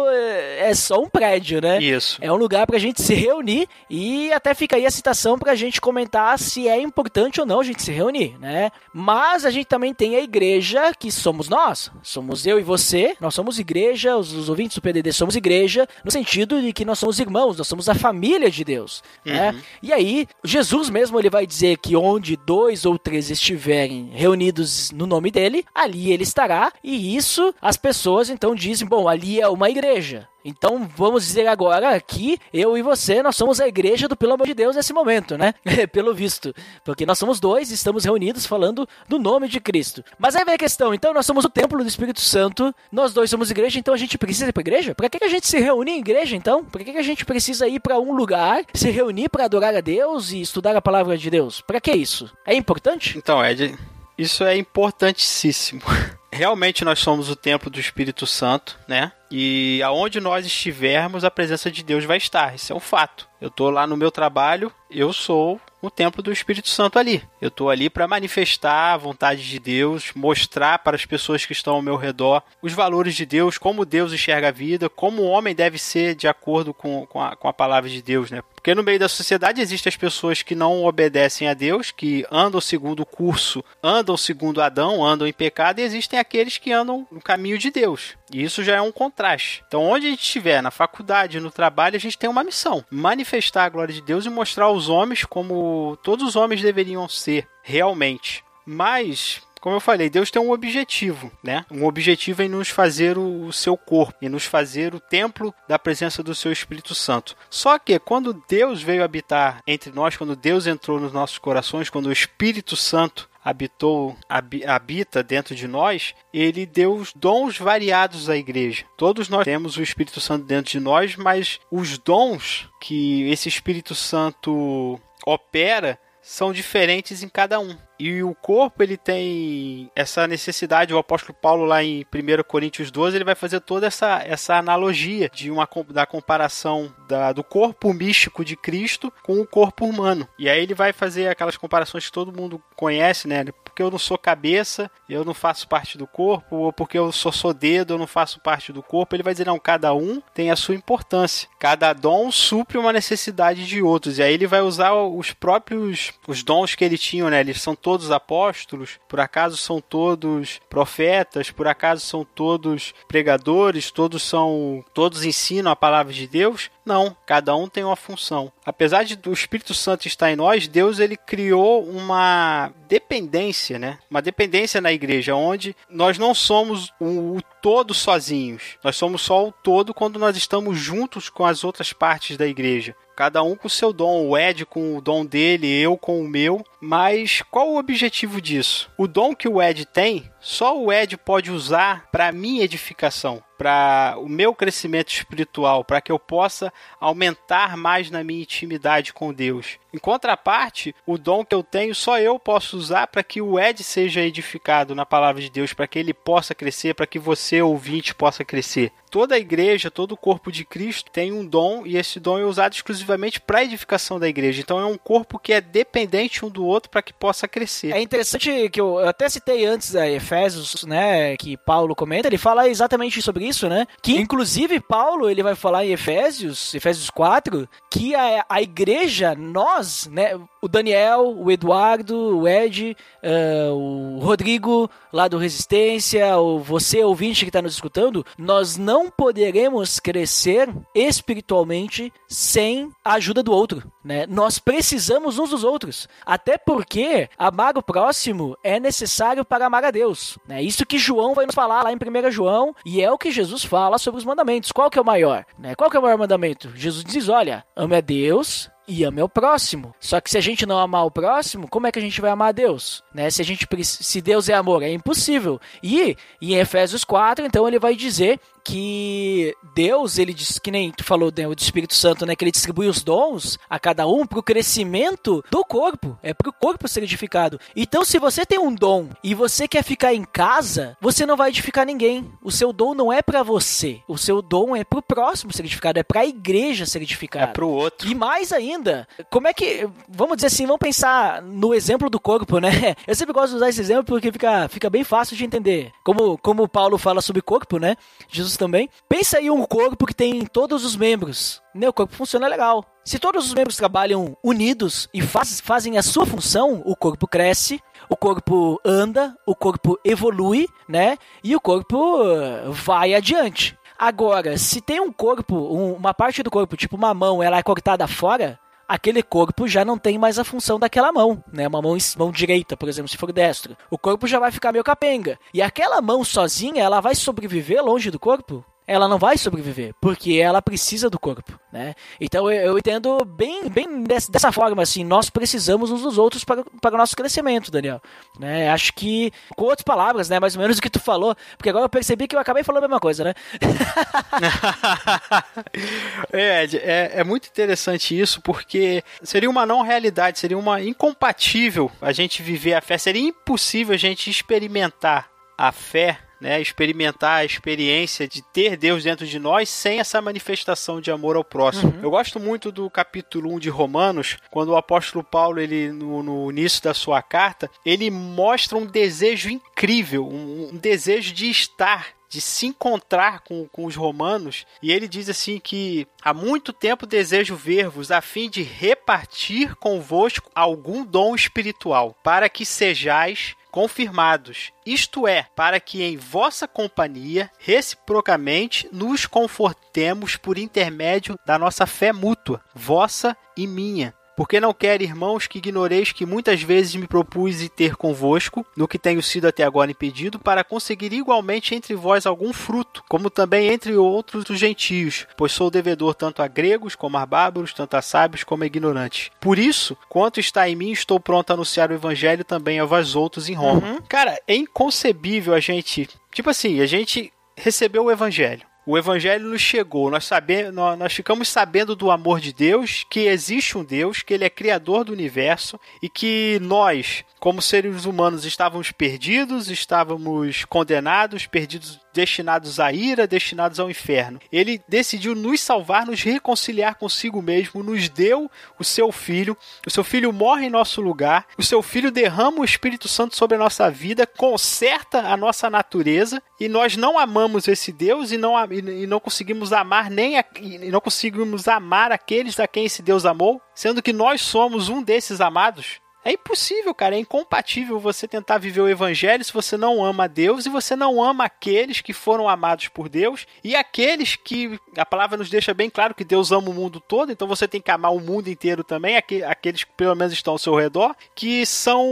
é 0.68 0.74
só 0.74 1.00
um 1.00 1.08
prédio, 1.08 1.60
né? 1.60 1.78
Isso. 1.82 2.18
É 2.20 2.32
um 2.32 2.36
lugar 2.36 2.66
pra 2.66 2.78
gente 2.78 3.02
se 3.02 3.14
reunir 3.14 3.68
e 3.88 4.32
até 4.32 4.54
fica 4.54 4.76
aí 4.76 4.86
a 4.86 4.90
citação 4.90 5.38
pra 5.38 5.54
gente 5.54 5.80
comentar 5.80 6.38
se 6.38 6.68
é 6.68 6.80
importante 6.80 7.40
ou 7.40 7.46
não 7.46 7.60
a 7.60 7.64
gente 7.64 7.82
se 7.82 7.90
reunir, 7.90 8.38
né? 8.38 8.70
Mas 8.92 9.44
a 9.44 9.50
gente 9.50 9.66
também 9.66 9.94
tem 9.94 10.16
a 10.16 10.20
igreja 10.20 10.92
que 10.98 11.10
somos 11.10 11.48
nós. 11.48 11.90
Somos 12.02 12.46
eu 12.46 12.58
e 12.58 12.62
você. 12.62 13.16
Nós 13.20 13.34
somos 13.34 13.58
igreja, 13.58 14.16
os, 14.16 14.32
os 14.32 14.48
ouvintes 14.48 14.76
do 14.76 14.82
PDD 14.82 15.12
somos 15.12 15.36
igreja, 15.36 15.86
no 16.04 16.10
sentido 16.10 16.60
de 16.60 16.72
que 16.72 16.84
nós 16.84 16.98
somos 16.98 17.18
irmãos, 17.18 17.56
nós 17.58 17.66
somos 17.66 17.88
a 17.88 17.94
família 17.94 18.50
de 18.50 18.64
Deus, 18.64 19.02
né? 19.24 19.54
E 19.82 19.92
aí, 19.92 20.26
Jesus 20.44 20.90
mesmo 20.90 21.18
ele 21.18 21.30
vai 21.30 21.46
dizer 21.46 21.78
que 21.78 21.96
onde 21.96 22.36
dois 22.36 22.84
ou 22.84 22.98
três 22.98 23.30
estiverem 23.30 24.10
reunidos 24.12 24.90
no 24.90 25.06
nome 25.06 25.30
dele, 25.30 25.64
ali 25.74 26.12
ele 26.12 26.22
estará. 26.22 26.72
E 26.82 27.16
isso 27.16 27.54
as 27.60 27.76
pessoas 27.76 28.30
então 28.30 28.54
dizem, 28.54 28.86
bom, 28.86 29.08
ali 29.08 29.40
é 29.40 29.48
uma 29.48 29.70
igreja. 29.70 30.28
Então 30.44 30.88
vamos 30.96 31.26
dizer 31.26 31.46
agora 31.46 32.00
que 32.00 32.38
eu 32.52 32.76
e 32.76 32.82
você 32.82 33.22
nós 33.22 33.36
somos 33.36 33.60
a 33.60 33.68
igreja 33.68 34.08
do 34.08 34.16
pelo 34.16 34.34
amor 34.34 34.46
de 34.46 34.54
Deus 34.54 34.76
nesse 34.76 34.92
momento, 34.92 35.36
né? 35.36 35.54
Pelo 35.92 36.14
visto, 36.14 36.54
porque 36.84 37.04
nós 37.04 37.18
somos 37.18 37.40
dois, 37.40 37.70
e 37.70 37.74
estamos 37.74 38.04
reunidos 38.04 38.46
falando 38.46 38.88
do 39.08 39.18
nome 39.18 39.48
de 39.48 39.60
Cristo. 39.60 40.04
Mas 40.18 40.36
aí 40.36 40.44
vem 40.44 40.54
a 40.54 40.58
questão, 40.58 40.94
então 40.94 41.12
nós 41.12 41.26
somos 41.26 41.44
o 41.44 41.48
templo 41.48 41.82
do 41.82 41.88
Espírito 41.88 42.20
Santo, 42.20 42.74
nós 42.90 43.12
dois 43.12 43.30
somos 43.30 43.50
igreja, 43.50 43.78
então 43.78 43.94
a 43.94 43.96
gente 43.96 44.16
precisa 44.16 44.48
ir 44.48 44.52
para 44.52 44.60
igreja? 44.60 44.94
Para 44.94 45.08
que, 45.08 45.18
que 45.18 45.24
a 45.24 45.28
gente 45.28 45.46
se 45.46 45.58
reúne 45.58 45.92
em 45.92 45.98
igreja 45.98 46.36
então? 46.36 46.64
Para 46.64 46.84
que, 46.84 46.92
que 46.92 46.98
a 46.98 47.02
gente 47.02 47.24
precisa 47.24 47.68
ir 47.68 47.80
para 47.80 47.98
um 47.98 48.14
lugar, 48.14 48.64
se 48.72 48.90
reunir 48.90 49.28
para 49.28 49.44
adorar 49.44 49.74
a 49.74 49.80
Deus 49.80 50.32
e 50.32 50.40
estudar 50.40 50.76
a 50.76 50.82
palavra 50.82 51.16
de 51.16 51.30
Deus? 51.30 51.60
Para 51.60 51.80
que 51.80 51.92
isso? 51.92 52.30
É 52.46 52.54
importante? 52.54 53.16
Então, 53.18 53.44
Ed, 53.44 53.76
isso 54.16 54.44
é 54.44 54.56
importantíssimo. 54.56 55.82
Realmente 56.30 56.84
nós 56.84 56.98
somos 56.98 57.30
o 57.30 57.36
templo 57.36 57.70
do 57.70 57.80
Espírito 57.80 58.26
Santo, 58.26 58.78
né? 58.86 59.12
E 59.30 59.82
aonde 59.82 60.20
nós 60.20 60.46
estivermos, 60.46 61.24
a 61.24 61.30
presença 61.30 61.70
de 61.70 61.82
Deus 61.82 62.04
vai 62.04 62.16
estar. 62.16 62.54
Isso 62.54 62.72
é 62.72 62.76
um 62.76 62.80
fato. 62.80 63.28
Eu 63.40 63.50
tô 63.50 63.70
lá 63.70 63.86
no 63.86 63.96
meu 63.96 64.10
trabalho, 64.10 64.72
eu 64.90 65.12
sou 65.12 65.60
o 65.80 65.90
templo 65.90 66.22
do 66.22 66.32
Espírito 66.32 66.68
Santo 66.68 66.98
ali. 66.98 67.22
Eu 67.40 67.50
tô 67.50 67.70
ali 67.70 67.88
para 67.88 68.08
manifestar 68.08 68.94
a 68.94 68.96
vontade 68.96 69.48
de 69.48 69.58
Deus, 69.58 70.12
mostrar 70.14 70.80
para 70.80 70.96
as 70.96 71.06
pessoas 71.06 71.46
que 71.46 71.52
estão 71.52 71.74
ao 71.74 71.82
meu 71.82 71.96
redor 71.96 72.42
os 72.60 72.72
valores 72.72 73.14
de 73.14 73.24
Deus, 73.24 73.58
como 73.58 73.84
Deus 73.84 74.12
enxerga 74.12 74.48
a 74.48 74.52
vida, 74.52 74.88
como 74.88 75.22
o 75.22 75.28
homem 75.28 75.54
deve 75.54 75.78
ser 75.78 76.14
de 76.14 76.26
acordo 76.26 76.74
com, 76.74 77.06
com, 77.06 77.22
a, 77.22 77.36
com 77.36 77.48
a 77.48 77.52
palavra 77.52 77.88
de 77.88 78.02
Deus, 78.02 78.30
né? 78.30 78.42
Porque 78.68 78.74
no 78.74 78.82
meio 78.82 78.98
da 78.98 79.08
sociedade 79.08 79.62
existem 79.62 79.88
as 79.88 79.96
pessoas 79.96 80.42
que 80.42 80.54
não 80.54 80.84
obedecem 80.84 81.48
a 81.48 81.54
Deus, 81.54 81.90
que 81.90 82.26
andam 82.30 82.60
segundo 82.60 83.00
o 83.00 83.06
curso, 83.06 83.64
andam 83.82 84.14
segundo 84.14 84.60
Adão, 84.60 85.02
andam 85.02 85.26
em 85.26 85.32
pecado, 85.32 85.78
e 85.78 85.82
existem 85.82 86.18
aqueles 86.18 86.58
que 86.58 86.70
andam 86.70 87.08
no 87.10 87.18
caminho 87.18 87.56
de 87.56 87.70
Deus. 87.70 88.14
E 88.30 88.44
isso 88.44 88.62
já 88.62 88.76
é 88.76 88.80
um 88.82 88.92
contraste. 88.92 89.64
Então, 89.66 89.82
onde 89.82 90.06
a 90.06 90.10
gente 90.10 90.22
estiver, 90.22 90.62
na 90.62 90.70
faculdade, 90.70 91.40
no 91.40 91.50
trabalho, 91.50 91.96
a 91.96 91.98
gente 91.98 92.18
tem 92.18 92.28
uma 92.28 92.44
missão: 92.44 92.84
manifestar 92.90 93.64
a 93.64 93.70
glória 93.70 93.94
de 93.94 94.02
Deus 94.02 94.26
e 94.26 94.28
mostrar 94.28 94.66
aos 94.66 94.90
homens 94.90 95.24
como 95.24 95.98
todos 96.02 96.28
os 96.28 96.36
homens 96.36 96.60
deveriam 96.60 97.08
ser 97.08 97.48
realmente. 97.62 98.44
Mas 98.66 99.40
como 99.60 99.76
eu 99.76 99.80
falei, 99.80 100.08
Deus 100.08 100.30
tem 100.30 100.40
um 100.40 100.50
objetivo, 100.50 101.30
né? 101.42 101.64
Um 101.70 101.84
objetivo 101.84 102.42
em 102.42 102.48
nos 102.48 102.68
fazer 102.68 103.18
o 103.18 103.52
seu 103.52 103.76
corpo, 103.76 104.18
em 104.22 104.28
nos 104.28 104.44
fazer 104.44 104.94
o 104.94 105.00
templo 105.00 105.54
da 105.68 105.78
presença 105.78 106.22
do 106.22 106.34
seu 106.34 106.52
Espírito 106.52 106.94
Santo. 106.94 107.36
Só 107.50 107.78
que 107.78 107.98
quando 107.98 108.42
Deus 108.48 108.82
veio 108.82 109.04
habitar 109.04 109.62
entre 109.66 109.90
nós, 109.90 110.16
quando 110.16 110.36
Deus 110.36 110.66
entrou 110.66 111.00
nos 111.00 111.12
nossos 111.12 111.38
corações, 111.38 111.90
quando 111.90 112.06
o 112.06 112.12
Espírito 112.12 112.76
Santo 112.76 113.28
habitou, 113.44 114.16
habi, 114.28 114.64
habita 114.66 115.22
dentro 115.22 115.54
de 115.54 115.66
nós, 115.66 116.14
ele 116.32 116.66
deu 116.66 116.94
os 116.94 117.12
dons 117.14 117.56
variados 117.56 118.28
à 118.28 118.36
igreja. 118.36 118.84
Todos 118.96 119.28
nós 119.28 119.44
temos 119.44 119.76
o 119.76 119.82
Espírito 119.82 120.20
Santo 120.20 120.44
dentro 120.44 120.70
de 120.70 120.80
nós, 120.80 121.16
mas 121.16 121.58
os 121.70 121.96
dons 121.98 122.68
que 122.80 123.28
esse 123.30 123.48
Espírito 123.48 123.94
Santo 123.94 125.00
opera 125.24 125.98
são 126.20 126.52
diferentes 126.52 127.22
em 127.22 127.28
cada 127.28 127.58
um. 127.58 127.74
E 127.98 128.22
o 128.22 128.34
corpo 128.34 128.82
ele 128.82 128.96
tem 128.96 129.90
essa 129.94 130.26
necessidade, 130.26 130.94
o 130.94 130.98
apóstolo 130.98 131.36
Paulo 131.40 131.64
lá 131.64 131.82
em 131.82 132.04
1 132.04 132.42
Coríntios 132.46 132.90
12, 132.90 133.16
ele 133.16 133.24
vai 133.24 133.34
fazer 133.34 133.60
toda 133.60 133.86
essa, 133.86 134.22
essa 134.24 134.56
analogia 134.56 135.30
de 135.32 135.50
uma 135.50 135.68
da 135.88 136.06
comparação 136.06 136.92
da, 137.08 137.32
do 137.32 137.42
corpo 137.42 137.92
místico 137.92 138.44
de 138.44 138.56
Cristo 138.56 139.12
com 139.22 139.40
o 139.40 139.46
corpo 139.46 139.84
humano. 139.84 140.28
E 140.38 140.48
aí 140.48 140.62
ele 140.62 140.74
vai 140.74 140.92
fazer 140.92 141.28
aquelas 141.28 141.56
comparações 141.56 142.06
que 142.06 142.12
todo 142.12 142.32
mundo 142.32 142.62
conhece, 142.76 143.26
né? 143.26 143.44
Porque 143.64 143.82
eu 143.82 143.90
não 143.90 143.98
sou 143.98 144.18
cabeça, 144.18 144.90
eu 145.08 145.24
não 145.24 145.34
faço 145.34 145.68
parte 145.68 145.96
do 145.96 146.06
corpo, 146.06 146.56
ou 146.56 146.72
porque 146.72 146.98
eu 146.98 147.10
só 147.10 147.32
sou 147.32 147.54
dedo, 147.54 147.94
eu 147.94 147.98
não 147.98 148.06
faço 148.06 148.40
parte 148.40 148.72
do 148.72 148.82
corpo. 148.82 149.14
Ele 149.14 149.22
vai 149.22 149.34
dizer, 149.34 149.46
não, 149.46 149.58
cada 149.58 149.94
um 149.94 150.20
tem 150.34 150.50
a 150.50 150.56
sua 150.56 150.74
importância. 150.74 151.48
Cada 151.58 151.92
dom 151.92 152.30
supre 152.30 152.78
uma 152.78 152.92
necessidade 152.92 153.66
de 153.66 153.82
outros. 153.82 154.18
E 154.18 154.22
aí 154.22 154.34
ele 154.34 154.46
vai 154.46 154.60
usar 154.60 154.94
os 154.94 155.32
próprios 155.32 156.12
os 156.26 156.42
dons 156.42 156.74
que 156.74 156.84
ele 156.84 156.98
tinha, 156.98 157.28
né? 157.30 157.40
Eles 157.40 157.60
são 157.60 157.74
todos 157.74 157.87
apóstolos, 158.10 158.98
por 159.08 159.20
acaso 159.20 159.56
são 159.56 159.80
todos 159.80 160.60
profetas, 160.68 161.50
por 161.50 161.66
acaso 161.66 162.04
são 162.04 162.24
todos 162.24 162.94
pregadores, 163.06 163.90
todos 163.90 164.22
são 164.22 164.84
todos 164.92 165.24
ensinam 165.24 165.72
a 165.72 165.76
palavra 165.76 166.12
de 166.12 166.26
Deus? 166.26 166.70
Não, 166.88 167.14
cada 167.26 167.54
um 167.54 167.68
tem 167.68 167.84
uma 167.84 167.96
função. 167.96 168.50
Apesar 168.64 169.04
de 169.04 169.18
o 169.28 169.32
Espírito 169.32 169.74
Santo 169.74 170.08
estar 170.08 170.32
em 170.32 170.36
nós, 170.36 170.66
Deus 170.66 170.98
ele 170.98 171.18
criou 171.18 171.84
uma 171.84 172.72
dependência, 172.88 173.78
né? 173.78 173.98
Uma 174.10 174.22
dependência 174.22 174.80
na 174.80 174.90
igreja 174.90 175.34
onde 175.34 175.76
nós 175.90 176.16
não 176.16 176.34
somos 176.34 176.90
o, 176.98 177.40
todo 177.60 177.92
sozinhos. 177.92 178.78
Nós 178.82 178.96
somos 178.96 179.20
só 179.20 179.46
o 179.46 179.52
todo 179.52 179.92
quando 179.92 180.18
nós 180.18 180.34
estamos 180.34 180.78
juntos 180.78 181.28
com 181.28 181.44
as 181.44 181.62
outras 181.62 181.92
partes 181.92 182.38
da 182.38 182.46
igreja 182.46 182.96
cada 183.18 183.42
um 183.42 183.56
com 183.56 183.66
o 183.66 183.70
seu 183.70 183.92
dom, 183.92 184.28
o 184.28 184.38
Ed 184.38 184.64
com 184.64 184.96
o 184.96 185.00
dom 185.00 185.26
dele, 185.26 185.66
eu 185.66 185.98
com 185.98 186.20
o 186.20 186.28
meu. 186.28 186.64
Mas 186.80 187.42
qual 187.50 187.70
o 187.70 187.76
objetivo 187.76 188.40
disso? 188.40 188.88
O 188.96 189.08
dom 189.08 189.34
que 189.34 189.48
o 189.48 189.60
Ed 189.60 189.84
tem, 189.86 190.30
só 190.38 190.80
o 190.80 190.92
Ed 190.92 191.16
pode 191.16 191.50
usar 191.50 192.08
para 192.12 192.30
minha 192.30 192.62
edificação, 192.62 193.42
para 193.58 194.14
o 194.18 194.28
meu 194.28 194.54
crescimento 194.54 195.08
espiritual, 195.08 195.84
para 195.84 196.00
que 196.00 196.12
eu 196.12 196.18
possa 196.18 196.72
aumentar 197.00 197.76
mais 197.76 198.08
na 198.08 198.22
minha 198.22 198.42
intimidade 198.42 199.12
com 199.12 199.34
Deus. 199.34 199.78
Em 199.92 199.98
contraparte, 199.98 200.94
o 201.06 201.16
dom 201.16 201.44
que 201.44 201.54
eu 201.54 201.62
tenho 201.62 201.94
só 201.94 202.18
eu 202.18 202.38
posso 202.38 202.76
usar 202.76 203.06
para 203.06 203.22
que 203.22 203.40
o 203.40 203.58
Ed 203.58 203.82
seja 203.82 204.20
edificado 204.20 204.94
na 204.94 205.06
palavra 205.06 205.40
de 205.40 205.50
Deus, 205.50 205.72
para 205.72 205.86
que 205.86 205.98
ele 205.98 206.12
possa 206.12 206.54
crescer, 206.54 206.94
para 206.94 207.06
que 207.06 207.18
você, 207.18 207.62
ouvinte, 207.62 208.14
possa 208.14 208.44
crescer. 208.44 208.92
Toda 209.10 209.34
a 209.34 209.38
igreja, 209.38 209.90
todo 209.90 210.12
o 210.12 210.16
corpo 210.16 210.52
de 210.52 210.64
Cristo 210.64 211.10
tem 211.10 211.32
um 211.32 211.46
dom 211.46 211.86
e 211.86 211.96
esse 211.96 212.20
dom 212.20 212.38
é 212.38 212.44
usado 212.44 212.74
exclusivamente 212.74 213.40
para 213.40 213.60
a 213.60 213.64
edificação 213.64 214.20
da 214.20 214.28
igreja. 214.28 214.60
Então 214.60 214.78
é 214.78 214.84
um 214.84 214.98
corpo 214.98 215.38
que 215.38 215.52
é 215.52 215.60
dependente 215.60 216.44
um 216.44 216.50
do 216.50 216.64
outro 216.64 216.90
para 216.90 217.00
que 217.00 217.12
possa 217.12 217.48
crescer. 217.48 217.92
É 217.92 218.02
interessante 218.02 218.68
que 218.68 218.80
eu 218.80 218.98
até 218.98 219.28
citei 219.28 219.64
antes 219.64 219.96
a 219.96 220.08
Efésios, 220.08 220.84
né, 220.84 221.36
que 221.38 221.56
Paulo 221.56 221.94
comenta, 221.94 222.28
ele 222.28 222.36
fala 222.36 222.68
exatamente 222.68 223.22
sobre 223.22 223.46
isso, 223.46 223.68
né? 223.68 223.86
Que 224.02 224.16
inclusive 224.16 224.80
Paulo, 224.80 225.30
ele 225.30 225.42
vai 225.42 225.54
falar 225.54 225.86
em 225.86 225.92
Efésios, 225.92 226.74
Efésios 226.74 227.08
4, 227.10 227.68
que 227.90 228.14
a, 228.14 228.44
a 228.48 228.62
igreja, 228.62 229.34
nós, 229.34 229.77
né, 230.10 230.38
o 230.60 230.68
Daniel, 230.68 231.34
o 231.38 231.50
Eduardo, 231.50 232.38
o 232.38 232.48
Ed, 232.48 232.96
uh, 233.22 233.72
o 233.72 234.18
Rodrigo 234.20 234.90
lá 235.12 235.28
do 235.28 235.38
Resistência, 235.38 236.36
o 236.38 236.58
você 236.58 237.02
ouvinte 237.02 237.44
que 237.44 237.48
está 237.48 237.62
nos 237.62 237.74
escutando, 237.74 238.24
nós 238.36 238.76
não 238.76 239.10
poderemos 239.10 239.98
crescer 240.00 240.68
espiritualmente 240.94 242.12
sem 242.28 242.90
a 243.04 243.14
ajuda 243.14 243.42
do 243.42 243.52
outro, 243.52 243.90
né? 244.04 244.26
Nós 244.26 244.58
precisamos 244.58 245.38
uns 245.38 245.50
dos 245.50 245.64
outros, 245.64 246.08
até 246.26 246.58
porque 246.58 247.28
amar 247.38 247.76
o 247.78 247.82
próximo 247.82 248.56
é 248.62 248.78
necessário 248.78 249.44
para 249.44 249.66
amar 249.66 249.84
a 249.84 249.90
Deus, 249.90 250.38
né? 250.46 250.62
Isso 250.62 250.86
que 250.86 250.98
João 250.98 251.34
vai 251.34 251.46
nos 251.46 251.54
falar 251.54 251.82
lá 251.82 251.92
em 251.92 251.96
1 251.96 252.30
João 252.30 252.74
e 252.84 253.02
é 253.02 253.10
o 253.10 253.18
que 253.18 253.30
Jesus 253.30 253.64
fala 253.64 253.98
sobre 253.98 254.18
os 254.18 254.24
mandamentos. 254.24 254.72
Qual 254.72 254.90
que 254.90 254.98
é 254.98 255.02
o 255.02 255.04
maior? 255.04 255.44
Né? 255.58 255.74
Qual 255.74 255.90
que 255.90 255.96
é 255.96 256.00
o 256.00 256.02
maior 256.02 256.18
mandamento? 256.18 256.70
Jesus 256.74 257.04
diz, 257.04 257.28
olha, 257.28 257.64
ame 257.76 257.96
a 257.96 258.00
Deus 258.00 258.70
e 258.88 259.04
ame 259.04 259.20
o 259.20 259.28
próximo. 259.28 259.94
Só 260.00 260.20
que 260.20 260.30
se 260.30 260.38
a 260.38 260.40
gente 260.40 260.64
não 260.64 260.78
amar 260.78 261.04
o 261.04 261.10
próximo, 261.10 261.68
como 261.68 261.86
é 261.86 261.92
que 261.92 261.98
a 261.98 262.02
gente 262.02 262.20
vai 262.20 262.30
amar 262.30 262.54
Deus? 262.54 263.04
Né? 263.12 263.28
Se 263.28 263.42
a 263.42 263.44
gente 263.44 263.68
se 263.84 264.20
Deus 264.22 264.48
é 264.48 264.54
amor, 264.54 264.82
é 264.82 264.90
impossível. 264.90 265.60
E 265.82 266.16
em 266.40 266.54
Efésios 266.54 267.04
4, 267.04 267.44
então 267.44 267.68
ele 267.68 267.78
vai 267.78 267.94
dizer 267.94 268.40
que 268.68 269.54
Deus, 269.74 270.18
ele 270.18 270.34
diz 270.34 270.58
que 270.58 270.70
nem 270.70 270.90
tu 270.90 271.02
falou 271.02 271.32
né, 271.34 271.48
o 271.48 271.52
Espírito 271.52 271.94
Santo, 271.94 272.26
né, 272.26 272.36
que 272.36 272.44
ele 272.44 272.50
distribui 272.50 272.86
os 272.86 273.02
dons 273.02 273.58
a 273.68 273.78
cada 273.78 274.06
um 274.06 274.26
para 274.26 274.38
o 274.38 274.42
crescimento 274.42 275.42
do 275.50 275.64
corpo, 275.64 276.18
é 276.22 276.34
para 276.34 276.50
o 276.50 276.52
corpo 276.52 276.86
ser 276.86 277.02
edificado. 277.02 277.58
Então, 277.74 278.04
se 278.04 278.18
você 278.18 278.44
tem 278.44 278.58
um 278.58 278.74
dom 278.74 279.08
e 279.24 279.34
você 279.34 279.66
quer 279.66 279.82
ficar 279.82 280.12
em 280.12 280.24
casa, 280.24 280.96
você 281.00 281.24
não 281.24 281.36
vai 281.36 281.48
edificar 281.48 281.86
ninguém. 281.86 282.30
O 282.42 282.50
seu 282.50 282.72
dom 282.72 282.94
não 282.94 283.12
é 283.12 283.22
para 283.22 283.42
você, 283.42 284.02
o 284.06 284.18
seu 284.18 284.42
dom 284.42 284.76
é 284.76 284.84
para 284.84 284.98
o 284.98 285.02
próximo 285.02 285.52
ser 285.52 285.62
edificado, 285.62 285.98
é 285.98 286.02
para 286.02 286.20
a 286.20 286.26
igreja 286.26 286.84
ser 286.84 287.00
edificada. 287.00 287.46
É 287.46 287.52
para 287.52 287.64
o 287.64 287.70
outro. 287.70 288.08
E 288.08 288.14
mais 288.14 288.52
ainda, 288.52 289.08
como 289.30 289.48
é 289.48 289.54
que, 289.54 289.88
vamos 290.08 290.36
dizer 290.36 290.48
assim, 290.48 290.66
vamos 290.66 290.80
pensar 290.80 291.40
no 291.40 291.72
exemplo 291.72 292.10
do 292.10 292.20
corpo, 292.20 292.58
né? 292.58 292.94
Eu 293.06 293.14
sempre 293.14 293.32
gosto 293.32 293.50
de 293.50 293.56
usar 293.56 293.68
esse 293.70 293.80
exemplo 293.80 294.04
porque 294.04 294.30
fica, 294.30 294.68
fica 294.68 294.90
bem 294.90 295.04
fácil 295.04 295.36
de 295.36 295.44
entender. 295.44 295.92
Como 296.04 296.36
como 296.38 296.68
Paulo 296.68 296.98
fala 296.98 297.20
sobre 297.22 297.42
corpo, 297.42 297.78
né? 297.78 297.96
Jesus 298.28 298.56
também. 298.58 298.90
Pensa 299.08 299.38
aí 299.38 299.50
um 299.50 299.64
corpo 299.64 300.04
que 300.04 300.14
tem 300.14 300.44
todos 300.44 300.84
os 300.84 300.96
membros. 300.96 301.62
Né? 301.74 301.88
O 301.88 301.92
corpo 301.92 302.14
funciona 302.14 302.46
legal. 302.46 302.84
Se 303.04 303.18
todos 303.18 303.46
os 303.46 303.54
membros 303.54 303.76
trabalham 303.76 304.36
unidos 304.44 305.08
e 305.14 305.22
faz, 305.22 305.60
fazem 305.60 305.96
a 305.96 306.02
sua 306.02 306.26
função, 306.26 306.82
o 306.84 306.94
corpo 306.94 307.26
cresce, 307.26 307.80
o 308.06 308.16
corpo 308.16 308.78
anda, 308.84 309.34
o 309.46 309.54
corpo 309.54 309.98
evolui, 310.04 310.68
né? 310.86 311.16
E 311.42 311.56
o 311.56 311.60
corpo 311.60 311.96
uh, 311.96 312.70
vai 312.70 313.14
adiante. 313.14 313.78
Agora, 313.98 314.58
se 314.58 314.80
tem 314.80 315.00
um 315.00 315.10
corpo, 315.10 315.56
um, 315.56 315.94
uma 315.94 316.12
parte 316.12 316.42
do 316.42 316.50
corpo, 316.50 316.76
tipo 316.76 316.96
uma 316.96 317.14
mão, 317.14 317.42
ela 317.42 317.58
é 317.58 317.62
cortada 317.62 318.06
fora, 318.06 318.58
aquele 318.88 319.22
corpo 319.22 319.68
já 319.68 319.84
não 319.84 319.98
tem 319.98 320.18
mais 320.18 320.38
a 320.38 320.44
função 320.44 320.78
daquela 320.78 321.12
mão, 321.12 321.44
né? 321.52 321.68
Uma 321.68 321.82
mão, 321.82 321.96
mão 322.16 322.32
direita, 322.32 322.76
por 322.76 322.88
exemplo, 322.88 323.08
se 323.08 323.18
for 323.18 323.30
destro. 323.30 323.76
O 323.90 323.98
corpo 323.98 324.26
já 324.26 324.40
vai 324.40 324.50
ficar 324.50 324.72
meio 324.72 324.82
capenga. 324.82 325.38
E 325.52 325.60
aquela 325.60 326.00
mão 326.00 326.24
sozinha, 326.24 326.82
ela 326.82 327.00
vai 327.00 327.14
sobreviver 327.14 327.84
longe 327.84 328.10
do 328.10 328.18
corpo? 328.18 328.64
Ela 328.88 329.06
não 329.06 329.18
vai 329.18 329.36
sobreviver, 329.36 329.94
porque 330.00 330.38
ela 330.38 330.62
precisa 330.62 331.10
do 331.10 331.18
corpo, 331.18 331.60
né? 331.70 331.94
Então 332.18 332.50
eu, 332.50 332.68
eu 332.68 332.78
entendo 332.78 333.22
bem, 333.22 333.68
bem 333.68 334.02
dessa, 334.02 334.32
dessa, 334.32 334.50
forma, 334.50 334.82
assim, 334.82 335.04
nós 335.04 335.28
precisamos 335.28 335.90
uns 335.90 336.00
dos 336.00 336.16
outros 336.16 336.42
para, 336.42 336.64
para 336.80 336.94
o 336.94 336.98
nosso 336.98 337.14
crescimento, 337.14 337.70
Daniel. 337.70 338.00
Né? 338.40 338.70
Acho 338.70 338.94
que, 338.94 339.30
com 339.54 339.64
outras 339.64 339.82
palavras, 339.82 340.30
né, 340.30 340.40
mais 340.40 340.56
ou 340.56 340.62
menos 340.62 340.78
o 340.78 340.80
que 340.80 340.88
tu 340.88 340.98
falou, 340.98 341.36
porque 341.58 341.68
agora 341.68 341.84
eu 341.84 341.90
percebi 341.90 342.26
que 342.26 342.34
eu 342.34 342.40
acabei 342.40 342.64
falando 342.64 342.84
a 342.84 342.88
mesma 342.88 343.00
coisa, 343.00 343.24
né? 343.24 343.34
é, 346.32 346.64
é, 346.64 347.10
é 347.20 347.24
muito 347.24 347.46
interessante 347.46 348.18
isso, 348.18 348.40
porque 348.40 349.04
seria 349.22 349.50
uma 349.50 349.66
não 349.66 349.82
realidade, 349.82 350.38
seria 350.38 350.56
uma 350.56 350.80
incompatível 350.80 351.92
a 352.00 352.10
gente 352.10 352.42
viver 352.42 352.72
a 352.72 352.80
fé, 352.80 352.96
seria 352.96 353.20
impossível 353.20 353.94
a 353.94 353.98
gente 353.98 354.30
experimentar 354.30 355.28
a 355.58 355.72
fé 355.72 356.18
né, 356.40 356.60
experimentar 356.60 357.40
a 357.40 357.44
experiência 357.44 358.28
de 358.28 358.42
ter 358.42 358.76
Deus 358.76 359.04
dentro 359.04 359.26
de 359.26 359.38
nós 359.38 359.68
sem 359.68 360.00
essa 360.00 360.20
manifestação 360.20 361.00
de 361.00 361.10
amor 361.10 361.36
ao 361.36 361.44
próximo. 361.44 361.92
Uhum. 361.94 362.02
Eu 362.02 362.10
gosto 362.10 362.38
muito 362.38 362.70
do 362.70 362.88
capítulo 362.88 363.52
1 363.54 363.58
de 363.58 363.68
Romanos, 363.68 364.36
quando 364.50 364.70
o 364.70 364.76
apóstolo 364.76 365.24
Paulo, 365.24 365.60
ele 365.60 365.90
no, 365.90 366.22
no 366.22 366.50
início 366.50 366.82
da 366.82 366.94
sua 366.94 367.22
carta, 367.22 367.70
ele 367.84 368.10
mostra 368.10 368.78
um 368.78 368.86
desejo 368.86 369.50
incrível, 369.50 370.26
um, 370.26 370.70
um 370.72 370.76
desejo 370.76 371.32
de 371.32 371.50
estar 371.50 372.18
de 372.28 372.40
se 372.40 372.66
encontrar 372.66 373.40
com, 373.40 373.66
com 373.68 373.86
os 373.86 373.96
romanos, 373.96 374.66
e 374.82 374.92
ele 374.92 375.08
diz 375.08 375.28
assim 375.28 375.58
que 375.58 376.06
há 376.22 376.34
muito 376.34 376.72
tempo 376.72 377.06
desejo 377.06 377.56
ver-vos 377.56 378.10
a 378.10 378.20
fim 378.20 378.50
de 378.50 378.62
repartir 378.62 379.74
convosco 379.76 380.50
algum 380.54 381.04
dom 381.04 381.34
espiritual, 381.34 382.14
para 382.22 382.48
que 382.48 382.66
sejais 382.66 383.56
confirmados, 383.70 384.72
isto 384.84 385.26
é, 385.26 385.46
para 385.54 385.78
que 385.78 386.02
em 386.02 386.16
vossa 386.16 386.66
companhia 386.66 387.50
reciprocamente 387.58 388.88
nos 388.92 389.26
confortemos 389.26 390.36
por 390.36 390.58
intermédio 390.58 391.38
da 391.46 391.58
nossa 391.58 391.86
fé 391.86 392.12
mútua, 392.12 392.60
vossa 392.74 393.36
e 393.56 393.66
minha 393.66 394.14
porque 394.38 394.60
não 394.60 394.72
quero, 394.72 395.02
irmãos, 395.02 395.48
que 395.48 395.58
ignoreis 395.58 396.12
que 396.12 396.24
muitas 396.24 396.62
vezes 396.62 396.94
me 396.94 397.08
propus 397.08 397.60
ir 397.60 397.68
ter 397.68 397.96
convosco, 397.96 398.64
no 398.76 398.86
que 398.86 398.96
tenho 398.96 399.20
sido 399.20 399.48
até 399.48 399.64
agora 399.64 399.90
impedido, 399.90 400.38
para 400.38 400.62
conseguir 400.62 401.12
igualmente 401.12 401.74
entre 401.74 401.96
vós 401.96 402.24
algum 402.24 402.52
fruto, 402.52 403.02
como 403.08 403.30
também 403.30 403.66
entre 403.66 403.96
outros 403.96 404.44
dos 404.44 404.56
gentios, 404.56 405.26
pois 405.36 405.50
sou 405.50 405.72
devedor 405.72 406.14
tanto 406.14 406.40
a 406.40 406.46
gregos 406.46 406.94
como 406.94 407.16
a 407.16 407.26
bárbaros, 407.26 407.72
tanto 407.72 407.96
a 407.96 408.00
sábios 408.00 408.44
como 408.44 408.62
a 408.62 408.66
ignorantes. 408.68 409.32
Por 409.40 409.58
isso, 409.58 409.98
quanto 410.08 410.38
está 410.38 410.68
em 410.68 410.76
mim, 410.76 410.92
estou 410.92 411.18
pronto 411.18 411.50
a 411.50 411.54
anunciar 411.54 411.90
o 411.90 411.94
evangelho 411.94 412.44
também 412.44 412.78
a 412.78 412.84
vós 412.84 413.16
outros 413.16 413.48
em 413.48 413.54
Roma. 413.54 413.84
Uhum. 413.84 413.98
Cara, 414.08 414.40
é 414.46 414.54
inconcebível 414.54 415.52
a 415.52 415.58
gente. 415.58 416.08
Tipo 416.30 416.50
assim, 416.50 416.80
a 416.80 416.86
gente 416.86 417.32
recebeu 417.56 418.04
o 418.04 418.10
evangelho 418.12 418.67
o 418.88 418.96
evangelho 418.96 419.50
nos 419.50 419.60
chegou, 419.60 420.10
nós, 420.10 420.24
sabemos, 420.24 420.74
nós 420.74 421.12
ficamos 421.12 421.46
sabendo 421.48 421.94
do 421.94 422.10
amor 422.10 422.40
de 422.40 422.54
Deus, 422.54 423.04
que 423.10 423.20
existe 423.20 423.76
um 423.76 423.84
Deus, 423.84 424.22
que 424.22 424.32
ele 424.32 424.46
é 424.46 424.48
criador 424.48 425.04
do 425.04 425.12
universo 425.12 425.78
e 426.00 426.08
que 426.08 426.58
nós, 426.62 427.22
como 427.38 427.62
seres 427.62 428.04
humanos, 428.04 428.44
estávamos 428.44 428.90
perdidos, 428.90 429.70
estávamos 429.70 430.64
condenados, 430.64 431.46
perdidos, 431.46 432.00
destinados 432.12 432.80
à 432.80 432.92
ira, 432.92 433.26
destinados 433.26 433.78
ao 433.78 433.90
inferno. 433.90 434.40
Ele 434.50 434.80
decidiu 434.88 435.34
nos 435.34 435.60
salvar, 435.60 436.06
nos 436.06 436.22
reconciliar 436.22 436.96
consigo 436.96 437.40
mesmo, 437.40 437.82
nos 437.82 438.08
deu 438.08 438.50
o 438.78 438.84
seu 438.84 439.12
filho. 439.12 439.56
O 439.86 439.90
seu 439.90 440.02
filho 440.02 440.32
morre 440.32 440.66
em 440.66 440.70
nosso 440.70 441.00
lugar, 441.00 441.46
o 441.56 441.62
seu 441.62 441.82
filho 441.82 442.10
derrama 442.10 442.60
o 442.60 442.64
Espírito 442.64 443.08
Santo 443.08 443.36
sobre 443.36 443.56
a 443.56 443.60
nossa 443.60 443.90
vida, 443.90 444.26
conserta 444.26 445.20
a 445.20 445.36
nossa 445.36 445.70
natureza 445.70 446.42
e 446.60 446.68
nós 446.68 446.96
não 446.96 447.18
amamos 447.18 447.68
esse 447.68 447.92
Deus 447.92 448.32
e 448.32 448.36
não, 448.36 448.54
e 448.72 449.06
não 449.06 449.20
conseguimos 449.20 449.72
amar 449.72 450.10
nem 450.10 450.38
a, 450.38 450.44
e 450.60 450.90
não 450.90 451.00
conseguimos 451.00 451.68
amar 451.68 452.10
aqueles 452.10 452.58
a 452.58 452.66
quem 452.66 452.84
esse 452.84 453.02
Deus 453.02 453.24
amou, 453.24 453.60
sendo 453.74 454.02
que 454.02 454.12
nós 454.12 454.40
somos 454.40 454.88
um 454.88 455.02
desses 455.02 455.40
amados. 455.40 456.00
É 456.28 456.32
impossível, 456.32 456.94
cara, 456.94 457.16
é 457.16 457.18
incompatível 457.18 457.98
você 457.98 458.28
tentar 458.28 458.58
viver 458.58 458.82
o 458.82 458.88
evangelho 458.88 459.42
se 459.42 459.50
você 459.50 459.78
não 459.78 460.04
ama 460.04 460.24
a 460.24 460.26
Deus 460.26 460.66
e 460.66 460.68
você 460.68 460.94
não 460.94 461.24
ama 461.24 461.44
aqueles 461.44 462.02
que 462.02 462.12
foram 462.12 462.46
amados 462.46 462.86
por 462.88 463.08
Deus 463.08 463.46
e 463.64 463.74
aqueles 463.74 464.36
que 464.36 464.78
a 464.94 465.06
palavra 465.06 465.38
nos 465.38 465.48
deixa 465.48 465.72
bem 465.72 465.88
claro 465.88 466.14
que 466.14 466.24
Deus 466.24 466.52
ama 466.52 466.68
o 466.68 466.74
mundo 466.74 467.00
todo, 467.00 467.32
então 467.32 467.48
você 467.48 467.66
tem 467.66 467.80
que 467.80 467.90
amar 467.90 468.12
o 468.12 468.20
mundo 468.20 468.48
inteiro 468.48 468.84
também, 468.84 469.16
aqueles 469.16 469.84
que 469.84 469.92
pelo 469.92 470.14
menos 470.14 470.34
estão 470.34 470.52
ao 470.52 470.58
seu 470.58 470.74
redor, 470.74 471.16
que 471.34 471.64
são 471.64 472.06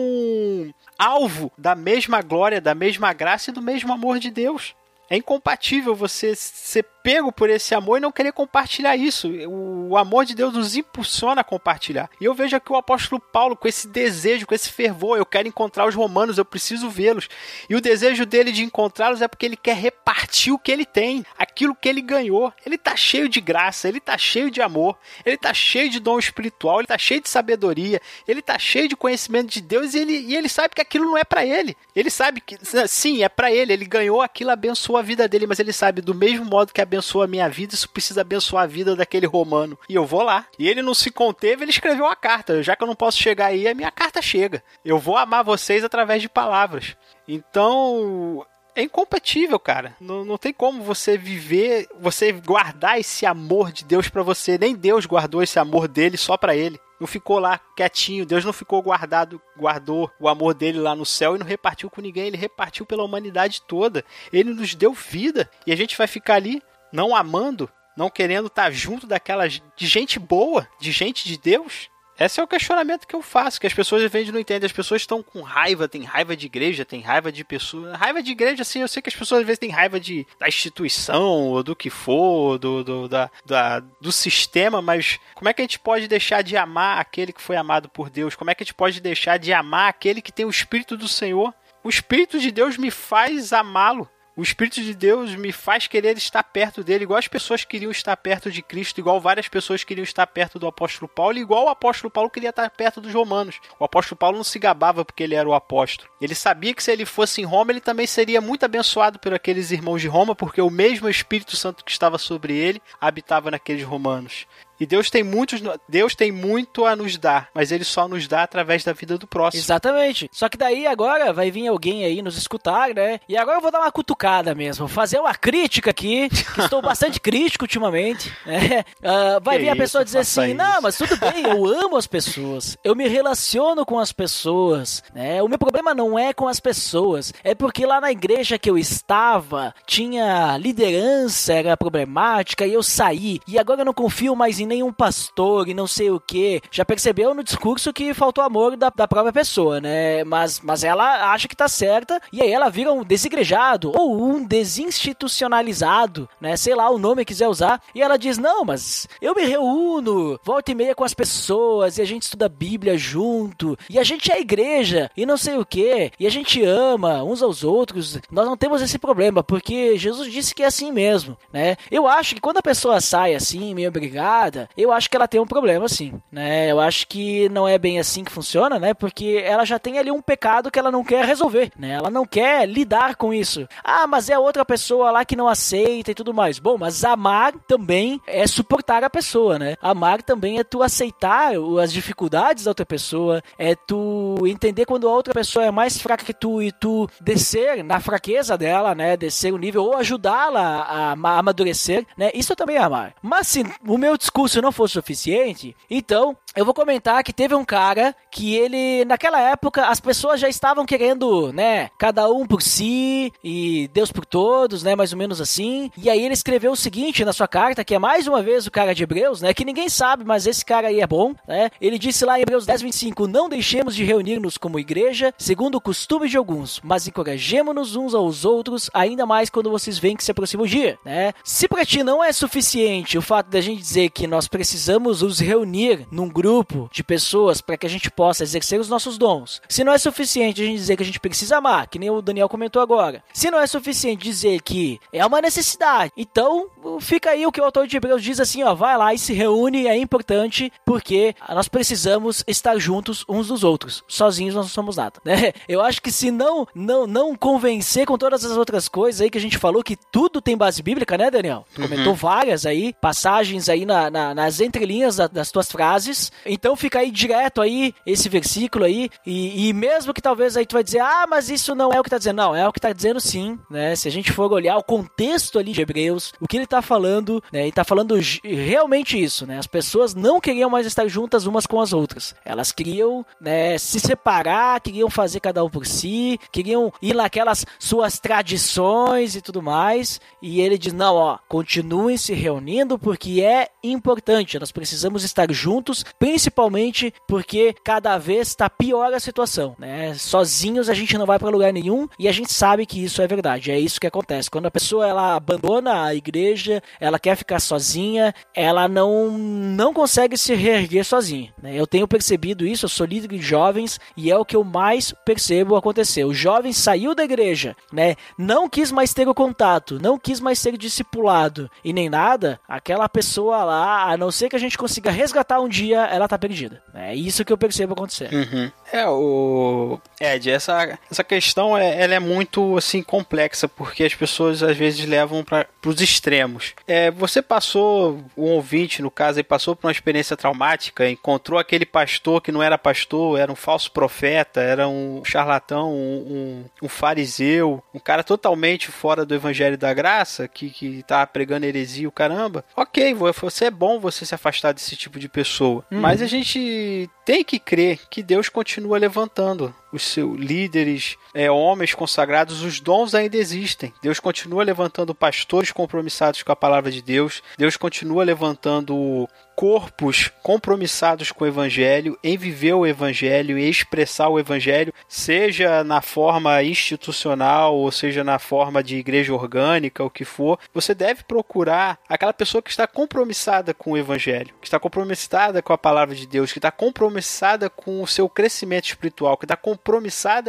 alvo 0.98 1.52
da 1.58 1.74
mesma 1.74 2.22
glória, 2.22 2.58
da 2.58 2.74
mesma 2.74 3.12
graça 3.12 3.50
e 3.50 3.52
do 3.52 3.60
mesmo 3.60 3.92
amor 3.92 4.18
de 4.18 4.30
Deus. 4.30 4.74
É 5.10 5.16
incompatível 5.18 5.94
você 5.94 6.34
ser 6.34 6.84
pego 7.06 7.30
por 7.30 7.48
esse 7.48 7.72
amor 7.72 7.98
e 7.98 8.00
não 8.00 8.10
querer 8.10 8.32
compartilhar 8.32 8.96
isso. 8.96 9.30
O 9.48 9.96
amor 9.96 10.24
de 10.24 10.34
Deus 10.34 10.52
nos 10.52 10.74
impulsiona 10.74 11.42
a 11.42 11.44
compartilhar. 11.44 12.10
E 12.20 12.24
eu 12.24 12.34
vejo 12.34 12.56
aqui 12.56 12.72
o 12.72 12.74
apóstolo 12.74 13.20
Paulo 13.20 13.54
com 13.54 13.68
esse 13.68 13.86
desejo, 13.86 14.44
com 14.44 14.52
esse 14.52 14.72
fervor. 14.72 15.16
Eu 15.16 15.24
quero 15.24 15.46
encontrar 15.46 15.86
os 15.86 15.94
romanos, 15.94 16.36
eu 16.36 16.44
preciso 16.44 16.90
vê-los. 16.90 17.28
E 17.70 17.76
o 17.76 17.80
desejo 17.80 18.26
dele 18.26 18.50
de 18.50 18.64
encontrá-los 18.64 19.22
é 19.22 19.28
porque 19.28 19.46
ele 19.46 19.56
quer 19.56 19.76
repartir 19.76 20.52
o 20.52 20.58
que 20.58 20.72
ele 20.72 20.84
tem, 20.84 21.24
aquilo 21.38 21.76
que 21.76 21.88
ele 21.88 22.02
ganhou. 22.02 22.52
Ele 22.66 22.76
tá 22.76 22.96
cheio 22.96 23.28
de 23.28 23.40
graça, 23.40 23.86
ele 23.86 24.00
tá 24.00 24.18
cheio 24.18 24.50
de 24.50 24.60
amor, 24.60 24.98
ele 25.24 25.36
tá 25.36 25.54
cheio 25.54 25.88
de 25.88 26.00
dom 26.00 26.18
espiritual, 26.18 26.80
ele 26.80 26.88
tá 26.88 26.98
cheio 26.98 27.20
de 27.20 27.28
sabedoria, 27.28 28.00
ele 28.26 28.42
tá 28.42 28.58
cheio 28.58 28.88
de 28.88 28.96
conhecimento 28.96 29.52
de 29.52 29.60
Deus 29.60 29.94
e 29.94 30.00
ele, 30.00 30.18
e 30.26 30.34
ele 30.34 30.48
sabe 30.48 30.74
que 30.74 30.82
aquilo 30.82 31.04
não 31.04 31.16
é 31.16 31.22
para 31.22 31.46
ele. 31.46 31.76
Ele 31.94 32.10
sabe 32.10 32.40
que, 32.40 32.58
sim, 32.88 33.22
é 33.22 33.28
para 33.28 33.52
ele. 33.52 33.72
Ele 33.72 33.84
ganhou 33.84 34.20
aquilo, 34.20 34.50
abençoou 34.50 34.98
a 34.98 35.02
vida 35.02 35.28
dele, 35.28 35.46
mas 35.46 35.60
ele 35.60 35.72
sabe 35.72 36.02
do 36.02 36.12
mesmo 36.12 36.44
modo 36.44 36.72
que 36.72 36.80
abençoa 36.96 37.24
a 37.24 37.28
minha 37.28 37.48
vida, 37.48 37.74
isso 37.74 37.88
precisa 37.88 38.22
abençoar 38.22 38.64
a 38.64 38.66
vida 38.66 38.96
daquele 38.96 39.26
romano. 39.26 39.78
E 39.88 39.94
eu 39.94 40.06
vou 40.06 40.22
lá. 40.22 40.46
E 40.58 40.68
ele 40.68 40.82
não 40.82 40.94
se 40.94 41.10
conteve, 41.10 41.62
ele 41.62 41.70
escreveu 41.70 42.06
uma 42.06 42.16
carta. 42.16 42.62
Já 42.62 42.74
que 42.74 42.82
eu 42.82 42.88
não 42.88 42.96
posso 42.96 43.18
chegar 43.18 43.46
aí, 43.46 43.68
a 43.68 43.74
minha 43.74 43.90
carta 43.90 44.22
chega. 44.22 44.62
Eu 44.84 44.98
vou 44.98 45.16
amar 45.16 45.44
vocês 45.44 45.84
através 45.84 46.22
de 46.22 46.28
palavras. 46.28 46.96
Então, 47.28 48.44
é 48.74 48.82
incompatível, 48.82 49.58
cara. 49.58 49.94
Não, 50.00 50.24
não 50.24 50.38
tem 50.38 50.52
como 50.52 50.82
você 50.82 51.18
viver, 51.18 51.86
você 52.00 52.32
guardar 52.32 52.98
esse 52.98 53.26
amor 53.26 53.72
de 53.72 53.84
Deus 53.84 54.08
para 54.08 54.22
você. 54.22 54.56
Nem 54.58 54.74
Deus 54.74 55.04
guardou 55.04 55.42
esse 55.42 55.58
amor 55.58 55.86
dele 55.86 56.16
só 56.16 56.36
para 56.36 56.56
ele. 56.56 56.80
Não 56.98 57.06
ficou 57.06 57.38
lá 57.38 57.60
quietinho. 57.76 58.24
Deus 58.24 58.44
não 58.44 58.52
ficou 58.52 58.82
guardado, 58.82 59.40
guardou 59.56 60.10
o 60.18 60.28
amor 60.28 60.54
dele 60.54 60.78
lá 60.78 60.94
no 60.94 61.04
céu 61.04 61.36
e 61.36 61.38
não 61.38 61.46
repartiu 61.46 61.90
com 61.90 62.00
ninguém. 62.00 62.28
Ele 62.28 62.36
repartiu 62.36 62.86
pela 62.86 63.04
humanidade 63.04 63.60
toda. 63.62 64.04
Ele 64.32 64.54
nos 64.54 64.74
deu 64.74 64.92
vida 64.92 65.50
e 65.66 65.72
a 65.72 65.76
gente 65.76 65.96
vai 65.96 66.06
ficar 66.06 66.34
ali 66.34 66.62
não 66.92 67.14
amando, 67.14 67.70
não 67.96 68.10
querendo 68.10 68.46
estar 68.46 68.70
junto 68.70 69.06
daquelas 69.06 69.60
de 69.76 69.86
gente 69.86 70.18
boa, 70.18 70.68
de 70.78 70.92
gente 70.92 71.26
de 71.26 71.38
Deus. 71.38 71.88
Esse 72.18 72.40
é 72.40 72.42
o 72.42 72.48
questionamento 72.48 73.06
que 73.06 73.14
eu 73.14 73.20
faço, 73.20 73.60
que 73.60 73.66
as 73.66 73.74
pessoas 73.74 74.02
às 74.02 74.10
vezes 74.10 74.32
não 74.32 74.40
entendem. 74.40 74.64
As 74.64 74.72
pessoas 74.72 75.02
estão 75.02 75.22
com 75.22 75.42
raiva, 75.42 75.86
tem 75.86 76.02
raiva 76.02 76.34
de 76.34 76.46
igreja, 76.46 76.82
tem 76.82 77.02
raiva 77.02 77.30
de 77.30 77.44
pessoas. 77.44 77.94
Raiva 77.94 78.22
de 78.22 78.32
igreja, 78.32 78.62
assim, 78.62 78.80
eu 78.80 78.88
sei 78.88 79.02
que 79.02 79.10
as 79.10 79.14
pessoas 79.14 79.40
às 79.40 79.46
vezes 79.46 79.58
têm 79.58 79.70
raiva 79.70 80.00
de, 80.00 80.26
da 80.40 80.48
instituição, 80.48 81.48
ou 81.48 81.62
do 81.62 81.76
que 81.76 81.90
for, 81.90 82.58
do, 82.58 82.82
do, 82.82 83.08
da, 83.08 83.30
da, 83.44 83.80
do 84.00 84.10
sistema, 84.10 84.80
mas 84.80 85.20
como 85.34 85.50
é 85.50 85.52
que 85.52 85.60
a 85.60 85.64
gente 85.64 85.78
pode 85.78 86.08
deixar 86.08 86.42
de 86.42 86.56
amar 86.56 86.98
aquele 86.98 87.34
que 87.34 87.42
foi 87.42 87.56
amado 87.56 87.86
por 87.90 88.08
Deus? 88.08 88.34
Como 88.34 88.50
é 88.50 88.54
que 88.54 88.62
a 88.62 88.64
gente 88.64 88.74
pode 88.74 88.98
deixar 88.98 89.38
de 89.38 89.52
amar 89.52 89.90
aquele 89.90 90.22
que 90.22 90.32
tem 90.32 90.46
o 90.46 90.50
Espírito 90.50 90.96
do 90.96 91.08
Senhor? 91.08 91.52
O 91.84 91.90
Espírito 91.90 92.40
de 92.40 92.50
Deus 92.50 92.78
me 92.78 92.90
faz 92.90 93.52
amá-lo. 93.52 94.08
O 94.38 94.42
Espírito 94.42 94.82
de 94.82 94.92
Deus 94.92 95.34
me 95.34 95.50
faz 95.50 95.86
querer 95.86 96.14
estar 96.18 96.42
perto 96.42 96.84
dele, 96.84 97.04
igual 97.04 97.18
as 97.18 97.26
pessoas 97.26 97.64
queriam 97.64 97.90
estar 97.90 98.14
perto 98.18 98.50
de 98.50 98.60
Cristo, 98.60 98.98
igual 98.98 99.18
várias 99.18 99.48
pessoas 99.48 99.82
queriam 99.82 100.04
estar 100.04 100.26
perto 100.26 100.58
do 100.58 100.66
apóstolo 100.66 101.08
Paulo, 101.08 101.38
igual 101.38 101.64
o 101.64 101.68
apóstolo 101.70 102.10
Paulo 102.10 102.28
queria 102.28 102.50
estar 102.50 102.68
perto 102.68 103.00
dos 103.00 103.14
romanos. 103.14 103.58
O 103.80 103.84
apóstolo 103.86 104.18
Paulo 104.18 104.36
não 104.36 104.44
se 104.44 104.58
gabava 104.58 105.06
porque 105.06 105.22
ele 105.22 105.34
era 105.34 105.48
o 105.48 105.54
apóstolo. 105.54 106.10
Ele 106.20 106.34
sabia 106.34 106.74
que 106.74 106.84
se 106.84 106.92
ele 106.92 107.06
fosse 107.06 107.40
em 107.40 107.46
Roma, 107.46 107.72
ele 107.72 107.80
também 107.80 108.06
seria 108.06 108.42
muito 108.42 108.62
abençoado 108.62 109.18
por 109.18 109.32
aqueles 109.32 109.70
irmãos 109.70 110.02
de 110.02 110.08
Roma, 110.08 110.36
porque 110.36 110.60
o 110.60 110.68
mesmo 110.68 111.08
Espírito 111.08 111.56
Santo 111.56 111.82
que 111.82 111.90
estava 111.90 112.18
sobre 112.18 112.54
ele 112.54 112.82
habitava 113.00 113.50
naqueles 113.50 113.84
romanos. 113.84 114.46
E 114.78 114.86
Deus 114.86 115.10
tem 115.10 115.22
muitos, 115.22 115.60
Deus 115.88 116.14
tem 116.14 116.30
muito 116.30 116.84
a 116.84 116.94
nos 116.94 117.16
dar, 117.16 117.48
mas 117.54 117.72
ele 117.72 117.84
só 117.84 118.06
nos 118.06 118.28
dá 118.28 118.42
através 118.42 118.84
da 118.84 118.92
vida 118.92 119.16
do 119.16 119.26
próximo. 119.26 119.62
Exatamente. 119.62 120.28
Só 120.32 120.48
que 120.48 120.56
daí 120.56 120.86
agora 120.86 121.32
vai 121.32 121.50
vir 121.50 121.68
alguém 121.68 122.04
aí 122.04 122.20
nos 122.22 122.36
escutar, 122.36 122.94
né? 122.94 123.20
E 123.28 123.36
agora 123.36 123.58
eu 123.58 123.62
vou 123.62 123.70
dar 123.70 123.80
uma 123.80 123.92
cutucada 123.92 124.54
mesmo, 124.54 124.88
fazer 124.88 125.18
uma 125.18 125.34
crítica 125.34 125.90
aqui, 125.90 126.28
que 126.28 126.60
estou 126.60 126.82
bastante 126.82 127.20
crítico 127.20 127.64
ultimamente, 127.64 128.32
né? 128.44 128.84
Uh, 129.00 129.40
vai 129.42 129.56
que 129.56 129.64
vir 129.64 129.70
a 129.70 129.76
pessoa 129.76 130.04
dizer 130.04 130.18
assim: 130.18 130.48
isso. 130.48 130.54
"Não, 130.54 130.80
mas 130.82 130.96
tudo 130.96 131.16
bem, 131.16 131.44
eu 131.44 131.64
amo 131.66 131.96
as 131.96 132.06
pessoas. 132.06 132.76
Eu 132.84 132.94
me 132.94 133.08
relaciono 133.08 133.84
com 133.86 133.98
as 133.98 134.12
pessoas, 134.12 135.02
né? 135.14 135.42
O 135.42 135.48
meu 135.48 135.58
problema 135.58 135.94
não 135.94 136.18
é 136.18 136.32
com 136.32 136.48
as 136.48 136.60
pessoas, 136.60 137.32
é 137.42 137.54
porque 137.54 137.86
lá 137.86 138.00
na 138.00 138.12
igreja 138.12 138.58
que 138.58 138.68
eu 138.68 138.76
estava 138.76 139.74
tinha 139.86 140.56
liderança, 140.58 141.52
era 141.52 141.76
problemática 141.76 142.66
e 142.66 142.72
eu 142.74 142.82
saí. 142.82 143.40
E 143.46 143.58
agora 143.58 143.80
eu 143.80 143.84
não 143.84 143.94
confio 143.94 144.36
mais 144.36 144.60
em 144.60 144.65
nenhum 144.66 144.92
pastor 144.92 145.68
e 145.68 145.74
não 145.74 145.86
sei 145.86 146.10
o 146.10 146.20
que. 146.20 146.60
Já 146.70 146.84
percebeu 146.84 147.34
no 147.34 147.44
discurso 147.44 147.92
que 147.92 148.12
faltou 148.12 148.42
amor 148.42 148.76
da, 148.76 148.90
da 148.90 149.06
própria 149.06 149.32
pessoa, 149.32 149.80
né? 149.80 150.24
Mas, 150.24 150.60
mas 150.60 150.82
ela 150.82 151.32
acha 151.32 151.46
que 151.46 151.56
tá 151.56 151.68
certa 151.68 152.20
e 152.32 152.42
aí 152.42 152.50
ela 152.50 152.68
vira 152.68 152.92
um 152.92 153.04
desigrejado 153.04 153.92
ou 153.94 154.20
um 154.22 154.44
desinstitucionalizado, 154.44 156.28
né? 156.40 156.56
Sei 156.56 156.74
lá 156.74 156.90
o 156.90 156.98
nome 156.98 157.24
que 157.24 157.36
quiser 157.36 157.48
usar. 157.48 157.80
E 157.94 158.00
ela 158.02 158.16
diz: 158.16 158.38
Não, 158.38 158.64
mas 158.64 159.06
eu 159.20 159.34
me 159.34 159.44
reúno, 159.44 160.40
volta 160.42 160.72
e 160.72 160.74
meia 160.74 160.94
com 160.94 161.04
as 161.04 161.12
pessoas 161.12 161.98
e 161.98 162.02
a 162.02 162.04
gente 162.04 162.22
estuda 162.22 162.46
a 162.46 162.48
Bíblia 162.48 162.96
junto 162.96 163.76
e 163.90 163.98
a 163.98 164.02
gente 164.02 164.32
é 164.32 164.40
igreja 164.40 165.10
e 165.16 165.26
não 165.26 165.36
sei 165.36 165.58
o 165.58 165.66
que. 165.66 166.10
E 166.18 166.26
a 166.26 166.30
gente 166.30 166.62
ama 166.64 167.22
uns 167.22 167.42
aos 167.42 167.62
outros. 167.62 168.18
Nós 168.30 168.46
não 168.46 168.56
temos 168.56 168.80
esse 168.80 168.98
problema 168.98 169.44
porque 169.44 169.98
Jesus 169.98 170.32
disse 170.32 170.54
que 170.54 170.62
é 170.62 170.66
assim 170.66 170.90
mesmo, 170.90 171.36
né? 171.52 171.76
Eu 171.90 172.06
acho 172.06 172.34
que 172.34 172.40
quando 172.40 172.58
a 172.58 172.62
pessoa 172.62 173.00
sai 173.00 173.34
assim, 173.34 173.74
meio 173.74 173.88
obrigada, 173.88 174.55
eu 174.76 174.92
acho 174.92 175.08
que 175.10 175.16
ela 175.16 175.28
tem 175.28 175.40
um 175.40 175.46
problema, 175.46 175.88
sim, 175.88 176.20
né? 176.30 176.70
Eu 176.70 176.80
acho 176.80 177.06
que 177.06 177.48
não 177.48 177.66
é 177.66 177.78
bem 177.78 177.98
assim 177.98 178.24
que 178.24 178.32
funciona, 178.32 178.78
né? 178.78 178.94
Porque 178.94 179.42
ela 179.44 179.64
já 179.64 179.78
tem 179.78 179.98
ali 179.98 180.10
um 180.10 180.22
pecado 180.22 180.70
que 180.70 180.78
ela 180.78 180.90
não 180.90 181.04
quer 181.04 181.24
resolver, 181.24 181.70
né? 181.78 181.92
Ela 181.92 182.10
não 182.10 182.24
quer 182.24 182.68
lidar 182.68 183.16
com 183.16 183.32
isso. 183.32 183.66
Ah, 183.82 184.06
mas 184.06 184.30
é 184.30 184.38
outra 184.38 184.64
pessoa 184.64 185.10
lá 185.10 185.24
que 185.24 185.36
não 185.36 185.48
aceita 185.48 186.10
e 186.10 186.14
tudo 186.14 186.32
mais. 186.32 186.58
Bom, 186.58 186.76
mas 186.78 187.04
amar 187.04 187.52
também 187.66 188.20
é 188.26 188.46
suportar 188.46 189.02
a 189.04 189.10
pessoa, 189.10 189.58
né? 189.58 189.76
Amar 189.80 190.22
também 190.22 190.58
é 190.58 190.64
tu 190.64 190.82
aceitar 190.82 191.52
as 191.82 191.92
dificuldades 191.92 192.64
da 192.64 192.70
outra 192.70 192.86
pessoa, 192.86 193.42
é 193.58 193.74
tu 193.74 194.36
entender 194.46 194.84
quando 194.84 195.08
a 195.08 195.12
outra 195.12 195.34
pessoa 195.34 195.64
é 195.64 195.70
mais 195.70 195.98
fraca 195.98 196.24
que 196.24 196.34
tu 196.34 196.62
e 196.62 196.70
tu 196.72 197.08
descer 197.20 197.82
na 197.82 198.00
fraqueza 198.00 198.56
dela, 198.56 198.94
né? 198.94 199.16
Descer 199.16 199.52
o 199.52 199.58
nível 199.58 199.84
ou 199.84 199.96
ajudá-la 199.96 201.14
a 201.14 201.38
amadurecer, 201.38 202.06
né? 202.16 202.30
Isso 202.34 202.54
também 202.54 202.76
é 202.76 202.82
amar. 202.82 203.14
Mas 203.22 203.48
se 203.48 203.64
o 203.86 203.98
meu 203.98 204.16
discurso 204.16 204.45
se 204.48 204.60
não 204.60 204.72
fosse 204.72 204.94
suficiente, 204.94 205.74
então 205.90 206.36
eu 206.54 206.64
vou 206.64 206.72
comentar 206.74 207.22
que 207.22 207.32
teve 207.32 207.54
um 207.54 207.64
cara 207.64 208.14
que 208.30 208.54
ele, 208.54 209.04
naquela 209.04 209.40
época, 209.40 209.86
as 209.86 210.00
pessoas 210.00 210.40
já 210.40 210.48
estavam 210.48 210.86
querendo, 210.86 211.52
né, 211.52 211.90
cada 211.98 212.30
um 212.30 212.46
por 212.46 212.62
si 212.62 213.32
e 213.42 213.88
Deus 213.92 214.10
por 214.10 214.24
todos, 214.24 214.82
né, 214.82 214.94
mais 214.94 215.12
ou 215.12 215.18
menos 215.18 215.40
assim. 215.40 215.90
E 215.96 216.08
aí 216.08 216.24
ele 216.24 216.34
escreveu 216.34 216.72
o 216.72 216.76
seguinte 216.76 217.24
na 217.24 217.32
sua 217.32 217.48
carta, 217.48 217.84
que 217.84 217.94
é 217.94 217.98
mais 217.98 218.26
uma 218.26 218.42
vez 218.42 218.66
o 218.66 218.70
cara 218.70 218.94
de 218.94 219.02
Hebreus, 219.02 219.40
né, 219.40 219.54
que 219.54 219.64
ninguém 219.64 219.88
sabe, 219.88 220.24
mas 220.24 220.46
esse 220.46 220.64
cara 220.64 220.88
aí 220.88 221.00
é 221.00 221.06
bom, 221.06 221.34
né. 221.46 221.70
Ele 221.80 221.98
disse 221.98 222.24
lá 222.24 222.38
em 222.38 222.42
Hebreus 222.42 222.66
10, 222.66 222.82
25, 222.82 223.26
não 223.26 223.48
deixemos 223.48 223.94
de 223.94 224.04
reunir-nos 224.04 224.56
como 224.56 224.78
igreja, 224.78 225.34
segundo 225.38 225.76
o 225.76 225.80
costume 225.80 226.28
de 226.28 226.36
alguns, 226.36 226.80
mas 226.84 227.06
encorajemos-nos 227.06 227.96
uns 227.96 228.14
aos 228.14 228.44
outros, 228.44 228.90
ainda 228.92 229.26
mais 229.26 229.50
quando 229.50 229.70
vocês 229.70 229.98
veem 229.98 230.16
que 230.16 230.24
se 230.24 230.30
aproxima 230.30 230.62
o 230.62 230.68
dia, 230.68 230.98
né. 231.04 231.32
Se 231.44 231.66
pra 231.66 231.84
ti 231.84 232.02
não 232.02 232.22
é 232.22 232.32
suficiente 232.32 233.16
o 233.16 233.22
fato 233.22 233.48
da 233.48 233.60
gente 233.60 233.80
dizer 233.80 234.10
que 234.10 234.26
nós 234.26 234.35
precisamos 234.46 235.22
nos 235.22 235.38
reunir 235.38 236.06
num 236.10 236.28
grupo 236.28 236.88
de 236.92 237.02
pessoas 237.02 237.60
para 237.60 237.76
que 237.76 237.86
a 237.86 237.90
gente 237.90 238.10
possa 238.10 238.42
exercer 238.42 238.80
os 238.80 238.88
nossos 238.88 239.16
dons. 239.16 239.62
Se 239.68 239.84
não 239.84 239.92
é 239.92 239.98
suficiente 239.98 240.62
a 240.62 240.64
gente 240.64 240.78
dizer 240.78 240.96
que 240.96 241.02
a 241.02 241.06
gente 241.06 241.20
precisa 241.20 241.58
amar, 241.58 241.86
que 241.86 241.98
nem 241.98 242.10
o 242.10 242.20
Daniel 242.20 242.48
comentou 242.48 242.82
agora. 242.82 243.22
Se 243.32 243.50
não 243.50 243.60
é 243.60 243.66
suficiente 243.66 244.22
dizer 244.22 244.60
que 244.62 245.00
é 245.12 245.24
uma 245.24 245.40
necessidade, 245.40 246.12
então 246.16 246.68
fica 247.00 247.30
aí 247.30 247.46
o 247.46 247.52
que 247.52 247.60
o 247.60 247.64
autor 247.64 247.86
de 247.86 247.96
Hebreus 247.96 248.22
diz 248.22 248.40
assim, 248.40 248.62
ó, 248.62 248.74
vai 248.74 248.96
lá 248.98 249.14
e 249.14 249.18
se 249.18 249.32
reúne, 249.32 249.86
é 249.86 249.96
importante 249.96 250.72
porque 250.84 251.34
nós 251.48 251.68
precisamos 251.68 252.44
estar 252.46 252.78
juntos 252.78 253.24
uns 253.28 253.48
dos 253.48 253.64
outros. 253.64 254.04
Sozinhos 254.08 254.54
nós 254.54 254.66
não 254.66 254.70
somos 254.70 254.96
nada, 254.96 255.20
né? 255.24 255.52
Eu 255.68 255.80
acho 255.80 256.02
que 256.02 256.10
se 256.10 256.30
não 256.30 256.66
não 256.74 257.06
não 257.06 257.34
convencer 257.34 258.06
com 258.06 258.18
todas 258.18 258.44
as 258.44 258.56
outras 258.56 258.88
coisas 258.88 259.20
aí 259.20 259.30
que 259.30 259.38
a 259.38 259.40
gente 259.40 259.58
falou 259.58 259.82
que 259.82 259.96
tudo 259.96 260.40
tem 260.40 260.56
base 260.56 260.82
bíblica, 260.82 261.16
né, 261.16 261.30
Daniel? 261.30 261.64
Tu 261.74 261.80
uhum. 261.80 261.88
comentou 261.88 262.14
várias 262.14 262.66
aí, 262.66 262.94
passagens 263.00 263.68
aí 263.68 263.84
na, 263.84 264.10
na, 264.10 264.25
nas 264.34 264.60
entrelinhas 264.60 265.16
da, 265.16 265.26
das 265.26 265.50
tuas 265.50 265.70
frases. 265.70 266.32
Então 266.44 266.76
fica 266.76 267.00
aí 267.00 267.10
direto 267.10 267.60
aí 267.60 267.94
esse 268.04 268.28
versículo 268.28 268.84
aí. 268.84 269.10
E, 269.24 269.68
e, 269.68 269.72
mesmo 269.72 270.12
que 270.12 270.22
talvez 270.22 270.56
aí 270.56 270.66
tu 270.66 270.74
vai 270.74 270.84
dizer, 270.84 271.00
ah, 271.00 271.26
mas 271.28 271.50
isso 271.50 271.74
não 271.74 271.92
é 271.92 272.00
o 272.00 272.02
que 272.02 272.10
tá 272.10 272.18
dizendo. 272.18 272.36
Não, 272.36 272.54
é 272.54 272.66
o 272.66 272.72
que 272.72 272.80
tá 272.80 272.92
dizendo 272.92 273.20
sim, 273.20 273.58
né? 273.70 273.94
Se 273.96 274.08
a 274.08 274.10
gente 274.10 274.32
for 274.32 274.52
olhar 274.52 274.76
o 274.76 274.82
contexto 274.84 275.58
ali 275.58 275.72
de 275.72 275.82
Hebreus, 275.82 276.32
o 276.40 276.46
que 276.46 276.56
ele 276.56 276.66
tá 276.66 276.82
falando, 276.82 277.42
né? 277.52 277.62
Ele 277.62 277.72
tá 277.72 277.84
falando 277.84 278.16
realmente 278.44 279.22
isso, 279.22 279.46
né? 279.46 279.58
As 279.58 279.66
pessoas 279.66 280.14
não 280.14 280.40
queriam 280.40 280.70
mais 280.70 280.86
estar 280.86 281.06
juntas 281.08 281.46
umas 281.46 281.66
com 281.66 281.80
as 281.80 281.92
outras. 281.92 282.34
Elas 282.44 282.72
queriam, 282.72 283.24
né, 283.40 283.78
se 283.78 284.00
separar, 284.00 284.80
queriam 284.80 285.10
fazer 285.10 285.40
cada 285.40 285.64
um 285.64 285.70
por 285.70 285.86
si, 285.86 286.38
queriam 286.52 286.92
ir 287.00 287.14
naquelas 287.14 287.64
suas 287.78 288.18
tradições 288.18 289.34
e 289.34 289.40
tudo 289.40 289.62
mais. 289.62 290.20
E 290.42 290.60
ele 290.60 290.78
diz: 290.78 290.92
não, 290.92 291.14
ó, 291.14 291.38
continuem 291.48 292.16
se 292.16 292.34
reunindo 292.34 292.98
porque 292.98 293.40
é 293.42 293.68
importante 293.82 294.15
importante. 294.16 294.58
Nós 294.58 294.72
precisamos 294.72 295.22
estar 295.24 295.50
juntos, 295.52 296.04
principalmente 296.18 297.12
porque 297.28 297.74
cada 297.84 298.16
vez 298.18 298.48
está 298.48 298.68
pior 298.68 299.12
a 299.12 299.20
situação. 299.20 299.76
Né? 299.78 300.14
Sozinhos 300.14 300.88
a 300.88 300.94
gente 300.94 301.16
não 301.18 301.26
vai 301.26 301.38
para 301.38 301.50
lugar 301.50 301.72
nenhum 301.72 302.08
e 302.18 302.28
a 302.28 302.32
gente 302.32 302.52
sabe 302.52 302.86
que 302.86 303.02
isso 303.02 303.20
é 303.20 303.26
verdade. 303.26 303.70
É 303.70 303.78
isso 303.78 304.00
que 304.00 304.06
acontece. 304.06 304.50
Quando 304.50 304.66
a 304.66 304.70
pessoa 304.70 305.06
ela 305.06 305.36
abandona 305.36 306.04
a 306.04 306.14
igreja, 306.14 306.82
ela 306.98 307.18
quer 307.18 307.36
ficar 307.36 307.60
sozinha, 307.60 308.34
ela 308.54 308.88
não, 308.88 309.30
não 309.30 309.92
consegue 309.92 310.36
se 310.36 310.54
reerguer 310.54 311.04
sozinha. 311.04 311.52
Né? 311.62 311.74
Eu 311.74 311.86
tenho 311.86 312.08
percebido 312.08 312.66
isso, 312.66 312.86
eu 312.86 312.90
sou 312.90 313.06
líder 313.06 313.28
de 313.28 313.38
jovens 313.38 314.00
e 314.16 314.30
é 314.30 314.36
o 314.36 314.44
que 314.44 314.56
eu 314.56 314.64
mais 314.64 315.12
percebo 315.24 315.76
acontecer. 315.76 316.24
O 316.24 316.34
jovem 316.34 316.72
saiu 316.72 317.14
da 317.14 317.24
igreja, 317.24 317.76
né? 317.92 318.16
não 318.38 318.68
quis 318.68 318.90
mais 318.90 319.12
ter 319.12 319.28
o 319.28 319.34
contato, 319.34 319.98
não 320.00 320.18
quis 320.18 320.40
mais 320.40 320.58
ser 320.58 320.76
discipulado 320.76 321.70
e 321.84 321.92
nem 321.92 322.08
nada, 322.08 322.60
aquela 322.68 323.08
pessoa 323.08 323.64
lá, 323.64 323.95
a 324.04 324.16
não 324.16 324.30
ser 324.30 324.48
que 324.48 324.56
a 324.56 324.58
gente 324.58 324.78
consiga 324.78 325.10
resgatar 325.10 325.60
um 325.60 325.68
dia, 325.68 326.04
ela 326.06 326.28
tá 326.28 326.38
perdida. 326.38 326.82
É 326.94 327.14
isso 327.14 327.44
que 327.44 327.52
eu 327.52 327.58
percebo 327.58 327.92
acontecer. 327.92 328.32
Uhum. 328.32 328.70
É, 328.92 329.06
o 329.08 329.98
Ed, 330.20 330.50
essa, 330.50 330.98
essa 331.10 331.24
questão 331.24 331.76
é, 331.76 332.02
ela 332.02 332.14
é 332.14 332.18
muito 332.18 332.76
assim 332.76 333.02
complexa, 333.02 333.68
porque 333.68 334.04
as 334.04 334.14
pessoas 334.14 334.62
às 334.62 334.76
vezes 334.76 335.06
levam 335.06 335.44
para 335.44 335.66
os 335.84 336.00
extremos. 336.00 336.74
É, 336.86 337.10
você 337.10 337.42
passou, 337.42 338.20
um 338.36 338.44
ouvinte 338.44 339.02
no 339.02 339.10
caso, 339.10 339.42
passou 339.44 339.76
por 339.76 339.86
uma 339.86 339.92
experiência 339.92 340.36
traumática, 340.36 341.08
encontrou 341.08 341.58
aquele 341.58 341.86
pastor 341.86 342.40
que 342.40 342.52
não 342.52 342.62
era 342.62 342.78
pastor, 342.78 343.38
era 343.38 343.50
um 343.50 343.56
falso 343.56 343.90
profeta, 343.90 344.60
era 344.60 344.88
um 344.88 345.22
charlatão, 345.24 345.92
um, 345.92 346.64
um, 346.80 346.86
um 346.86 346.88
fariseu, 346.88 347.82
um 347.94 347.98
cara 347.98 348.22
totalmente 348.22 348.88
fora 348.88 349.24
do 349.24 349.34
evangelho 349.34 349.78
da 349.78 349.92
graça, 349.92 350.48
que, 350.48 350.70
que 350.70 351.02
tá 351.02 351.26
pregando 351.26 351.66
heresia 351.66 352.08
o 352.08 352.12
caramba. 352.12 352.64
Ok, 352.76 353.14
você 353.14 353.66
é 353.66 353.70
bom 353.70 353.85
você 354.00 354.26
se 354.26 354.34
afastar 354.34 354.72
desse 354.72 354.96
tipo 354.96 355.18
de 355.18 355.28
pessoa, 355.28 355.84
uhum. 355.90 356.00
mas 356.00 356.20
a 356.20 356.26
gente 356.26 357.08
tem 357.24 357.42
que 357.44 357.58
crer 357.58 358.00
que 358.10 358.22
Deus 358.22 358.48
continua 358.48 358.98
levantando 358.98 359.74
os 359.96 360.04
seus 360.04 360.38
líderes, 360.38 361.16
é, 361.34 361.50
homens 361.50 361.94
consagrados, 361.94 362.62
os 362.62 362.80
dons 362.80 363.14
ainda 363.14 363.36
existem. 363.36 363.92
Deus 364.00 364.20
continua 364.20 364.64
levantando 364.64 365.14
pastores 365.14 365.72
compromissados 365.72 366.42
com 366.42 366.52
a 366.52 366.56
palavra 366.56 366.90
de 366.90 367.02
Deus. 367.02 367.42
Deus 367.58 367.76
continua 367.76 368.24
levantando 368.24 369.28
corpos 369.56 370.30
compromissados 370.42 371.32
com 371.32 371.44
o 371.44 371.48
evangelho, 371.48 372.18
em 372.22 372.36
viver 372.36 372.74
o 372.74 372.86
evangelho 372.86 373.58
e 373.58 373.68
expressar 373.68 374.28
o 374.28 374.38
evangelho, 374.38 374.92
seja 375.08 375.82
na 375.82 376.02
forma 376.02 376.62
institucional 376.62 377.74
ou 377.74 377.90
seja 377.90 378.22
na 378.22 378.38
forma 378.38 378.82
de 378.82 378.96
igreja 378.96 379.32
orgânica, 379.32 380.04
o 380.04 380.10
que 380.10 380.26
for, 380.26 380.58
você 380.74 380.94
deve 380.94 381.24
procurar 381.24 381.98
aquela 382.06 382.34
pessoa 382.34 382.60
que 382.60 382.70
está 382.70 382.86
compromissada 382.86 383.72
com 383.72 383.92
o 383.92 383.96
evangelho, 383.96 384.54
que 384.60 384.66
está 384.66 384.78
compromissada 384.78 385.62
com 385.62 385.72
a 385.72 385.78
palavra 385.78 386.14
de 386.14 386.26
Deus, 386.26 386.52
que 386.52 386.58
está 386.58 386.70
compromissada 386.70 387.70
com 387.70 388.02
o 388.02 388.06
seu 388.06 388.28
crescimento 388.28 388.84
espiritual, 388.84 389.38
que 389.38 389.46
está 389.46 389.56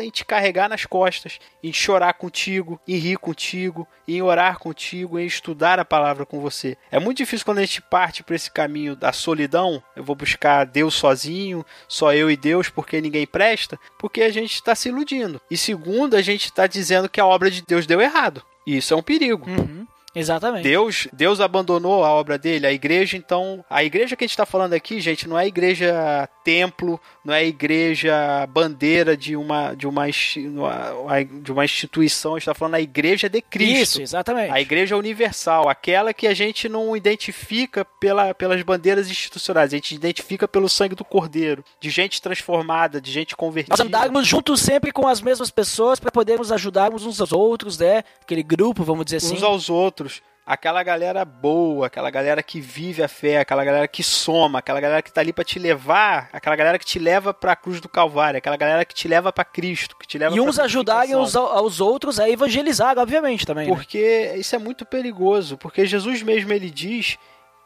em 0.03 0.09
te 0.09 0.25
carregar 0.25 0.69
nas 0.69 0.85
costas, 0.85 1.39
em 1.63 1.71
chorar 1.71 2.13
contigo, 2.13 2.79
em 2.87 2.97
rir 2.97 3.17
contigo, 3.17 3.87
em 4.07 4.21
orar 4.21 4.57
contigo, 4.59 5.19
em 5.19 5.25
estudar 5.25 5.79
a 5.79 5.85
palavra 5.85 6.25
com 6.25 6.39
você. 6.39 6.77
É 6.91 6.99
muito 6.99 7.17
difícil 7.17 7.45
quando 7.45 7.59
a 7.59 7.65
gente 7.65 7.81
parte 7.81 8.23
por 8.23 8.33
esse 8.33 8.49
caminho 8.49 8.95
da 8.95 9.11
solidão, 9.11 9.83
eu 9.95 10.03
vou 10.03 10.15
buscar 10.15 10.65
Deus 10.65 10.95
sozinho, 10.95 11.65
só 11.87 12.13
eu 12.13 12.31
e 12.31 12.37
Deus, 12.37 12.69
porque 12.69 13.01
ninguém 13.01 13.27
presta, 13.27 13.79
porque 13.99 14.21
a 14.21 14.31
gente 14.31 14.53
está 14.53 14.73
se 14.73 14.89
iludindo. 14.89 15.41
E 15.49 15.57
segundo, 15.57 16.15
a 16.15 16.21
gente 16.21 16.45
está 16.45 16.67
dizendo 16.67 17.09
que 17.09 17.19
a 17.19 17.25
obra 17.25 17.51
de 17.51 17.61
Deus 17.61 17.85
deu 17.85 18.01
errado. 18.01 18.43
E 18.65 18.77
isso 18.77 18.93
é 18.93 18.97
um 18.97 19.03
perigo. 19.03 19.49
Uhum. 19.49 19.87
Exatamente. 20.17 20.63
Deus, 20.63 21.07
Deus 21.13 21.39
abandonou 21.39 22.03
a 22.03 22.09
obra 22.09 22.37
dele, 22.37 22.65
a 22.65 22.73
igreja, 22.73 23.15
então. 23.15 23.63
A 23.69 23.83
igreja 23.83 24.15
que 24.15 24.23
a 24.23 24.27
gente 24.27 24.33
está 24.33 24.45
falando 24.45 24.73
aqui, 24.73 24.99
gente, 24.99 25.27
não 25.27 25.37
é 25.37 25.45
igreja 25.45 26.27
templo, 26.43 26.99
não 27.23 27.33
é 27.33 27.45
igreja 27.45 28.47
bandeira 28.47 29.15
de 29.15 29.35
uma, 29.35 29.75
de 29.75 29.87
uma, 29.87 30.07
de 30.09 31.51
uma 31.51 31.65
instituição, 31.65 32.31
a 32.31 32.35
gente 32.35 32.43
está 32.43 32.53
falando 32.55 32.75
a 32.75 32.81
igreja 32.81 33.29
de 33.29 33.41
Cristo. 33.41 33.81
Isso, 33.81 34.01
exatamente. 34.01 34.51
A 34.51 34.59
igreja 34.59 34.97
universal, 34.97 35.69
aquela 35.69 36.13
que 36.13 36.25
a 36.25 36.33
gente 36.33 36.67
não 36.67 36.95
identifica 36.97 37.85
pela, 37.85 38.33
pelas 38.33 38.61
bandeiras 38.63 39.11
institucionais, 39.11 39.73
a 39.73 39.75
gente 39.75 39.93
identifica 39.93 40.47
pelo 40.47 40.67
sangue 40.67 40.95
do 40.95 41.05
Cordeiro, 41.05 41.63
de 41.79 41.89
gente 41.89 42.21
transformada, 42.21 42.99
de 42.99 43.11
gente 43.11 43.35
convertida. 43.35 43.75
Nós 43.77 43.85
andarmos 43.85 44.25
juntos 44.25 44.61
sempre 44.61 44.91
com 44.91 45.07
as 45.07 45.21
mesmas 45.21 45.51
pessoas 45.51 45.99
para 45.99 46.11
podermos 46.11 46.51
ajudarmos 46.51 47.05
uns 47.05 47.21
aos 47.21 47.31
outros, 47.31 47.77
né? 47.77 48.03
Aquele 48.21 48.43
grupo, 48.43 48.83
vamos 48.83 49.05
dizer 49.05 49.17
assim. 49.17 49.35
Uns 49.35 49.43
aos 49.43 49.69
outros 49.69 50.06
aquela 50.47 50.81
galera 50.81 51.25
boa, 51.25 51.87
aquela 51.87 52.09
galera 52.09 52.41
que 52.41 52.61
vive 52.61 53.03
a 53.03 53.07
fé, 53.09 53.39
aquela 53.39 53.65
galera 53.65 53.85
que 53.85 54.01
soma, 54.01 54.59
aquela 54.59 54.79
galera 54.79 55.01
que 55.01 55.11
tá 55.11 55.19
ali 55.19 55.33
para 55.33 55.43
te 55.43 55.59
levar, 55.59 56.29
aquela 56.31 56.55
galera 56.55 56.79
que 56.79 56.85
te 56.85 56.97
leva 56.97 57.33
para 57.33 57.51
a 57.51 57.55
cruz 57.55 57.81
do 57.81 57.89
Calvário, 57.89 58.37
aquela 58.37 58.55
galera 58.55 58.85
que 58.85 58.95
te 58.95 59.09
leva 59.09 59.33
para 59.33 59.43
Cristo, 59.43 59.97
que 59.97 60.07
te 60.07 60.17
leva 60.17 60.33
E 60.33 60.39
uns 60.39 60.57
ajudarem 60.57 61.13
aos, 61.13 61.35
aos 61.35 61.81
outros 61.81 62.17
a 62.17 62.29
evangelizar, 62.29 62.97
obviamente, 62.97 63.45
também. 63.45 63.67
Né? 63.67 63.75
Porque 63.75 64.31
né? 64.31 64.37
isso 64.37 64.55
é 64.55 64.59
muito 64.59 64.85
perigoso, 64.85 65.57
porque 65.57 65.85
Jesus 65.85 66.23
mesmo 66.23 66.53
ele 66.53 66.71
diz 66.71 67.17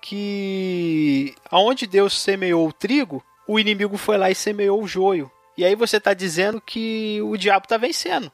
que 0.01 1.35
aonde 1.51 1.85
Deus 1.85 2.19
semeou 2.19 2.67
o 2.67 2.73
trigo, 2.73 3.23
o 3.47 3.59
inimigo 3.59 3.95
foi 3.95 4.17
lá 4.17 4.31
e 4.31 4.35
semeou 4.35 4.81
o 4.81 4.87
joio. 4.87 5.31
E 5.55 5.63
aí 5.63 5.75
você 5.75 5.97
está 5.97 6.15
dizendo 6.15 6.59
que 6.59 7.21
o 7.21 7.37
diabo 7.37 7.65
está 7.65 7.77
vencendo, 7.77 8.31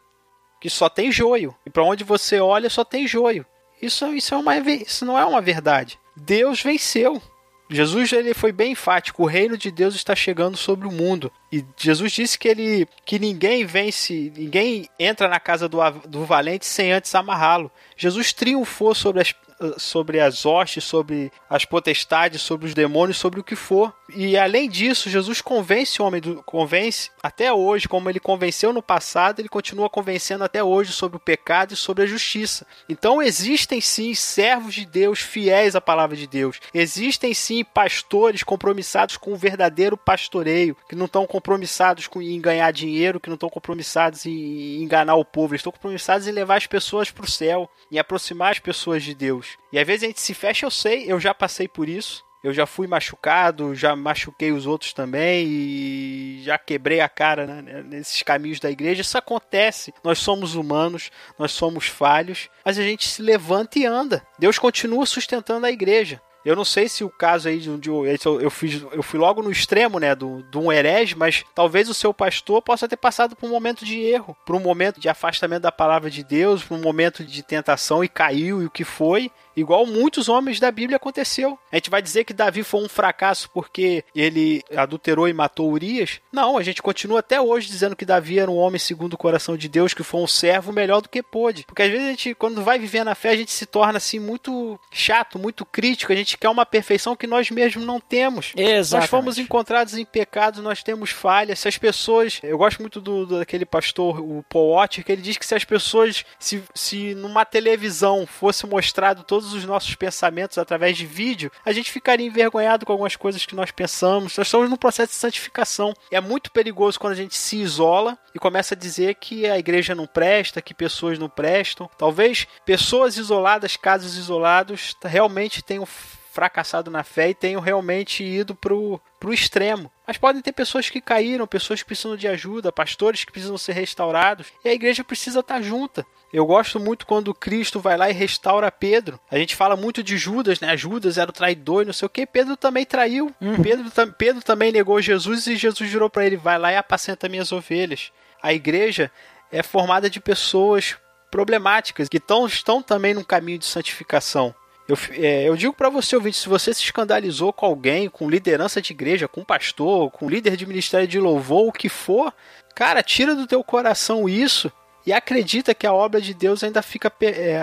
que 0.61 0.69
só 0.69 0.87
tem 0.87 1.11
joio. 1.11 1.53
E 1.65 1.69
para 1.69 1.83
onde 1.83 2.05
você 2.05 2.39
olha 2.39 2.69
só 2.69 2.85
tem 2.85 3.05
joio. 3.05 3.45
Isso, 3.81 4.05
isso, 4.13 4.33
é 4.33 4.37
uma, 4.37 4.57
isso 4.57 5.05
não 5.05 5.17
é 5.17 5.25
uma 5.25 5.41
verdade. 5.41 5.99
Deus 6.15 6.61
venceu. 6.61 7.21
Jesus 7.69 8.13
ele 8.13 8.33
foi 8.33 8.51
bem 8.51 8.71
enfático, 8.71 9.23
o 9.23 9.25
reino 9.25 9.57
de 9.57 9.69
Deus 9.69 9.93
está 9.93 10.15
chegando 10.15 10.55
sobre 10.55 10.87
o 10.87 10.91
mundo. 10.91 11.31
E 11.51 11.65
Jesus 11.75 12.13
disse 12.13 12.39
que 12.39 12.47
ele 12.47 12.87
que 13.05 13.19
ninguém 13.19 13.65
vence, 13.65 14.31
ninguém 14.35 14.87
entra 14.97 15.27
na 15.27 15.39
casa 15.39 15.67
do, 15.67 15.77
do 16.07 16.23
valente 16.23 16.65
sem 16.65 16.93
antes 16.93 17.13
amarrá-lo. 17.13 17.69
Jesus 17.97 18.31
triunfou 18.31 18.95
sobre 18.95 19.21
as 19.21 19.33
sobre 19.77 20.19
as 20.19 20.45
hostes, 20.45 20.83
sobre 20.83 21.31
as 21.49 21.65
potestades, 21.65 22.41
sobre 22.41 22.67
os 22.67 22.73
demônios, 22.73 23.17
sobre 23.17 23.39
o 23.39 23.43
que 23.43 23.55
for. 23.55 23.93
E 24.13 24.37
além 24.37 24.69
disso, 24.69 25.09
Jesus 25.09 25.41
convence 25.41 26.01
o 26.01 26.05
homem, 26.05 26.21
do, 26.21 26.41
convence 26.43 27.09
até 27.21 27.51
hoje, 27.51 27.87
como 27.87 28.09
ele 28.09 28.19
convenceu 28.19 28.71
no 28.71 28.81
passado, 28.81 29.39
ele 29.39 29.49
continua 29.49 29.89
convencendo 29.89 30.43
até 30.43 30.63
hoje 30.63 30.91
sobre 30.91 31.17
o 31.17 31.19
pecado 31.19 31.73
e 31.73 31.77
sobre 31.77 32.03
a 32.03 32.07
justiça. 32.07 32.65
Então 32.87 33.21
existem 33.21 33.81
sim 33.81 34.13
servos 34.13 34.75
de 34.75 34.85
Deus 34.85 35.19
fiéis 35.19 35.75
à 35.75 35.81
palavra 35.81 36.15
de 36.15 36.27
Deus. 36.27 36.59
Existem 36.73 37.33
sim 37.33 37.63
pastores 37.63 38.43
compromissados 38.43 39.17
com 39.17 39.33
o 39.33 39.37
verdadeiro 39.37 39.97
pastoreio, 39.97 40.77
que 40.87 40.95
não 40.95 41.05
estão 41.05 41.25
compromissados 41.25 42.07
com, 42.07 42.21
em 42.21 42.39
ganhar 42.39 42.71
dinheiro, 42.71 43.19
que 43.19 43.29
não 43.29 43.35
estão 43.35 43.49
compromissados 43.49 44.25
em 44.25 44.81
enganar 44.81 45.15
o 45.15 45.25
povo, 45.25 45.53
eles 45.53 45.61
estão 45.61 45.71
compromissados 45.71 46.27
em 46.27 46.31
levar 46.31 46.57
as 46.57 46.67
pessoas 46.67 47.11
para 47.11 47.25
o 47.25 47.29
céu, 47.29 47.69
em 47.91 47.97
aproximar 47.97 48.51
as 48.51 48.59
pessoas 48.59 49.03
de 49.03 49.13
Deus. 49.13 49.46
E 49.71 49.79
às 49.79 49.85
vezes 49.85 50.03
a 50.03 50.07
gente 50.07 50.21
se 50.21 50.33
fecha, 50.33 50.65
eu 50.65 50.71
sei, 50.71 51.11
eu 51.11 51.19
já 51.19 51.33
passei 51.33 51.67
por 51.67 51.87
isso. 51.87 52.25
Eu 52.43 52.53
já 52.53 52.65
fui 52.65 52.85
machucado, 52.87 53.73
já 53.73 53.95
machuquei 53.95 54.51
os 54.51 54.67
outros 54.67 54.93
também 54.93 55.45
e 55.49 56.41
já 56.43 56.57
quebrei 56.57 57.01
a 57.01 57.09
cara 57.09 57.45
né, 57.45 57.83
nesses 57.83 58.21
caminhos 58.21 58.59
da 58.59 58.69
igreja. 58.69 59.01
Isso 59.01 59.17
acontece. 59.17 59.93
Nós 60.03 60.19
somos 60.19 60.53
humanos, 60.55 61.09
nós 61.37 61.51
somos 61.51 61.87
falhos, 61.87 62.47
mas 62.63 62.77
a 62.77 62.83
gente 62.83 63.07
se 63.07 63.21
levanta 63.21 63.79
e 63.79 63.85
anda. 63.85 64.25
Deus 64.37 64.59
continua 64.59 65.05
sustentando 65.05 65.65
a 65.65 65.71
igreja. 65.71 66.21
Eu 66.47 66.55
não 66.55 66.63
sei 66.63 66.87
se 66.87 67.03
o 67.03 67.09
caso 67.09 67.49
aí 67.49 67.59
de, 67.59 67.77
de 67.77 67.89
eu, 67.89 68.49
fiz, 68.49 68.81
eu 68.93 69.03
fui 69.03 69.19
logo 69.19 69.43
no 69.43 69.51
extremo, 69.51 69.99
né, 69.99 70.15
do, 70.15 70.41
de 70.43 70.57
um 70.57 70.71
herege, 70.71 71.13
mas 71.13 71.43
talvez 71.53 71.89
o 71.89 71.93
seu 71.93 72.13
pastor 72.13 72.61
possa 72.61 72.87
ter 72.87 72.95
passado 72.95 73.35
por 73.35 73.47
um 73.47 73.51
momento 73.51 73.83
de 73.83 73.99
erro, 73.99 74.33
por 74.45 74.55
um 74.55 74.59
momento 74.61 74.97
de 74.97 75.09
afastamento 75.09 75.63
da 75.63 75.73
palavra 75.73 76.09
de 76.09 76.23
Deus, 76.23 76.63
por 76.63 76.77
um 76.77 76.81
momento 76.81 77.21
de 77.21 77.43
tentação 77.43 78.01
e 78.01 78.07
caiu 78.07 78.61
e 78.61 78.65
o 78.65 78.69
que 78.69 78.85
foi, 78.85 79.29
igual 79.57 79.85
muitos 79.85 80.29
homens 80.29 80.59
da 80.59 80.71
Bíblia 80.71 80.97
aconteceu. 80.97 81.57
A 81.71 81.75
gente 81.75 81.89
vai 81.89 82.01
dizer 82.01 82.23
que 82.23 82.33
Davi 82.33 82.63
foi 82.63 82.81
um 82.81 82.87
fracasso 82.87 83.49
porque 83.49 84.05
ele 84.15 84.63
adulterou 84.75 85.27
e 85.27 85.33
matou 85.33 85.71
Urias? 85.71 86.21
Não, 86.31 86.57
a 86.57 86.63
gente 86.63 86.81
continua 86.81 87.19
até 87.19 87.41
hoje 87.41 87.67
dizendo 87.67 87.95
que 87.95 88.05
Davi 88.05 88.39
era 88.39 88.51
um 88.51 88.57
homem 88.57 88.79
segundo 88.79 89.13
o 89.13 89.17
coração 89.17 89.57
de 89.57 89.67
Deus, 89.67 89.93
que 89.93 90.03
foi 90.03 90.21
um 90.21 90.27
servo 90.27 90.71
melhor 90.71 91.01
do 91.01 91.09
que 91.09 91.23
pôde. 91.23 91.63
Porque 91.65 91.81
às 91.81 91.89
vezes 91.89 92.05
a 92.05 92.09
gente, 92.11 92.35
quando 92.35 92.63
vai 92.63 92.77
viver 92.77 93.03
na 93.03 93.15
fé, 93.15 93.29
a 93.29 93.35
gente 93.35 93.51
se 93.51 93.65
torna 93.65 93.97
assim 93.97 94.19
muito 94.19 94.79
chato, 94.91 95.39
muito 95.39 95.65
crítico, 95.65 96.13
a 96.13 96.15
gente 96.15 96.37
quer 96.37 96.49
uma 96.49 96.65
perfeição 96.65 97.15
que 97.15 97.25
nós 97.25 97.49
mesmos 97.49 97.85
não 97.85 97.99
temos. 97.99 98.53
Exatamente. 98.55 98.91
Nós 98.91 99.09
fomos 99.09 99.37
encontrados 99.39 99.97
em 99.97 100.05
pecados, 100.05 100.63
nós 100.63 100.83
temos 100.83 101.09
falhas. 101.09 101.59
Se 101.59 101.67
as 101.67 101.77
pessoas, 101.77 102.39
eu 102.43 102.57
gosto 102.57 102.79
muito 102.79 103.01
do, 103.01 103.25
daquele 103.25 103.65
pastor, 103.65 104.19
o 104.19 104.43
Paul 104.47 104.71
Watcher, 104.71 105.03
que 105.03 105.11
ele 105.11 105.21
diz 105.21 105.37
que 105.37 105.45
se 105.45 105.55
as 105.55 105.63
pessoas, 105.63 106.23
se, 106.37 106.63
se 106.75 107.15
numa 107.15 107.43
televisão 107.43 108.27
fosse 108.27 108.67
mostrado 108.67 109.23
todos 109.23 109.46
todos 109.47 109.53
os 109.53 109.65
nossos 109.65 109.95
pensamentos 109.95 110.57
através 110.57 110.97
de 110.97 111.05
vídeo, 111.05 111.49
a 111.65 111.71
gente 111.71 111.89
ficaria 111.91 112.27
envergonhado 112.27 112.85
com 112.85 112.91
algumas 112.91 113.15
coisas 113.15 113.45
que 113.45 113.55
nós 113.55 113.71
pensamos. 113.71 114.37
Nós 114.37 114.47
estamos 114.47 114.69
num 114.69 114.75
processo 114.75 115.13
de 115.13 115.17
santificação. 115.17 115.93
É 116.11 116.19
muito 116.19 116.51
perigoso 116.51 116.99
quando 116.99 117.13
a 117.13 117.17
gente 117.17 117.35
se 117.35 117.57
isola 117.57 118.17
e 118.35 118.39
começa 118.39 118.75
a 118.75 118.77
dizer 118.77 119.15
que 119.15 119.45
a 119.45 119.57
igreja 119.57 119.95
não 119.95 120.05
presta, 120.05 120.61
que 120.61 120.73
pessoas 120.73 121.17
não 121.17 121.29
prestam. 121.29 121.89
Talvez 121.97 122.45
pessoas 122.65 123.15
isoladas, 123.15 123.77
casos 123.77 124.17
isolados, 124.17 124.95
realmente 125.03 125.63
tenham 125.63 125.85
fracassado 125.85 126.91
na 126.91 127.03
fé 127.03 127.29
e 127.29 127.33
tenham 127.33 127.59
realmente 127.59 128.23
ido 128.23 128.53
pro, 128.53 129.01
pro 129.19 129.33
extremo. 129.33 129.91
Mas 130.05 130.17
podem 130.17 130.41
ter 130.41 130.51
pessoas 130.51 130.87
que 130.87 131.01
caíram, 131.01 131.47
pessoas 131.47 131.81
que 131.81 131.87
precisam 131.87 132.15
de 132.15 132.27
ajuda, 132.27 132.71
pastores 132.71 133.23
que 133.23 133.31
precisam 133.31 133.57
ser 133.57 133.73
restaurados, 133.73 134.47
e 134.63 134.69
a 134.69 134.73
igreja 134.73 135.03
precisa 135.03 135.39
estar 135.39 135.61
junta. 135.63 136.05
Eu 136.31 136.45
gosto 136.45 136.79
muito 136.79 137.05
quando 137.05 137.33
Cristo 137.33 137.79
vai 137.79 137.97
lá 137.97 138.09
e 138.09 138.13
restaura 138.13 138.71
Pedro. 138.71 139.19
A 139.31 139.37
gente 139.37 139.55
fala 139.55 139.75
muito 139.75 140.03
de 140.03 140.17
Judas, 140.17 140.59
né? 140.59 140.75
Judas 140.75 141.17
era 141.17 141.29
o 141.29 141.33
traidor 141.33 141.83
e 141.83 141.85
não 141.85 141.93
sei 141.93 142.05
o 142.05 142.09
que. 142.09 142.25
Pedro 142.25 142.57
também 142.57 142.85
traiu. 142.85 143.33
Uhum. 143.39 143.61
Pedro, 143.61 144.13
Pedro 144.13 144.41
também 144.41 144.71
negou 144.71 145.01
Jesus 145.01 145.47
e 145.47 145.55
Jesus 145.55 145.89
jurou 145.89 146.09
para 146.09 146.25
ele: 146.25 146.35
vai 146.35 146.57
lá 146.57 146.71
e 146.71 146.75
apacenta 146.75 147.29
minhas 147.29 147.51
ovelhas. 147.51 148.11
A 148.41 148.53
igreja 148.53 149.09
é 149.51 149.63
formada 149.63 150.09
de 150.09 150.19
pessoas 150.19 150.97
problemáticas 151.31 152.09
que 152.09 152.19
tão, 152.19 152.45
estão 152.45 152.81
também 152.81 153.13
num 153.13 153.23
caminho 153.23 153.59
de 153.59 153.65
santificação. 153.65 154.53
Eu, 154.87 154.97
é, 155.11 155.47
eu 155.47 155.55
digo 155.57 155.73
para 155.73 155.89
você, 155.89 156.15
ouvinte, 156.15 156.37
se 156.37 156.47
você 156.47 156.73
se 156.73 156.81
escandalizou 156.81 157.51
com 157.51 157.65
alguém, 157.65 158.09
com 158.09 158.29
liderança 158.29 158.81
de 158.81 158.93
igreja, 158.93 159.27
com 159.27 159.43
pastor, 159.43 160.09
com 160.11 160.29
líder 160.29 160.55
de 160.55 160.65
ministério 160.65 161.07
de 161.07 161.19
louvor, 161.19 161.67
o 161.67 161.73
que 161.73 161.89
for, 161.89 162.33
cara, 162.73 163.03
tira 163.03 163.35
do 163.35 163.45
teu 163.45 163.61
coração 163.63 164.29
isso 164.29 164.71
e 165.07 165.13
acredita 165.13 165.73
que 165.73 165.87
a 165.87 165.93
obra 165.93 166.19
de 166.19 166.33
Deus 166.33 166.65
ainda 166.65 166.81
fica 166.81 167.09
é, 167.21 167.61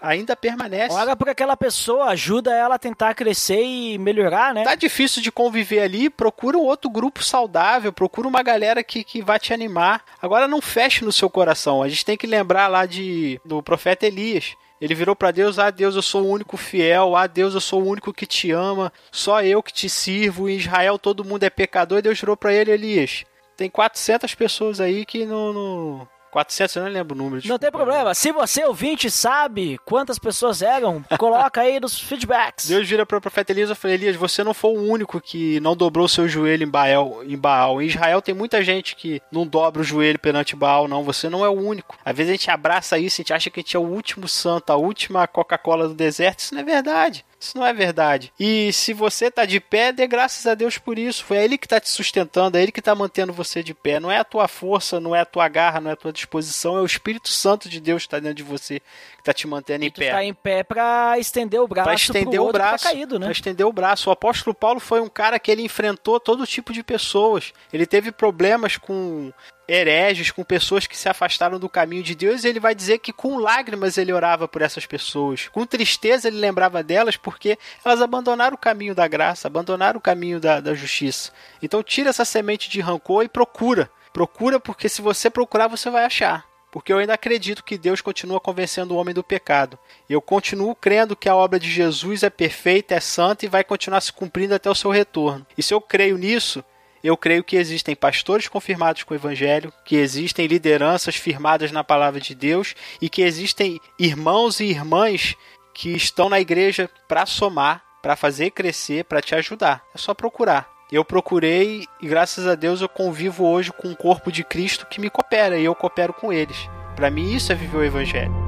ainda 0.00 0.36
permanece. 0.36 0.94
Olha 0.94 1.16
porque 1.16 1.32
aquela 1.32 1.56
pessoa 1.56 2.04
ajuda 2.10 2.54
ela 2.54 2.76
a 2.76 2.78
tentar 2.78 3.14
crescer 3.14 3.60
e 3.60 3.98
melhorar, 3.98 4.54
né? 4.54 4.62
Tá 4.62 4.76
difícil 4.76 5.20
de 5.20 5.32
conviver 5.32 5.80
ali, 5.80 6.08
procura 6.08 6.56
um 6.56 6.62
outro 6.62 6.88
grupo 6.88 7.20
saudável, 7.20 7.92
procura 7.92 8.28
uma 8.28 8.44
galera 8.44 8.84
que, 8.84 9.02
que 9.02 9.20
vai 9.20 9.40
te 9.40 9.52
animar. 9.52 10.04
Agora 10.22 10.46
não 10.46 10.60
feche 10.60 11.04
no 11.04 11.10
seu 11.10 11.28
coração. 11.28 11.82
A 11.82 11.88
gente 11.88 12.04
tem 12.04 12.16
que 12.16 12.28
lembrar 12.28 12.68
lá 12.68 12.86
de 12.86 13.40
do 13.44 13.60
profeta 13.60 14.06
Elias. 14.06 14.54
Ele 14.80 14.94
virou 14.94 15.16
para 15.16 15.32
Deus: 15.32 15.58
Ah, 15.58 15.70
Deus, 15.70 15.96
eu 15.96 16.02
sou 16.02 16.22
o 16.22 16.30
único 16.30 16.56
fiel. 16.56 17.16
Ah, 17.16 17.26
Deus, 17.26 17.54
eu 17.54 17.60
sou 17.60 17.82
o 17.82 17.88
único 17.88 18.12
que 18.12 18.24
te 18.24 18.52
ama. 18.52 18.92
Só 19.10 19.42
eu 19.42 19.64
que 19.64 19.72
te 19.72 19.88
sirvo. 19.88 20.48
Em 20.48 20.58
Israel 20.58 20.96
todo 20.96 21.24
mundo 21.24 21.42
é 21.42 21.50
pecador. 21.50 21.98
E 21.98 22.02
Deus 22.02 22.20
virou 22.20 22.36
para 22.36 22.54
ele: 22.54 22.70
Elias, 22.70 23.24
tem 23.56 23.68
400 23.68 24.32
pessoas 24.36 24.80
aí 24.80 25.04
que 25.04 25.24
não, 25.24 25.52
não, 25.52 26.08
400, 26.34 26.74
eu 26.74 26.82
não 26.82 26.90
lembro 26.90 27.14
o 27.14 27.18
número. 27.18 27.46
Não 27.46 27.58
tem 27.60 27.70
problema. 27.70 28.12
Se 28.12 28.32
você, 28.32 28.64
ouvinte, 28.64 29.08
sabe 29.08 29.78
quantas 29.84 30.18
pessoas 30.18 30.62
eram, 30.62 31.04
coloca 31.16 31.60
aí 31.60 31.78
nos 31.78 31.98
feedbacks. 32.00 32.66
Deus 32.66 32.88
vira 32.88 33.06
para 33.06 33.18
o 33.18 33.20
profeta 33.20 33.52
Elias 33.52 33.70
e 33.70 33.74
fala, 33.76 33.94
Elias, 33.94 34.16
você 34.16 34.42
não 34.42 34.52
foi 34.52 34.72
o 34.72 34.82
único 34.82 35.20
que 35.20 35.60
não 35.60 35.76
dobrou 35.76 36.08
seu 36.08 36.26
joelho 36.26 36.64
em 36.64 36.68
Baal, 36.68 37.22
em 37.22 37.38
Baal. 37.38 37.80
Em 37.80 37.86
Israel 37.86 38.20
tem 38.20 38.34
muita 38.34 38.64
gente 38.64 38.96
que 38.96 39.22
não 39.30 39.46
dobra 39.46 39.80
o 39.80 39.84
joelho 39.84 40.18
perante 40.18 40.56
Baal, 40.56 40.88
não. 40.88 41.04
Você 41.04 41.28
não 41.28 41.44
é 41.44 41.48
o 41.48 41.52
único. 41.52 41.96
Às 42.04 42.16
vezes 42.16 42.30
a 42.30 42.34
gente 42.34 42.50
abraça 42.50 42.98
isso, 42.98 43.20
a 43.20 43.22
gente 43.22 43.32
acha 43.32 43.50
que 43.50 43.60
a 43.60 43.62
gente 43.62 43.76
é 43.76 43.78
o 43.78 43.82
último 43.82 44.26
santo, 44.26 44.72
a 44.72 44.76
última 44.76 45.28
Coca-Cola 45.28 45.86
do 45.86 45.94
deserto. 45.94 46.40
Isso 46.40 46.54
não 46.54 46.62
é 46.62 46.64
verdade. 46.64 47.24
Isso 47.44 47.58
não 47.58 47.66
é 47.66 47.72
verdade. 47.74 48.32
E 48.40 48.72
se 48.72 48.94
você 48.94 49.26
está 49.26 49.44
de 49.44 49.60
pé, 49.60 49.92
dê 49.92 50.06
graças 50.06 50.46
a 50.46 50.54
Deus 50.54 50.78
por 50.78 50.98
isso. 50.98 51.22
Foi 51.24 51.36
ele 51.36 51.58
que 51.58 51.66
está 51.66 51.78
te 51.78 51.90
sustentando, 51.90 52.56
é 52.56 52.62
ele 52.62 52.72
que 52.72 52.80
está 52.80 52.94
mantendo 52.94 53.32
você 53.32 53.62
de 53.62 53.74
pé. 53.74 54.00
Não 54.00 54.10
é 54.10 54.18
a 54.18 54.24
tua 54.24 54.48
força, 54.48 54.98
não 54.98 55.14
é 55.14 55.20
a 55.20 55.26
tua 55.26 55.46
garra, 55.48 55.80
não 55.80 55.90
é 55.90 55.92
a 55.92 55.96
tua 55.96 56.12
disposição, 56.12 56.78
é 56.78 56.80
o 56.80 56.86
Espírito 56.86 57.28
Santo 57.28 57.68
de 57.68 57.80
Deus 57.80 58.02
que 58.02 58.06
está 58.06 58.18
dentro 58.18 58.36
de 58.36 58.42
você 58.42 58.80
que 58.80 59.20
está 59.20 59.34
te 59.34 59.46
mantendo 59.46 59.84
e 59.84 59.88
em 59.88 59.90
pé. 59.90 60.06
Está 60.06 60.24
em 60.24 60.34
pé 60.34 60.62
para 60.62 61.18
estender 61.18 61.60
o 61.60 61.68
braço 61.68 61.84
para 61.84 61.94
estender 61.94 62.40
o 62.40 62.50
braço, 62.50 62.84
tá 62.84 62.90
caído, 62.90 63.18
né? 63.18 63.26
Para 63.26 63.32
estender 63.32 63.66
o 63.66 63.72
braço. 63.72 64.08
O 64.08 64.12
apóstolo 64.12 64.54
Paulo 64.54 64.80
foi 64.80 65.00
um 65.00 65.08
cara 65.08 65.38
que 65.38 65.50
ele 65.50 65.62
enfrentou 65.62 66.18
todo 66.18 66.46
tipo 66.46 66.72
de 66.72 66.82
pessoas. 66.82 67.52
Ele 67.72 67.86
teve 67.86 68.10
problemas 68.10 68.78
com 68.78 69.32
hereges, 69.68 70.30
com 70.30 70.44
pessoas 70.44 70.86
que 70.86 70.96
se 70.96 71.08
afastaram 71.08 71.58
do 71.58 71.68
caminho 71.68 72.02
de 72.02 72.14
Deus, 72.14 72.44
e 72.44 72.48
ele 72.48 72.60
vai 72.60 72.74
dizer 72.74 72.98
que 72.98 73.12
com 73.12 73.38
lágrimas 73.38 73.98
ele 73.98 74.12
orava 74.12 74.46
por 74.46 74.62
essas 74.62 74.86
pessoas. 74.86 75.48
Com 75.48 75.66
tristeza 75.66 76.28
ele 76.28 76.38
lembrava 76.38 76.82
delas 76.82 77.16
porque 77.16 77.58
elas 77.84 78.00
abandonaram 78.00 78.54
o 78.54 78.58
caminho 78.58 78.94
da 78.94 79.08
graça, 79.08 79.48
abandonaram 79.48 79.98
o 79.98 80.02
caminho 80.02 80.40
da, 80.40 80.60
da 80.60 80.74
justiça. 80.74 81.32
Então 81.62 81.82
tira 81.82 82.10
essa 82.10 82.24
semente 82.24 82.68
de 82.68 82.80
rancor 82.80 83.24
e 83.24 83.28
procura. 83.28 83.90
Procura 84.12 84.60
porque 84.60 84.88
se 84.88 85.02
você 85.02 85.28
procurar 85.28 85.68
você 85.68 85.90
vai 85.90 86.04
achar. 86.04 86.46
Porque 86.74 86.92
eu 86.92 86.98
ainda 86.98 87.14
acredito 87.14 87.62
que 87.62 87.78
Deus 87.78 88.00
continua 88.00 88.40
convencendo 88.40 88.94
o 88.94 88.96
homem 88.96 89.14
do 89.14 89.22
pecado. 89.22 89.78
Eu 90.10 90.20
continuo 90.20 90.74
crendo 90.74 91.14
que 91.14 91.28
a 91.28 91.36
obra 91.36 91.56
de 91.56 91.70
Jesus 91.70 92.24
é 92.24 92.30
perfeita, 92.30 92.96
é 92.96 93.00
santa 93.00 93.44
e 93.44 93.48
vai 93.48 93.62
continuar 93.62 94.00
se 94.00 94.12
cumprindo 94.12 94.56
até 94.56 94.68
o 94.68 94.74
seu 94.74 94.90
retorno. 94.90 95.46
E 95.56 95.62
se 95.62 95.72
eu 95.72 95.80
creio 95.80 96.18
nisso, 96.18 96.64
eu 97.04 97.18
creio 97.18 97.44
que 97.44 97.56
existem 97.56 97.94
pastores 97.94 98.48
confirmados 98.48 99.02
com 99.02 99.12
o 99.12 99.16
Evangelho, 99.16 99.70
que 99.84 99.96
existem 99.96 100.46
lideranças 100.46 101.14
firmadas 101.14 101.70
na 101.70 101.84
palavra 101.84 102.18
de 102.18 102.34
Deus 102.34 102.74
e 102.98 103.10
que 103.10 103.20
existem 103.20 103.78
irmãos 103.98 104.58
e 104.58 104.64
irmãs 104.64 105.36
que 105.74 105.90
estão 105.90 106.30
na 106.30 106.40
igreja 106.40 106.88
para 107.06 107.26
somar, 107.26 107.82
para 108.02 108.16
fazer 108.16 108.52
crescer, 108.52 109.04
para 109.04 109.20
te 109.20 109.34
ajudar. 109.34 109.84
É 109.94 109.98
só 109.98 110.14
procurar. 110.14 110.66
Eu 110.90 111.04
procurei 111.04 111.86
e 112.00 112.06
graças 112.06 112.46
a 112.46 112.54
Deus 112.54 112.80
eu 112.80 112.88
convivo 112.88 113.44
hoje 113.44 113.70
com 113.70 113.90
o 113.90 113.96
corpo 113.96 114.32
de 114.32 114.42
Cristo 114.42 114.86
que 114.86 115.00
me 115.00 115.10
coopera 115.10 115.58
e 115.58 115.64
eu 115.64 115.74
coopero 115.74 116.14
com 116.14 116.32
eles. 116.32 116.56
Para 116.96 117.10
mim 117.10 117.34
isso 117.34 117.52
é 117.52 117.54
viver 117.54 117.76
o 117.76 117.84
Evangelho. 117.84 118.43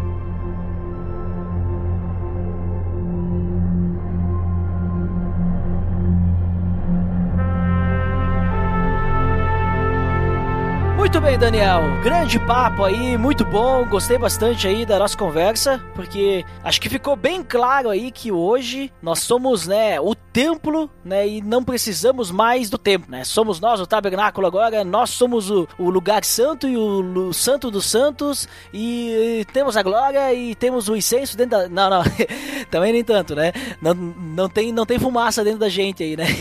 Muito 11.16 11.28
bem, 11.28 11.38
Daniel. 11.38 11.80
Grande 12.02 12.38
papo 12.38 12.84
aí, 12.84 13.16
muito 13.16 13.42
bom. 13.42 13.86
Gostei 13.86 14.18
bastante 14.18 14.68
aí 14.68 14.84
da 14.84 14.98
nossa 14.98 15.16
conversa, 15.16 15.82
porque 15.94 16.44
acho 16.62 16.78
que 16.78 16.90
ficou 16.90 17.16
bem 17.16 17.42
claro 17.42 17.88
aí 17.88 18.10
que 18.10 18.30
hoje 18.30 18.92
nós 19.00 19.20
somos, 19.20 19.66
né, 19.66 19.98
o 19.98 20.14
templo, 20.14 20.90
né, 21.02 21.26
e 21.26 21.40
não 21.40 21.64
precisamos 21.64 22.30
mais 22.30 22.68
do 22.68 22.76
templo, 22.76 23.10
né? 23.10 23.24
Somos 23.24 23.58
nós 23.58 23.80
o 23.80 23.86
tabernáculo 23.86 24.46
agora, 24.46 24.84
nós 24.84 25.08
somos 25.08 25.50
o, 25.50 25.66
o 25.78 25.88
lugar 25.88 26.22
santo 26.22 26.68
e 26.68 26.76
o, 26.76 27.28
o, 27.28 27.32
santo 27.32 27.70
dos 27.70 27.86
santos 27.86 28.46
e, 28.70 29.40
e, 29.40 29.44
temos 29.46 29.78
a 29.78 29.82
glória 29.82 30.34
e 30.34 30.54
temos 30.54 30.86
o 30.86 30.94
incenso 30.94 31.34
dentro 31.34 31.60
da 31.60 31.66
Não, 31.66 31.88
não. 31.88 32.02
Também 32.70 32.92
nem 32.92 33.02
tanto, 33.02 33.34
né? 33.34 33.54
Não, 33.80 33.94
não 33.94 34.48
tem 34.50 34.70
não 34.70 34.84
tem 34.84 34.98
fumaça 34.98 35.42
dentro 35.42 35.60
da 35.60 35.70
gente 35.70 36.02
aí, 36.02 36.14
né? 36.14 36.26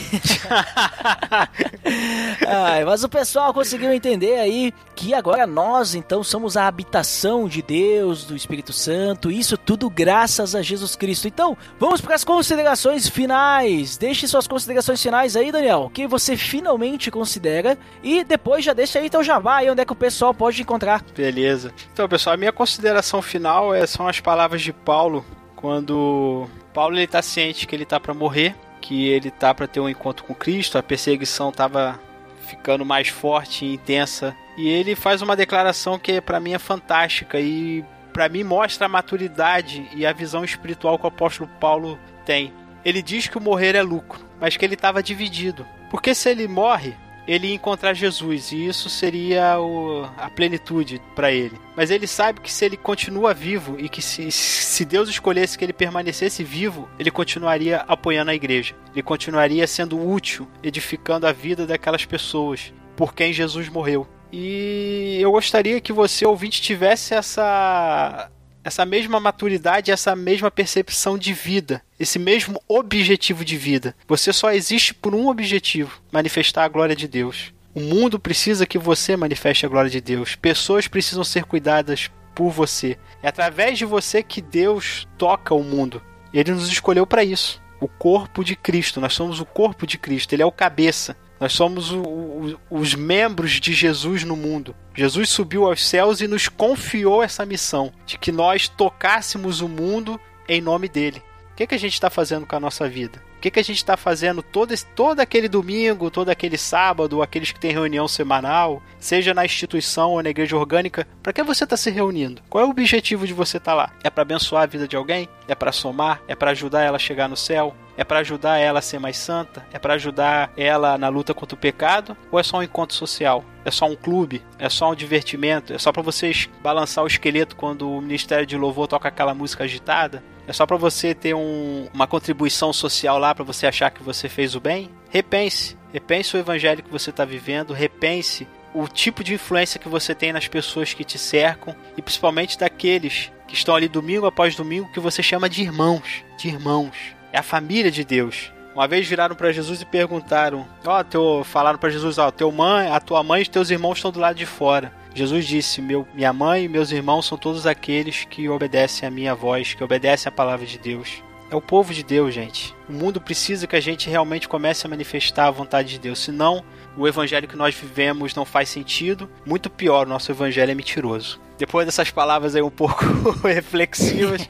Ai, 2.45 2.83
mas 2.83 3.03
o 3.03 3.09
pessoal 3.09 3.53
conseguiu 3.53 3.93
entender 3.93 4.39
aí 4.39 4.64
que 4.95 5.13
agora 5.13 5.45
nós 5.45 5.95
então 5.95 6.23
somos 6.23 6.55
a 6.55 6.67
habitação 6.67 7.47
de 7.47 7.61
Deus, 7.61 8.23
do 8.23 8.35
Espírito 8.35 8.71
Santo, 8.71 9.31
isso 9.31 9.57
tudo 9.57 9.89
graças 9.89 10.55
a 10.55 10.61
Jesus 10.61 10.95
Cristo. 10.95 11.27
Então, 11.27 11.57
vamos 11.79 12.01
para 12.01 12.15
as 12.15 12.23
considerações 12.23 13.07
finais. 13.07 13.97
Deixe 13.97 14.27
suas 14.27 14.47
considerações 14.47 15.01
finais 15.01 15.35
aí, 15.35 15.51
Daniel, 15.51 15.91
que 15.93 16.07
você 16.07 16.37
finalmente 16.37 17.11
considera 17.11 17.77
e 18.03 18.23
depois 18.23 18.63
já 18.63 18.73
deixa 18.73 18.99
aí 18.99 19.07
então 19.07 19.23
já 19.23 19.39
vai 19.39 19.69
onde 19.69 19.81
é 19.81 19.85
que 19.85 19.93
o 19.93 19.95
pessoal 19.95 20.33
pode 20.33 20.61
encontrar. 20.61 21.03
Beleza. 21.15 21.73
Então, 21.93 22.07
pessoal, 22.07 22.33
a 22.33 22.37
minha 22.37 22.51
consideração 22.51 23.21
final 23.21 23.73
é, 23.73 23.85
são 23.85 24.07
as 24.07 24.19
palavras 24.19 24.61
de 24.61 24.71
Paulo 24.71 25.25
quando 25.55 26.47
Paulo 26.73 26.95
ele 26.95 27.07
tá 27.07 27.21
ciente 27.21 27.65
que 27.65 27.75
ele 27.75 27.85
tá 27.85 27.99
para 27.99 28.13
morrer, 28.13 28.55
que 28.81 29.07
ele 29.07 29.31
tá 29.31 29.53
para 29.53 29.67
ter 29.67 29.79
um 29.79 29.89
encontro 29.89 30.23
com 30.23 30.35
Cristo, 30.35 30.77
a 30.77 30.83
perseguição 30.83 31.51
tava 31.51 31.99
ficando 32.45 32.85
mais 32.85 33.09
forte 33.09 33.65
e 33.65 33.73
intensa. 33.73 34.35
E 34.57 34.67
ele 34.67 34.95
faz 34.95 35.21
uma 35.21 35.35
declaração 35.35 35.99
que 35.99 36.21
para 36.21 36.39
mim 36.39 36.53
é 36.53 36.59
fantástica 36.59 37.39
e 37.39 37.83
para 38.13 38.29
mim 38.29 38.43
mostra 38.43 38.85
a 38.85 38.89
maturidade 38.89 39.89
e 39.93 40.05
a 40.05 40.13
visão 40.13 40.43
espiritual 40.43 40.97
que 40.97 41.05
o 41.05 41.09
apóstolo 41.09 41.49
Paulo 41.59 41.99
tem. 42.25 42.53
Ele 42.85 43.01
diz 43.01 43.27
que 43.27 43.37
o 43.37 43.41
morrer 43.41 43.75
é 43.75 43.81
lucro, 43.81 44.25
mas 44.39 44.55
que 44.55 44.63
ele 44.63 44.75
estava 44.75 45.03
dividido. 45.03 45.67
Porque 45.89 46.15
se 46.15 46.29
ele 46.29 46.47
morre, 46.47 46.95
ele 47.27 47.53
encontrar 47.53 47.93
Jesus 47.93 48.51
e 48.51 48.67
isso 48.67 48.89
seria 48.89 49.59
o, 49.59 50.03
a 50.17 50.29
plenitude 50.29 51.01
para 51.15 51.31
ele. 51.31 51.59
Mas 51.75 51.91
ele 51.91 52.07
sabe 52.07 52.39
que 52.39 52.51
se 52.51 52.65
ele 52.65 52.77
continua 52.77 53.33
vivo 53.33 53.75
e 53.79 53.89
que 53.89 54.01
se, 54.01 54.31
se 54.31 54.85
Deus 54.85 55.09
escolhesse 55.09 55.57
que 55.57 55.65
ele 55.65 55.73
permanecesse 55.73 56.43
vivo, 56.43 56.89
ele 56.97 57.11
continuaria 57.11 57.83
apoiando 57.87 58.31
a 58.31 58.35
igreja. 58.35 58.75
Ele 58.93 59.03
continuaria 59.03 59.65
sendo 59.67 59.99
útil, 59.99 60.47
edificando 60.63 61.27
a 61.27 61.31
vida 61.31 61.65
daquelas 61.65 62.05
pessoas 62.05 62.73
por 62.95 63.13
quem 63.13 63.33
Jesus 63.33 63.67
morreu. 63.69 64.07
E 64.31 65.17
eu 65.21 65.31
gostaria 65.31 65.79
que 65.79 65.93
você, 65.93 66.25
ouvinte, 66.25 66.61
tivesse 66.61 67.13
essa 67.13 68.29
essa 68.65 68.83
mesma 68.83 69.19
maturidade, 69.19 69.91
essa 69.91 70.15
mesma 70.15 70.49
percepção 70.49 71.19
de 71.19 71.31
vida, 71.33 71.83
esse 71.99 72.17
mesmo 72.17 72.59
objetivo 72.67 73.45
de 73.45 73.55
vida. 73.55 73.95
Você 74.07 74.33
só 74.33 74.51
existe 74.51 74.91
por 74.91 75.13
um 75.13 75.27
objetivo: 75.27 76.01
manifestar 76.11 76.63
a 76.63 76.67
glória 76.67 76.95
de 76.95 77.07
Deus. 77.07 77.53
O 77.75 77.79
mundo 77.79 78.19
precisa 78.19 78.65
que 78.65 78.79
você 78.79 79.15
manifeste 79.15 79.65
a 79.65 79.69
glória 79.69 79.89
de 79.89 80.01
Deus. 80.01 80.35
Pessoas 80.35 80.87
precisam 80.87 81.23
ser 81.23 81.43
cuidadas 81.43 82.09
por 82.33 82.49
você. 82.49 82.97
É 83.21 83.27
através 83.27 83.77
de 83.77 83.85
você 83.85 84.23
que 84.23 84.41
Deus 84.41 85.07
toca 85.17 85.53
o 85.53 85.63
mundo. 85.63 86.01
Ele 86.33 86.51
nos 86.51 86.67
escolheu 86.67 87.05
para 87.05 87.23
isso. 87.23 87.61
O 87.79 87.87
corpo 87.87 88.43
de 88.43 88.55
Cristo. 88.55 88.99
Nós 88.99 89.13
somos 89.13 89.39
o 89.39 89.45
corpo 89.45 89.85
de 89.85 89.97
Cristo. 89.97 90.33
Ele 90.33 90.41
é 90.41 90.45
o 90.45 90.51
cabeça. 90.51 91.15
Nós 91.39 91.53
somos 91.53 91.91
o, 91.91 92.01
o, 92.01 92.59
os 92.69 92.95
membros 92.95 93.51
de 93.51 93.73
Jesus 93.73 94.23
no 94.23 94.35
mundo. 94.35 94.75
Jesus 94.93 95.29
subiu 95.29 95.65
aos 95.65 95.85
céus 95.85 96.21
e 96.21 96.27
nos 96.27 96.47
confiou 96.47 97.21
essa 97.21 97.45
missão 97.45 97.91
de 98.05 98.17
que 98.17 98.31
nós 98.31 98.67
tocássemos 98.67 99.61
o 99.61 99.67
mundo 99.67 100.19
em 100.47 100.61
nome 100.61 100.87
dele. 100.87 101.21
O 101.51 101.55
que, 101.55 101.67
que 101.67 101.75
a 101.75 101.79
gente 101.79 101.93
está 101.93 102.09
fazendo 102.09 102.45
com 102.45 102.55
a 102.55 102.59
nossa 102.59 102.87
vida? 102.87 103.21
O 103.37 103.39
que, 103.39 103.49
que 103.49 103.59
a 103.59 103.63
gente 103.63 103.77
está 103.77 103.95
fazendo 103.95 104.43
todo, 104.43 104.73
esse, 104.73 104.85
todo 104.87 105.19
aquele 105.21 105.47
domingo, 105.47 106.11
todo 106.11 106.29
aquele 106.29 106.57
sábado, 106.57 107.21
aqueles 107.21 107.51
que 107.51 107.59
têm 107.59 107.71
reunião 107.71 108.07
semanal, 108.07 108.83
seja 108.99 109.33
na 109.33 109.45
instituição 109.45 110.11
ou 110.11 110.23
na 110.23 110.29
igreja 110.29 110.57
orgânica? 110.57 111.07
Para 111.23 111.31
que 111.31 111.43
você 111.43 111.63
está 111.63 111.77
se 111.77 111.89
reunindo? 111.89 112.41
Qual 112.49 112.63
é 112.63 112.67
o 112.67 112.71
objetivo 112.71 113.25
de 113.25 113.33
você 113.33 113.57
estar 113.57 113.71
tá 113.71 113.75
lá? 113.75 113.93
É 114.03 114.09
para 114.09 114.23
abençoar 114.23 114.63
a 114.63 114.65
vida 114.65 114.85
de 114.85 114.97
alguém? 114.97 115.29
É 115.47 115.55
para 115.55 115.71
somar? 115.71 116.21
É 116.27 116.35
para 116.35 116.51
ajudar 116.51 116.81
ela 116.81 116.97
a 116.97 116.99
chegar 116.99 117.29
no 117.29 117.37
céu? 117.37 117.73
É 117.97 118.03
para 118.03 118.19
ajudar 118.19 118.57
ela 118.57 118.79
a 118.79 118.81
ser 118.81 118.99
mais 118.99 119.17
santa? 119.17 119.65
É 119.71 119.79
para 119.79 119.93
ajudar 119.93 120.51
ela 120.57 120.97
na 120.97 121.07
luta 121.07 121.33
contra 121.33 121.55
o 121.55 121.59
pecado? 121.59 122.15
Ou 122.31 122.39
é 122.39 122.43
só 122.43 122.57
um 122.57 122.63
encontro 122.63 122.95
social? 122.95 123.43
É 123.63 123.71
só 123.71 123.85
um 123.85 123.95
clube? 123.95 124.43
É 124.59 124.69
só 124.69 124.91
um 124.91 124.95
divertimento? 124.95 125.73
É 125.73 125.77
só 125.77 125.91
para 125.91 126.01
vocês 126.01 126.49
balançar 126.61 127.03
o 127.03 127.07
esqueleto 127.07 127.55
quando 127.55 127.89
o 127.89 128.01
Ministério 128.01 128.45
de 128.45 128.57
Louvor 128.57 128.87
toca 128.87 129.07
aquela 129.07 129.33
música 129.33 129.63
agitada? 129.63 130.23
É 130.47 130.53
só 130.53 130.65
para 130.65 130.77
você 130.77 131.15
ter 131.15 131.33
um, 131.33 131.87
uma 131.93 132.05
contribuição 132.05 132.71
social 132.71 133.17
lá 133.17 133.33
para 133.33 133.43
você 133.43 133.65
achar 133.65 133.89
que 133.89 134.03
você 134.03 134.29
fez 134.29 134.55
o 134.55 134.59
bem? 134.59 134.89
Repense. 135.09 135.77
Repense 135.91 136.35
o 136.35 136.39
evangelho 136.39 136.83
que 136.83 136.91
você 136.91 137.09
está 137.09 137.25
vivendo. 137.25 137.73
Repense 137.73 138.47
o 138.73 138.87
tipo 138.87 139.23
de 139.23 139.33
influência 139.33 139.79
que 139.79 139.87
você 139.87 140.13
tem 140.13 140.33
nas 140.33 140.47
pessoas 140.47 140.93
que 140.93 141.05
te 141.05 141.17
cercam 141.17 141.73
e 141.97 142.01
principalmente 142.01 142.59
daqueles 142.59 143.31
que 143.47 143.55
estão 143.55 143.73
ali 143.73 143.87
domingo 143.87 144.25
após 144.25 144.55
domingo 144.55 144.91
que 144.91 144.99
você 144.99 145.23
chama 145.23 145.49
de 145.49 145.61
irmãos, 145.61 146.23
de 146.37 146.49
irmãos. 146.49 147.14
É 147.35 147.39
a 147.39 147.43
família 147.43 147.91
de 147.91 148.05
Deus. 148.05 148.49
Uma 148.73 148.87
vez 148.87 149.05
viraram 149.05 149.35
para 149.35 149.51
Jesus 149.51 149.81
e 149.81 149.85
perguntaram: 149.85 150.65
"Ó, 150.85 150.97
oh, 150.97 151.03
teu 151.03 151.43
falaram 151.43 151.77
para 151.77 151.89
Jesus, 151.89 152.17
ó, 152.17 152.29
oh, 152.29 152.31
teu 152.31 152.49
mãe, 152.49 152.87
a 152.89 152.97
tua 152.97 153.21
mãe 153.23 153.41
e 153.41 153.45
teus 153.45 153.69
irmãos 153.69 153.97
estão 153.97 154.09
do 154.09 154.21
lado 154.21 154.37
de 154.37 154.45
fora". 154.45 154.89
Jesus 155.13 155.45
disse: 155.45 155.81
Meu, 155.81 156.07
Minha 156.13 156.31
mãe 156.31 156.63
e 156.63 156.69
meus 156.69 156.93
irmãos 156.93 157.25
são 157.25 157.37
todos 157.37 157.67
aqueles 157.67 158.23
que 158.23 158.47
obedecem 158.47 159.05
a 159.05 159.11
minha 159.11 159.35
voz, 159.35 159.73
que 159.73 159.83
obedecem 159.83 160.29
a 160.29 160.31
palavra 160.31 160.65
de 160.65 160.79
Deus. 160.79 161.21
É 161.51 161.55
o 161.57 161.61
povo 161.61 161.93
de 161.93 162.03
Deus, 162.03 162.33
gente. 162.33 162.73
O 162.87 162.93
mundo 162.93 163.19
precisa 163.19 163.67
que 163.67 163.75
a 163.75 163.81
gente 163.81 164.09
realmente 164.09 164.47
comece 164.47 164.87
a 164.87 164.89
manifestar 164.89 165.47
a 165.47 165.51
vontade 165.51 165.89
de 165.89 165.99
Deus. 165.99 166.19
Senão, 166.19 166.63
o 166.97 167.07
evangelho 167.07 167.47
que 167.47 167.55
nós 167.55 167.75
vivemos 167.75 168.35
não 168.35 168.45
faz 168.45 168.69
sentido. 168.69 169.29
Muito 169.45 169.69
pior, 169.69 170.05
o 170.05 170.09
nosso 170.09 170.31
evangelho 170.31 170.71
é 170.71 170.75
mentiroso. 170.75 171.39
Depois 171.57 171.85
dessas 171.85 172.11
palavras 172.11 172.53
aí 172.55 172.61
um 172.61 172.69
pouco 172.69 173.05
reflexivas. 173.47 174.47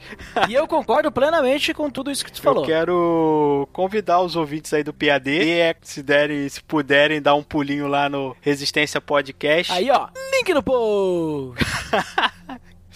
e 0.48 0.54
eu 0.54 0.66
concordo 0.66 1.10
plenamente 1.12 1.72
com 1.72 1.88
tudo 1.88 2.10
isso 2.10 2.24
que 2.24 2.32
tu 2.32 2.42
falou. 2.42 2.64
Eu 2.64 2.66
quero 2.66 3.68
convidar 3.72 4.20
os 4.20 4.34
ouvintes 4.34 4.72
aí 4.72 4.82
do 4.82 4.92
PAD 4.92 5.30
e 5.30 5.50
é, 5.60 5.76
se 5.82 6.02
derem, 6.02 6.48
se 6.48 6.60
puderem 6.62 7.22
dar 7.22 7.36
um 7.36 7.44
pulinho 7.44 7.86
lá 7.86 8.08
no 8.08 8.36
Resistência 8.40 9.00
Podcast. 9.00 9.72
Aí, 9.72 9.88
ó, 9.90 10.08
link 10.32 10.52
no 10.52 10.62
post. 10.62 11.64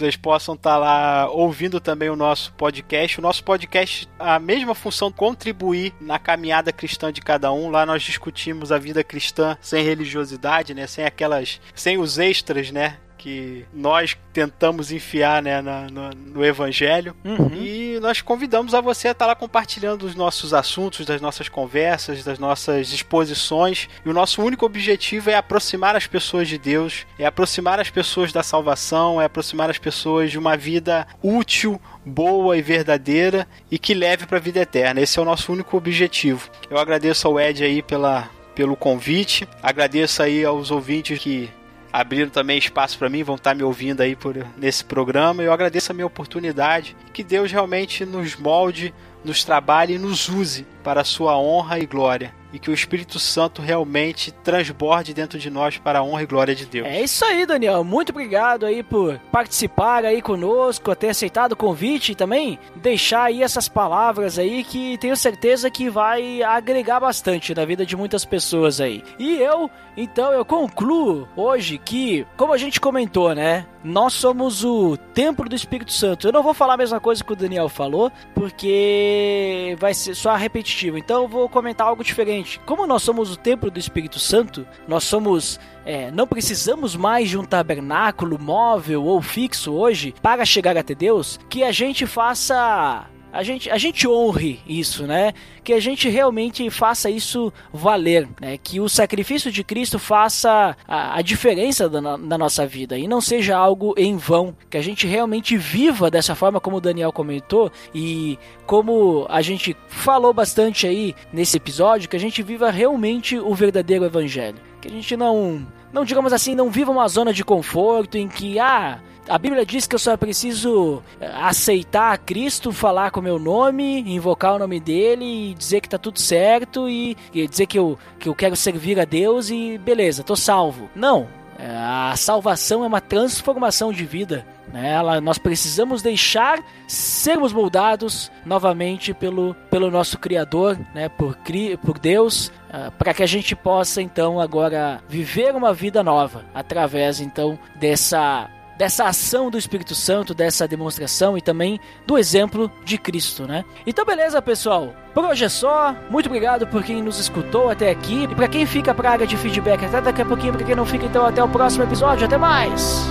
vocês 0.01 0.17
possam 0.17 0.55
estar 0.55 0.73
tá 0.73 0.77
lá 0.77 1.31
ouvindo 1.31 1.81
também 1.81 2.09
o 2.09 2.17
nosso 2.17 2.53
podcast. 2.55 3.19
O 3.19 3.23
nosso 3.23 3.45
podcast, 3.45 4.09
a 4.19 4.39
mesma 4.39 4.75
função, 4.75 5.13
contribuir 5.13 5.95
na 6.01 6.19
caminhada 6.19 6.73
cristã 6.73 7.13
de 7.13 7.21
cada 7.21 7.53
um. 7.53 7.71
Lá 7.71 7.85
nós 7.85 8.03
discutimos 8.03 8.73
a 8.73 8.79
vida 8.79 9.05
cristã 9.05 9.57
sem 9.61 9.85
religiosidade, 9.85 10.75
né? 10.75 10.87
Sem 10.87 11.05
aquelas, 11.05 11.61
sem 11.75 11.99
os 11.99 12.19
extras, 12.19 12.71
né? 12.71 12.97
Que 13.21 13.67
nós 13.71 14.17
tentamos 14.33 14.91
enfiar 14.91 15.43
né, 15.43 15.61
na, 15.61 15.83
no, 15.83 16.11
no, 16.11 16.45
Evangelho. 16.45 17.15
Uhum. 17.23 17.51
E 17.55 17.99
nós 18.01 18.23
convidamos 18.23 18.73
a 18.73 18.81
você 18.81 19.09
a 19.09 19.11
estar 19.11 19.27
lá 19.27 19.35
compartilhando 19.35 20.05
os 20.05 20.15
nossos 20.15 20.55
assuntos, 20.55 21.05
das 21.05 21.21
nossas 21.21 21.47
conversas, 21.47 22.25
das 22.25 22.39
nossas 22.39 22.91
exposições. 22.95 23.91
E 24.07 24.09
o 24.09 24.15
nosso 24.15 24.43
único 24.43 24.65
objetivo 24.65 25.29
é 25.29 25.35
aproximar 25.35 25.95
as 25.95 26.07
pessoas 26.07 26.49
de 26.49 26.57
Deus, 26.57 27.07
é 27.19 27.27
aproximar 27.27 27.79
as 27.79 27.91
pessoas 27.91 28.33
da 28.33 28.43
salvação, 28.43 29.21
é 29.21 29.27
aproximar 29.27 29.69
as 29.69 29.79
pessoas 29.79 30.31
de 30.31 30.39
uma 30.39 30.57
vida 30.57 31.07
útil, 31.23 31.79
boa 32.03 32.57
e 32.57 32.63
verdadeira 32.63 33.47
e 33.71 33.79
que 33.79 33.93
leve 33.93 34.25
para 34.25 34.39
a 34.39 34.41
vida 34.41 34.61
eterna. 34.61 34.99
Esse 34.99 35.19
é 35.19 35.23
o 35.23 35.27
nosso 35.27 35.53
único 35.53 35.77
objetivo. 35.77 36.49
Eu 36.71 36.79
agradeço 36.79 37.29
ao 37.29 37.39
Ed 37.39 37.63
aí 37.63 37.83
pela, 37.83 38.31
pelo 38.55 38.75
convite, 38.77 39.47
agradeço 39.63 40.23
aí 40.23 40.43
aos 40.43 40.71
ouvintes 40.71 41.19
que 41.19 41.51
abriram 41.93 42.31
também 42.31 42.59
espaço 42.59 42.99
para 42.99 43.09
mim, 43.09 43.23
vão 43.23 43.37
estar 43.37 43.55
me 43.55 43.63
ouvindo 43.63 44.01
aí 44.01 44.15
por, 44.15 44.37
nesse 44.57 44.85
programa. 44.85 45.43
Eu 45.43 45.53
agradeço 45.53 45.93
a 45.93 45.95
minha 45.95 46.07
oportunidade. 46.07 46.97
Que 47.13 47.23
Deus 47.23 47.51
realmente 47.51 48.05
nos 48.05 48.37
molde, 48.37 48.95
nos 49.25 49.45
trabalhe 49.45 49.95
e 49.95 49.99
nos 49.99 50.29
use 50.29 50.67
para 50.83 51.01
a 51.01 51.05
sua 51.05 51.39
honra 51.39 51.79
e 51.79 51.87
glória 51.87 52.35
e 52.53 52.59
que 52.59 52.71
o 52.71 52.75
Espírito 52.75 53.19
Santo 53.19 53.63
realmente 53.63 54.33
transborde 54.33 55.15
dentro 55.15 55.39
de 55.39 55.51
nós 55.51 55.79
para 55.79 56.01
a 56.01 56.03
honra 56.03 56.23
e 56.23 56.27
glória 56.27 56.55
de 56.55 56.67
Deus. 56.67 56.87
É 56.87 57.03
isso 57.03 57.25
aí, 57.25 57.47
Daniel. 57.47 57.85
Muito 57.85 58.11
obrigado 58.11 58.67
aí 58.67 58.83
por 58.83 59.19
participar 59.31 60.05
aí 60.05 60.21
conosco, 60.21 60.95
ter 60.95 61.11
aceitado 61.11 61.53
o 61.53 61.57
convite 61.57 62.13
e 62.13 62.15
também 62.15 62.59
deixar 62.77 63.25
aí 63.25 63.43
essas 63.43 63.69
palavras 63.69 64.39
aí 64.39 64.65
que 64.65 64.99
tenho 64.99 65.17
certeza 65.17 65.71
que 65.71 65.89
vai 65.89 66.43
agregar 66.43 67.01
bastante 67.01 67.55
na 67.55 67.65
vida 67.65 67.87
de 67.87 67.97
muitas 67.97 68.25
pessoas 68.25 68.81
aí. 68.81 69.03
E 69.19 69.37
eu, 69.37 69.71
então, 69.97 70.33
eu 70.33 70.45
concluo 70.45 71.29
hoje 71.37 71.79
que, 71.79 72.27
como 72.37 72.53
a 72.53 72.59
gente 72.59 72.81
comentou, 72.81 73.35
né? 73.35 73.67
Nós 73.83 74.13
somos 74.13 74.65
o 74.65 74.97
templo 74.97 75.49
do 75.49 75.55
Espírito 75.55 75.93
Santo. 75.93 76.29
Eu 76.29 76.33
não 76.33 76.43
vou 76.43 76.55
falar 76.55 76.75
a 76.75 76.79
mesma 76.79 77.01
coisa 77.01 77.25
que 77.25 77.33
o 77.33 77.37
Daniel 77.37 77.69
falou, 77.69 78.13
porque 78.35 79.77
vai 79.79 79.95
ser 79.95 80.15
só 80.15 80.35
repetitivo. 80.35 80.99
Então 80.99 81.23
eu 81.23 81.29
vou 81.29 81.49
comentar 81.49 81.87
algo 81.87 82.05
diferente 82.05 82.61
como 82.67 82.87
nós 82.87 83.03
somos 83.03 83.33
o 83.33 83.37
templo 83.37 83.71
do 83.71 83.79
Espírito 83.79 84.19
Santo, 84.19 84.67
nós 84.87 85.05
somos. 85.05 85.59
É, 85.85 86.11
não 86.11 86.27
precisamos 86.27 86.95
mais 86.95 87.29
de 87.29 87.39
um 87.39 87.45
tabernáculo 87.45 88.39
móvel 88.39 89.05
ou 89.05 89.21
fixo 89.23 89.73
hoje 89.73 90.15
para 90.23 90.45
chegar 90.45 90.77
até 90.77 90.95
Deus, 90.95 91.39
que 91.49 91.65
a 91.65 91.73
gente 91.73 92.07
faça 92.07 93.07
a 93.33 93.43
gente, 93.43 93.71
a 93.71 93.79
gente 93.79 94.09
honre 94.09 94.61
isso, 94.67 95.07
né? 95.07 95.33
Que 95.63 95.73
a 95.73 95.81
gente 95.81 96.09
realmente 96.09 96.69
faça 96.71 97.09
isso 97.09 97.53
valer, 97.73 98.29
né? 98.41 98.59
Que 98.59 98.81
o 98.81 98.89
sacrifício 98.89 99.53
de 99.53 99.63
Cristo 99.63 99.99
faça 99.99 100.77
a, 100.87 101.19
a 101.19 101.23
diferença 101.23 101.89
da, 101.89 102.39
nossa 102.39 102.67
vida 102.67 102.99
e 102.99 103.07
não 103.07 103.21
seja 103.21 103.57
algo 103.57 103.95
em 103.97 104.17
vão. 104.17 104.57
Que 104.69 104.77
a 104.77 104.83
gente 104.83 105.07
realmente 105.07 105.57
viva 105.57 106.11
dessa 106.11 106.35
forma 106.35 106.61
como 106.61 106.79
o 106.79 106.81
Daniel 106.81 107.13
comentou 107.13 107.71
e 107.95 108.39
como 108.67 109.27
a 109.29 109.43
gente 109.43 109.77
falou 109.89 110.33
bastante 110.33 110.87
aí 110.87 111.15
nesse 111.33 111.57
episódio, 111.57 112.09
que 112.09 112.17
a 112.17 112.21
gente 112.21 112.43
viva 112.43 112.71
realmente 112.71 113.39
o 113.39 113.55
verdadeiro 113.55 114.05
evangelho. 114.05 114.59
Que 114.81 114.89
a 114.89 114.91
gente 114.91 115.17
não, 115.17 115.67
não 115.93 116.05
digamos 116.05 116.33
assim, 116.33 116.55
não 116.55 116.71
viva 116.71 116.91
uma 116.91 117.07
zona 117.07 117.33
de 117.33 117.45
conforto 117.45 118.17
em 118.17 118.27
que, 118.27 118.59
ah, 118.59 118.99
a 119.31 119.39
Bíblia 119.39 119.65
diz 119.65 119.87
que 119.87 119.95
eu 119.95 119.99
só 119.99 120.17
preciso 120.17 121.03
eh, 121.21 121.31
aceitar 121.37 122.19
Cristo, 122.19 122.73
falar 122.73 123.13
com 123.13 123.21
o 123.21 123.23
meu 123.23 123.39
nome, 123.39 124.01
invocar 124.01 124.55
o 124.55 124.59
nome 124.59 124.81
dele 124.81 125.51
e 125.51 125.55
dizer 125.55 125.81
que 125.81 125.89
tá 125.89 125.97
tudo 125.97 126.19
certo 126.19 126.89
e, 126.89 127.17
e 127.33 127.47
dizer 127.47 127.67
que 127.67 127.79
eu, 127.79 127.97
que 128.19 128.29
eu 128.29 128.35
quero 128.35 128.57
servir 128.57 128.99
a 128.99 129.05
Deus 129.05 129.49
e 129.49 129.79
beleza, 129.79 130.25
tô 130.25 130.35
salvo. 130.35 130.91
Não, 130.97 131.29
eh, 131.57 131.65
a 131.65 132.15
salvação 132.17 132.83
é 132.83 132.87
uma 132.89 133.01
transformação 133.01 133.93
de 133.93 134.05
vida. 134.05 134.45
Né? 134.73 134.91
Ela, 134.91 135.21
nós 135.21 135.39
precisamos 135.39 136.03
deixar 136.03 136.59
sermos 136.89 137.53
moldados 137.53 138.33
novamente 138.45 139.15
pelo, 139.15 139.55
pelo 139.71 139.93
nosso 139.93 140.19
Criador, 140.19 140.77
né? 140.93 141.09
por, 141.09 141.39
por 141.85 141.99
Deus, 141.99 142.49
uh, 142.69 142.91
para 142.99 143.15
que 143.15 143.23
a 143.23 143.27
gente 143.27 143.55
possa 143.55 144.01
então 144.03 144.41
agora 144.41 145.03
viver 145.09 145.55
uma 145.55 145.73
vida 145.73 146.03
nova 146.03 146.45
através 146.55 147.21
então 147.21 147.59
dessa 147.77 148.49
dessa 148.81 149.05
ação 149.05 149.51
do 149.51 149.59
Espírito 149.59 149.95
Santo, 149.95 150.33
dessa 150.33 150.67
demonstração 150.67 151.37
e 151.37 151.43
também 151.43 151.79
do 152.07 152.17
exemplo 152.17 152.73
de 152.83 152.97
Cristo, 152.97 153.47
né? 153.47 153.63
Então, 153.87 154.07
beleza, 154.07 154.41
pessoal. 154.41 154.95
Por 155.13 155.23
hoje 155.23 155.45
é 155.45 155.51
só. 155.51 155.95
Muito 156.09 156.29
obrigado 156.29 156.67
por 156.67 156.83
quem 156.83 157.03
nos 157.03 157.19
escutou 157.19 157.69
até 157.69 157.91
aqui. 157.91 158.25
E 158.25 158.35
para 158.35 158.49
quem 158.49 158.65
fica 158.65 158.95
pra 158.95 159.11
área 159.11 159.27
de 159.27 159.37
feedback 159.37 159.85
até 159.85 160.01
daqui 160.01 160.23
a 160.23 160.25
pouquinho, 160.25 160.55
para 160.55 160.65
quem 160.65 160.75
não 160.75 160.87
fica, 160.87 161.05
então 161.05 161.27
até 161.27 161.45
o 161.45 161.49
próximo 161.51 161.85
episódio. 161.85 162.25
Até 162.25 162.39
mais! 162.39 163.05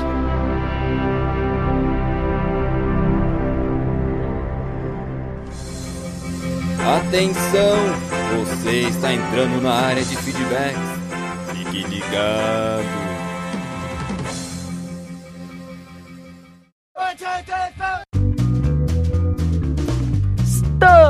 Atenção! 6.98 7.78
Você 8.40 8.88
está 8.88 9.14
entrando 9.14 9.62
na 9.62 9.74
área 9.74 10.04
de 10.04 10.16
feedback. 10.16 10.76
Fique 11.54 11.84
ligado! 11.84 12.99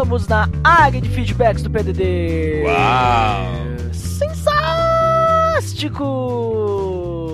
Estamos 0.09 0.27
na 0.27 0.49
área 0.63 0.99
de 0.99 1.07
feedbacks 1.07 1.61
do 1.61 1.69
PDD. 1.69 2.63
Uau! 2.63 3.45
Sensástico! 3.93 4.55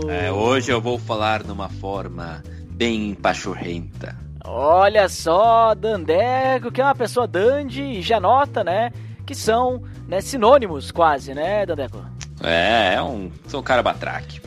É, 0.10 0.30
hoje 0.30 0.74
eu 0.74 0.82
vou 0.82 1.00
falar 1.00 1.42
numa 1.46 1.70
forma 1.70 2.44
bem 2.72 3.14
pachorrenta. 3.16 4.18
Olha 4.44 5.08
só, 5.08 5.74
Dandeco, 5.74 6.70
que 6.70 6.82
é 6.82 6.84
uma 6.84 6.94
pessoa 6.94 7.26
dandy, 7.26 7.82
e 7.82 8.02
já 8.02 8.20
nota, 8.20 8.62
né? 8.62 8.92
Que 9.26 9.34
são 9.34 9.82
né, 10.06 10.20
sinônimos 10.20 10.92
quase, 10.92 11.34
né, 11.34 11.66
Dandeco? 11.66 12.06
É, 12.44 12.96
é 12.96 13.02
um, 13.02 13.32
sou 13.48 13.62
um 13.62 13.64
cara 13.64 13.82
batraque. 13.82 14.42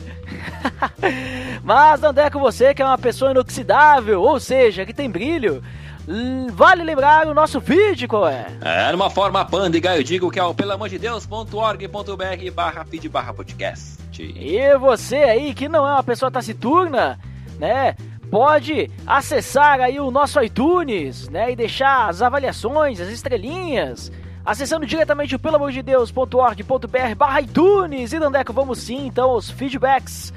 Mas, 1.65 1.99
Dandeco, 1.99 2.37
você 2.37 2.75
que 2.75 2.83
é 2.83 2.85
uma 2.85 2.99
pessoa 2.99 3.31
inoxidável, 3.31 4.21
ou 4.21 4.39
seja, 4.39 4.85
que 4.85 4.93
tem 4.93 5.09
brilho, 5.09 5.63
Vale 6.51 6.83
lembrar 6.83 7.27
o 7.27 7.33
nosso 7.33 7.59
vídeo, 7.59 8.07
qual 8.07 8.27
é? 8.27 8.47
É, 8.61 8.91
numa 8.91 9.09
forma 9.09 9.45
pândega, 9.45 9.95
eu 9.95 10.03
digo 10.03 10.31
que 10.31 10.39
é 10.39 10.43
o 10.43 10.55
pelamordedeus.org.br 10.55 12.51
barra 12.53 12.83
feed 12.83 13.07
barra 13.07 13.33
podcast. 13.33 13.99
E 14.19 14.77
você 14.77 15.17
aí 15.17 15.53
que 15.53 15.69
não 15.69 15.87
é 15.87 15.93
uma 15.93 16.03
pessoa 16.03 16.31
taciturna, 16.31 17.19
né? 17.59 17.95
Pode 18.29 18.91
acessar 19.07 19.79
aí 19.79 19.99
o 19.99 20.11
nosso 20.11 20.41
iTunes, 20.41 21.29
né? 21.29 21.51
E 21.51 21.55
deixar 21.55 22.09
as 22.09 22.21
avaliações, 22.21 22.99
as 22.99 23.09
estrelinhas. 23.09 24.11
Acessando 24.45 24.85
diretamente 24.85 25.35
o 25.35 25.39
pelamordedeus.org.br 25.39 27.15
barra 27.15 27.41
iTunes. 27.41 28.13
E 28.13 28.19
Dandeco, 28.19 28.51
vamos 28.51 28.79
sim, 28.79 29.05
então, 29.07 29.29
aos 29.29 29.49
feedbacks. 29.49 30.33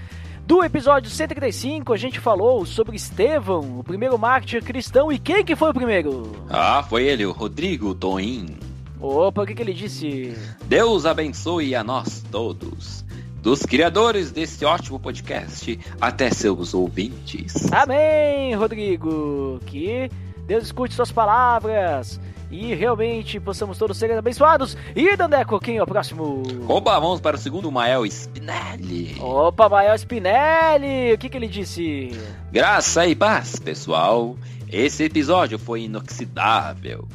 Do 0.52 0.62
episódio 0.62 1.10
135, 1.10 1.94
a 1.94 1.96
gente 1.96 2.20
falou 2.20 2.66
sobre 2.66 2.94
Estevão, 2.94 3.78
o 3.78 3.82
primeiro 3.82 4.18
mártir 4.18 4.62
cristão. 4.62 5.10
E 5.10 5.18
quem 5.18 5.42
que 5.42 5.56
foi 5.56 5.70
o 5.70 5.72
primeiro? 5.74 6.30
Ah, 6.50 6.84
foi 6.86 7.04
ele, 7.04 7.24
o 7.24 7.32
Rodrigo 7.32 7.94
Toim. 7.94 8.58
Opa, 9.00 9.44
o 9.44 9.46
que, 9.46 9.54
que 9.54 9.62
ele 9.62 9.72
disse? 9.72 10.36
Deus 10.66 11.06
abençoe 11.06 11.74
a 11.74 11.82
nós 11.82 12.22
todos. 12.30 13.02
Dos 13.40 13.62
criadores 13.62 14.30
desse 14.30 14.62
ótimo 14.62 15.00
podcast 15.00 15.80
até 15.98 16.28
seus 16.28 16.74
ouvintes. 16.74 17.72
Amém, 17.72 18.54
Rodrigo. 18.54 19.58
Que 19.64 20.10
Deus 20.46 20.64
escute 20.64 20.92
suas 20.92 21.10
palavras 21.10 22.20
e 22.52 22.74
realmente 22.74 23.40
possamos 23.40 23.78
todos 23.78 23.96
ser 23.96 24.12
abençoados. 24.12 24.76
E 24.94 25.16
Dandeco, 25.16 25.58
quem 25.58 25.78
é 25.78 25.82
o 25.82 25.86
próximo? 25.86 26.42
Oba, 26.68 27.00
vamos 27.00 27.18
para 27.20 27.36
o 27.36 27.38
segundo 27.38 27.72
Mael 27.72 28.04
Spinelli. 28.04 29.16
Opa, 29.18 29.70
Mael 29.70 29.96
Spinelli. 29.96 31.14
O 31.14 31.18
que, 31.18 31.30
que 31.30 31.36
ele 31.36 31.48
disse? 31.48 32.10
Graça 32.52 33.06
e 33.06 33.16
paz, 33.16 33.58
pessoal. 33.58 34.36
Esse 34.70 35.04
episódio 35.04 35.58
foi 35.58 35.84
inoxidável. 35.84 37.08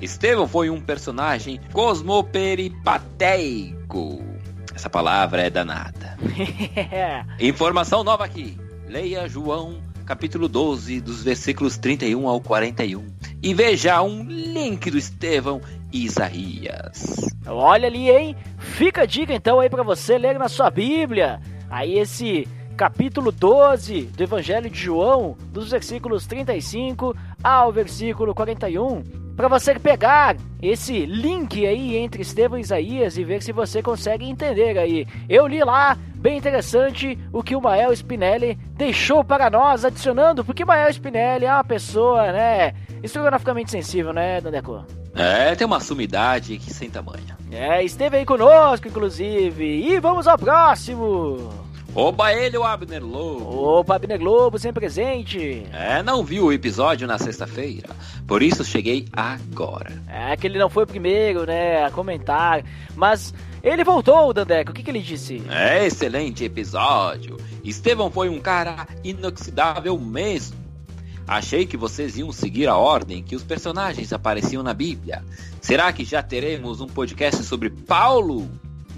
Estevão 0.00 0.46
foi 0.46 0.70
um 0.70 0.80
personagem 0.80 1.60
cosmoperipateico. 1.72 4.24
Essa 4.72 4.88
palavra 4.88 5.42
é 5.42 5.50
danada. 5.50 6.16
Informação 7.40 8.04
nova 8.04 8.24
aqui. 8.24 8.56
Leia 8.86 9.28
João, 9.28 9.80
capítulo 10.06 10.48
12, 10.48 11.00
dos 11.00 11.24
versículos 11.24 11.76
31 11.76 12.28
ao 12.28 12.40
41. 12.40 13.04
E 13.42 13.52
veja 13.52 14.00
um 14.00 14.22
link 14.22 14.88
do 14.88 14.96
Estevão 14.96 15.60
Isaías. 15.92 17.34
Olha 17.44 17.88
ali, 17.88 18.08
hein? 18.08 18.36
Fica 18.56 19.02
a 19.02 19.06
dica 19.06 19.34
então 19.34 19.58
aí 19.58 19.68
pra 19.68 19.82
você 19.82 20.16
ler 20.16 20.38
na 20.38 20.48
sua 20.48 20.70
Bíblia. 20.70 21.40
Aí 21.68 21.98
esse 21.98 22.46
capítulo 22.76 23.32
12 23.32 24.02
do 24.02 24.22
Evangelho 24.22 24.70
de 24.70 24.78
João, 24.78 25.36
dos 25.52 25.72
versículos 25.72 26.24
35 26.26 27.16
ao 27.42 27.72
versículo 27.72 28.32
41. 28.32 29.25
Pra 29.36 29.48
você 29.48 29.78
pegar 29.78 30.34
esse 30.62 31.04
link 31.04 31.66
aí 31.66 31.94
entre 31.96 32.22
Estevão 32.22 32.58
e 32.58 32.62
Isaías 32.62 33.18
e 33.18 33.24
ver 33.24 33.42
se 33.42 33.52
você 33.52 33.82
consegue 33.82 34.24
entender 34.24 34.78
aí. 34.78 35.06
Eu 35.28 35.46
li 35.46 35.62
lá, 35.62 35.94
bem 36.14 36.38
interessante, 36.38 37.18
o 37.30 37.42
que 37.42 37.54
o 37.54 37.60
Mael 37.60 37.92
Spinelli 37.92 38.58
deixou 38.72 39.22
para 39.22 39.50
nós, 39.50 39.84
adicionando, 39.84 40.42
porque 40.42 40.64
o 40.64 40.66
Mael 40.66 40.88
Spinelli 40.90 41.44
é 41.44 41.52
uma 41.52 41.62
pessoa, 41.62 42.32
né, 42.32 42.72
historiograficamente 43.02 43.70
sensível, 43.70 44.14
né, 44.14 44.40
Dandeco? 44.40 44.84
É, 45.14 45.54
tem 45.54 45.66
uma 45.66 45.80
sumidade 45.80 46.56
que 46.56 46.72
sem 46.72 46.88
tamanho. 46.88 47.36
É, 47.50 47.82
esteve 47.84 48.16
aí 48.16 48.24
conosco, 48.24 48.88
inclusive. 48.88 49.64
E 49.64 50.00
vamos 50.00 50.26
ao 50.26 50.36
próximo. 50.36 51.65
Oba 51.96 52.30
ele, 52.30 52.58
o 52.58 52.62
Abner 52.62 53.02
Lobo. 53.02 53.78
Opa, 53.78 53.96
Abner 53.96 54.18
Globo, 54.18 54.58
sempre 54.58 54.80
presente. 54.80 55.66
É, 55.72 56.02
não 56.02 56.22
viu 56.22 56.44
o 56.44 56.52
episódio 56.52 57.08
na 57.08 57.18
sexta-feira, 57.18 57.88
por 58.26 58.42
isso 58.42 58.62
cheguei 58.62 59.06
agora. 59.14 59.90
É 60.06 60.36
que 60.36 60.46
ele 60.46 60.58
não 60.58 60.68
foi 60.68 60.84
o 60.84 60.86
primeiro, 60.86 61.46
né, 61.46 61.82
a 61.82 61.90
comentar. 61.90 62.62
Mas 62.94 63.32
ele 63.62 63.82
voltou, 63.82 64.34
Dandeco. 64.34 64.72
O 64.72 64.74
que, 64.74 64.82
que 64.82 64.90
ele 64.90 65.00
disse? 65.00 65.42
É 65.48 65.86
excelente 65.86 66.44
episódio. 66.44 67.38
Estevão 67.64 68.10
foi 68.10 68.28
um 68.28 68.40
cara 68.40 68.86
inoxidável 69.02 69.98
mesmo. 69.98 70.58
Achei 71.26 71.64
que 71.64 71.78
vocês 71.78 72.18
iam 72.18 72.30
seguir 72.30 72.68
a 72.68 72.76
ordem 72.76 73.22
que 73.22 73.34
os 73.34 73.42
personagens 73.42 74.12
apareciam 74.12 74.62
na 74.62 74.74
Bíblia. 74.74 75.24
Será 75.62 75.90
que 75.94 76.04
já 76.04 76.22
teremos 76.22 76.82
um 76.82 76.86
podcast 76.86 77.42
sobre 77.42 77.70
Paulo? 77.70 78.46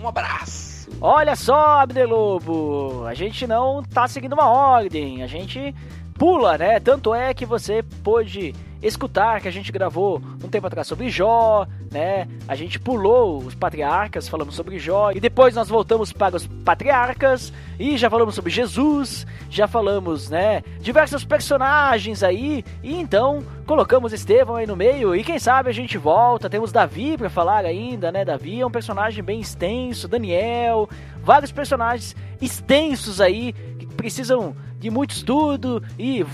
Um 0.00 0.08
abraço. 0.08 0.67
Olha 1.00 1.36
só, 1.36 1.80
Abner 1.80 2.08
Lobo, 2.08 3.04
a 3.06 3.14
gente 3.14 3.46
não 3.46 3.82
tá 3.82 4.08
seguindo 4.08 4.32
uma 4.32 4.48
ordem, 4.48 5.22
a 5.22 5.26
gente 5.26 5.74
pula, 6.14 6.58
né? 6.58 6.80
Tanto 6.80 7.14
é 7.14 7.32
que 7.32 7.46
você 7.46 7.84
pôde 8.02 8.52
escutar 8.82 9.40
que 9.40 9.48
a 9.48 9.50
gente 9.50 9.72
gravou 9.72 10.22
um 10.42 10.48
tempo 10.48 10.66
atrás 10.66 10.86
sobre 10.86 11.10
Jó, 11.10 11.66
né? 11.90 12.28
A 12.46 12.54
gente 12.54 12.78
pulou 12.78 13.38
os 13.38 13.54
patriarcas, 13.54 14.28
falamos 14.28 14.54
sobre 14.54 14.78
Jó, 14.78 15.10
e 15.12 15.20
depois 15.20 15.54
nós 15.54 15.68
voltamos 15.68 16.12
para 16.12 16.36
os 16.36 16.46
patriarcas 16.46 17.52
e 17.78 17.96
já 17.96 18.08
falamos 18.08 18.34
sobre 18.34 18.50
Jesus, 18.50 19.26
já 19.50 19.66
falamos, 19.66 20.28
né, 20.28 20.62
diversos 20.80 21.24
personagens 21.24 22.22
aí, 22.22 22.64
e 22.82 22.94
então 22.94 23.42
colocamos 23.66 24.12
Estevão 24.12 24.56
aí 24.56 24.66
no 24.66 24.76
meio, 24.76 25.14
e 25.14 25.22
quem 25.22 25.38
sabe 25.38 25.70
a 25.70 25.72
gente 25.72 25.98
volta, 25.98 26.50
temos 26.50 26.72
Davi 26.72 27.16
para 27.16 27.30
falar 27.30 27.64
ainda, 27.64 28.10
né? 28.10 28.24
Davi 28.24 28.60
é 28.60 28.66
um 28.66 28.70
personagem 28.70 29.22
bem 29.22 29.40
extenso, 29.40 30.08
Daniel, 30.08 30.88
vários 31.22 31.52
personagens 31.52 32.16
extensos 32.40 33.20
aí 33.20 33.52
que 33.52 33.86
precisam 33.86 34.56
de 34.78 34.90
muito 34.90 35.10
estudo 35.10 35.82
e 35.98 36.24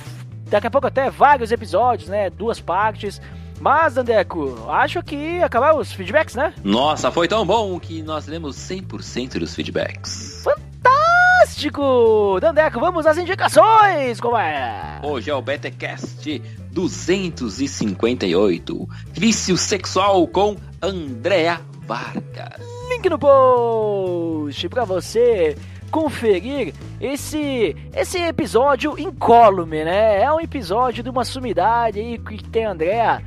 daqui 0.48 0.66
a 0.66 0.70
pouco 0.70 0.86
até 0.86 1.10
vários 1.10 1.52
episódios, 1.52 2.08
né? 2.08 2.30
Duas 2.30 2.60
partes. 2.60 3.20
Mas, 3.60 3.94
Dandeco, 3.94 4.66
acho 4.68 5.02
que 5.02 5.42
acabaram 5.42 5.78
os 5.78 5.92
feedbacks, 5.92 6.34
né? 6.34 6.52
Nossa, 6.62 7.10
foi 7.10 7.26
tão 7.28 7.46
bom 7.46 7.78
que 7.78 8.02
nós 8.02 8.26
lemos 8.26 8.56
100% 8.56 9.38
dos 9.38 9.54
feedbacks. 9.54 10.42
Fantástico! 10.44 12.38
Dandeco, 12.40 12.80
vamos 12.80 13.06
às 13.06 13.16
indicações, 13.16 14.20
como 14.20 14.36
é? 14.36 14.98
Hoje 15.02 15.30
é 15.30 15.34
o 15.34 15.40
BTcast 15.40 16.42
258, 16.72 18.88
Vício 19.12 19.56
Sexual 19.56 20.26
com 20.26 20.56
Andrea 20.82 21.60
Vargas. 21.86 22.60
Link 22.90 23.08
no 23.08 23.18
post 23.18 24.68
pra 24.68 24.84
você 24.84 25.56
conferir 25.94 26.74
esse 27.00 27.76
esse 27.94 28.18
episódio 28.18 28.98
incólume, 28.98 29.84
né? 29.84 30.20
É 30.20 30.32
um 30.32 30.40
episódio 30.40 31.04
de 31.04 31.08
uma 31.08 31.24
sumidade 31.24 32.00
aí 32.00 32.18
que 32.18 32.42
tem 32.42 32.64
a 32.64 32.72
Andrea 32.72 33.22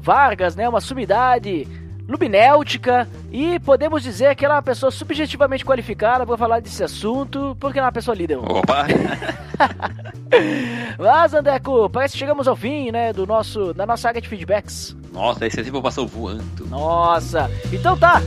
Vargas, 0.00 0.56
né? 0.56 0.66
Uma 0.66 0.80
sumidade 0.80 1.68
lubinéutica 2.08 3.06
e 3.30 3.60
podemos 3.60 4.02
dizer 4.02 4.34
que 4.34 4.46
ela 4.46 4.54
é 4.54 4.56
uma 4.56 4.62
pessoa 4.62 4.90
subjetivamente 4.90 5.62
qualificada 5.62 6.24
para 6.24 6.38
falar 6.38 6.60
desse 6.60 6.82
assunto, 6.82 7.54
porque 7.60 7.78
ela 7.78 7.88
é 7.88 7.90
uma 7.90 7.92
pessoa 7.92 8.16
líder. 8.16 8.38
Opa! 8.38 8.86
Mas, 10.98 11.34
Andeco, 11.34 11.90
parece 11.90 12.14
que 12.14 12.18
chegamos 12.18 12.48
ao 12.48 12.56
fim, 12.56 12.90
né, 12.90 13.12
do 13.12 13.26
nosso, 13.26 13.74
da 13.74 13.84
nossa 13.84 14.08
área 14.08 14.22
de 14.22 14.28
feedbacks. 14.28 14.96
Nossa, 15.12 15.46
esse 15.46 15.62
tempo 15.62 15.82
passou 15.82 16.06
voando. 16.06 16.66
Nossa, 16.70 17.50
então 17.70 17.94
tá. 17.94 18.22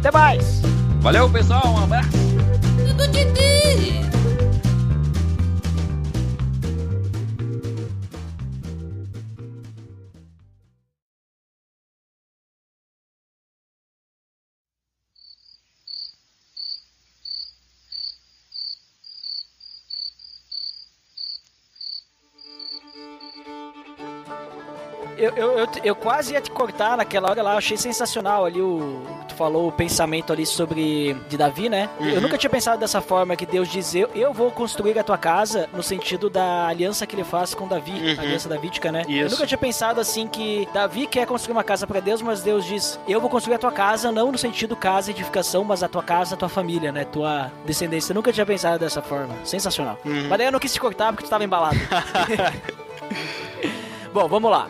Até 0.00 0.10
mais. 0.10 0.60
Valeu, 1.00 1.30
pessoal, 1.30 1.66
um 1.66 1.82
abraço. 1.82 2.25
Tudo 2.96 3.08
de 3.08 4.15
Eu, 25.36 25.52
eu, 25.52 25.58
eu, 25.58 25.68
eu 25.84 25.94
quase 25.94 26.32
ia 26.32 26.40
te 26.40 26.50
cortar 26.50 26.96
naquela 26.96 27.30
hora 27.30 27.42
lá, 27.42 27.52
eu 27.52 27.58
achei 27.58 27.76
sensacional 27.76 28.46
ali 28.46 28.60
o. 28.60 29.02
Tu 29.28 29.34
falou 29.34 29.68
o 29.68 29.72
pensamento 29.72 30.32
ali 30.32 30.46
sobre. 30.46 31.14
de 31.28 31.36
Davi, 31.36 31.68
né? 31.68 31.90
Eu 32.00 32.20
nunca 32.22 32.38
tinha 32.38 32.48
pensado 32.48 32.80
dessa 32.80 33.02
forma 33.02 33.36
que 33.36 33.44
Deus 33.44 33.68
diz: 33.68 33.94
eu, 33.94 34.08
eu 34.14 34.32
vou 34.32 34.50
construir 34.50 34.98
a 34.98 35.04
tua 35.04 35.18
casa, 35.18 35.68
no 35.74 35.82
sentido 35.82 36.30
da 36.30 36.68
aliança 36.68 37.06
que 37.06 37.14
ele 37.14 37.24
faz 37.24 37.54
com 37.54 37.68
Davi, 37.68 38.16
a 38.18 38.22
aliança 38.22 38.48
davídica, 38.48 38.90
né? 38.90 39.04
Eu 39.06 39.26
Isso. 39.26 39.34
nunca 39.34 39.46
tinha 39.46 39.58
pensado 39.58 40.00
assim 40.00 40.26
que 40.26 40.66
Davi 40.72 41.06
quer 41.06 41.26
construir 41.26 41.52
uma 41.52 41.64
casa 41.64 41.86
pra 41.86 42.00
Deus, 42.00 42.22
mas 42.22 42.42
Deus 42.42 42.64
diz: 42.64 42.98
eu 43.06 43.20
vou 43.20 43.28
construir 43.28 43.56
a 43.56 43.58
tua 43.58 43.72
casa, 43.72 44.10
não 44.10 44.32
no 44.32 44.38
sentido 44.38 44.74
casa, 44.74 45.10
edificação, 45.10 45.62
mas 45.64 45.82
a 45.82 45.88
tua 45.88 46.02
casa, 46.02 46.34
a 46.34 46.38
tua 46.38 46.48
família, 46.48 46.90
né? 46.90 47.04
Tua 47.04 47.52
descendência. 47.66 48.12
Eu 48.12 48.14
nunca 48.14 48.32
tinha 48.32 48.46
pensado 48.46 48.78
dessa 48.78 49.02
forma. 49.02 49.34
Sensacional. 49.44 49.98
Mas 50.04 50.38
daí 50.38 50.46
eu 50.46 50.52
não 50.52 50.58
quis 50.58 50.72
te 50.72 50.80
cortar 50.80 51.12
porque 51.12 51.26
tu 51.26 51.30
tava 51.30 51.44
embalado. 51.44 51.76
Bom, 54.12 54.28
vamos 54.28 54.50
lá. 54.50 54.66